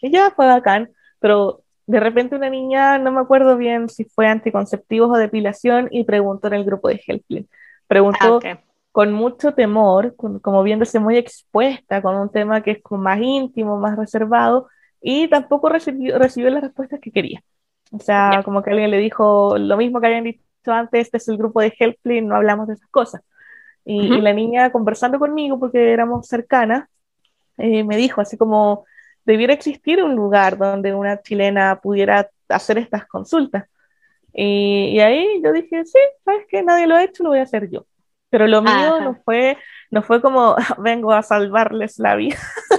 Y 0.00 0.10
ya 0.10 0.30
fue 0.32 0.46
bacán, 0.46 0.90
pero 1.20 1.61
de 1.86 2.00
repente 2.00 2.36
una 2.36 2.50
niña, 2.50 2.98
no 2.98 3.12
me 3.12 3.20
acuerdo 3.20 3.56
bien 3.56 3.88
si 3.88 4.04
fue 4.04 4.26
anticonceptivos 4.26 5.10
o 5.10 5.18
depilación, 5.18 5.88
y 5.90 6.04
preguntó 6.04 6.48
en 6.48 6.54
el 6.54 6.64
grupo 6.64 6.88
de 6.88 7.00
Helpline. 7.06 7.48
Preguntó 7.86 8.40
ah, 8.44 8.60
con 8.92 9.12
mucho 9.12 9.54
temor, 9.54 10.14
como 10.16 10.62
viéndose 10.62 10.98
muy 10.98 11.16
expuesta, 11.16 12.02
con 12.02 12.16
un 12.16 12.30
tema 12.30 12.62
que 12.62 12.72
es 12.72 12.78
más 12.90 13.20
íntimo, 13.20 13.78
más 13.78 13.96
reservado, 13.96 14.68
y 15.00 15.28
tampoco 15.28 15.68
recibió, 15.68 16.18
recibió 16.18 16.50
las 16.50 16.62
respuestas 16.62 17.00
que 17.00 17.10
quería. 17.10 17.42
O 17.90 17.98
sea, 17.98 18.42
como 18.44 18.62
que 18.62 18.70
alguien 18.70 18.90
le 18.90 18.98
dijo 18.98 19.58
lo 19.58 19.76
mismo 19.76 20.00
que 20.00 20.06
habían 20.06 20.24
dicho 20.24 20.40
antes, 20.66 21.06
este 21.06 21.18
es 21.18 21.28
el 21.28 21.36
grupo 21.36 21.60
de 21.60 21.74
Helpline, 21.78 22.26
no 22.26 22.36
hablamos 22.36 22.68
de 22.68 22.74
esas 22.74 22.88
cosas. 22.88 23.22
Y, 23.84 24.20
la 24.20 24.32
niña 24.32 24.70
conversando 24.70 25.18
conmigo, 25.18 25.58
porque 25.58 25.92
éramos 25.92 26.28
cercanas, 26.28 26.88
eh, 27.58 27.82
me 27.84 27.96
dijo 27.96 28.20
así 28.20 28.36
como, 28.38 28.84
debiera 29.24 29.52
existir 29.52 30.02
un 30.02 30.14
lugar 30.14 30.58
donde 30.58 30.94
una 30.94 31.20
chilena 31.22 31.80
pudiera 31.80 32.28
hacer 32.48 32.78
estas 32.78 33.06
consultas. 33.06 33.64
Y, 34.32 34.98
ahí 35.00 35.42
yo 35.44 35.52
dije, 35.52 35.84
sí, 35.84 35.98
sabes 36.24 36.46
que 36.48 36.62
nadie 36.62 36.86
lo 36.86 36.96
ha 36.96 37.04
hecho, 37.04 37.22
lo 37.22 37.30
voy 37.30 37.38
a 37.38 37.42
hacer 37.42 37.70
yo. 37.70 37.84
Pero 38.30 38.46
lo 38.46 38.62
mío 38.62 39.00
no 39.00 39.14
fue, 39.26 39.58
no 39.90 40.02
fue 40.02 40.22
como 40.22 40.56
vengo 40.78 41.12
a 41.12 41.22
salvarles 41.22 41.98
la 41.98 42.16
vida. 42.16 42.38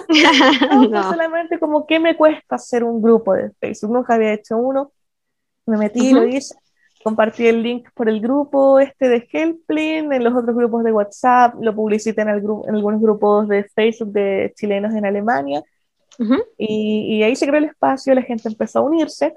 no, 0.90 1.04
solamente 1.04 1.60
como 1.60 1.86
qué 1.86 2.00
me 2.00 2.18
cuesta 2.18 2.56
hacer 2.56 2.84
un 2.84 3.02
grupo 3.02 3.34
de 3.36 3.52
Facebook. 3.60 3.92
Nunca 3.92 4.16
había 4.16 4.34
hecho 4.34 4.58
uno. 4.58 4.92
Me 5.68 5.78
metí, 5.78 6.12
lo 6.12 6.26
hice, 6.26 6.56
compartí 7.04 7.48
el 7.48 7.64
link 7.64 7.88
por 7.94 8.10
el 8.10 8.20
grupo 8.20 8.80
este 8.80 9.08
de 9.08 9.26
Helpline, 9.32 10.12
en 10.12 10.24
los 10.24 10.34
otros 10.36 10.56
grupos 10.56 10.84
de 10.84 10.92
WhatsApp, 10.92 11.56
lo 11.62 11.74
publicité 11.74 12.24
en, 12.24 12.30
el 12.30 12.44
en 12.68 12.76
algunos 12.76 13.00
grupos 13.00 13.48
de 13.48 13.64
Facebook 13.64 14.12
de 14.12 14.52
chilenos 14.58 14.94
en 14.94 15.06
Alemania 15.06 15.64
y, 16.58 17.24
ahí 17.24 17.36
se 17.36 17.48
creó 17.48 17.60
el 17.60 17.66
espacio, 17.66 18.14
la 18.14 18.22
gente 18.22 18.48
empezó 18.48 18.80
a 18.80 18.84
unirse. 18.84 19.34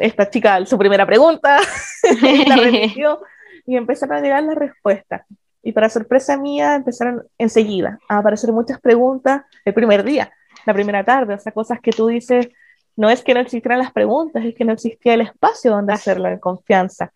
Esta 0.00 0.28
chica, 0.28 0.64
su 0.64 0.78
primera 0.78 1.06
pregunta, 1.06 1.58
la 2.46 2.56
repitió 2.56 3.20
y 3.66 3.76
empezaron 3.76 4.16
a 4.16 4.20
llegar 4.20 4.42
las 4.42 4.56
respuestas. 4.56 5.22
Y 5.62 5.72
para 5.72 5.88
sorpresa 5.88 6.36
mía, 6.36 6.74
empezaron 6.74 7.22
enseguida 7.38 7.98
a 8.08 8.18
aparecer 8.18 8.52
muchas 8.52 8.80
preguntas 8.80 9.42
el 9.64 9.74
primer 9.74 10.02
día, 10.02 10.32
la 10.66 10.74
primera 10.74 11.04
tarde, 11.04 11.34
o 11.34 11.38
sea, 11.38 11.52
cosas 11.52 11.80
que 11.80 11.92
tú 11.92 12.08
dices, 12.08 12.48
no 12.96 13.10
es 13.10 13.22
que 13.22 13.34
no 13.34 13.40
existieran 13.40 13.78
las 13.78 13.92
preguntas, 13.92 14.44
es 14.44 14.54
que 14.54 14.64
no 14.64 14.72
existía 14.72 15.14
el 15.14 15.20
espacio 15.20 15.70
donde 15.70 15.92
hacerlo 15.92 16.28
en 16.28 16.38
confianza. 16.38 17.12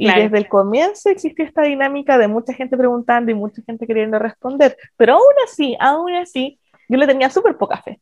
Y 0.00 0.06
desde 0.06 0.38
el 0.38 0.48
comienzo 0.48 1.10
existió 1.10 1.44
esta 1.44 1.62
dinámica 1.62 2.18
de 2.18 2.28
mucha 2.28 2.52
gente 2.52 2.76
preguntando 2.76 3.32
y 3.32 3.34
mucha 3.34 3.62
gente 3.62 3.84
queriendo 3.84 4.18
responder, 4.20 4.76
pero 4.96 5.14
aún 5.14 5.34
así, 5.44 5.76
aún 5.80 6.14
así, 6.14 6.60
yo 6.88 6.96
le 6.96 7.06
tenía 7.06 7.30
súper 7.30 7.56
poca 7.56 7.82
fe. 7.82 8.00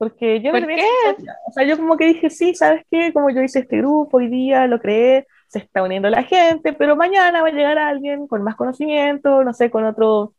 Porque 0.00 0.40
yo 0.40 0.50
o 0.52 1.52
sea, 1.52 1.66
yo 1.66 1.76
como 1.76 1.98
que 1.98 2.06
dije, 2.06 2.30
sí, 2.30 2.54
¿sabes 2.54 2.86
qué? 2.90 3.12
Como 3.12 3.28
yo 3.28 3.42
hice 3.42 3.58
este 3.58 3.76
grupo 3.76 4.16
hoy 4.16 4.28
día, 4.28 4.66
lo 4.66 4.80
creé, 4.80 5.26
se 5.46 5.58
está 5.58 5.82
uniendo 5.82 6.08
la 6.08 6.22
gente, 6.22 6.72
pero 6.72 6.96
mañana 6.96 7.42
va 7.42 7.48
a 7.48 7.52
llegar 7.52 7.76
alguien 7.76 8.26
con 8.26 8.42
más 8.42 8.56
conocimiento, 8.56 9.44
no 9.44 9.52
sé, 9.52 9.70
con 9.70 9.84
otro, 9.84 10.32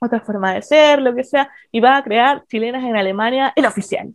otra 0.00 0.20
forma 0.20 0.54
de 0.54 0.62
ser, 0.62 1.02
lo 1.02 1.12
que 1.12 1.24
sea, 1.24 1.50
y 1.72 1.80
va 1.80 1.96
a 1.96 2.04
crear 2.04 2.44
chilenas 2.46 2.84
en 2.84 2.96
Alemania, 2.96 3.52
el 3.56 3.66
oficial. 3.66 4.14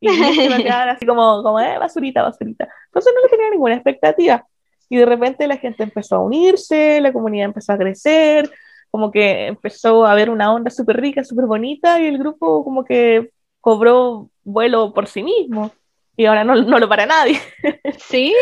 Y 0.00 0.08
va 0.50 0.56
a 0.56 0.58
quedar 0.58 0.88
así 0.90 1.06
como, 1.06 1.42
como 1.42 1.58
eh, 1.58 1.78
basurita, 1.78 2.22
basurita. 2.22 2.68
Entonces 2.88 3.14
no 3.16 3.22
le 3.22 3.30
tenía 3.30 3.48
ninguna 3.48 3.76
expectativa. 3.76 4.46
Y 4.90 4.98
de 4.98 5.06
repente 5.06 5.46
la 5.46 5.56
gente 5.56 5.82
empezó 5.82 6.16
a 6.16 6.20
unirse, 6.20 7.00
la 7.00 7.10
comunidad 7.10 7.46
empezó 7.46 7.72
a 7.72 7.78
crecer, 7.78 8.50
como 8.90 9.10
que 9.10 9.46
empezó 9.46 10.04
a 10.04 10.12
haber 10.12 10.28
una 10.28 10.52
onda 10.52 10.70
súper 10.70 11.00
rica, 11.00 11.24
súper 11.24 11.46
bonita, 11.46 11.98
y 11.98 12.06
el 12.06 12.18
grupo 12.18 12.62
como 12.62 12.84
que 12.84 13.30
cobró 13.66 14.30
vuelo 14.44 14.94
por 14.94 15.08
sí 15.08 15.24
mismo. 15.24 15.72
y 16.16 16.26
ahora 16.26 16.44
no, 16.44 16.54
no 16.54 16.78
lo 16.78 16.88
para 16.88 17.04
nadie. 17.04 17.36
Sí, 17.98 18.32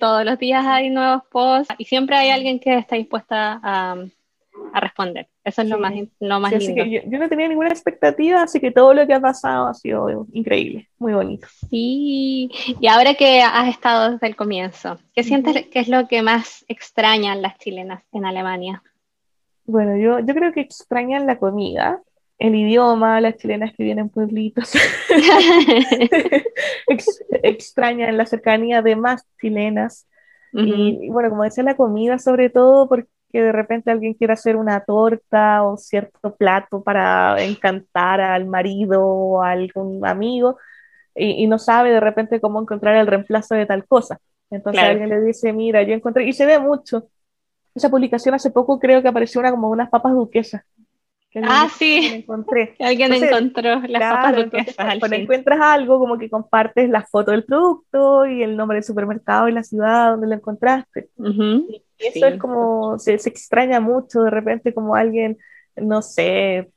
todos 0.00 0.24
los 0.24 0.40
días 0.40 0.66
hay 0.66 0.90
nuevos 0.90 1.22
posts 1.30 1.72
y 1.78 1.84
siempre 1.84 2.16
hay 2.16 2.30
alguien 2.30 2.58
que 2.58 2.78
está 2.78 2.96
dispuesta 2.96 3.60
a, 3.62 3.94
a 4.72 4.80
responder. 4.80 5.28
Eso 5.44 5.62
es 5.62 5.68
lo 5.68 5.78
más, 5.78 5.92
lo 6.18 6.40
más 6.40 6.52
lindo. 6.52 6.84
yo, 6.84 7.18
no 7.20 7.28
tenía 7.28 7.46
ninguna 7.46 7.68
expectativa, 7.68 8.42
así 8.42 8.58
que 8.58 8.72
todo 8.72 8.92
lo 8.92 9.06
que 9.06 9.14
ha 9.14 9.20
pasado 9.20 9.68
ha 9.68 9.74
sido 9.74 10.26
increíble, 10.32 10.88
muy 10.98 11.12
bonito. 11.12 11.46
Sí, 11.70 12.50
y 12.80 12.86
ahora 12.88 13.14
que 13.14 13.40
has 13.40 13.68
estado 13.68 14.10
desde 14.10 14.26
el 14.26 14.34
comienzo, 14.34 14.98
¿qué 15.14 15.22
sientes 15.22 15.68
que 15.68 15.78
es 15.78 15.86
lo 15.86 16.08
que 16.08 16.22
más 16.22 16.64
extrañan 16.66 17.40
las 17.40 17.56
chilenas 17.58 18.02
en 18.10 18.26
Alemania? 18.26 18.82
Bueno, 19.64 19.96
yo, 19.96 20.18
yo 20.26 20.34
creo 20.34 20.52
que 20.52 20.60
extrañan 20.60 21.24
la 21.24 21.38
comida, 21.38 22.02
el 22.42 22.54
idioma, 22.56 23.20
las 23.20 23.36
chilenas 23.36 23.72
que 23.76 23.84
vienen 23.84 24.08
pueblitos, 24.08 24.72
extrañan 27.42 28.16
la 28.16 28.26
cercanía 28.26 28.82
de 28.82 28.96
más 28.96 29.24
chilenas. 29.40 30.08
y, 30.52 31.08
bueno, 31.10 31.30
como 31.30 31.44
decía, 31.44 31.64
la 31.64 31.76
comida 31.76 32.18
sobre 32.18 32.50
todo, 32.50 32.88
porque 32.88 33.08
que 33.32 33.42
de 33.42 33.52
repente 33.52 33.90
alguien 33.90 34.14
quiera 34.14 34.34
hacer 34.34 34.56
una 34.56 34.80
torta 34.80 35.62
o 35.62 35.76
cierto 35.78 36.36
plato 36.36 36.82
para 36.82 37.42
encantar 37.42 38.20
al 38.20 38.44
marido 38.44 39.02
o 39.02 39.42
a 39.42 39.52
algún 39.52 40.04
amigo 40.06 40.58
y, 41.14 41.46
no 41.46 41.58
sabe 41.58 41.90
de 41.90 42.00
repente 42.00 42.40
cómo 42.40 42.60
encontrar 42.60 42.96
el 42.96 43.06
reemplazo 43.06 43.54
de 43.54 43.66
tal 43.66 43.86
cosa. 43.86 44.20
Entonces 44.50 44.82
alguien 44.82 45.08
le 45.08 45.20
dice, 45.22 45.52
mira, 45.52 45.82
yo 45.82 45.94
encontré, 45.94 46.26
y 46.26 46.32
se 46.32 46.44
ve 46.44 46.58
mucho. 46.58 47.08
Esa 47.74 47.88
publicación 47.88 48.34
hace 48.34 48.50
poco 48.50 48.78
creo 48.78 49.00
que 49.00 49.08
apareció 49.08 49.40
una 49.40 49.50
como 49.50 49.70
unas 49.70 49.88
papas 49.88 50.12
duquesas 50.12 50.62
ah, 51.42 51.68
sí. 51.76 52.10
Encontré. 52.14 52.74
Alguien 52.80 53.12
encontró 53.12 53.80
las 53.80 53.88
claro, 53.88 54.50
Cuando 54.98 55.16
encuentras 55.16 55.60
algo, 55.60 55.98
como 55.98 56.18
que 56.18 56.28
compartes 56.28 56.88
la 56.90 57.02
foto 57.02 57.30
del 57.30 57.44
producto 57.44 58.26
y 58.26 58.42
el 58.42 58.56
nombre 58.56 58.76
del 58.76 58.84
supermercado 58.84 59.48
y 59.48 59.52
la 59.52 59.62
ciudad 59.62 60.12
donde 60.12 60.26
lo 60.26 60.34
encontraste. 60.34 61.08
Y 61.18 61.82
eso 61.98 62.26
es 62.26 62.38
como, 62.38 62.98
se, 62.98 63.14
extraña 63.14 63.80
mucho 63.80 64.22
de 64.22 64.30
repente 64.30 64.74
como 64.74 64.94
alguien, 64.94 65.38
no 65.76 66.02
sé, 66.02 66.70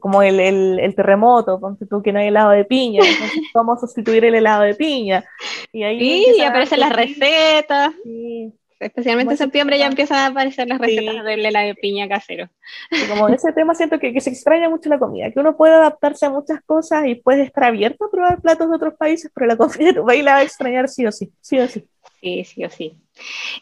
como 0.00 0.22
el, 0.22 0.40
el, 0.40 0.94
terremoto, 0.94 1.60
ponte 1.60 1.86
tú 1.86 2.02
que 2.02 2.12
no 2.12 2.18
hay 2.18 2.28
helado 2.28 2.50
de 2.50 2.64
piña, 2.64 3.00
entonces 3.06 3.42
cómo 3.52 3.78
sustituir 3.78 4.24
el 4.24 4.34
helado 4.34 4.62
de 4.62 4.74
piña. 4.74 5.24
Y 5.72 5.84
ahí 5.84 5.98
sí, 5.98 6.34
y 6.38 6.42
aparecen 6.42 6.80
las 6.80 6.92
recetas. 6.92 7.92
Sí 8.02 8.52
especialmente 8.82 9.34
en 9.34 9.38
septiembre 9.38 9.78
ya 9.78 9.86
empiezan 9.86 10.18
a 10.18 10.26
aparecer 10.26 10.68
las 10.68 10.78
recetas 10.78 11.24
de 11.24 11.36
la 11.50 11.60
de 11.60 11.74
piña 11.74 12.08
casero. 12.08 12.48
Y 12.90 13.08
como 13.08 13.28
ese 13.28 13.52
tema 13.52 13.74
siento 13.74 13.98
que, 13.98 14.12
que, 14.12 14.20
se 14.20 14.30
extraña 14.30 14.68
mucho 14.68 14.88
la 14.88 14.98
comida, 14.98 15.30
que 15.30 15.40
uno 15.40 15.56
puede 15.56 15.74
adaptarse 15.74 16.26
a 16.26 16.30
muchas 16.30 16.60
cosas 16.62 17.06
y 17.06 17.14
puede 17.14 17.42
estar 17.42 17.64
abierto 17.64 18.04
a 18.04 18.10
probar 18.10 18.40
platos 18.40 18.68
de 18.68 18.76
otros 18.76 18.94
países, 18.94 19.30
pero 19.34 19.46
la 19.46 19.56
comida 19.56 19.78
de 19.86 19.92
tu 19.94 20.04
país 20.04 20.24
la 20.24 20.32
va 20.32 20.38
a 20.38 20.42
extrañar 20.42 20.88
sí 20.88 21.06
o 21.06 21.12
sí, 21.12 21.32
sí 21.40 21.58
o 21.58 21.68
sí. 21.68 21.84
Sí, 22.20 22.44
sí 22.44 22.64
o 22.64 22.70
sí. 22.70 22.96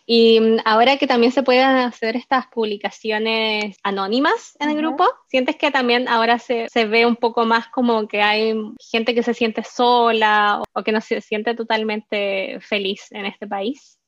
Y 0.07 0.39
mm, 0.39 0.59
ahora 0.65 0.99
que 0.99 1.07
también 1.07 1.33
se 1.33 1.43
pueden 1.43 1.65
hacer 1.65 2.17
estas 2.17 2.47
publicaciones 2.49 3.77
anónimas 3.83 4.57
en 4.61 4.71
el 4.71 4.77
grupo, 4.77 5.07
¿sientes 5.29 5.57
que 5.57 5.71
también 5.71 6.09
ahora 6.09 6.39
se, 6.39 6.69
se, 6.69 6.85
ve 6.85 7.07
un 7.07 7.17
poco 7.17 7.47
más 7.47 7.69
como 7.69 8.07
que 8.07 8.21
hay 8.23 8.55
gente 8.79 9.15
que 9.15 9.23
se 9.23 9.35
siente 9.35 9.65
sola 9.65 10.63
o 10.75 10.83
que 10.83 10.93
no 10.93 11.01
se 11.01 11.21
siente 11.21 11.55
totalmente 11.55 12.59
feliz 12.61 13.07
en 13.11 13.27
este 13.27 13.47
país? 13.47 14.00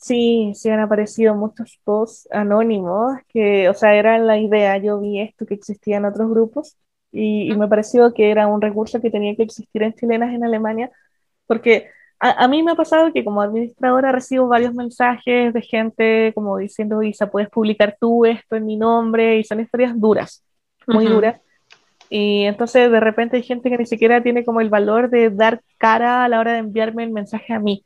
Sí, 0.00 0.52
sí 0.54 0.70
han 0.70 0.80
aparecido 0.80 1.34
muchos 1.34 1.78
posts 1.84 2.26
anónimos 2.32 3.18
que, 3.28 3.68
o 3.68 3.74
sea, 3.74 3.94
era 3.94 4.18
la 4.18 4.38
idea, 4.38 4.78
yo 4.78 4.98
vi 4.98 5.20
esto 5.20 5.44
que 5.44 5.52
existía 5.54 5.98
en 5.98 6.06
otros 6.06 6.30
grupos 6.30 6.78
y, 7.12 7.52
me 7.54 7.68
pareció 7.68 8.14
que 8.14 8.30
era 8.30 8.46
un 8.46 8.62
recurso 8.62 9.00
que 9.00 9.10
tenía 9.10 9.36
que 9.36 9.42
existir 9.42 9.82
en 9.82 9.92
chilenas 9.92 10.32
en 10.32 10.42
Alemania, 10.42 10.90
porque 11.46 11.88
a, 12.18 12.48
mí 12.48 12.62
me 12.62 12.72
ha 12.72 12.76
pasado 12.76 13.12
que 13.12 13.24
como 13.24 13.42
administradora 13.42 14.12
recibo 14.12 14.48
varios 14.48 14.74
mensajes 14.74 15.52
de 15.52 15.62
gente 15.62 16.32
como 16.34 16.56
diciendo, 16.56 17.02
Isa, 17.02 17.30
puedes 17.30 17.50
publicar 17.50 17.96
tú 18.00 18.24
esto 18.24 18.56
en 18.56 18.66
mi 18.66 18.76
nombre 18.76 19.38
y 19.38 19.44
son 19.44 19.60
historias 19.60 19.98
duras, 19.98 20.42
muy 20.86 21.06
duras. 21.06 21.40
Y 22.08 22.44
entonces 22.44 22.90
de 22.90 23.00
repente 23.00 23.36
hay 23.36 23.42
gente 23.42 23.70
que 23.70 23.78
ni 23.78 23.86
siquiera 23.86 24.22
tiene 24.22 24.44
como 24.44 24.60
el 24.60 24.70
valor 24.70 25.10
de 25.10 25.30
dar 25.30 25.62
cara 25.78 26.24
a 26.24 26.28
la 26.28 26.40
hora 26.40 26.52
de 26.54 26.58
enviarme 26.58 27.04
el 27.04 27.10
mensaje 27.10 27.52
a 27.52 27.60
mí. 27.60 27.84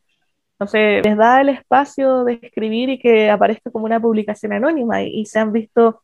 Entonces, 0.65 1.05
les 1.05 1.17
da 1.19 1.43
el 1.43 1.51
espacio 1.51 2.25
de 2.25 2.41
escribir 2.43 2.89
y 2.89 2.99
que 2.99 3.29
aparezca 3.31 3.71
como 3.71 3.85
una 3.85 4.01
publicación 4.01 4.55
anónima. 4.55 5.03
Y, 5.03 5.27
se 5.27 5.39
han 5.39 5.53
visto 5.53 6.01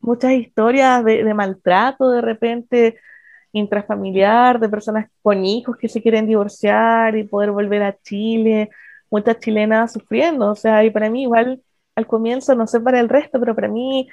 muchas 0.00 0.32
historias 0.32 1.02
de, 1.04 1.32
maltrato 1.32 2.10
de 2.10 2.20
repente 2.20 2.98
intrafamiliar, 3.52 4.60
de 4.60 4.68
personas 4.68 5.08
con 5.22 5.44
hijos 5.46 5.78
que 5.78 5.88
se 5.88 6.02
quieren 6.02 6.26
divorciar 6.26 7.16
y 7.16 7.24
poder 7.24 7.50
volver 7.52 7.82
a 7.82 7.96
Chile, 8.02 8.68
muchas 9.10 9.38
chilenas 9.38 9.92
sufriendo, 9.92 10.50
o 10.50 10.54
sea, 10.56 10.84
y 10.84 10.90
para 10.90 11.08
mí 11.08 11.22
igual 11.22 11.62
al 11.94 12.06
comienzo, 12.06 12.54
no 12.54 12.66
sé 12.66 12.80
para 12.80 13.00
el 13.00 13.08
resto, 13.08 13.40
pero 13.40 13.54
para 13.54 13.68
mí 13.68 14.08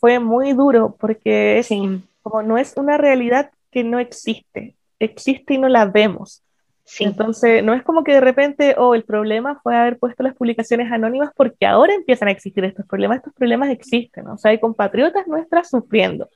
fue 0.00 0.18
muy 0.18 0.54
duro 0.54 0.96
porque 0.98 1.58
es, 1.58 1.68
como 2.22 2.42
no 2.42 2.58
es 2.58 2.74
una 2.76 2.96
realidad 2.96 3.50
que 3.70 3.84
no 3.84 4.00
existe, 4.00 4.76
existe 4.98 5.54
y 5.54 5.58
no 5.58 5.68
la 5.68 5.84
vemos. 5.84 6.42
Entonces, 7.00 7.64
no 7.64 7.74
es 7.74 7.82
como 7.82 8.04
que 8.04 8.12
de 8.12 8.20
repente, 8.20 8.74
oh, 8.78 8.94
el 8.94 9.04
problema 9.04 9.58
fue 9.62 9.76
haber 9.76 9.98
puesto 9.98 10.22
las 10.22 10.34
publicaciones 10.34 10.90
anónimas 10.92 11.30
porque 11.36 11.66
ahora 11.66 11.94
empiezan 11.94 12.28
a 12.28 12.30
existir 12.30 12.64
estos 12.64 12.86
problemas. 12.86 13.18
Estos 13.18 13.34
problemas 13.34 13.70
existen, 13.70 14.26
o 14.28 14.38
sea, 14.38 14.52
hay 14.52 14.60
compatriotas 14.60 15.26
nuestras 15.26 15.68
sufriendo 15.68 16.28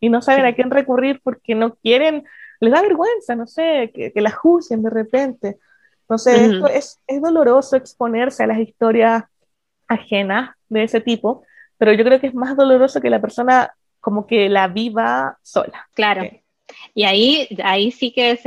y 0.00 0.08
no 0.08 0.22
saben 0.22 0.46
a 0.46 0.54
quién 0.54 0.70
recurrir 0.70 1.20
porque 1.22 1.54
no 1.54 1.74
quieren, 1.74 2.24
les 2.60 2.72
da 2.72 2.80
vergüenza, 2.80 3.36
no 3.36 3.46
sé, 3.46 3.90
que, 3.94 4.12
que 4.12 4.20
la 4.20 4.30
juzguen 4.30 4.82
de 4.82 4.90
repente. 4.90 5.58
Entonces, 6.02 6.40
esto 6.40 6.66
es, 6.66 6.98
es 7.06 7.22
doloroso 7.22 7.76
exponerse 7.76 8.42
a 8.42 8.46
las 8.46 8.58
historias 8.58 9.24
ajenas 9.86 10.56
de 10.68 10.84
ese 10.84 11.00
tipo, 11.00 11.44
pero 11.76 11.92
yo 11.92 12.04
creo 12.04 12.20
que 12.20 12.28
es 12.28 12.34
más 12.34 12.56
doloroso 12.56 13.00
que 13.00 13.10
la 13.10 13.20
persona 13.20 13.74
como 14.00 14.26
que 14.26 14.48
la 14.48 14.66
viva 14.68 15.38
sola. 15.42 15.88
Claro. 15.94 16.22
Y 16.94 17.04
ahí, 17.04 17.48
ahí 17.62 17.90
sí 17.90 18.12
que 18.12 18.38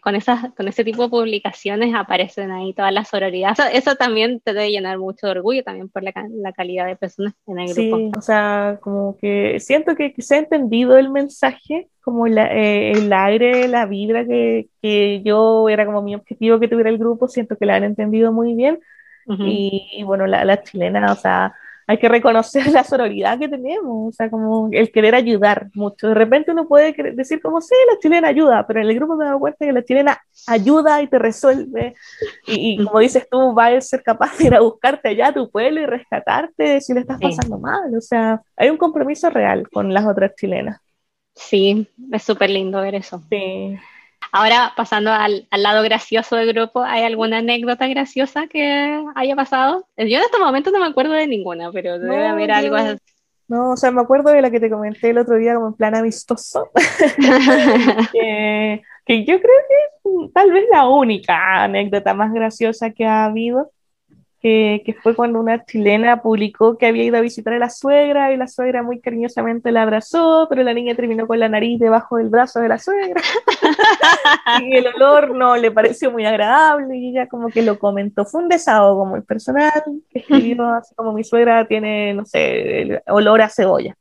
con, 0.00 0.14
esas, 0.14 0.52
con 0.54 0.68
ese 0.68 0.84
tipo 0.84 1.04
de 1.04 1.08
publicaciones 1.08 1.94
aparecen 1.94 2.50
ahí 2.50 2.72
todas 2.72 2.92
las 2.92 3.08
sororidades. 3.08 3.58
Eso, 3.72 3.94
también 3.96 4.40
te 4.40 4.52
debe 4.52 4.70
llenar 4.70 4.98
mucho 4.98 5.26
de 5.26 5.32
orgullo 5.32 5.62
también 5.62 5.88
por 5.88 6.02
la, 6.02 6.12
la 6.30 6.52
calidad 6.52 6.86
de 6.86 6.96
personas 6.96 7.34
en 7.46 7.58
el 7.58 7.74
grupo. 7.74 7.96
Sí, 7.96 8.10
o 8.16 8.20
sea, 8.20 8.78
como 8.80 9.16
que 9.18 9.60
siento 9.60 9.94
que, 9.94 10.14
se 10.18 10.36
ha 10.36 10.38
entendido 10.38 10.98
el 10.98 11.10
mensaje, 11.10 11.88
como 12.00 12.26
eh, 12.26 12.92
el 12.92 13.12
aire, 13.12 13.68
la 13.68 13.86
vibra 13.86 14.26
que, 14.26 14.68
que, 14.80 15.22
yo 15.24 15.68
era 15.68 15.86
como 15.86 16.02
mi 16.02 16.14
objetivo 16.14 16.58
que 16.60 16.68
tuviera 16.68 16.90
el 16.90 16.98
grupo, 16.98 17.28
siento 17.28 17.56
que 17.56 17.66
la 17.66 17.76
han 17.76 17.84
entendido 17.84 18.32
muy 18.32 18.54
bien. 18.54 18.80
y, 19.26 20.02
bueno, 20.04 20.26
la, 20.26 20.44
la 20.44 20.62
chilena, 20.62 21.12
o 21.12 21.14
sea, 21.14 21.54
hay 21.86 21.98
que 21.98 22.08
reconocer 22.08 22.70
la 22.70 22.84
sororidad 22.84 23.38
que 23.38 23.48
tenemos, 23.48 24.08
o 24.08 24.12
sea, 24.12 24.30
como 24.30 24.68
el 24.72 24.90
querer 24.92 25.14
ayudar 25.14 25.68
mucho. 25.74 26.08
De 26.08 26.14
repente 26.14 26.52
uno 26.52 26.66
puede 26.68 26.92
decir 27.14 27.40
como, 27.40 27.60
sí, 27.60 27.74
la 27.90 27.98
chilena 27.98 28.28
ayuda, 28.28 28.66
pero 28.66 28.80
en 28.80 28.88
el 28.88 28.94
grupo 28.94 29.16
me 29.16 29.24
he 29.24 29.26
dado 29.28 29.40
cuenta 29.40 29.64
que 29.64 29.72
la 29.72 29.84
chilena 29.84 30.20
ayuda 30.46 31.02
y 31.02 31.08
te 31.08 31.18
resuelve. 31.18 31.94
Y, 32.46 32.82
como 32.82 32.98
dices 33.00 33.28
tú, 33.30 33.54
va 33.54 33.66
a 33.66 33.80
ser 33.80 34.02
capaz 34.02 34.38
de 34.38 34.46
ir 34.46 34.54
a 34.54 34.60
buscarte 34.60 35.08
allá 35.08 35.28
a 35.28 35.34
tu 35.34 35.50
pueblo 35.50 35.80
y 35.80 35.86
rescatarte 35.86 36.80
si 36.80 36.94
le 36.94 37.00
estás 37.00 37.20
pasando 37.20 37.58
mal. 37.58 37.94
O 37.96 38.00
sea, 38.00 38.40
hay 38.56 38.70
un 38.70 38.76
compromiso 38.76 39.30
real 39.30 39.68
con 39.68 39.92
las 39.92 40.06
otras 40.06 40.34
chilenas. 40.34 40.80
Sí, 41.34 41.88
es 42.10 42.22
súper 42.22 42.50
lindo 42.50 42.80
ver 42.80 42.94
eso. 42.94 43.22
Sí. 43.30 43.78
Ahora, 44.34 44.72
pasando 44.74 45.12
al, 45.12 45.46
lado 45.50 45.82
gracioso 45.82 46.36
del 46.36 46.54
grupo, 46.54 46.82
¿hay 46.82 47.04
alguna 47.04 47.38
anécdota 47.38 47.86
graciosa 47.86 48.46
que 48.46 49.04
haya 49.14 49.36
pasado? 49.36 49.86
Yo 49.98 50.04
en 50.04 50.22
este 50.22 50.38
momento 50.38 50.70
no 50.70 50.80
me 50.80 50.86
acuerdo 50.86 51.12
de 51.12 51.26
ninguna, 51.26 51.70
pero 51.70 51.98
debe 51.98 52.26
haber 52.26 52.50
algo 52.50 52.76
así. 52.76 52.98
No, 53.46 53.72
o 53.72 53.76
sea, 53.76 53.90
me 53.90 54.00
acuerdo 54.00 54.30
de 54.30 54.40
la 54.40 54.50
que 54.50 54.58
te 54.58 54.70
comenté 54.70 55.10
el 55.10 55.18
otro 55.18 55.36
día 55.36 55.54
como 55.54 55.68
en 55.68 55.74
plan 55.74 55.94
amistoso, 55.94 56.70
que, 58.12 58.82
que, 59.04 59.24
yo 59.26 59.38
creo 59.38 59.58
que 59.68 59.74
es 60.24 60.32
tal 60.32 60.50
vez 60.50 60.64
la 60.72 60.88
única 60.88 61.62
anécdota 61.64 62.14
más 62.14 62.32
graciosa 62.32 62.90
que 62.90 63.04
ha 63.04 63.26
habido, 63.26 63.70
que, 64.42 64.96
fue 65.02 65.14
cuando 65.14 65.38
una 65.38 65.64
chilena 65.64 66.20
publicó 66.20 66.76
que 66.76 66.86
había 66.86 67.04
ido 67.04 67.16
a 67.16 67.20
visitar 67.20 67.54
a 67.54 67.58
la 67.58 67.70
suegra 67.70 68.32
y 68.32 68.36
la 68.36 68.48
suegra 68.48 68.82
muy 68.82 69.00
cariñosamente 69.00 69.70
la 69.70 69.82
abrazó, 69.82 70.46
pero 70.50 70.62
la 70.64 70.74
niña 70.74 70.96
terminó 70.96 71.26
con 71.28 71.38
la 71.38 71.48
nariz 71.48 71.78
debajo 71.78 72.16
del 72.16 72.28
brazo 72.28 72.60
de 72.60 72.68
la 72.68 72.78
suegra. 72.78 73.22
y 74.60 74.76
el 74.76 74.88
olor 74.88 75.36
no 75.36 75.56
le 75.56 75.70
pareció 75.70 76.10
muy 76.10 76.26
agradable 76.26 76.96
y 76.96 77.10
ella 77.10 77.28
como 77.28 77.48
que 77.48 77.62
lo 77.62 77.78
comentó. 77.78 78.24
Fue 78.24 78.42
un 78.42 78.48
desahogo 78.48 79.06
muy 79.06 79.20
personal, 79.22 79.70
que 80.10 80.18
escribió 80.18 80.64
así 80.74 80.94
como 80.96 81.12
mi 81.12 81.22
suegra 81.22 81.66
tiene, 81.66 82.12
no 82.14 82.24
sé, 82.24 82.82
el 82.82 83.02
olor 83.06 83.42
a 83.42 83.48
cebolla. 83.48 83.96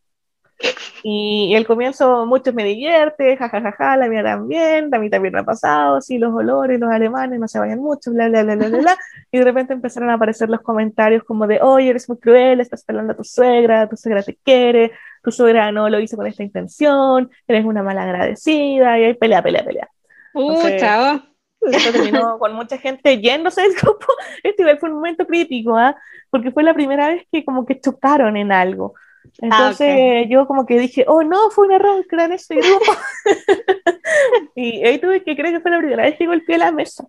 Y 1.04 1.54
el 1.56 1.66
comienzo, 1.66 2.26
muchos 2.26 2.54
me 2.54 2.64
divierte, 2.64 3.36
jajajaja, 3.36 3.72
ja, 3.72 3.92
ja, 3.92 3.98
la 3.98 4.08
mía 4.08 4.24
también, 4.24 4.94
a 4.94 5.00
mí 5.00 5.10
también 5.10 5.34
me 5.34 5.40
ha 5.40 5.44
pasado, 5.44 6.00
sí, 6.02 6.20
los 6.20 6.34
olores, 6.34 6.80
los 6.80 6.92
alemanes 6.92 7.40
no 7.40 7.48
se 7.48 7.60
vayan 7.60 7.80
mucho, 7.80 8.12
bla, 8.12 8.28
bla, 8.30 8.44
bla, 8.44 8.56
bla, 8.56 8.68
bla, 8.70 8.98
Y 9.32 9.40
de 9.40 9.44
repente 9.44 9.74
empezaron 9.74 10.10
a 10.12 10.16
aparecer 10.16 10.50
los 10.50 10.62
comentarios 10.62 11.24
como 11.24 11.48
de, 11.48 11.60
oye, 11.62 11.90
eres 11.90 12.08
muy 12.08 12.20
cruel, 12.20 12.60
estás 12.60 12.84
pelando 12.84 13.14
a 13.14 13.18
tu 13.18 13.24
suegra, 13.24 13.90
tu 13.90 13.98
suegra 13.98 14.22
te 14.22 14.36
quiere, 14.36 14.92
tu 15.24 15.32
suegra 15.32 15.72
no 15.72 15.90
lo 15.90 16.00
hizo 16.00 16.18
con 16.18 16.28
esta 16.28 16.44
intención, 16.44 17.32
eres 17.48 17.66
una 17.66 17.82
mala 17.82 18.04
agradecida, 18.04 19.00
y 19.00 19.06
hay 19.06 19.14
pelea, 19.16 19.42
pelea, 19.42 19.66
pelea. 19.66 19.90
Uh, 20.34 20.78
chao. 20.78 21.22
Eso 21.62 21.92
terminó 21.92 22.38
con 22.40 22.54
mucha 22.54 22.78
gente 22.78 23.20
yéndose 23.20 23.62
del 23.62 23.74
grupo. 23.74 24.08
Este 24.44 24.78
fue 24.78 24.90
un 24.90 24.96
momento 24.96 25.26
crítico, 25.26 25.78
¿ah? 25.78 25.96
Porque 26.30 26.52
fue 26.52 26.64
la 26.64 26.74
primera 26.74 27.08
vez 27.08 27.26
que 27.32 27.46
como 27.46 27.66
que 27.66 27.80
chocaron 27.80 28.38
en 28.38 28.52
algo. 28.52 28.96
Ah, 29.24 29.30
Entonces 29.42 30.28
yo 30.30 30.48
como 30.48 30.66
que 30.66 30.80
dije, 30.80 31.06
oh 31.08 31.24
no, 31.24 31.50
fue 31.52 31.68
un 31.68 31.74
error 31.74 32.06
crear 32.08 32.32
ese 32.32 32.56
grupo. 32.56 32.92
y 34.56 34.84
ahí 34.86 35.00
tuve 35.00 35.24
que 35.24 35.36
creer 35.36 35.56
que 35.56 35.62
fue 35.62 35.72
la 35.72 35.78
primera 35.78 36.04
vez 36.04 36.18
que 36.18 36.26
golpeé 36.26 36.58
la 36.58 36.72
mesa. 36.72 37.08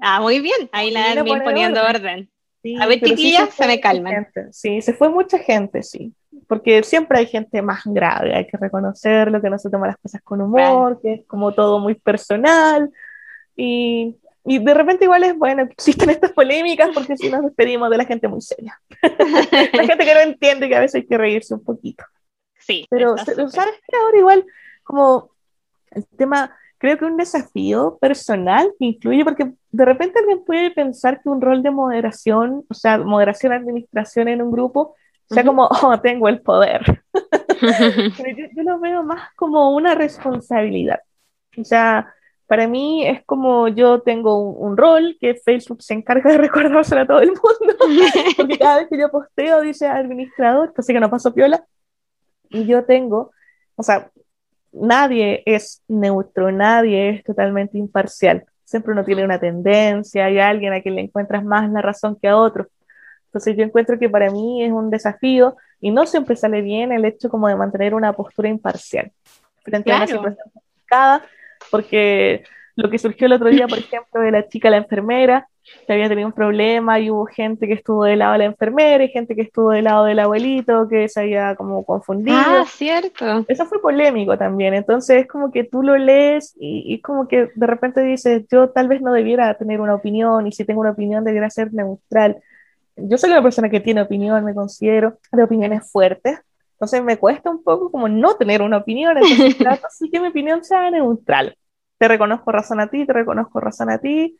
Ah, 0.00 0.20
muy 0.20 0.40
bien, 0.40 0.68
ahí 0.72 0.90
la 0.90 1.12
admin 1.12 1.42
poniendo 1.42 1.82
orden. 1.82 2.30
a 2.80 2.86
ver, 2.86 3.00
chiquillas, 3.00 3.54
se, 3.54 3.66
me 3.66 3.80
calman. 3.80 4.26
Sí, 4.50 4.80
se 4.82 4.92
fue 4.92 5.08
mucha 5.08 5.38
gente, 5.38 5.82
sí. 5.82 6.14
Porque 6.48 6.82
siempre 6.82 7.18
hay 7.18 7.26
gente 7.26 7.62
más 7.62 7.82
grave, 7.84 8.34
hay 8.34 8.46
que 8.46 8.56
reconocerlo, 8.56 9.40
que 9.40 9.50
no 9.50 9.58
se 9.58 9.70
toma 9.70 9.86
las 9.86 9.96
cosas 9.98 10.20
con 10.22 10.40
humor, 10.40 11.00
que 11.00 11.14
es 11.14 11.26
como 11.26 11.52
todo 11.54 11.78
muy 11.78 11.94
personal. 11.94 12.90
Y 13.56 14.16
y 14.44 14.58
de 14.58 14.74
repente 14.74 15.04
igual 15.04 15.24
es 15.24 15.36
bueno 15.36 15.62
existen 15.62 16.10
estas 16.10 16.32
polémicas 16.32 16.90
porque 16.92 17.16
si 17.16 17.30
nos 17.30 17.42
despedimos 17.42 17.90
de 17.90 17.96
la 17.96 18.04
gente 18.04 18.28
muy 18.28 18.42
seria. 18.42 18.78
la 19.00 19.84
gente 19.84 20.04
que 20.04 20.14
no 20.14 20.20
entiende 20.20 20.68
que 20.68 20.76
a 20.76 20.80
veces 20.80 20.96
hay 20.96 21.06
que 21.06 21.18
reírse 21.18 21.54
un 21.54 21.64
poquito. 21.64 22.04
Sí. 22.58 22.86
Pero, 22.90 23.16
¿sabes 23.16 23.74
que 23.88 23.96
ahora 23.96 24.18
igual 24.18 24.46
como 24.82 25.30
el 25.90 26.06
tema, 26.16 26.56
creo 26.78 26.98
que 26.98 27.04
un 27.04 27.16
desafío 27.16 27.98
personal 28.00 28.72
que 28.78 28.84
incluye, 28.84 29.24
porque 29.24 29.52
de 29.70 29.84
repente 29.84 30.18
alguien 30.18 30.44
puede 30.44 30.70
pensar 30.70 31.20
que 31.22 31.28
un 31.28 31.40
rol 31.40 31.62
de 31.62 31.70
moderación, 31.70 32.64
o 32.68 32.74
sea, 32.74 32.98
moderación, 32.98 33.52
administración 33.52 34.28
en 34.28 34.42
un 34.42 34.52
grupo, 34.52 34.94
sea 35.28 35.44
como, 35.44 35.68
oh, 35.82 36.00
tengo 36.00 36.28
el 36.28 36.40
poder. 36.42 37.02
Pero 37.60 38.36
yo, 38.36 38.46
yo 38.54 38.62
lo 38.62 38.78
veo 38.78 39.02
más 39.02 39.30
como 39.36 39.74
una 39.74 39.94
responsabilidad. 39.94 41.00
O 41.56 41.64
sea, 41.64 42.14
para 42.46 42.68
mí 42.68 43.06
es 43.06 43.24
como 43.24 43.68
yo 43.68 44.00
tengo 44.02 44.38
un, 44.38 44.76
rol 44.76 45.16
que 45.20 45.34
Facebook 45.34 45.82
se 45.82 45.94
encarga 45.94 46.32
de 46.32 46.38
recordárselo 46.48 47.02
a 47.02 47.06
todo 47.06 47.20
el 47.20 47.28
mundo, 47.28 47.74
porque 48.36 48.58
cada 48.58 48.78
vez 48.78 48.88
que 48.88 48.98
yo 48.98 49.10
posteo 49.10 49.60
dice 49.62 49.86
administrador, 49.86 50.72
así 50.76 50.92
que 50.92 51.00
no 51.00 51.10
paso 51.10 51.32
piola, 51.32 51.64
y 52.50 52.66
yo 52.66 52.84
tengo, 52.84 53.32
o 53.76 53.82
sea, 53.82 54.10
nadie 54.72 55.42
es 55.46 55.82
neutro, 55.88 56.52
nadie 56.52 57.10
es 57.10 57.24
totalmente 57.24 57.78
imparcial, 57.78 58.44
siempre 58.64 58.92
uno 58.92 59.04
tiene 59.04 59.24
una 59.24 59.38
tendencia, 59.38 60.26
hay 60.26 60.38
alguien 60.38 60.72
a 60.72 60.82
quien 60.82 60.96
le 60.96 61.02
encuentras 61.02 61.44
más 61.44 61.70
la 61.70 61.82
razón 61.82 62.16
que 62.20 62.28
a 62.28 62.36
otro. 62.36 62.68
Entonces 63.26 63.56
yo 63.56 63.64
encuentro 63.64 63.98
que 63.98 64.08
para 64.08 64.30
mí 64.30 64.62
es 64.62 64.70
un 64.70 64.90
desafío 64.90 65.56
y 65.80 65.90
no 65.90 66.06
siempre 66.06 66.36
sale 66.36 66.62
bien 66.62 66.92
el 66.92 67.04
hecho 67.04 67.28
como 67.28 67.48
de 67.48 67.56
mantener 67.56 67.94
una 67.94 68.12
postura 68.12 68.48
imparcial 68.48 69.10
frente 69.64 69.92
a 69.92 69.96
una 69.96 70.06
situación 70.06 70.50
complicada 70.52 71.24
porque 71.70 72.44
lo 72.76 72.90
que 72.90 72.98
surgió 72.98 73.26
el 73.26 73.34
otro 73.34 73.50
día, 73.50 73.66
por 73.66 73.78
ejemplo, 73.78 74.20
de 74.20 74.30
la 74.30 74.48
chica, 74.48 74.70
la 74.70 74.78
enfermera, 74.78 75.48
que 75.86 75.92
había 75.92 76.08
tenido 76.08 76.28
un 76.28 76.34
problema 76.34 77.00
y 77.00 77.10
hubo 77.10 77.24
gente 77.26 77.66
que 77.66 77.72
estuvo 77.72 78.04
del 78.04 78.18
lado 78.18 78.32
de 78.32 78.38
la 78.38 78.44
enfermera 78.44 79.02
y 79.02 79.08
gente 79.08 79.34
que 79.34 79.42
estuvo 79.42 79.70
del 79.70 79.84
lado 79.84 80.04
del 80.04 80.18
abuelito 80.18 80.88
que 80.88 81.08
se 81.08 81.20
había 81.20 81.54
como 81.56 81.84
confundido. 81.84 82.36
Ah, 82.38 82.64
cierto. 82.68 83.44
Eso 83.48 83.64
fue 83.64 83.80
polémico 83.80 84.36
también. 84.36 84.74
Entonces 84.74 85.22
es 85.22 85.26
como 85.26 85.50
que 85.50 85.64
tú 85.64 85.82
lo 85.82 85.96
lees 85.96 86.54
y, 86.58 86.84
y 86.86 87.00
como 87.00 87.28
que 87.28 87.48
de 87.54 87.66
repente 87.66 88.02
dices, 88.02 88.44
yo 88.50 88.70
tal 88.70 88.88
vez 88.88 89.00
no 89.00 89.12
debiera 89.12 89.54
tener 89.56 89.80
una 89.80 89.94
opinión 89.94 90.46
y 90.46 90.52
si 90.52 90.64
tengo 90.64 90.82
una 90.82 90.90
opinión 90.90 91.24
debiera 91.24 91.48
ser 91.48 91.72
neutral. 91.72 92.42
Yo 92.96 93.16
soy 93.18 93.30
una 93.30 93.42
persona 93.42 93.70
que 93.70 93.80
tiene 93.80 94.02
opinión, 94.02 94.44
me 94.44 94.54
considero 94.54 95.18
de 95.32 95.42
opiniones 95.42 95.90
fuertes, 95.90 96.40
entonces 96.74 97.02
me 97.02 97.18
cuesta 97.18 97.50
un 97.50 97.62
poco 97.62 97.90
como 97.90 98.08
no 98.08 98.34
tener 98.34 98.60
una 98.62 98.78
opinión, 98.78 99.16
entonces 99.16 99.56
trato 99.58 99.86
así 99.86 100.10
que 100.10 100.20
mi 100.20 100.28
opinión 100.28 100.64
sea 100.64 100.90
neutral. 100.90 101.56
Te 101.98 102.08
reconozco 102.08 102.50
razón 102.52 102.80
a 102.80 102.88
ti, 102.88 103.06
te 103.06 103.12
reconozco 103.12 103.60
razón 103.60 103.90
a 103.90 103.98
ti 103.98 104.36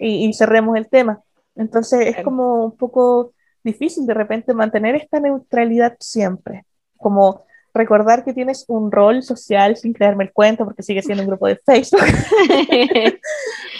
y, 0.00 0.32
cerremos 0.32 0.76
el 0.76 0.88
tema. 0.88 1.20
Entonces 1.54 2.16
es 2.16 2.24
como 2.24 2.64
un 2.64 2.76
poco 2.76 3.32
difícil 3.62 4.06
de 4.06 4.14
repente 4.14 4.54
mantener 4.54 4.96
esta 4.96 5.20
neutralidad 5.20 5.96
siempre, 6.00 6.64
como 6.96 7.44
recordar 7.72 8.24
que 8.24 8.32
tienes 8.32 8.64
un 8.68 8.90
rol 8.90 9.22
social 9.22 9.76
sin 9.76 9.92
crearme 9.92 10.24
el 10.24 10.32
cuento 10.32 10.64
porque 10.64 10.82
sigue 10.82 11.02
siendo 11.02 11.22
un 11.22 11.28
grupo 11.28 11.46
de 11.46 11.56
Facebook. 11.56 12.00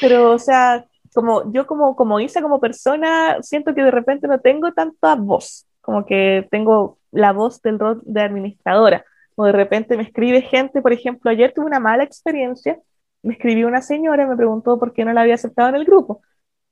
Pero, 0.00 0.32
o 0.32 0.38
sea, 0.38 0.84
como 1.14 1.50
yo 1.52 1.66
como, 1.66 1.96
como 1.96 2.20
Isa, 2.20 2.42
como 2.42 2.60
persona, 2.60 3.38
siento 3.40 3.74
que 3.74 3.82
de 3.82 3.90
repente 3.90 4.28
no 4.28 4.40
tengo 4.40 4.72
tanta 4.72 5.14
voz, 5.14 5.66
como 5.84 6.06
que 6.06 6.48
tengo 6.50 6.98
la 7.12 7.32
voz 7.32 7.60
del 7.62 7.78
rol 7.78 8.00
de 8.04 8.22
administradora. 8.22 9.04
O 9.36 9.44
de 9.44 9.52
repente 9.52 9.96
me 9.96 10.04
escribe 10.04 10.42
gente, 10.42 10.80
por 10.80 10.92
ejemplo, 10.92 11.30
ayer 11.30 11.52
tuve 11.52 11.66
una 11.66 11.80
mala 11.80 12.04
experiencia, 12.04 12.78
me 13.22 13.34
escribió 13.34 13.66
una 13.66 13.82
señora 13.82 14.24
y 14.24 14.26
me 14.26 14.36
preguntó 14.36 14.78
por 14.78 14.92
qué 14.92 15.04
no 15.04 15.12
la 15.12 15.22
había 15.22 15.34
aceptado 15.34 15.68
en 15.68 15.74
el 15.76 15.84
grupo. 15.84 16.22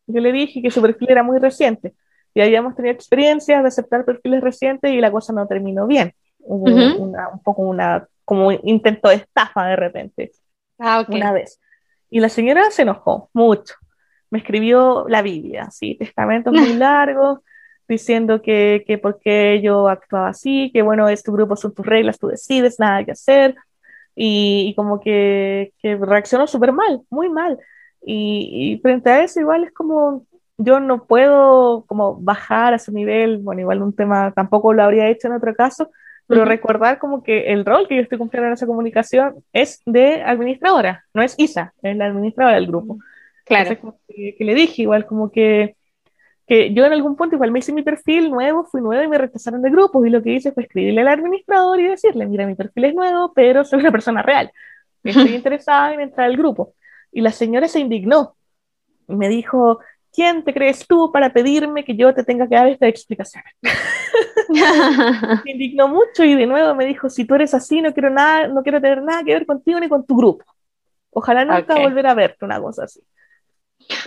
Yo 0.07 0.21
le 0.21 0.33
dije 0.33 0.63
que 0.63 0.71
su 0.71 0.81
perfil 0.81 1.11
era 1.11 1.23
muy 1.23 1.39
reciente 1.39 1.95
y 2.35 2.41
habíamos 2.41 2.75
tenido 2.75 2.95
experiencias 2.95 3.63
de 3.63 3.69
aceptar 3.69 4.05
perfiles 4.05 4.41
recientes 4.41 4.91
y 4.93 5.01
la 5.01 5.11
cosa 5.11 5.33
no 5.33 5.47
terminó 5.47 5.87
bien. 5.87 6.15
Hubo 6.39 6.65
un 6.65 7.43
poco 7.43 7.63
una, 7.63 8.07
como 8.25 8.51
intento 8.53 9.09
de 9.09 9.17
estafa 9.17 9.67
de 9.67 9.77
repente, 9.77 10.33
ah, 10.79 11.05
una 11.09 11.33
vez. 11.33 11.61
Y 12.11 12.21
la 12.21 12.29
señora 12.29 12.71
se 12.71 12.83
enojó 12.83 13.31
mucho. 13.33 13.75
Me 14.31 14.39
escribió 14.39 15.05
la 15.09 15.23
Biblia, 15.23 15.71
¿sí? 15.71 15.97
testamentos 15.99 16.53
muy 16.53 16.73
largos, 16.75 17.41
diciendo 17.89 18.43
que, 18.43 18.85
que 18.87 18.99
por 18.99 19.19
qué 19.21 19.61
yo 19.63 19.89
actuaba 19.89 20.29
así, 20.29 20.71
que 20.73 20.83
bueno, 20.83 21.09
es 21.09 21.23
tu 21.23 21.33
grupo, 21.33 21.57
son 21.57 21.75
tus 21.75 21.87
reglas, 21.87 22.19
tú 22.19 22.29
decides, 22.29 22.79
nada 22.79 23.05
que 23.05 23.13
hacer, 23.13 23.55
y, 24.15 24.75
como 24.77 25.01
que, 25.01 25.73
que 25.81 25.97
reaccionó 25.97 26.47
súper 26.47 26.73
mal, 26.73 27.03
muy 27.11 27.29
mal. 27.29 27.59
Y, 28.05 28.75
y, 28.75 28.81
frente 28.81 29.11
a 29.11 29.25
eso 29.25 29.41
igual 29.41 29.65
es 29.65 29.73
como, 29.73 30.27
yo 30.59 30.81
no 30.81 31.07
puedo 31.07 31.85
como 31.87 32.17
bajar 32.21 32.75
a 32.75 32.79
su 32.79 32.93
nivel, 32.93 33.39
bueno, 33.39 33.61
igual 33.63 33.83
un 33.83 33.95
tema, 33.95 34.33
tampoco 34.33 34.73
lo 34.73 34.83
habría 34.83 35.09
hecho 35.09 35.29
en 35.29 35.35
otro 35.35 35.55
caso, 35.55 35.91
pero 36.27 36.45
recordar 36.45 36.99
como 36.99 37.23
que 37.23 37.53
el 37.53 37.65
rol 37.65 37.87
que 37.87 37.97
yo 37.97 38.03
estoy 38.03 38.17
cumpliendo 38.17 38.47
en 38.47 38.55
esa 38.55 38.67
comunicación 38.67 39.45
es 39.53 39.83
de 39.85 40.23
administradora, 40.23 41.05
no 41.13 41.23
es 41.23 41.35
Isa, 41.37 41.75
es 41.83 41.97
la 41.97 42.07
administradora 42.07 42.57
del 42.57 42.67
grupo. 42.67 42.99
Claro. 43.45 43.77
que, 44.09 44.37
le 44.39 44.55
dije 44.55 44.83
igual 44.83 45.05
como 45.05 45.31
que 45.31 45.77
que 46.53 46.75
yo 46.75 46.85
en 46.85 46.93
algún 46.93 47.17
punto 47.17 47.37
igual 47.37 47.51
me 47.51 47.61
hice 47.61 47.73
mi 47.73 47.83
perfil 47.83 48.31
nuevo, 48.31 48.65
fui 48.65 48.83
nuevo 48.83 49.03
y 49.03 49.09
me 49.09 49.17
rechazaron 49.17 49.63
de 49.63 49.71
grupos 49.71 50.07
y 50.07 50.11
lo 50.11 50.23
que 50.23 50.35
hice 50.35 50.53
fue 50.53 50.65
escribirle 50.65 51.01
al 51.01 51.09
administrador 51.09 51.81
y 51.81 51.85
decirle, 51.85 52.27
mira, 52.27 52.47
mi 52.47 52.55
perfil 52.55 52.85
es 52.85 52.95
nuevo, 52.95 53.33
pero 53.33 53.65
soy 53.65 53.81
una 53.81 53.91
persona 53.91 54.21
real, 54.21 54.53
estoy 55.03 55.35
interesada 55.35 55.95
en 55.95 56.01
entrar 56.01 56.27
al 56.27 56.37
grupo. 56.37 56.75
Y 57.11 57.23
la 57.23 57.33
señora 57.33 57.69
se 57.69 57.81
indignó 57.81 58.37
me 59.07 59.31
dijo, 59.31 59.79
¿quién 60.13 60.45
te 60.45 60.53
crees 60.53 60.87
tú 60.87 61.11
para 61.11 61.33
pedirme 61.33 61.85
que 61.85 61.97
yo 61.97 62.13
te 62.13 62.23
tenga 62.23 62.47
que 62.47 62.55
dar 62.55 62.69
esta 62.69 62.87
explicación? 62.87 63.43
se 65.43 65.51
indignó 65.51 65.89
mucho 65.89 66.23
y 66.23 66.35
de 66.35 66.47
nuevo 66.47 66.75
me 66.75 66.85
dijo, 66.85 67.09
si 67.09 67.25
tú 67.25 67.35
eres 67.35 67.55
así, 67.55 67.81
no 67.81 67.95
quiero, 67.95 68.11
nada, 68.11 68.49
no 68.49 68.63
quiero 68.63 68.79
tener 68.79 69.03
nada 69.03 69.25
que 69.25 69.33
ver 69.33 69.47
contigo 69.47 69.81
ni 69.81 69.89
con 69.89 70.05
tu 70.05 70.17
grupo. 70.17 70.45
Ojalá 71.13 71.45
nunca 71.45 71.79
volver 71.79 72.07
a 72.07 72.15
verte 72.15 72.45
una 72.45 72.61
cosa 72.61 72.85
así. 72.85 73.01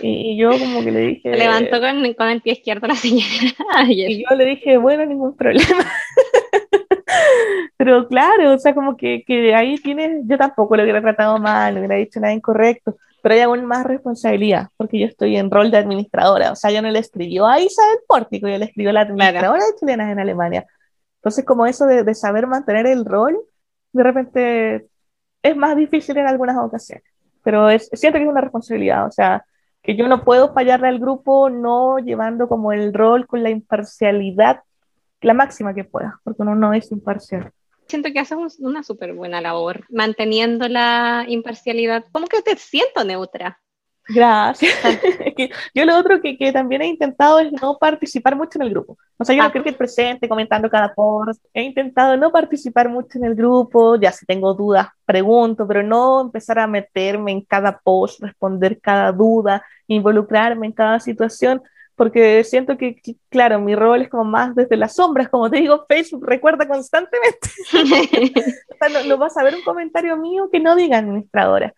Y, 0.00 0.36
yo 0.36 0.50
como 0.50 0.84
que 0.84 0.90
le 0.90 1.00
dije... 1.00 1.32
Se 1.32 1.38
levantó 1.38 1.80
con, 1.80 2.14
con 2.14 2.28
el 2.28 2.40
pie 2.42 2.54
izquierdo 2.54 2.86
la 2.86 2.94
señora. 2.94 3.26
y 3.88 4.22
yo 4.22 4.36
le 4.36 4.44
dije, 4.44 4.76
bueno, 4.76 5.04
ningún 5.06 5.36
problema. 5.36 5.84
Pero 7.76 8.08
claro, 8.08 8.54
o 8.54 8.58
sea, 8.58 8.74
como 8.74 8.96
que, 8.96 9.22
que 9.26 9.54
ahí 9.54 9.76
tienes, 9.78 10.22
yo 10.26 10.36
tampoco 10.38 10.76
lo 10.76 10.82
hubiera 10.82 11.00
tratado 11.00 11.38
mal, 11.38 11.74
no 11.74 11.80
hubiera 11.80 11.96
dicho 11.96 12.20
nada 12.20 12.32
incorrecto, 12.32 12.96
pero 13.22 13.34
hay 13.34 13.40
aún 13.42 13.64
más 13.64 13.84
responsabilidad, 13.84 14.68
porque 14.76 14.98
yo 14.98 15.06
estoy 15.06 15.36
en 15.36 15.50
rol 15.50 15.70
de 15.70 15.78
administradora, 15.78 16.52
o 16.52 16.56
sea, 16.56 16.70
yo 16.70 16.80
no 16.82 16.90
le 16.90 16.98
escribió 16.98 17.46
a 17.46 17.60
Isabel 17.60 17.98
Pórtico, 18.06 18.48
yo 18.48 18.58
le 18.58 18.66
escribió 18.66 18.90
a 18.90 18.92
la 18.94 19.00
administradora 19.02 19.64
de 19.64 19.78
chilenas 19.78 20.12
en 20.12 20.20
Alemania. 20.20 20.66
Entonces, 21.16 21.44
como 21.44 21.66
eso 21.66 21.86
de, 21.86 22.04
de 22.04 22.14
saber 22.14 22.46
mantener 22.46 22.86
el 22.86 23.04
rol, 23.04 23.36
de 23.92 24.02
repente 24.02 24.86
es 25.42 25.56
más 25.56 25.76
difícil 25.76 26.16
en 26.18 26.26
algunas 26.26 26.56
ocasiones, 26.56 27.04
pero 27.42 27.68
es, 27.68 27.88
siento 27.92 28.18
que 28.18 28.24
es 28.24 28.30
una 28.30 28.40
responsabilidad, 28.40 29.06
o 29.06 29.10
sea, 29.12 29.44
que 29.86 29.96
yo 29.96 30.08
no 30.08 30.24
puedo 30.24 30.52
fallarle 30.52 30.88
al 30.88 30.98
grupo 30.98 31.48
no 31.48 31.98
llevando 31.98 32.48
como 32.48 32.72
el 32.72 32.92
rol 32.92 33.26
con 33.26 33.42
la 33.44 33.50
imparcialidad 33.50 34.60
la 35.20 35.32
máxima 35.32 35.74
que 35.74 35.84
pueda, 35.84 36.20
porque 36.24 36.42
uno 36.42 36.54
no 36.54 36.74
es 36.74 36.90
imparcial. 36.92 37.52
Siento 37.86 38.12
que 38.12 38.18
hacemos 38.18 38.58
una 38.58 38.82
súper 38.82 39.14
buena 39.14 39.40
labor 39.40 39.84
manteniendo 39.90 40.68
la 40.68 41.24
imparcialidad. 41.28 42.04
¿Cómo 42.12 42.26
que 42.26 42.42
te 42.42 42.56
siento 42.56 43.04
neutra? 43.04 43.60
Gracias. 44.08 44.72
yo 45.74 45.84
lo 45.84 45.96
otro 45.96 46.20
que, 46.20 46.36
que, 46.36 46.52
también 46.52 46.82
he 46.82 46.86
intentado 46.86 47.40
es 47.40 47.52
no 47.52 47.78
participar 47.78 48.36
mucho 48.36 48.58
en 48.58 48.62
el 48.62 48.70
grupo. 48.70 48.98
O 49.18 49.24
sea, 49.24 49.34
yo 49.34 49.42
no 49.42 49.48
ah. 49.48 49.52
creo 49.52 49.64
que 49.64 49.72
presente 49.72 50.28
comentando 50.28 50.70
cada 50.70 50.94
post. 50.94 51.44
He 51.52 51.62
intentado 51.62 52.16
no 52.16 52.30
participar 52.30 52.88
mucho 52.88 53.18
en 53.18 53.24
el 53.24 53.34
grupo. 53.34 53.96
Ya 53.96 54.12
si 54.12 54.26
tengo 54.26 54.54
dudas, 54.54 54.88
pregunto, 55.04 55.66
pero 55.66 55.82
no 55.82 56.20
empezar 56.20 56.58
a 56.58 56.66
meterme 56.66 57.32
en 57.32 57.40
cada 57.42 57.78
post, 57.78 58.20
responder 58.22 58.80
cada 58.80 59.12
duda, 59.12 59.64
involucrarme 59.86 60.66
en 60.66 60.72
cada 60.72 61.00
situación, 61.00 61.62
porque 61.94 62.44
siento 62.44 62.76
que, 62.76 63.00
claro, 63.30 63.58
mi 63.58 63.74
rol 63.74 64.02
es 64.02 64.10
como 64.10 64.24
más 64.24 64.54
desde 64.54 64.76
las 64.76 64.94
sombras, 64.94 65.30
como 65.30 65.50
te 65.50 65.58
digo, 65.58 65.86
Facebook 65.88 66.26
recuerda 66.26 66.68
constantemente. 66.68 67.48
o 67.72 68.76
sea, 68.78 69.02
no, 69.04 69.16
vas 69.16 69.36
a 69.36 69.42
ver 69.42 69.54
un 69.54 69.62
comentario 69.62 70.16
mío 70.18 70.50
que 70.52 70.60
no 70.60 70.76
diga 70.76 70.98
administradora. 70.98 71.72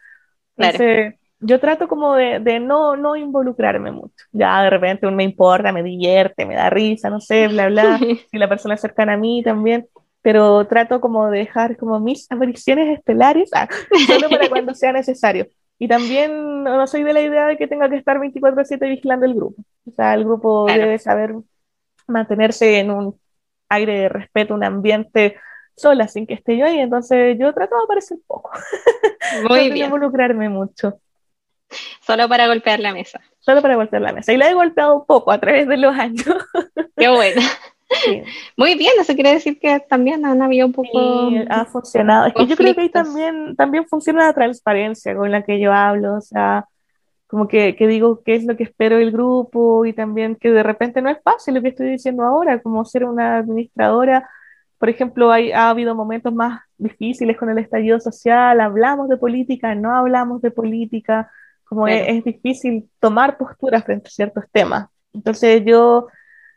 Entonces, 0.57 1.15
yo 1.41 1.61
trato 1.61 1.87
como 1.89 2.15
de, 2.15 2.41
de, 2.41 2.59
no, 2.61 2.97
no 2.97 3.17
involucrarme 3.17 3.93
mucho. 3.93 4.25
Ya 4.33 4.63
de 4.63 4.71
repente 4.71 5.09
me 5.11 5.25
importa, 5.25 5.73
me 5.73 5.83
divierte, 5.83 6.47
me 6.47 6.57
da 6.57 6.71
risa, 6.71 7.11
no 7.11 7.21
sé, 7.21 7.49
bla, 7.49 7.69
bla. 7.69 7.99
si 8.31 8.39
la 8.39 8.49
persona 8.49 8.75
es 8.75 8.81
cercana 8.81 9.15
a 9.15 9.17
mí 9.17 9.43
también. 9.43 9.87
Pero 10.21 10.67
trato 10.67 11.01
como 11.01 11.31
de 11.31 11.39
dejar 11.39 11.77
como 11.77 12.01
mis 12.01 12.31
apariciones 12.31 12.99
estelares 12.99 13.51
ah, 13.55 13.69
solo 14.07 14.29
para 14.29 14.49
cuando 14.49 14.75
sea 14.75 14.93
necesario. 14.93 15.47
Y 15.79 15.87
también 15.87 16.65
no 16.65 16.87
soy 16.89 17.05
de 17.05 17.13
la 17.13 17.21
idea 17.21 17.47
de 17.47 17.57
que 17.57 17.69
tenga 17.69 17.89
que 17.89 17.97
estar 17.97 18.19
24/7 18.19 18.89
vigilando 18.89 19.27
el 19.27 19.35
grupo. 19.35 19.63
O 19.87 19.93
sea, 19.93 20.15
el 20.15 20.25
grupo 20.25 20.67
debe 20.67 20.99
saber 20.99 21.37
mantenerse 22.09 22.81
en 22.81 22.91
un 22.91 23.21
aire 23.69 24.01
de 24.01 24.09
respeto, 24.09 24.55
un 24.55 24.65
ambiente 24.65 25.37
sola, 25.77 26.09
sin 26.09 26.27
que 26.27 26.35
esté 26.35 26.57
yo 26.57 26.67
ahí. 26.67 26.81
Entonces 26.81 27.39
yo 27.39 27.55
trato 27.55 27.77
de 27.77 27.85
aparecer 27.85 28.19
poco. 28.27 28.51
Muy 29.49 29.71
bien. 29.71 29.87
involucrarme 29.87 30.49
mucho. 30.49 31.01
Solo 32.01 32.29
para 32.29 32.47
golpear 32.47 32.81
la 32.81 32.93
mesa. 32.93 33.21
Solo 33.41 33.63
para 33.63 33.77
golpear 33.77 34.03
la 34.03 34.13
mesa. 34.13 34.33
Y 34.33 34.37
la 34.37 34.51
he 34.51 34.55
golpeado 34.55 34.97
un 34.97 35.07
poco 35.07 35.33
a 35.33 35.39
través 35.39 35.67
de 35.69 35.77
los 35.77 35.95
años. 35.97 36.27
Qué 36.97 37.09
bueno. 37.09 37.41
Muy 38.57 38.75
bien, 38.77 38.93
eso 39.01 39.15
quiere 39.15 39.33
decir 39.33 39.59
que 39.59 39.81
también 39.89 40.25
han 40.27 40.43
habido 40.43 40.67
un 40.67 40.73
poco. 40.73 41.31
ha 41.49 41.65
funcionado. 41.65 42.27
Es 42.27 42.35
que 42.35 42.47
yo 42.47 42.57
creo 42.57 42.75
que 42.75 42.83
ahí 42.83 42.91
también, 42.91 43.57
también 43.57 43.87
funciona 43.87 44.27
la 44.27 44.35
transparencia 44.35 45.17
con 45.17 45.31
la 45.31 45.43
que 45.43 45.59
yo 45.59 45.73
hablo, 45.73 46.17
o 46.17 46.21
sea, 46.21 46.67
como 47.27 47.49
que, 47.49 47.77
que, 47.77 47.87
digo 47.87 48.23
qué 48.25 48.35
es 48.35 48.45
lo 48.45 48.57
que 48.57 48.65
espero 48.65 48.97
del 48.99 49.13
grupo 49.13 49.85
y 49.87 49.93
también 49.93 50.37
que 50.37 50.51
de 50.51 50.63
repente 50.63 51.03
no 51.03 51.11
es 51.11 51.19
fácil 51.23 51.55
lo 51.55 51.63
que 51.63 51.69
estoy 51.69 51.91
diciendo 51.91 52.25
ahora, 52.25 52.61
como 52.61 52.85
ser 52.85 53.05
una 53.05 53.39
administradora. 53.39 54.29
Por 54.79 54.89
ejemplo, 54.89 55.31
hay, 55.33 55.53
ha 55.53 55.71
habido 55.71 55.95
momentos 55.95 56.33
más 56.33 56.61
difíciles 56.79 57.37
con 57.37 57.51
el 57.51 57.59
estallido 57.59 58.01
social, 58.01 58.61
hablamos 58.61 59.09
de 59.09 59.17
política, 59.17 59.75
no 59.75 59.95
hablamos 59.95 60.41
de 60.41 60.51
política, 60.51 61.31
como 61.69 61.87
es, 61.87 62.09
es 62.09 62.25
difícil 62.25 62.89
tomar 62.99 63.37
posturas 63.37 63.85
frente 63.85 64.09
a 64.09 64.11
ciertos 64.11 64.45
temas. 64.51 64.89
Entonces 65.13 65.63
yo 65.65 66.09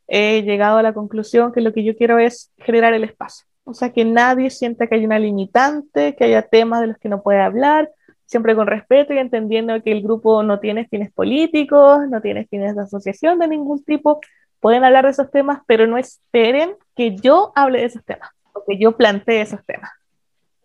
he 0.08 0.44
llegado 0.44 0.78
a 0.78 0.84
la 0.84 0.94
conclusión 0.94 1.52
que 1.52 1.62
lo 1.62 1.74
que 1.74 1.84
yo 1.84 1.96
quiero 1.96 2.20
es 2.20 2.52
generar 2.58 2.94
el 2.94 3.04
espacio. 3.04 3.46
O 3.64 3.74
sea, 3.74 3.92
que 3.92 4.04
nadie 4.04 4.50
sienta 4.50 4.88
que 4.88 4.96
hay 4.96 5.06
una 5.06 5.20
limitante, 5.20 6.16
que 6.16 6.24
haya 6.26 6.42
temas 6.42 6.82
de 6.82 6.88
los 6.88 6.98
que 6.98 7.10
no 7.10 7.22
puede 7.22 7.40
hablar, 7.40 7.90
siempre 8.26 8.56
con 8.56 8.68
respeto 8.68 9.14
y 9.14 9.18
entendiendo 9.18 9.82
que 9.84 9.92
el 9.92 10.02
grupo 10.02 10.42
no 10.42 10.60
tiene 10.60 10.88
fines 10.88 11.12
políticos, 11.12 12.00
no 12.10 12.22
tiene 12.22 12.46
fines 12.48 12.76
de 12.76 12.82
asociación 12.82 13.40
de 13.40 13.48
ningún 13.48 13.84
tipo. 13.84 14.22
Pueden 14.60 14.84
hablar 14.84 15.06
de 15.06 15.12
esos 15.12 15.30
temas, 15.32 15.62
pero 15.68 15.86
no 15.88 15.98
esperen 15.98 16.76
que 16.96 17.16
yo 17.18 17.52
hable 17.56 17.80
de 17.80 17.86
esos 17.86 18.04
temas 18.06 18.30
o 18.54 18.64
que 18.66 18.78
yo 18.78 18.96
plantee 18.96 19.42
esos 19.42 19.64
temas. 19.66 19.92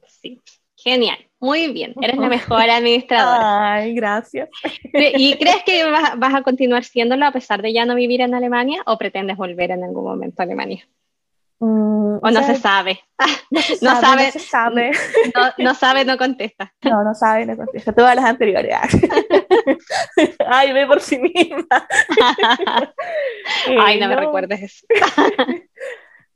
Sí, 0.06 0.40
genial. 0.76 1.18
Muy 1.46 1.72
bien, 1.72 1.94
eres 2.02 2.16
la 2.16 2.28
mejor 2.28 2.68
administradora. 2.68 3.74
Ay, 3.74 3.94
gracias. 3.94 4.48
¿Y 4.92 5.36
crees 5.36 5.62
que 5.64 5.84
vas, 5.88 6.34
a 6.34 6.42
continuar 6.42 6.82
siéndolo 6.82 7.24
a 7.24 7.30
pesar 7.30 7.62
de 7.62 7.72
ya 7.72 7.84
no 7.84 7.94
vivir 7.94 8.20
en 8.20 8.34
Alemania 8.34 8.82
o 8.84 8.98
pretendes 8.98 9.36
volver 9.36 9.70
en 9.70 9.84
algún 9.84 10.02
momento 10.02 10.42
a 10.42 10.44
Alemania? 10.44 10.88
Mm, 11.60 12.16
o 12.20 12.30
no 12.32 12.42
se 12.42 12.54
sabe. 12.68 12.98
No, 13.50 13.60
se 13.60 13.76
sabe, 13.76 14.32
no, 14.34 14.40
sabe. 14.40 14.90
No, 15.58 15.74
sabe, 15.74 16.04
no 16.04 16.18
contesta. 16.18 16.74
No, 16.82 17.04
no 17.04 17.14
sabe, 17.14 17.46
no 17.46 17.56
contesta. 17.56 17.92
Todas 17.92 18.16
las 18.16 18.24
anteriores. 18.24 18.76
Ay, 20.48 20.72
ve 20.72 20.84
por 20.84 21.00
sí 21.00 21.16
misma. 21.18 21.86
Ay, 23.78 24.00
no, 24.00 24.08
me 24.08 24.14
eh, 24.14 24.16
recuerdes 24.16 24.62
eso. 24.62 24.86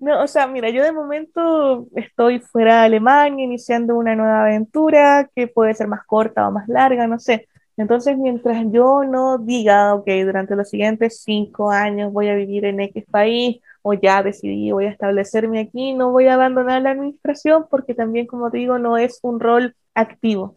No, 0.01 0.22
o 0.22 0.27
sea, 0.27 0.47
mira, 0.47 0.70
yo 0.70 0.82
de 0.82 0.93
momento 0.93 1.86
estoy 1.94 2.40
fuera 2.40 2.81
de 2.81 2.86
Alemania, 2.86 3.44
iniciando 3.44 3.97
una 3.97 4.16
nueva 4.16 4.43
aventura 4.43 5.28
que 5.36 5.47
puede 5.47 5.74
ser 5.74 5.89
más 5.89 6.05
corta 6.06 6.48
o 6.48 6.51
más 6.51 6.66
larga, 6.68 7.06
no 7.06 7.18
sé. 7.18 7.48
Entonces, 7.77 8.16
mientras 8.16 8.64
yo 8.72 9.05
no 9.05 9.36
diga, 9.36 9.94
ok, 9.94 10.09
durante 10.24 10.56
los 10.56 10.70
siguientes 10.70 11.22
cinco 11.22 11.70
años 11.70 12.12
voy 12.12 12.28
a 12.28 12.35
vivir 12.35 12.64
en 12.64 12.81
X 12.81 13.05
país, 13.10 13.60
o 13.82 13.93
ya 13.93 14.22
decidí, 14.22 14.72
voy 14.72 14.86
a 14.86 14.90
establecerme 14.90 15.60
aquí, 15.60 15.93
no 15.94 16.12
voy 16.12 16.28
a 16.28 16.35
abandonar 16.35 16.81
la 16.82 16.90
administración 16.93 17.66
porque 17.70 17.94
también, 17.94 18.27
como 18.27 18.51
te 18.51 18.59
digo, 18.59 18.78
no 18.78 18.97
es 18.97 19.18
un 19.22 19.39
rol 19.39 19.74
activo. 19.94 20.56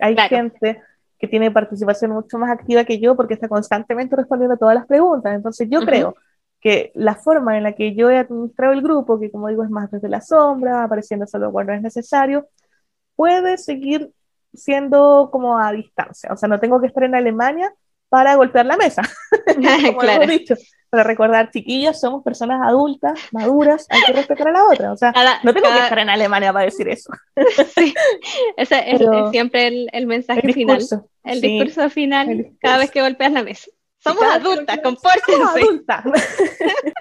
Hay 0.00 0.16
gente 0.16 0.82
que 1.18 1.28
tiene 1.28 1.50
participación 1.50 2.12
mucho 2.12 2.38
más 2.38 2.50
activa 2.50 2.84
que 2.84 2.98
yo 2.98 3.14
porque 3.14 3.34
está 3.34 3.48
constantemente 3.48 4.16
respondiendo 4.16 4.54
a 4.54 4.58
todas 4.58 4.74
las 4.74 4.86
preguntas. 4.86 5.34
Entonces, 5.34 5.68
yo 5.70 5.80
creo 5.80 6.14
que 6.60 6.92
la 6.94 7.14
forma 7.14 7.56
en 7.56 7.64
la 7.64 7.72
que 7.72 7.94
yo 7.94 8.10
he 8.10 8.18
administrado 8.18 8.72
el 8.72 8.82
grupo, 8.82 9.18
que 9.18 9.30
como 9.30 9.48
digo 9.48 9.64
es 9.64 9.70
más 9.70 9.90
desde 9.90 10.08
la 10.08 10.20
sombra, 10.20 10.84
apareciendo 10.84 11.26
solo 11.26 11.50
cuando 11.50 11.72
es 11.72 11.82
necesario, 11.82 12.48
puede 13.16 13.56
seguir 13.58 14.10
siendo 14.52 15.30
como 15.32 15.58
a 15.58 15.72
distancia. 15.72 16.30
O 16.32 16.36
sea, 16.36 16.48
no 16.48 16.60
tengo 16.60 16.80
que 16.80 16.88
estar 16.88 17.04
en 17.04 17.14
Alemania 17.14 17.72
para 18.10 18.34
golpear 18.34 18.66
la 18.66 18.76
mesa, 18.76 19.02
como 19.46 19.60
claro. 19.98 20.22
hemos 20.22 20.38
dicho. 20.38 20.54
Para 20.90 21.04
recordar, 21.04 21.52
chiquillas, 21.52 22.00
somos 22.00 22.24
personas 22.24 22.60
adultas, 22.66 23.16
maduras, 23.30 23.86
hay 23.90 24.02
que 24.02 24.12
respetar 24.12 24.48
a 24.48 24.52
la 24.52 24.64
otra. 24.66 24.92
O 24.92 24.96
sea, 24.96 25.14
no 25.44 25.54
tengo 25.54 25.68
que 25.68 25.78
estar 25.78 26.00
en 26.00 26.10
Alemania 26.10 26.52
para 26.52 26.64
decir 26.64 26.88
eso. 26.88 27.12
sí, 27.76 27.94
ese 28.56 28.90
es, 28.90 29.00
siempre 29.30 29.86
el, 29.92 30.06
mensaje 30.08 30.52
final. 30.52 30.84
El 31.22 31.40
discurso 31.40 31.88
final 31.90 32.50
cada 32.60 32.78
vez 32.78 32.90
que 32.90 33.02
golpeas 33.02 33.30
la 33.30 33.44
mesa. 33.44 33.70
Somos 34.02 34.22
adultas, 34.24 34.78
compórtense. 34.82 35.84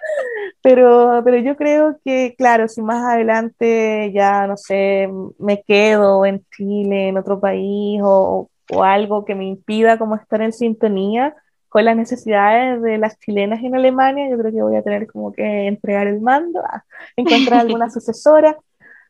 pero, 0.62 1.22
pero 1.24 1.38
yo 1.38 1.56
creo 1.56 1.98
que, 2.04 2.36
claro, 2.38 2.68
si 2.68 2.82
más 2.82 3.04
adelante 3.04 4.12
ya, 4.14 4.46
no 4.48 4.58
sé, 4.58 5.10
me 5.38 5.64
quedo 5.64 6.26
en 6.26 6.46
Chile, 6.56 7.08
en 7.08 7.18
otro 7.18 7.40
país, 7.40 8.02
o, 8.04 8.50
o 8.72 8.84
algo 8.84 9.24
que 9.24 9.34
me 9.34 9.46
impida 9.46 9.98
como 9.98 10.16
estar 10.16 10.42
en 10.42 10.52
sintonía 10.52 11.36
con 11.70 11.86
las 11.86 11.96
necesidades 11.96 12.82
de 12.82 12.98
las 12.98 13.18
chilenas 13.20 13.64
en 13.64 13.76
Alemania, 13.76 14.30
yo 14.30 14.38
creo 14.38 14.52
que 14.52 14.62
voy 14.62 14.76
a 14.76 14.84
tener 14.84 15.08
como 15.08 15.32
que 15.32 15.68
entregar 15.68 16.08
el 16.08 16.20
mando, 16.20 16.60
a 16.66 16.84
encontrar 17.16 17.62
alguna 17.62 17.90
sucesora, 17.92 18.58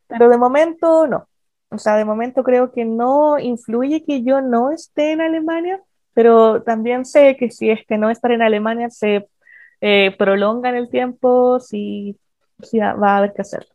pero 0.08 0.30
de 0.30 0.38
momento 0.38 1.08
no. 1.08 1.28
O 1.72 1.78
sea, 1.78 1.96
de 1.96 2.06
momento 2.06 2.44
creo 2.44 2.72
que 2.72 2.84
no 2.84 3.40
influye 3.40 4.04
que 4.04 4.24
yo 4.24 4.42
no 4.42 4.72
esté 4.72 5.14
en 5.14 5.22
Alemania, 5.22 5.82
pero 6.14 6.64
también 6.64 7.06
sé 7.06 7.38
que 7.38 7.52
si 7.52 7.70
es 7.70 7.86
que 7.86 7.98
no 7.98 8.10
estar 8.10 8.32
en 8.32 8.42
Alemania 8.42 8.90
se 8.90 9.28
eh, 9.82 10.16
prolonga 10.18 10.70
en 10.70 10.76
el 10.76 10.90
tiempo, 10.90 11.60
sí, 11.60 12.18
va 12.76 13.14
a 13.14 13.18
haber 13.18 13.34
que 13.34 13.42
hacerlo. 13.42 13.70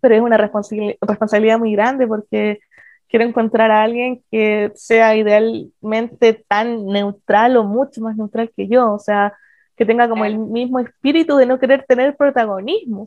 Pero 0.00 0.14
es 0.14 0.20
una 0.20 0.36
responsabilidad 0.36 1.58
muy 1.58 1.72
grande 1.72 2.06
porque 2.06 2.60
quiero 3.08 3.24
encontrar 3.24 3.70
a 3.70 3.82
alguien 3.82 4.22
que 4.30 4.72
sea 4.74 5.16
idealmente 5.16 6.44
tan 6.46 6.86
neutral 6.86 7.56
o 7.56 7.64
mucho 7.64 8.00
más 8.00 8.16
neutral 8.16 8.50
que 8.54 8.68
yo, 8.68 8.92
o 8.92 8.98
sea, 8.98 9.32
que 9.76 9.86
tenga 9.86 10.08
como 10.08 10.24
el 10.24 10.38
mismo 10.38 10.78
espíritu 10.80 11.36
de 11.36 11.46
no 11.46 11.58
querer 11.58 11.84
tener 11.86 12.16
protagonismo 12.16 13.06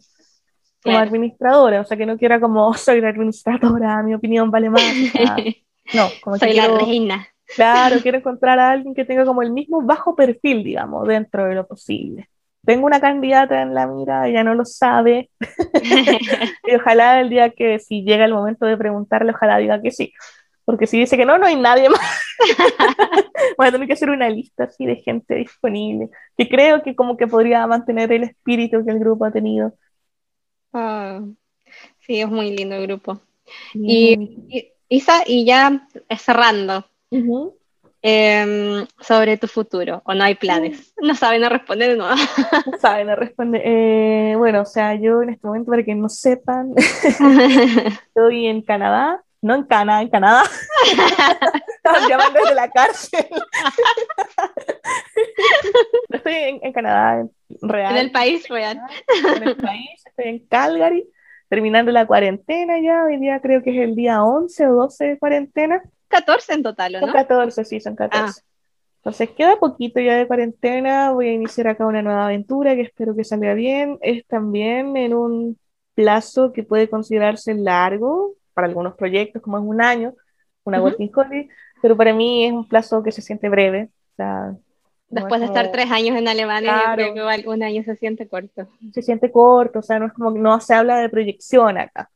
como 0.83 0.97
administradora, 0.97 1.81
o 1.81 1.85
sea, 1.85 1.97
que 1.97 2.05
no 2.05 2.17
quiera 2.17 2.39
como 2.39 2.73
soy 2.77 3.01
la 3.01 3.09
administradora, 3.09 4.01
mi 4.03 4.13
opinión 4.13 4.49
vale 4.49 4.69
más. 4.69 4.81
no, 5.93 6.07
como 6.21 6.37
soy 6.37 6.53
la 6.53 6.67
reina. 6.67 7.27
Claro, 7.55 7.97
quiero 8.01 8.17
encontrar 8.17 8.59
a 8.59 8.71
alguien 8.71 8.93
que 8.93 9.05
tenga 9.05 9.25
como 9.25 9.41
el 9.41 9.51
mismo 9.51 9.81
bajo 9.81 10.15
perfil, 10.15 10.63
digamos, 10.63 11.07
dentro 11.07 11.45
de 11.45 11.55
lo 11.55 11.67
posible. 11.67 12.29
Tengo 12.65 12.85
una 12.85 12.99
candidata 12.99 13.61
en 13.61 13.73
la 13.73 13.87
mira, 13.87 14.27
ella 14.27 14.43
no 14.43 14.53
lo 14.53 14.65
sabe. 14.65 15.29
y 16.67 16.75
ojalá 16.75 17.21
el 17.21 17.29
día 17.29 17.51
que 17.51 17.79
si 17.79 18.03
llega 18.03 18.25
el 18.25 18.33
momento 18.33 18.65
de 18.65 18.75
preguntarle, 18.77 19.31
ojalá 19.31 19.57
diga 19.57 19.81
que 19.81 19.91
sí. 19.91 20.13
Porque 20.65 20.85
si 20.85 20.99
dice 20.99 21.15
que 21.15 21.25
no, 21.25 21.37
no 21.37 21.45
hay 21.45 21.55
nadie 21.55 21.87
más. 21.87 22.01
Voy 23.57 23.67
a 23.67 23.71
tener 23.71 23.87
que 23.87 23.93
hacer 23.93 24.09
una 24.09 24.29
lista 24.29 24.65
así 24.65 24.85
de 24.85 24.97
gente 24.97 25.35
disponible. 25.35 26.09
Que 26.37 26.49
creo 26.49 26.83
que 26.83 26.93
como 26.93 27.15
que 27.15 27.25
podría 27.25 27.65
mantener 27.67 28.11
el 28.11 28.23
espíritu 28.23 28.83
que 28.83 28.91
el 28.91 28.99
grupo 28.99 29.23
ha 29.23 29.31
tenido. 29.31 29.73
Ah, 30.73 31.21
sí, 31.99 32.19
es 32.19 32.27
muy 32.27 32.51
lindo 32.51 32.75
el 32.75 32.85
grupo. 32.85 33.21
Y, 33.73 34.67
Isa, 34.89 35.23
y 35.25 35.45
ya 35.45 35.87
cerrando, 36.17 36.85
Em, 38.01 38.85
sobre 38.99 39.37
tu 39.37 39.47
futuro, 39.47 40.01
o 40.05 40.13
no 40.13 40.23
hay 40.23 40.35
planes. 40.35 40.93
No 41.01 41.15
saben 41.15 41.43
a 41.43 41.49
responder, 41.49 41.97
no. 41.97 42.09
No 42.09 42.77
saben 42.79 43.09
a 43.09 43.15
responder. 43.15 43.61
Eh, 43.65 44.35
bueno, 44.37 44.61
o 44.61 44.65
sea, 44.65 44.95
yo 44.95 45.23
en 45.23 45.31
este 45.31 45.47
momento, 45.47 45.71
para 45.71 45.83
que 45.83 45.95
no 45.95 46.07
sepan, 46.07 46.73
estoy 46.77 48.47
en 48.47 48.61
Canadá, 48.61 49.23
no 49.41 49.55
en 49.55 49.63
Canadá, 49.63 50.01
en 50.01 50.09
Canadá. 50.09 50.43
Estaban 51.75 52.07
llamando 52.07 52.39
desde 52.39 52.55
la 52.55 52.69
cárcel. 52.69 53.27
estoy 56.09 56.33
en, 56.33 56.59
en, 56.61 56.73
Canadá, 56.73 57.25
real. 57.61 57.91
En 57.93 57.97
el 57.97 58.11
país 58.11 58.47
real. 58.47 58.79
En 59.35 59.43
el 59.43 59.55
país, 59.57 60.03
estoy 60.05 60.25
en 60.25 60.39
Calgary, 60.47 61.09
terminando 61.49 61.91
la 61.91 62.05
cuarentena 62.05 62.79
ya. 62.79 63.05
Hoy 63.05 63.17
día 63.17 63.41
creo 63.41 63.63
que 63.63 63.71
es 63.71 63.83
el 63.83 63.95
día 63.95 64.23
11 64.23 64.67
o 64.67 64.73
12 64.73 65.05
de 65.05 65.19
cuarentena. 65.19 65.81
14 66.07 66.53
en 66.53 66.63
total, 66.63 66.93
¿no? 66.93 66.99
Son 66.99 67.11
14, 67.11 67.65
sí, 67.65 67.79
son 67.79 67.95
14. 67.95 68.41
Ah. 68.41 68.43
Entonces 68.97 69.29
queda 69.31 69.57
poquito 69.57 69.99
ya 69.99 70.15
de 70.15 70.27
cuarentena, 70.27 71.11
voy 71.11 71.29
a 71.29 71.33
iniciar 71.33 71.69
acá 71.69 71.85
una 71.85 72.01
nueva 72.01 72.25
aventura 72.25 72.75
que 72.75 72.81
espero 72.81 73.15
que 73.15 73.23
salga 73.23 73.53
bien. 73.53 73.97
Es 74.01 74.25
también 74.27 74.97
en 74.97 75.13
un 75.13 75.57
plazo 75.93 76.51
que 76.51 76.63
puede 76.63 76.89
considerarse 76.89 77.53
largo 77.53 78.33
para 78.53 78.67
algunos 78.67 78.95
proyectos, 78.95 79.41
como 79.41 79.57
es 79.57 79.63
un 79.63 79.81
año, 79.81 80.13
una 80.63 80.81
working 80.81 81.11
holiday, 81.15 81.47
pero 81.81 81.95
para 81.95 82.13
mí 82.13 82.45
es 82.45 82.51
un 82.51 82.67
plazo 82.67 83.01
que 83.01 83.11
se 83.11 83.21
siente 83.21 83.49
breve. 83.49 83.89
O 84.11 84.15
sea, 84.15 84.55
Después 85.09 85.39
de 85.39 85.47
estar 85.47 85.71
tres 85.71 85.89
años 85.89 86.17
en 86.17 86.27
Alemania, 86.27 86.95
yo 86.97 87.13
creo 87.13 87.13
que 87.13 87.47
un 87.47 87.63
año 87.63 87.83
se 87.83 87.95
siente 87.95 88.27
corto. 88.27 88.67
Se 88.91 89.01
siente 89.01 89.31
corto, 89.31 89.79
o 89.79 89.81
sea, 89.81 89.99
no 89.99 90.07
es 90.07 90.13
como 90.13 90.31
no 90.31 90.59
se 90.59 90.73
habla 90.73 90.99
de 90.99 91.07
proyección 91.07 91.77
acá. 91.77 92.09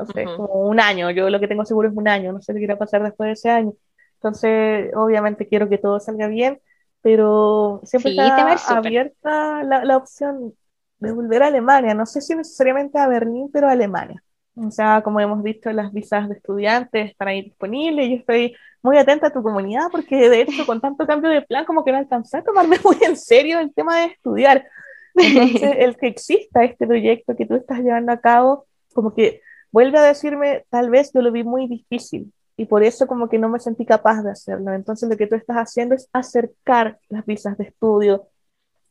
Entonces, 0.00 0.28
como 0.36 0.68
un 0.68 0.80
año, 0.80 1.10
yo 1.10 1.30
lo 1.30 1.40
que 1.40 1.48
tengo 1.48 1.64
seguro 1.64 1.88
es 1.88 1.96
un 1.96 2.08
año, 2.08 2.32
no 2.32 2.40
sé 2.40 2.54
qué 2.54 2.60
irá 2.60 2.74
a 2.74 2.78
pasar 2.78 3.02
después 3.02 3.28
de 3.28 3.32
ese 3.32 3.50
año. 3.50 3.72
Entonces, 4.14 4.92
obviamente 4.94 5.48
quiero 5.48 5.68
que 5.68 5.78
todo 5.78 6.00
salga 6.00 6.26
bien, 6.26 6.60
pero 7.02 7.80
siempre 7.84 8.12
está 8.12 8.76
abierta 8.76 9.62
la, 9.62 9.84
la, 9.84 9.96
opción 9.96 10.54
de 10.98 11.12
volver 11.12 11.42
a 11.42 11.46
Alemania, 11.46 11.94
no 11.94 12.04
sé 12.04 12.20
si 12.20 12.34
necesariamente 12.34 12.98
a 12.98 13.08
Berlín, 13.08 13.50
pero 13.52 13.68
a 13.68 13.72
Alemania. 13.72 14.22
O 14.56 14.70
sea, 14.70 15.00
como 15.02 15.20
hemos 15.20 15.42
visto, 15.42 15.72
las 15.72 15.92
visas 15.92 16.28
de 16.28 16.34
estudiantes 16.34 17.10
están 17.10 17.28
ahí 17.28 17.42
disponibles. 17.42 18.08
Yo 18.10 18.16
estoy 18.16 18.54
muy 18.82 18.98
atenta 18.98 19.28
a 19.28 19.32
tu 19.32 19.42
comunidad 19.42 19.86
porque, 19.90 20.28
de 20.28 20.42
hecho, 20.42 20.66
con 20.66 20.80
tanto 20.80 21.06
cambio 21.06 21.30
de 21.30 21.42
plan, 21.42 21.64
como 21.64 21.84
que 21.84 21.92
no 21.92 21.98
alcancé 21.98 22.38
a 22.38 22.42
tomarme 22.42 22.76
muy 22.84 22.96
en 23.02 23.16
serio 23.16 23.58
el 23.60 23.72
tema 23.72 24.00
de 24.00 24.06
estudiar. 24.06 24.66
Entonces, 25.14 25.72
el 25.78 25.96
que 25.96 26.08
exista 26.08 26.64
este 26.64 26.86
proyecto 26.86 27.36
que 27.36 27.46
tú 27.46 27.54
estás 27.54 27.78
llevando 27.80 28.12
a 28.12 28.20
cabo, 28.20 28.66
como 28.92 29.14
que 29.14 29.40
vuelve 29.72 29.98
a 29.98 30.02
decirme, 30.02 30.64
tal 30.70 30.90
vez 30.90 31.12
yo 31.12 31.22
lo 31.22 31.32
vi 31.32 31.44
muy 31.44 31.66
difícil 31.66 32.32
y 32.56 32.66
por 32.66 32.82
eso 32.82 33.06
como 33.06 33.28
que 33.28 33.38
no 33.38 33.48
me 33.48 33.58
sentí 33.58 33.86
capaz 33.86 34.22
de 34.22 34.30
hacerlo. 34.30 34.74
Entonces, 34.74 35.08
lo 35.08 35.16
que 35.16 35.26
tú 35.26 35.34
estás 35.34 35.56
haciendo 35.56 35.94
es 35.94 36.08
acercar 36.12 36.98
las 37.08 37.24
visas 37.24 37.56
de 37.56 37.64
estudio 37.64 38.28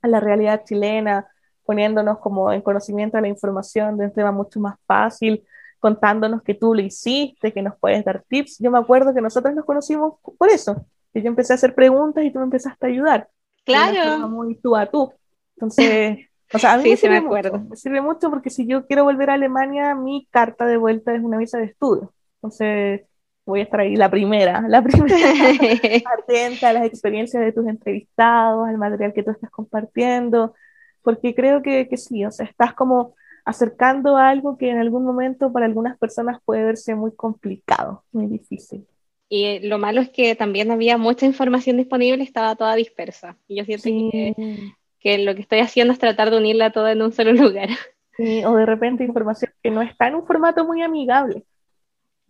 a 0.01 0.07
la 0.07 0.19
realidad 0.19 0.63
chilena, 0.65 1.27
poniéndonos 1.65 2.17
como 2.17 2.51
en 2.51 2.61
conocimiento 2.61 3.17
de 3.17 3.21
la 3.21 3.27
información 3.27 3.95
de 3.97 4.05
un 4.05 4.13
tema 4.13 4.31
mucho 4.31 4.59
más 4.59 4.75
fácil, 4.87 5.43
contándonos 5.79 6.41
que 6.41 6.55
tú 6.55 6.73
lo 6.73 6.81
hiciste, 6.81 7.53
que 7.53 7.61
nos 7.61 7.77
puedes 7.79 8.03
dar 8.03 8.23
tips. 8.27 8.57
Yo 8.57 8.71
me 8.71 8.79
acuerdo 8.79 9.13
que 9.13 9.21
nosotros 9.21 9.53
nos 9.53 9.65
conocimos 9.65 10.15
por 10.37 10.49
eso, 10.49 10.87
que 11.13 11.21
yo 11.21 11.27
empecé 11.27 11.53
a 11.53 11.57
hacer 11.57 11.75
preguntas 11.75 12.23
y 12.23 12.31
tú 12.31 12.39
me 12.39 12.45
empezaste 12.45 12.87
a 12.87 12.89
ayudar. 12.89 13.29
Claro. 13.65 14.27
Muy 14.29 14.55
tú 14.55 14.75
a 14.75 14.87
tú. 14.87 15.13
Entonces, 15.55 16.28
o 16.53 16.59
sea, 16.59 16.73
a 16.73 16.77
mí 16.77 16.95
me, 17.01 17.09
me, 17.09 17.17
acuerdo. 17.17 17.59
me 17.59 17.75
sirve 17.75 18.01
mucho 18.01 18.29
porque 18.29 18.49
si 18.49 18.65
yo 18.65 18.85
quiero 18.87 19.03
volver 19.03 19.29
a 19.29 19.33
Alemania, 19.35 19.95
mi 19.95 20.27
carta 20.31 20.65
de 20.65 20.77
vuelta 20.77 21.13
es 21.13 21.21
una 21.21 21.37
visa 21.37 21.57
de 21.57 21.65
estudio. 21.65 22.13
Entonces, 22.35 23.01
voy 23.45 23.59
a 23.61 23.63
estar 23.63 23.79
ahí 23.81 23.95
la 23.95 24.09
primera, 24.09 24.61
la 24.67 24.81
primera, 24.81 25.15
atenta 26.19 26.69
a 26.69 26.73
las 26.73 26.85
experiencias 26.85 27.43
de 27.43 27.51
tus 27.51 27.67
entrevistados, 27.67 28.67
al 28.67 28.77
material 28.77 29.13
que 29.13 29.23
tú 29.23 29.31
estás 29.31 29.49
compartiendo, 29.49 30.53
porque 31.01 31.35
creo 31.35 31.61
que, 31.61 31.87
que 31.87 31.97
sí, 31.97 32.25
o 32.25 32.31
sea, 32.31 32.45
estás 32.45 32.73
como 32.73 33.15
acercando 33.45 34.17
a 34.17 34.29
algo 34.29 34.57
que 34.57 34.69
en 34.69 34.77
algún 34.77 35.03
momento 35.03 35.51
para 35.51 35.65
algunas 35.65 35.97
personas 35.97 36.39
puede 36.45 36.63
verse 36.63 36.95
muy 36.95 37.11
complicado, 37.15 38.03
muy 38.11 38.27
difícil. 38.27 38.85
Y 39.27 39.59
lo 39.67 39.77
malo 39.77 40.01
es 40.01 40.09
que 40.09 40.35
también 40.35 40.71
había 40.71 40.97
mucha 40.97 41.25
información 41.25 41.77
disponible, 41.77 42.23
estaba 42.23 42.55
toda 42.55 42.75
dispersa. 42.75 43.37
Y 43.47 43.57
yo 43.57 43.65
siento 43.65 44.11
que, 44.11 44.73
que, 44.99 45.17
lo 45.19 45.35
que 45.35 45.41
estoy 45.41 45.59
haciendo 45.59 45.93
es 45.93 45.99
tratar 45.99 46.31
de 46.31 46.37
unirla 46.37 46.71
toda 46.71 46.91
en 46.91 47.01
un 47.01 47.11
solo 47.11 47.33
lugar. 47.33 47.69
Sí, 48.17 48.43
o 48.43 48.55
de 48.55 48.65
repente 48.65 49.03
información 49.03 49.51
que 49.63 49.71
no 49.71 49.81
está 49.81 50.07
en 50.07 50.15
un 50.15 50.27
formato 50.27 50.65
muy 50.65 50.81
amigable. 50.81 51.45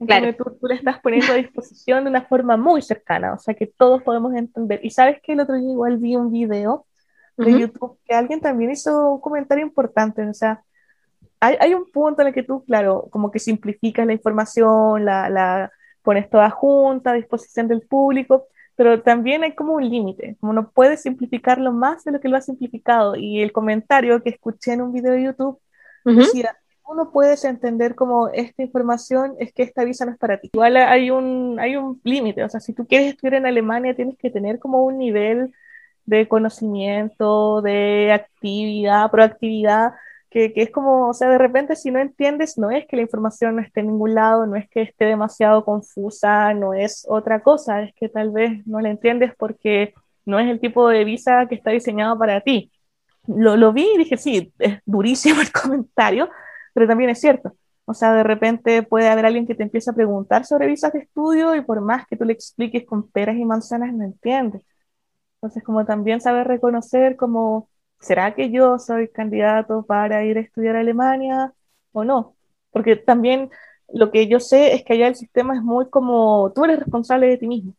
Claro. 0.05 0.33
Tú, 0.35 0.57
tú, 0.59 0.67
le 0.67 0.75
estás 0.75 0.99
poniendo 1.01 1.33
a 1.33 1.35
disposición 1.35 2.03
de 2.03 2.09
una 2.09 2.21
forma 2.21 2.55
muy 2.55 2.81
cercana, 2.81 3.33
o 3.33 3.37
sea 3.37 3.53
que 3.53 3.67
todos 3.67 4.01
podemos 4.03 4.33
entender. 4.33 4.79
Y 4.83 4.91
sabes 4.91 5.19
que 5.21 5.33
el 5.33 5.41
otro 5.41 5.55
día 5.55 5.71
igual 5.71 5.97
vi 5.97 6.15
un 6.15 6.31
video 6.31 6.85
de 7.35 7.59
YouTube 7.59 7.97
que 8.05 8.13
alguien 8.13 8.41
también 8.41 8.71
hizo 8.71 9.13
un 9.13 9.21
comentario 9.21 9.65
importante, 9.65 10.25
o 10.27 10.33
sea, 10.33 10.61
hay, 11.39 11.55
hay, 11.59 11.73
un 11.73 11.89
punto 11.89 12.21
en 12.21 12.29
el 12.29 12.33
que 12.33 12.43
tú, 12.43 12.65
claro, 12.65 13.07
como 13.11 13.31
que 13.31 13.39
simplificas 13.39 14.05
la 14.05 14.13
información, 14.13 15.05
la, 15.05 15.29
la 15.29 15.71
pones 16.01 16.29
toda 16.29 16.49
junta 16.49 17.11
a 17.11 17.13
disposición 17.13 17.67
del 17.67 17.81
público, 17.81 18.47
pero 18.79 19.01
también 19.01 19.43
hay 19.43 19.55
como 19.55 19.73
un 19.73 19.89
límite, 19.89 20.37
como 20.39 20.53
no 20.53 20.71
puedes 20.71 21.01
simplificarlo 21.01 21.73
más 21.73 22.05
de 22.05 22.13
lo 22.13 22.21
que 22.21 22.29
lo 22.29 22.37
has 22.37 22.45
simplificado. 22.45 23.17
Y 23.17 23.41
el 23.41 23.51
comentario 23.51 24.23
que 24.23 24.29
escuché 24.29 24.71
en 24.71 24.81
un 24.81 24.93
video 24.93 25.11
de 25.11 25.23
YouTube 25.23 25.59
decía, 26.05 26.55
uno 26.87 27.11
puedes 27.11 27.43
entender 27.43 27.93
como 27.93 28.29
esta 28.29 28.63
información 28.63 29.35
es 29.37 29.51
que 29.51 29.63
esta 29.63 29.83
visa 29.83 30.05
no 30.05 30.13
es 30.13 30.17
para 30.17 30.37
ti. 30.37 30.49
Igual 30.53 30.77
hay 30.77 31.11
un, 31.11 31.59
hay 31.59 31.75
un 31.75 31.99
límite, 32.05 32.41
o 32.41 32.47
sea, 32.47 32.61
si 32.61 32.71
tú 32.71 32.87
quieres 32.87 33.09
estudiar 33.09 33.33
en 33.33 33.47
Alemania 33.47 33.97
tienes 33.97 34.17
que 34.17 34.29
tener 34.29 34.59
como 34.59 34.85
un 34.85 34.97
nivel 34.97 35.53
de 36.05 36.29
conocimiento, 36.29 37.61
de 37.61 38.13
actividad, 38.13 39.11
proactividad, 39.11 39.91
que, 40.29 40.53
que, 40.53 40.61
es 40.63 40.71
como, 40.71 41.09
o 41.09 41.13
sea, 41.13 41.29
de 41.29 41.37
repente 41.37 41.75
si 41.75 41.91
no 41.91 41.99
entiendes, 41.99 42.57
no 42.57 42.71
es 42.71 42.85
que 42.87 42.95
la 42.95 43.01
información 43.03 43.55
no 43.55 43.61
esté 43.61 43.81
en 43.81 43.87
ningún 43.87 44.15
lado, 44.15 44.45
no 44.45 44.55
es 44.55 44.69
que 44.69 44.81
esté 44.81 45.05
demasiado 45.05 45.65
confusa, 45.65 46.53
no 46.53 46.73
es 46.73 47.05
otra 47.09 47.41
cosa, 47.41 47.81
es 47.83 47.93
que 47.95 48.09
tal 48.09 48.31
vez 48.31 48.65
no 48.67 48.79
la 48.81 48.89
entiendes 48.89 49.33
porque 49.37 49.93
no 50.25 50.39
es 50.39 50.49
el 50.49 50.59
tipo 50.59 50.87
de 50.89 51.03
visa 51.05 51.47
que 51.47 51.55
está 51.55 51.71
diseñado 51.71 52.17
para 52.17 52.41
ti. 52.41 52.71
Lo, 53.27 53.57
lo 53.57 53.73
vi 53.73 53.87
y 53.95 53.97
dije, 53.99 54.17
sí, 54.17 54.53
es 54.59 54.79
durísimo 54.85 55.41
el 55.41 55.51
comentario, 55.51 56.29
pero 56.73 56.87
también 56.87 57.09
es 57.11 57.19
cierto. 57.19 57.53
O 57.85 57.93
sea, 57.95 58.13
de 58.13 58.23
repente 58.23 58.83
puede 58.83 59.09
haber 59.09 59.25
alguien 59.25 59.47
que 59.47 59.55
te 59.55 59.63
empiece 59.63 59.89
a 59.89 59.93
preguntar 59.93 60.45
sobre 60.45 60.67
visas 60.67 60.93
de 60.93 60.99
estudio 60.99 61.55
y 61.55 61.61
por 61.61 61.81
más 61.81 62.05
que 62.07 62.15
tú 62.15 62.23
le 62.25 62.33
expliques 62.33 62.85
con 62.85 63.09
peras 63.09 63.35
y 63.35 63.45
manzanas, 63.45 63.93
no 63.93 64.05
entiende. 64.05 64.63
Entonces, 65.37 65.63
como 65.63 65.85
también 65.85 66.21
saber 66.21 66.47
reconocer 66.47 67.15
como, 67.15 67.69
¿será 67.99 68.33
que 68.33 68.51
yo 68.51 68.79
soy 68.79 69.09
candidato 69.09 69.83
para 69.83 70.23
ir 70.23 70.37
a 70.37 70.41
estudiar 70.41 70.75
a 70.75 70.79
Alemania 70.79 71.53
o 71.91 72.03
no? 72.03 72.35
Porque 72.71 72.95
también 72.95 73.49
lo 73.91 74.11
que 74.11 74.27
yo 74.27 74.39
sé 74.39 74.73
es 74.73 74.83
que 74.83 74.93
allá 74.93 75.07
el 75.07 75.15
sistema 75.15 75.55
es 75.55 75.61
muy 75.61 75.89
como, 75.89 76.51
tú 76.53 76.65
eres 76.65 76.79
responsable 76.79 77.27
de 77.27 77.37
ti 77.37 77.47
mismo. 77.47 77.73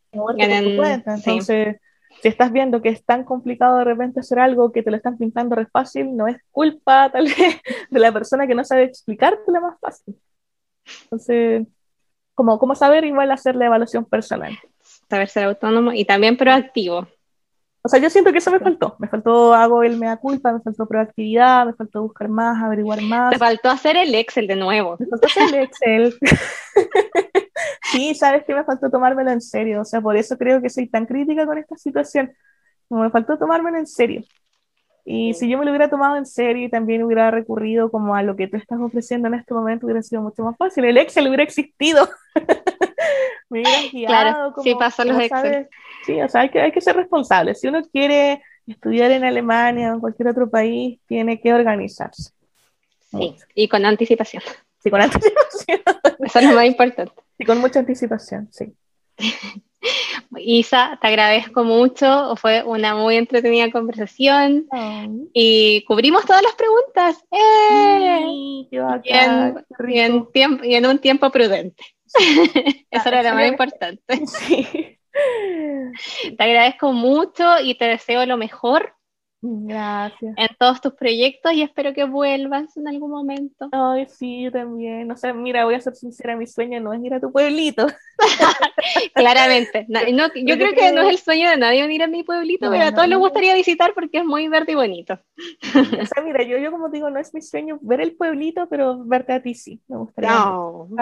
Entonces, 1.06 1.76
si 2.20 2.28
estás 2.28 2.52
viendo 2.52 2.82
que 2.82 2.88
es 2.90 3.04
tan 3.04 3.24
complicado 3.24 3.78
de 3.78 3.84
repente 3.84 4.20
hacer 4.20 4.38
algo 4.38 4.72
que 4.72 4.82
te 4.82 4.90
lo 4.90 4.96
están 4.96 5.16
pintando 5.16 5.54
re 5.54 5.66
fácil, 5.66 6.16
no 6.16 6.26
es 6.26 6.36
culpa 6.50 7.10
tal 7.12 7.24
vez 7.24 7.60
de 7.90 7.98
la 7.98 8.12
persona 8.12 8.46
que 8.46 8.54
no 8.54 8.64
sabe 8.64 8.84
explicarte 8.84 9.50
lo 9.50 9.60
más 9.60 9.78
fácil. 9.80 10.16
Entonces, 11.04 11.66
como, 12.34 12.58
como 12.58 12.74
saber 12.74 13.04
igual 13.04 13.30
hacer 13.30 13.54
la 13.54 13.66
evaluación 13.66 14.04
personal. 14.04 14.58
Saber 15.08 15.28
ser 15.28 15.44
autónomo 15.44 15.92
y 15.92 16.04
también 16.04 16.36
proactivo. 16.36 17.06
O 17.82 17.88
sea, 17.88 17.98
yo 17.98 18.10
siento 18.10 18.30
que 18.30 18.38
eso 18.38 18.50
me 18.50 18.60
faltó. 18.60 18.96
Me 18.98 19.08
faltó, 19.08 19.54
hago 19.54 19.82
el 19.82 19.96
mea 19.96 20.16
culpa, 20.18 20.52
me 20.52 20.60
faltó 20.60 20.86
proactividad, 20.86 21.66
me 21.66 21.72
faltó 21.72 22.02
buscar 22.02 22.28
más, 22.28 22.62
averiguar 22.62 23.00
más. 23.00 23.30
Me 23.30 23.38
faltó 23.38 23.70
hacer 23.70 23.96
el 23.96 24.14
Excel 24.14 24.46
de 24.46 24.56
nuevo. 24.56 24.96
Me 24.98 25.06
faltó 25.06 25.26
hacer 25.26 25.54
el 25.54 25.62
Excel. 25.62 26.14
sí, 27.90 28.14
sabes 28.14 28.44
que 28.44 28.54
me 28.54 28.64
faltó 28.64 28.90
tomármelo 28.90 29.30
en 29.30 29.40
serio. 29.40 29.80
O 29.80 29.84
sea, 29.84 30.00
por 30.02 30.16
eso 30.16 30.36
creo 30.36 30.60
que 30.60 30.68
soy 30.68 30.88
tan 30.88 31.06
crítica 31.06 31.46
con 31.46 31.56
esta 31.56 31.76
situación. 31.76 32.32
Me 32.90 33.10
faltó 33.10 33.38
tomármelo 33.38 33.78
en 33.78 33.86
serio. 33.86 34.24
Y 35.04 35.32
si 35.34 35.48
yo 35.48 35.58
me 35.58 35.64
lo 35.64 35.70
hubiera 35.70 35.88
tomado 35.88 36.16
en 36.16 36.26
serio 36.26 36.66
y 36.66 36.70
también 36.70 37.02
hubiera 37.02 37.30
recurrido 37.30 37.90
como 37.90 38.14
a 38.14 38.22
lo 38.22 38.36
que 38.36 38.46
tú 38.46 38.58
estás 38.58 38.78
ofreciendo 38.78 39.28
en 39.28 39.34
este 39.34 39.54
momento, 39.54 39.86
hubiera 39.86 40.02
sido 40.02 40.20
mucho 40.20 40.42
más 40.44 40.56
fácil. 40.56 40.84
El 40.84 40.98
Excel 40.98 41.26
hubiera 41.26 41.42
existido. 41.42 42.08
me 43.48 43.60
hubieran 43.60 43.90
guiado. 43.90 44.06
Claro, 44.06 44.52
como, 44.54 44.64
sí, 44.64 44.74
pasan 44.74 45.08
los 45.08 45.20
Excel. 45.20 45.68
Sí, 46.04 46.20
o 46.20 46.28
sea, 46.28 46.42
hay 46.42 46.50
que, 46.50 46.60
hay 46.60 46.72
que 46.72 46.80
ser 46.80 46.96
responsable. 46.96 47.54
Si 47.54 47.68
uno 47.68 47.82
quiere 47.90 48.42
estudiar 48.66 49.10
en 49.10 49.24
Alemania 49.24 49.90
o 49.90 49.94
en 49.94 50.00
cualquier 50.00 50.28
otro 50.28 50.48
país, 50.48 50.98
tiene 51.06 51.40
que 51.40 51.52
organizarse. 51.52 52.32
Sí, 53.10 53.36
y 53.54 53.68
con 53.68 53.84
anticipación. 53.84 54.42
Sí, 54.82 54.90
con 54.90 55.00
anticipación. 55.00 55.80
Eso 56.24 56.38
es 56.38 56.44
lo 56.44 56.54
más 56.54 56.66
importante. 56.66 57.12
Sí, 57.38 57.44
con 57.44 57.58
mucha 57.58 57.80
anticipación, 57.80 58.48
sí. 58.52 58.72
Isa, 60.36 60.98
te 61.00 61.08
agradezco 61.08 61.64
mucho, 61.64 62.36
fue 62.36 62.62
una 62.62 62.94
muy 62.94 63.16
entretenida 63.16 63.70
conversación 63.70 64.66
y 65.32 65.84
cubrimos 65.86 66.24
todas 66.24 66.42
las 66.42 66.54
preguntas. 66.54 67.24
¡Eh! 67.30 68.26
y, 68.70 69.98
en, 69.98 70.26
tiempo, 70.32 70.64
y 70.64 70.74
en 70.74 70.86
un 70.86 70.98
tiempo 70.98 71.30
prudente. 71.30 71.82
Eso 72.90 73.08
era 73.08 73.22
lo 73.22 73.34
más 73.34 73.48
importante. 73.48 74.20
Sí. 74.26 74.96
Te 76.38 76.44
agradezco 76.44 76.92
mucho 76.92 77.58
y 77.60 77.74
te 77.76 77.86
deseo 77.86 78.24
lo 78.26 78.36
mejor 78.36 78.94
Gracias. 79.42 80.34
En 80.36 80.48
todos 80.58 80.80
tus 80.80 80.92
proyectos 80.92 81.52
y 81.54 81.62
espero 81.62 81.94
que 81.94 82.04
vuelvas 82.04 82.76
en 82.76 82.88
algún 82.88 83.10
momento. 83.10 83.68
Ay, 83.72 84.06
sí, 84.06 84.42
yo 84.42 84.52
también. 84.52 85.10
O 85.10 85.16
sea, 85.16 85.32
mira, 85.32 85.64
voy 85.64 85.74
a 85.74 85.80
ser 85.80 85.94
sincera, 85.94 86.36
mi 86.36 86.46
sueño 86.46 86.78
no 86.80 86.92
es 86.92 87.02
ir 87.02 87.14
a 87.14 87.20
tu 87.20 87.32
pueblito. 87.32 87.86
Claramente. 89.14 89.86
No, 90.10 90.26
yo 90.34 90.56
creo 90.56 90.72
que 90.74 90.92
no 90.92 91.02
es 91.02 91.08
el 91.10 91.18
sueño 91.18 91.48
de 91.50 91.56
nadie 91.56 91.82
venir 91.82 92.02
a 92.02 92.06
mi 92.06 92.22
pueblito, 92.22 92.70
pero 92.70 92.84
a 92.84 92.92
todos 92.92 93.08
les 93.08 93.18
gustaría 93.18 93.54
visitar 93.54 93.94
porque 93.94 94.18
es 94.18 94.24
muy 94.24 94.48
verde 94.48 94.72
y 94.72 94.74
bonito. 94.74 95.14
O 95.14 96.06
sea, 96.06 96.22
mira, 96.24 96.42
yo, 96.42 96.58
yo 96.58 96.70
como 96.70 96.88
digo, 96.88 97.10
no 97.10 97.20
es 97.20 97.32
mi 97.32 97.40
sueño 97.40 97.78
ver 97.82 98.00
el 98.00 98.16
pueblito, 98.16 98.68
pero 98.68 99.04
verte 99.04 99.32
a 99.32 99.42
ti 99.42 99.54
sí. 99.54 99.80
Me 99.88 99.98
gustaría 99.98 100.52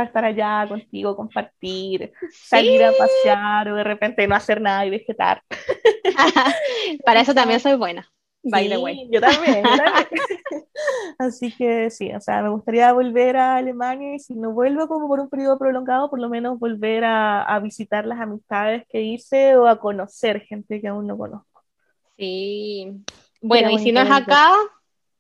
estar 0.04 0.24
allá 0.24 0.66
contigo, 0.68 1.16
compartir, 1.16 2.12
salir 2.30 2.84
a 2.84 2.92
pasear 2.92 3.68
o 3.68 3.76
de 3.76 3.84
repente 3.84 4.26
no 4.26 4.34
hacer 4.34 4.60
nada 4.60 4.84
y 4.84 4.90
vegetar. 4.90 5.42
Para 7.04 7.20
eso 7.20 7.34
también 7.34 7.60
soy 7.60 7.74
buena. 7.76 8.08
By 8.42 8.68
the 8.68 8.78
way. 8.78 9.08
Yo 9.10 9.20
también, 9.20 9.64
Así 11.18 11.50
que 11.52 11.90
sí, 11.90 12.12
o 12.14 12.20
sea, 12.20 12.42
me 12.42 12.50
gustaría 12.50 12.92
volver 12.92 13.36
a 13.36 13.56
Alemania 13.56 14.14
y 14.14 14.18
si 14.20 14.34
no 14.34 14.52
vuelvo 14.52 14.86
como 14.86 15.08
por 15.08 15.20
un 15.20 15.28
periodo 15.28 15.58
prolongado, 15.58 16.08
por 16.08 16.20
lo 16.20 16.28
menos 16.28 16.58
volver 16.58 17.04
a, 17.04 17.42
a 17.42 17.58
visitar 17.58 18.06
las 18.06 18.20
amistades 18.20 18.84
que 18.88 19.02
hice 19.02 19.56
o 19.56 19.66
a 19.66 19.80
conocer 19.80 20.40
gente 20.42 20.80
que 20.80 20.88
aún 20.88 21.06
no 21.06 21.18
conozco. 21.18 21.62
Sí. 22.16 22.92
Bueno, 23.40 23.70
y 23.70 23.78
si 23.78 23.92
no 23.92 24.00
es 24.00 24.10
acá, 24.10 24.52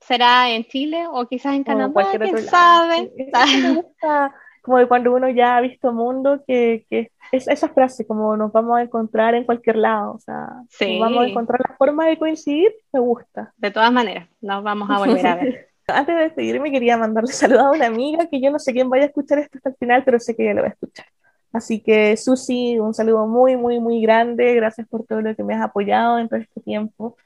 será 0.00 0.50
en 0.50 0.64
Chile 0.64 1.06
o 1.10 1.26
quizás 1.26 1.54
en 1.54 1.64
Canadá, 1.64 1.92
quién 2.18 2.38
sabe. 2.46 3.12
como 4.68 4.78
de 4.78 4.86
cuando 4.86 5.14
uno 5.14 5.30
ya 5.30 5.56
ha 5.56 5.62
visto 5.62 5.94
mundo, 5.94 6.44
que, 6.46 6.84
que 6.90 7.10
es 7.32 7.48
esa 7.48 7.70
frase, 7.70 8.06
como 8.06 8.36
nos 8.36 8.52
vamos 8.52 8.76
a 8.76 8.82
encontrar 8.82 9.34
en 9.34 9.44
cualquier 9.44 9.76
lado, 9.76 10.12
o 10.12 10.18
sea, 10.18 10.62
vamos 11.00 11.24
a 11.24 11.26
encontrar 11.26 11.58
la 11.66 11.74
forma 11.74 12.06
de 12.06 12.18
coincidir, 12.18 12.70
me 12.92 13.00
gusta. 13.00 13.54
De 13.56 13.70
todas 13.70 13.90
maneras, 13.90 14.28
nos 14.42 14.62
vamos 14.62 14.90
a 14.90 14.98
volver 14.98 15.26
a 15.26 15.36
ver. 15.36 15.68
Antes 15.86 16.14
de 16.14 16.22
despedirme, 16.24 16.70
quería 16.70 16.98
mandarle 16.98 17.32
saludos 17.32 17.62
a 17.62 17.70
una 17.70 17.86
amiga 17.86 18.28
que 18.30 18.42
yo 18.42 18.50
no 18.50 18.58
sé 18.58 18.74
quién 18.74 18.90
vaya 18.90 19.04
a 19.04 19.06
escuchar 19.06 19.38
esto 19.38 19.56
hasta 19.56 19.70
el 19.70 19.76
final, 19.76 20.04
pero 20.04 20.20
sé 20.20 20.36
que 20.36 20.42
ella 20.42 20.52
lo 20.52 20.60
va 20.60 20.68
a 20.68 20.72
escuchar. 20.72 21.06
Así 21.50 21.80
que, 21.80 22.14
Susi, 22.18 22.78
un 22.78 22.92
saludo 22.92 23.26
muy, 23.26 23.56
muy, 23.56 23.80
muy 23.80 24.02
grande. 24.02 24.54
Gracias 24.54 24.86
por 24.86 25.06
todo 25.06 25.22
lo 25.22 25.34
que 25.34 25.44
me 25.44 25.54
has 25.54 25.62
apoyado 25.62 26.18
en 26.18 26.28
todo 26.28 26.40
este 26.40 26.60
tiempo. 26.60 27.16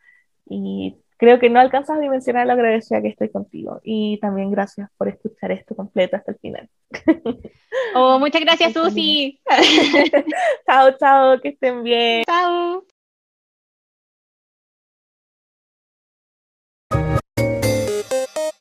Y 0.48 1.02
creo 1.23 1.39
que 1.39 1.49
no 1.49 1.61
alcanzas 1.61 1.99
a 1.99 2.01
dimensionar 2.01 2.49
lo 2.49 2.55
agradecida 2.55 3.01
que 3.01 3.07
estoy 3.07 3.28
contigo. 3.28 3.81
Y 3.85 4.19
también 4.19 4.51
gracias 4.51 4.90
por 4.99 5.07
escuchar 5.07 5.53
esto 5.53 5.77
completo 5.77 6.16
hasta 6.16 6.32
el 6.32 6.39
final. 6.39 6.69
Oh, 7.94 8.19
muchas 8.19 8.43
gracias, 8.43 8.73
Susi. 8.73 9.40
chao, 10.66 10.90
chao, 10.99 11.40
que 11.40 11.51
estén 11.51 11.82
bien. 11.82 12.24
Chao. 12.24 12.85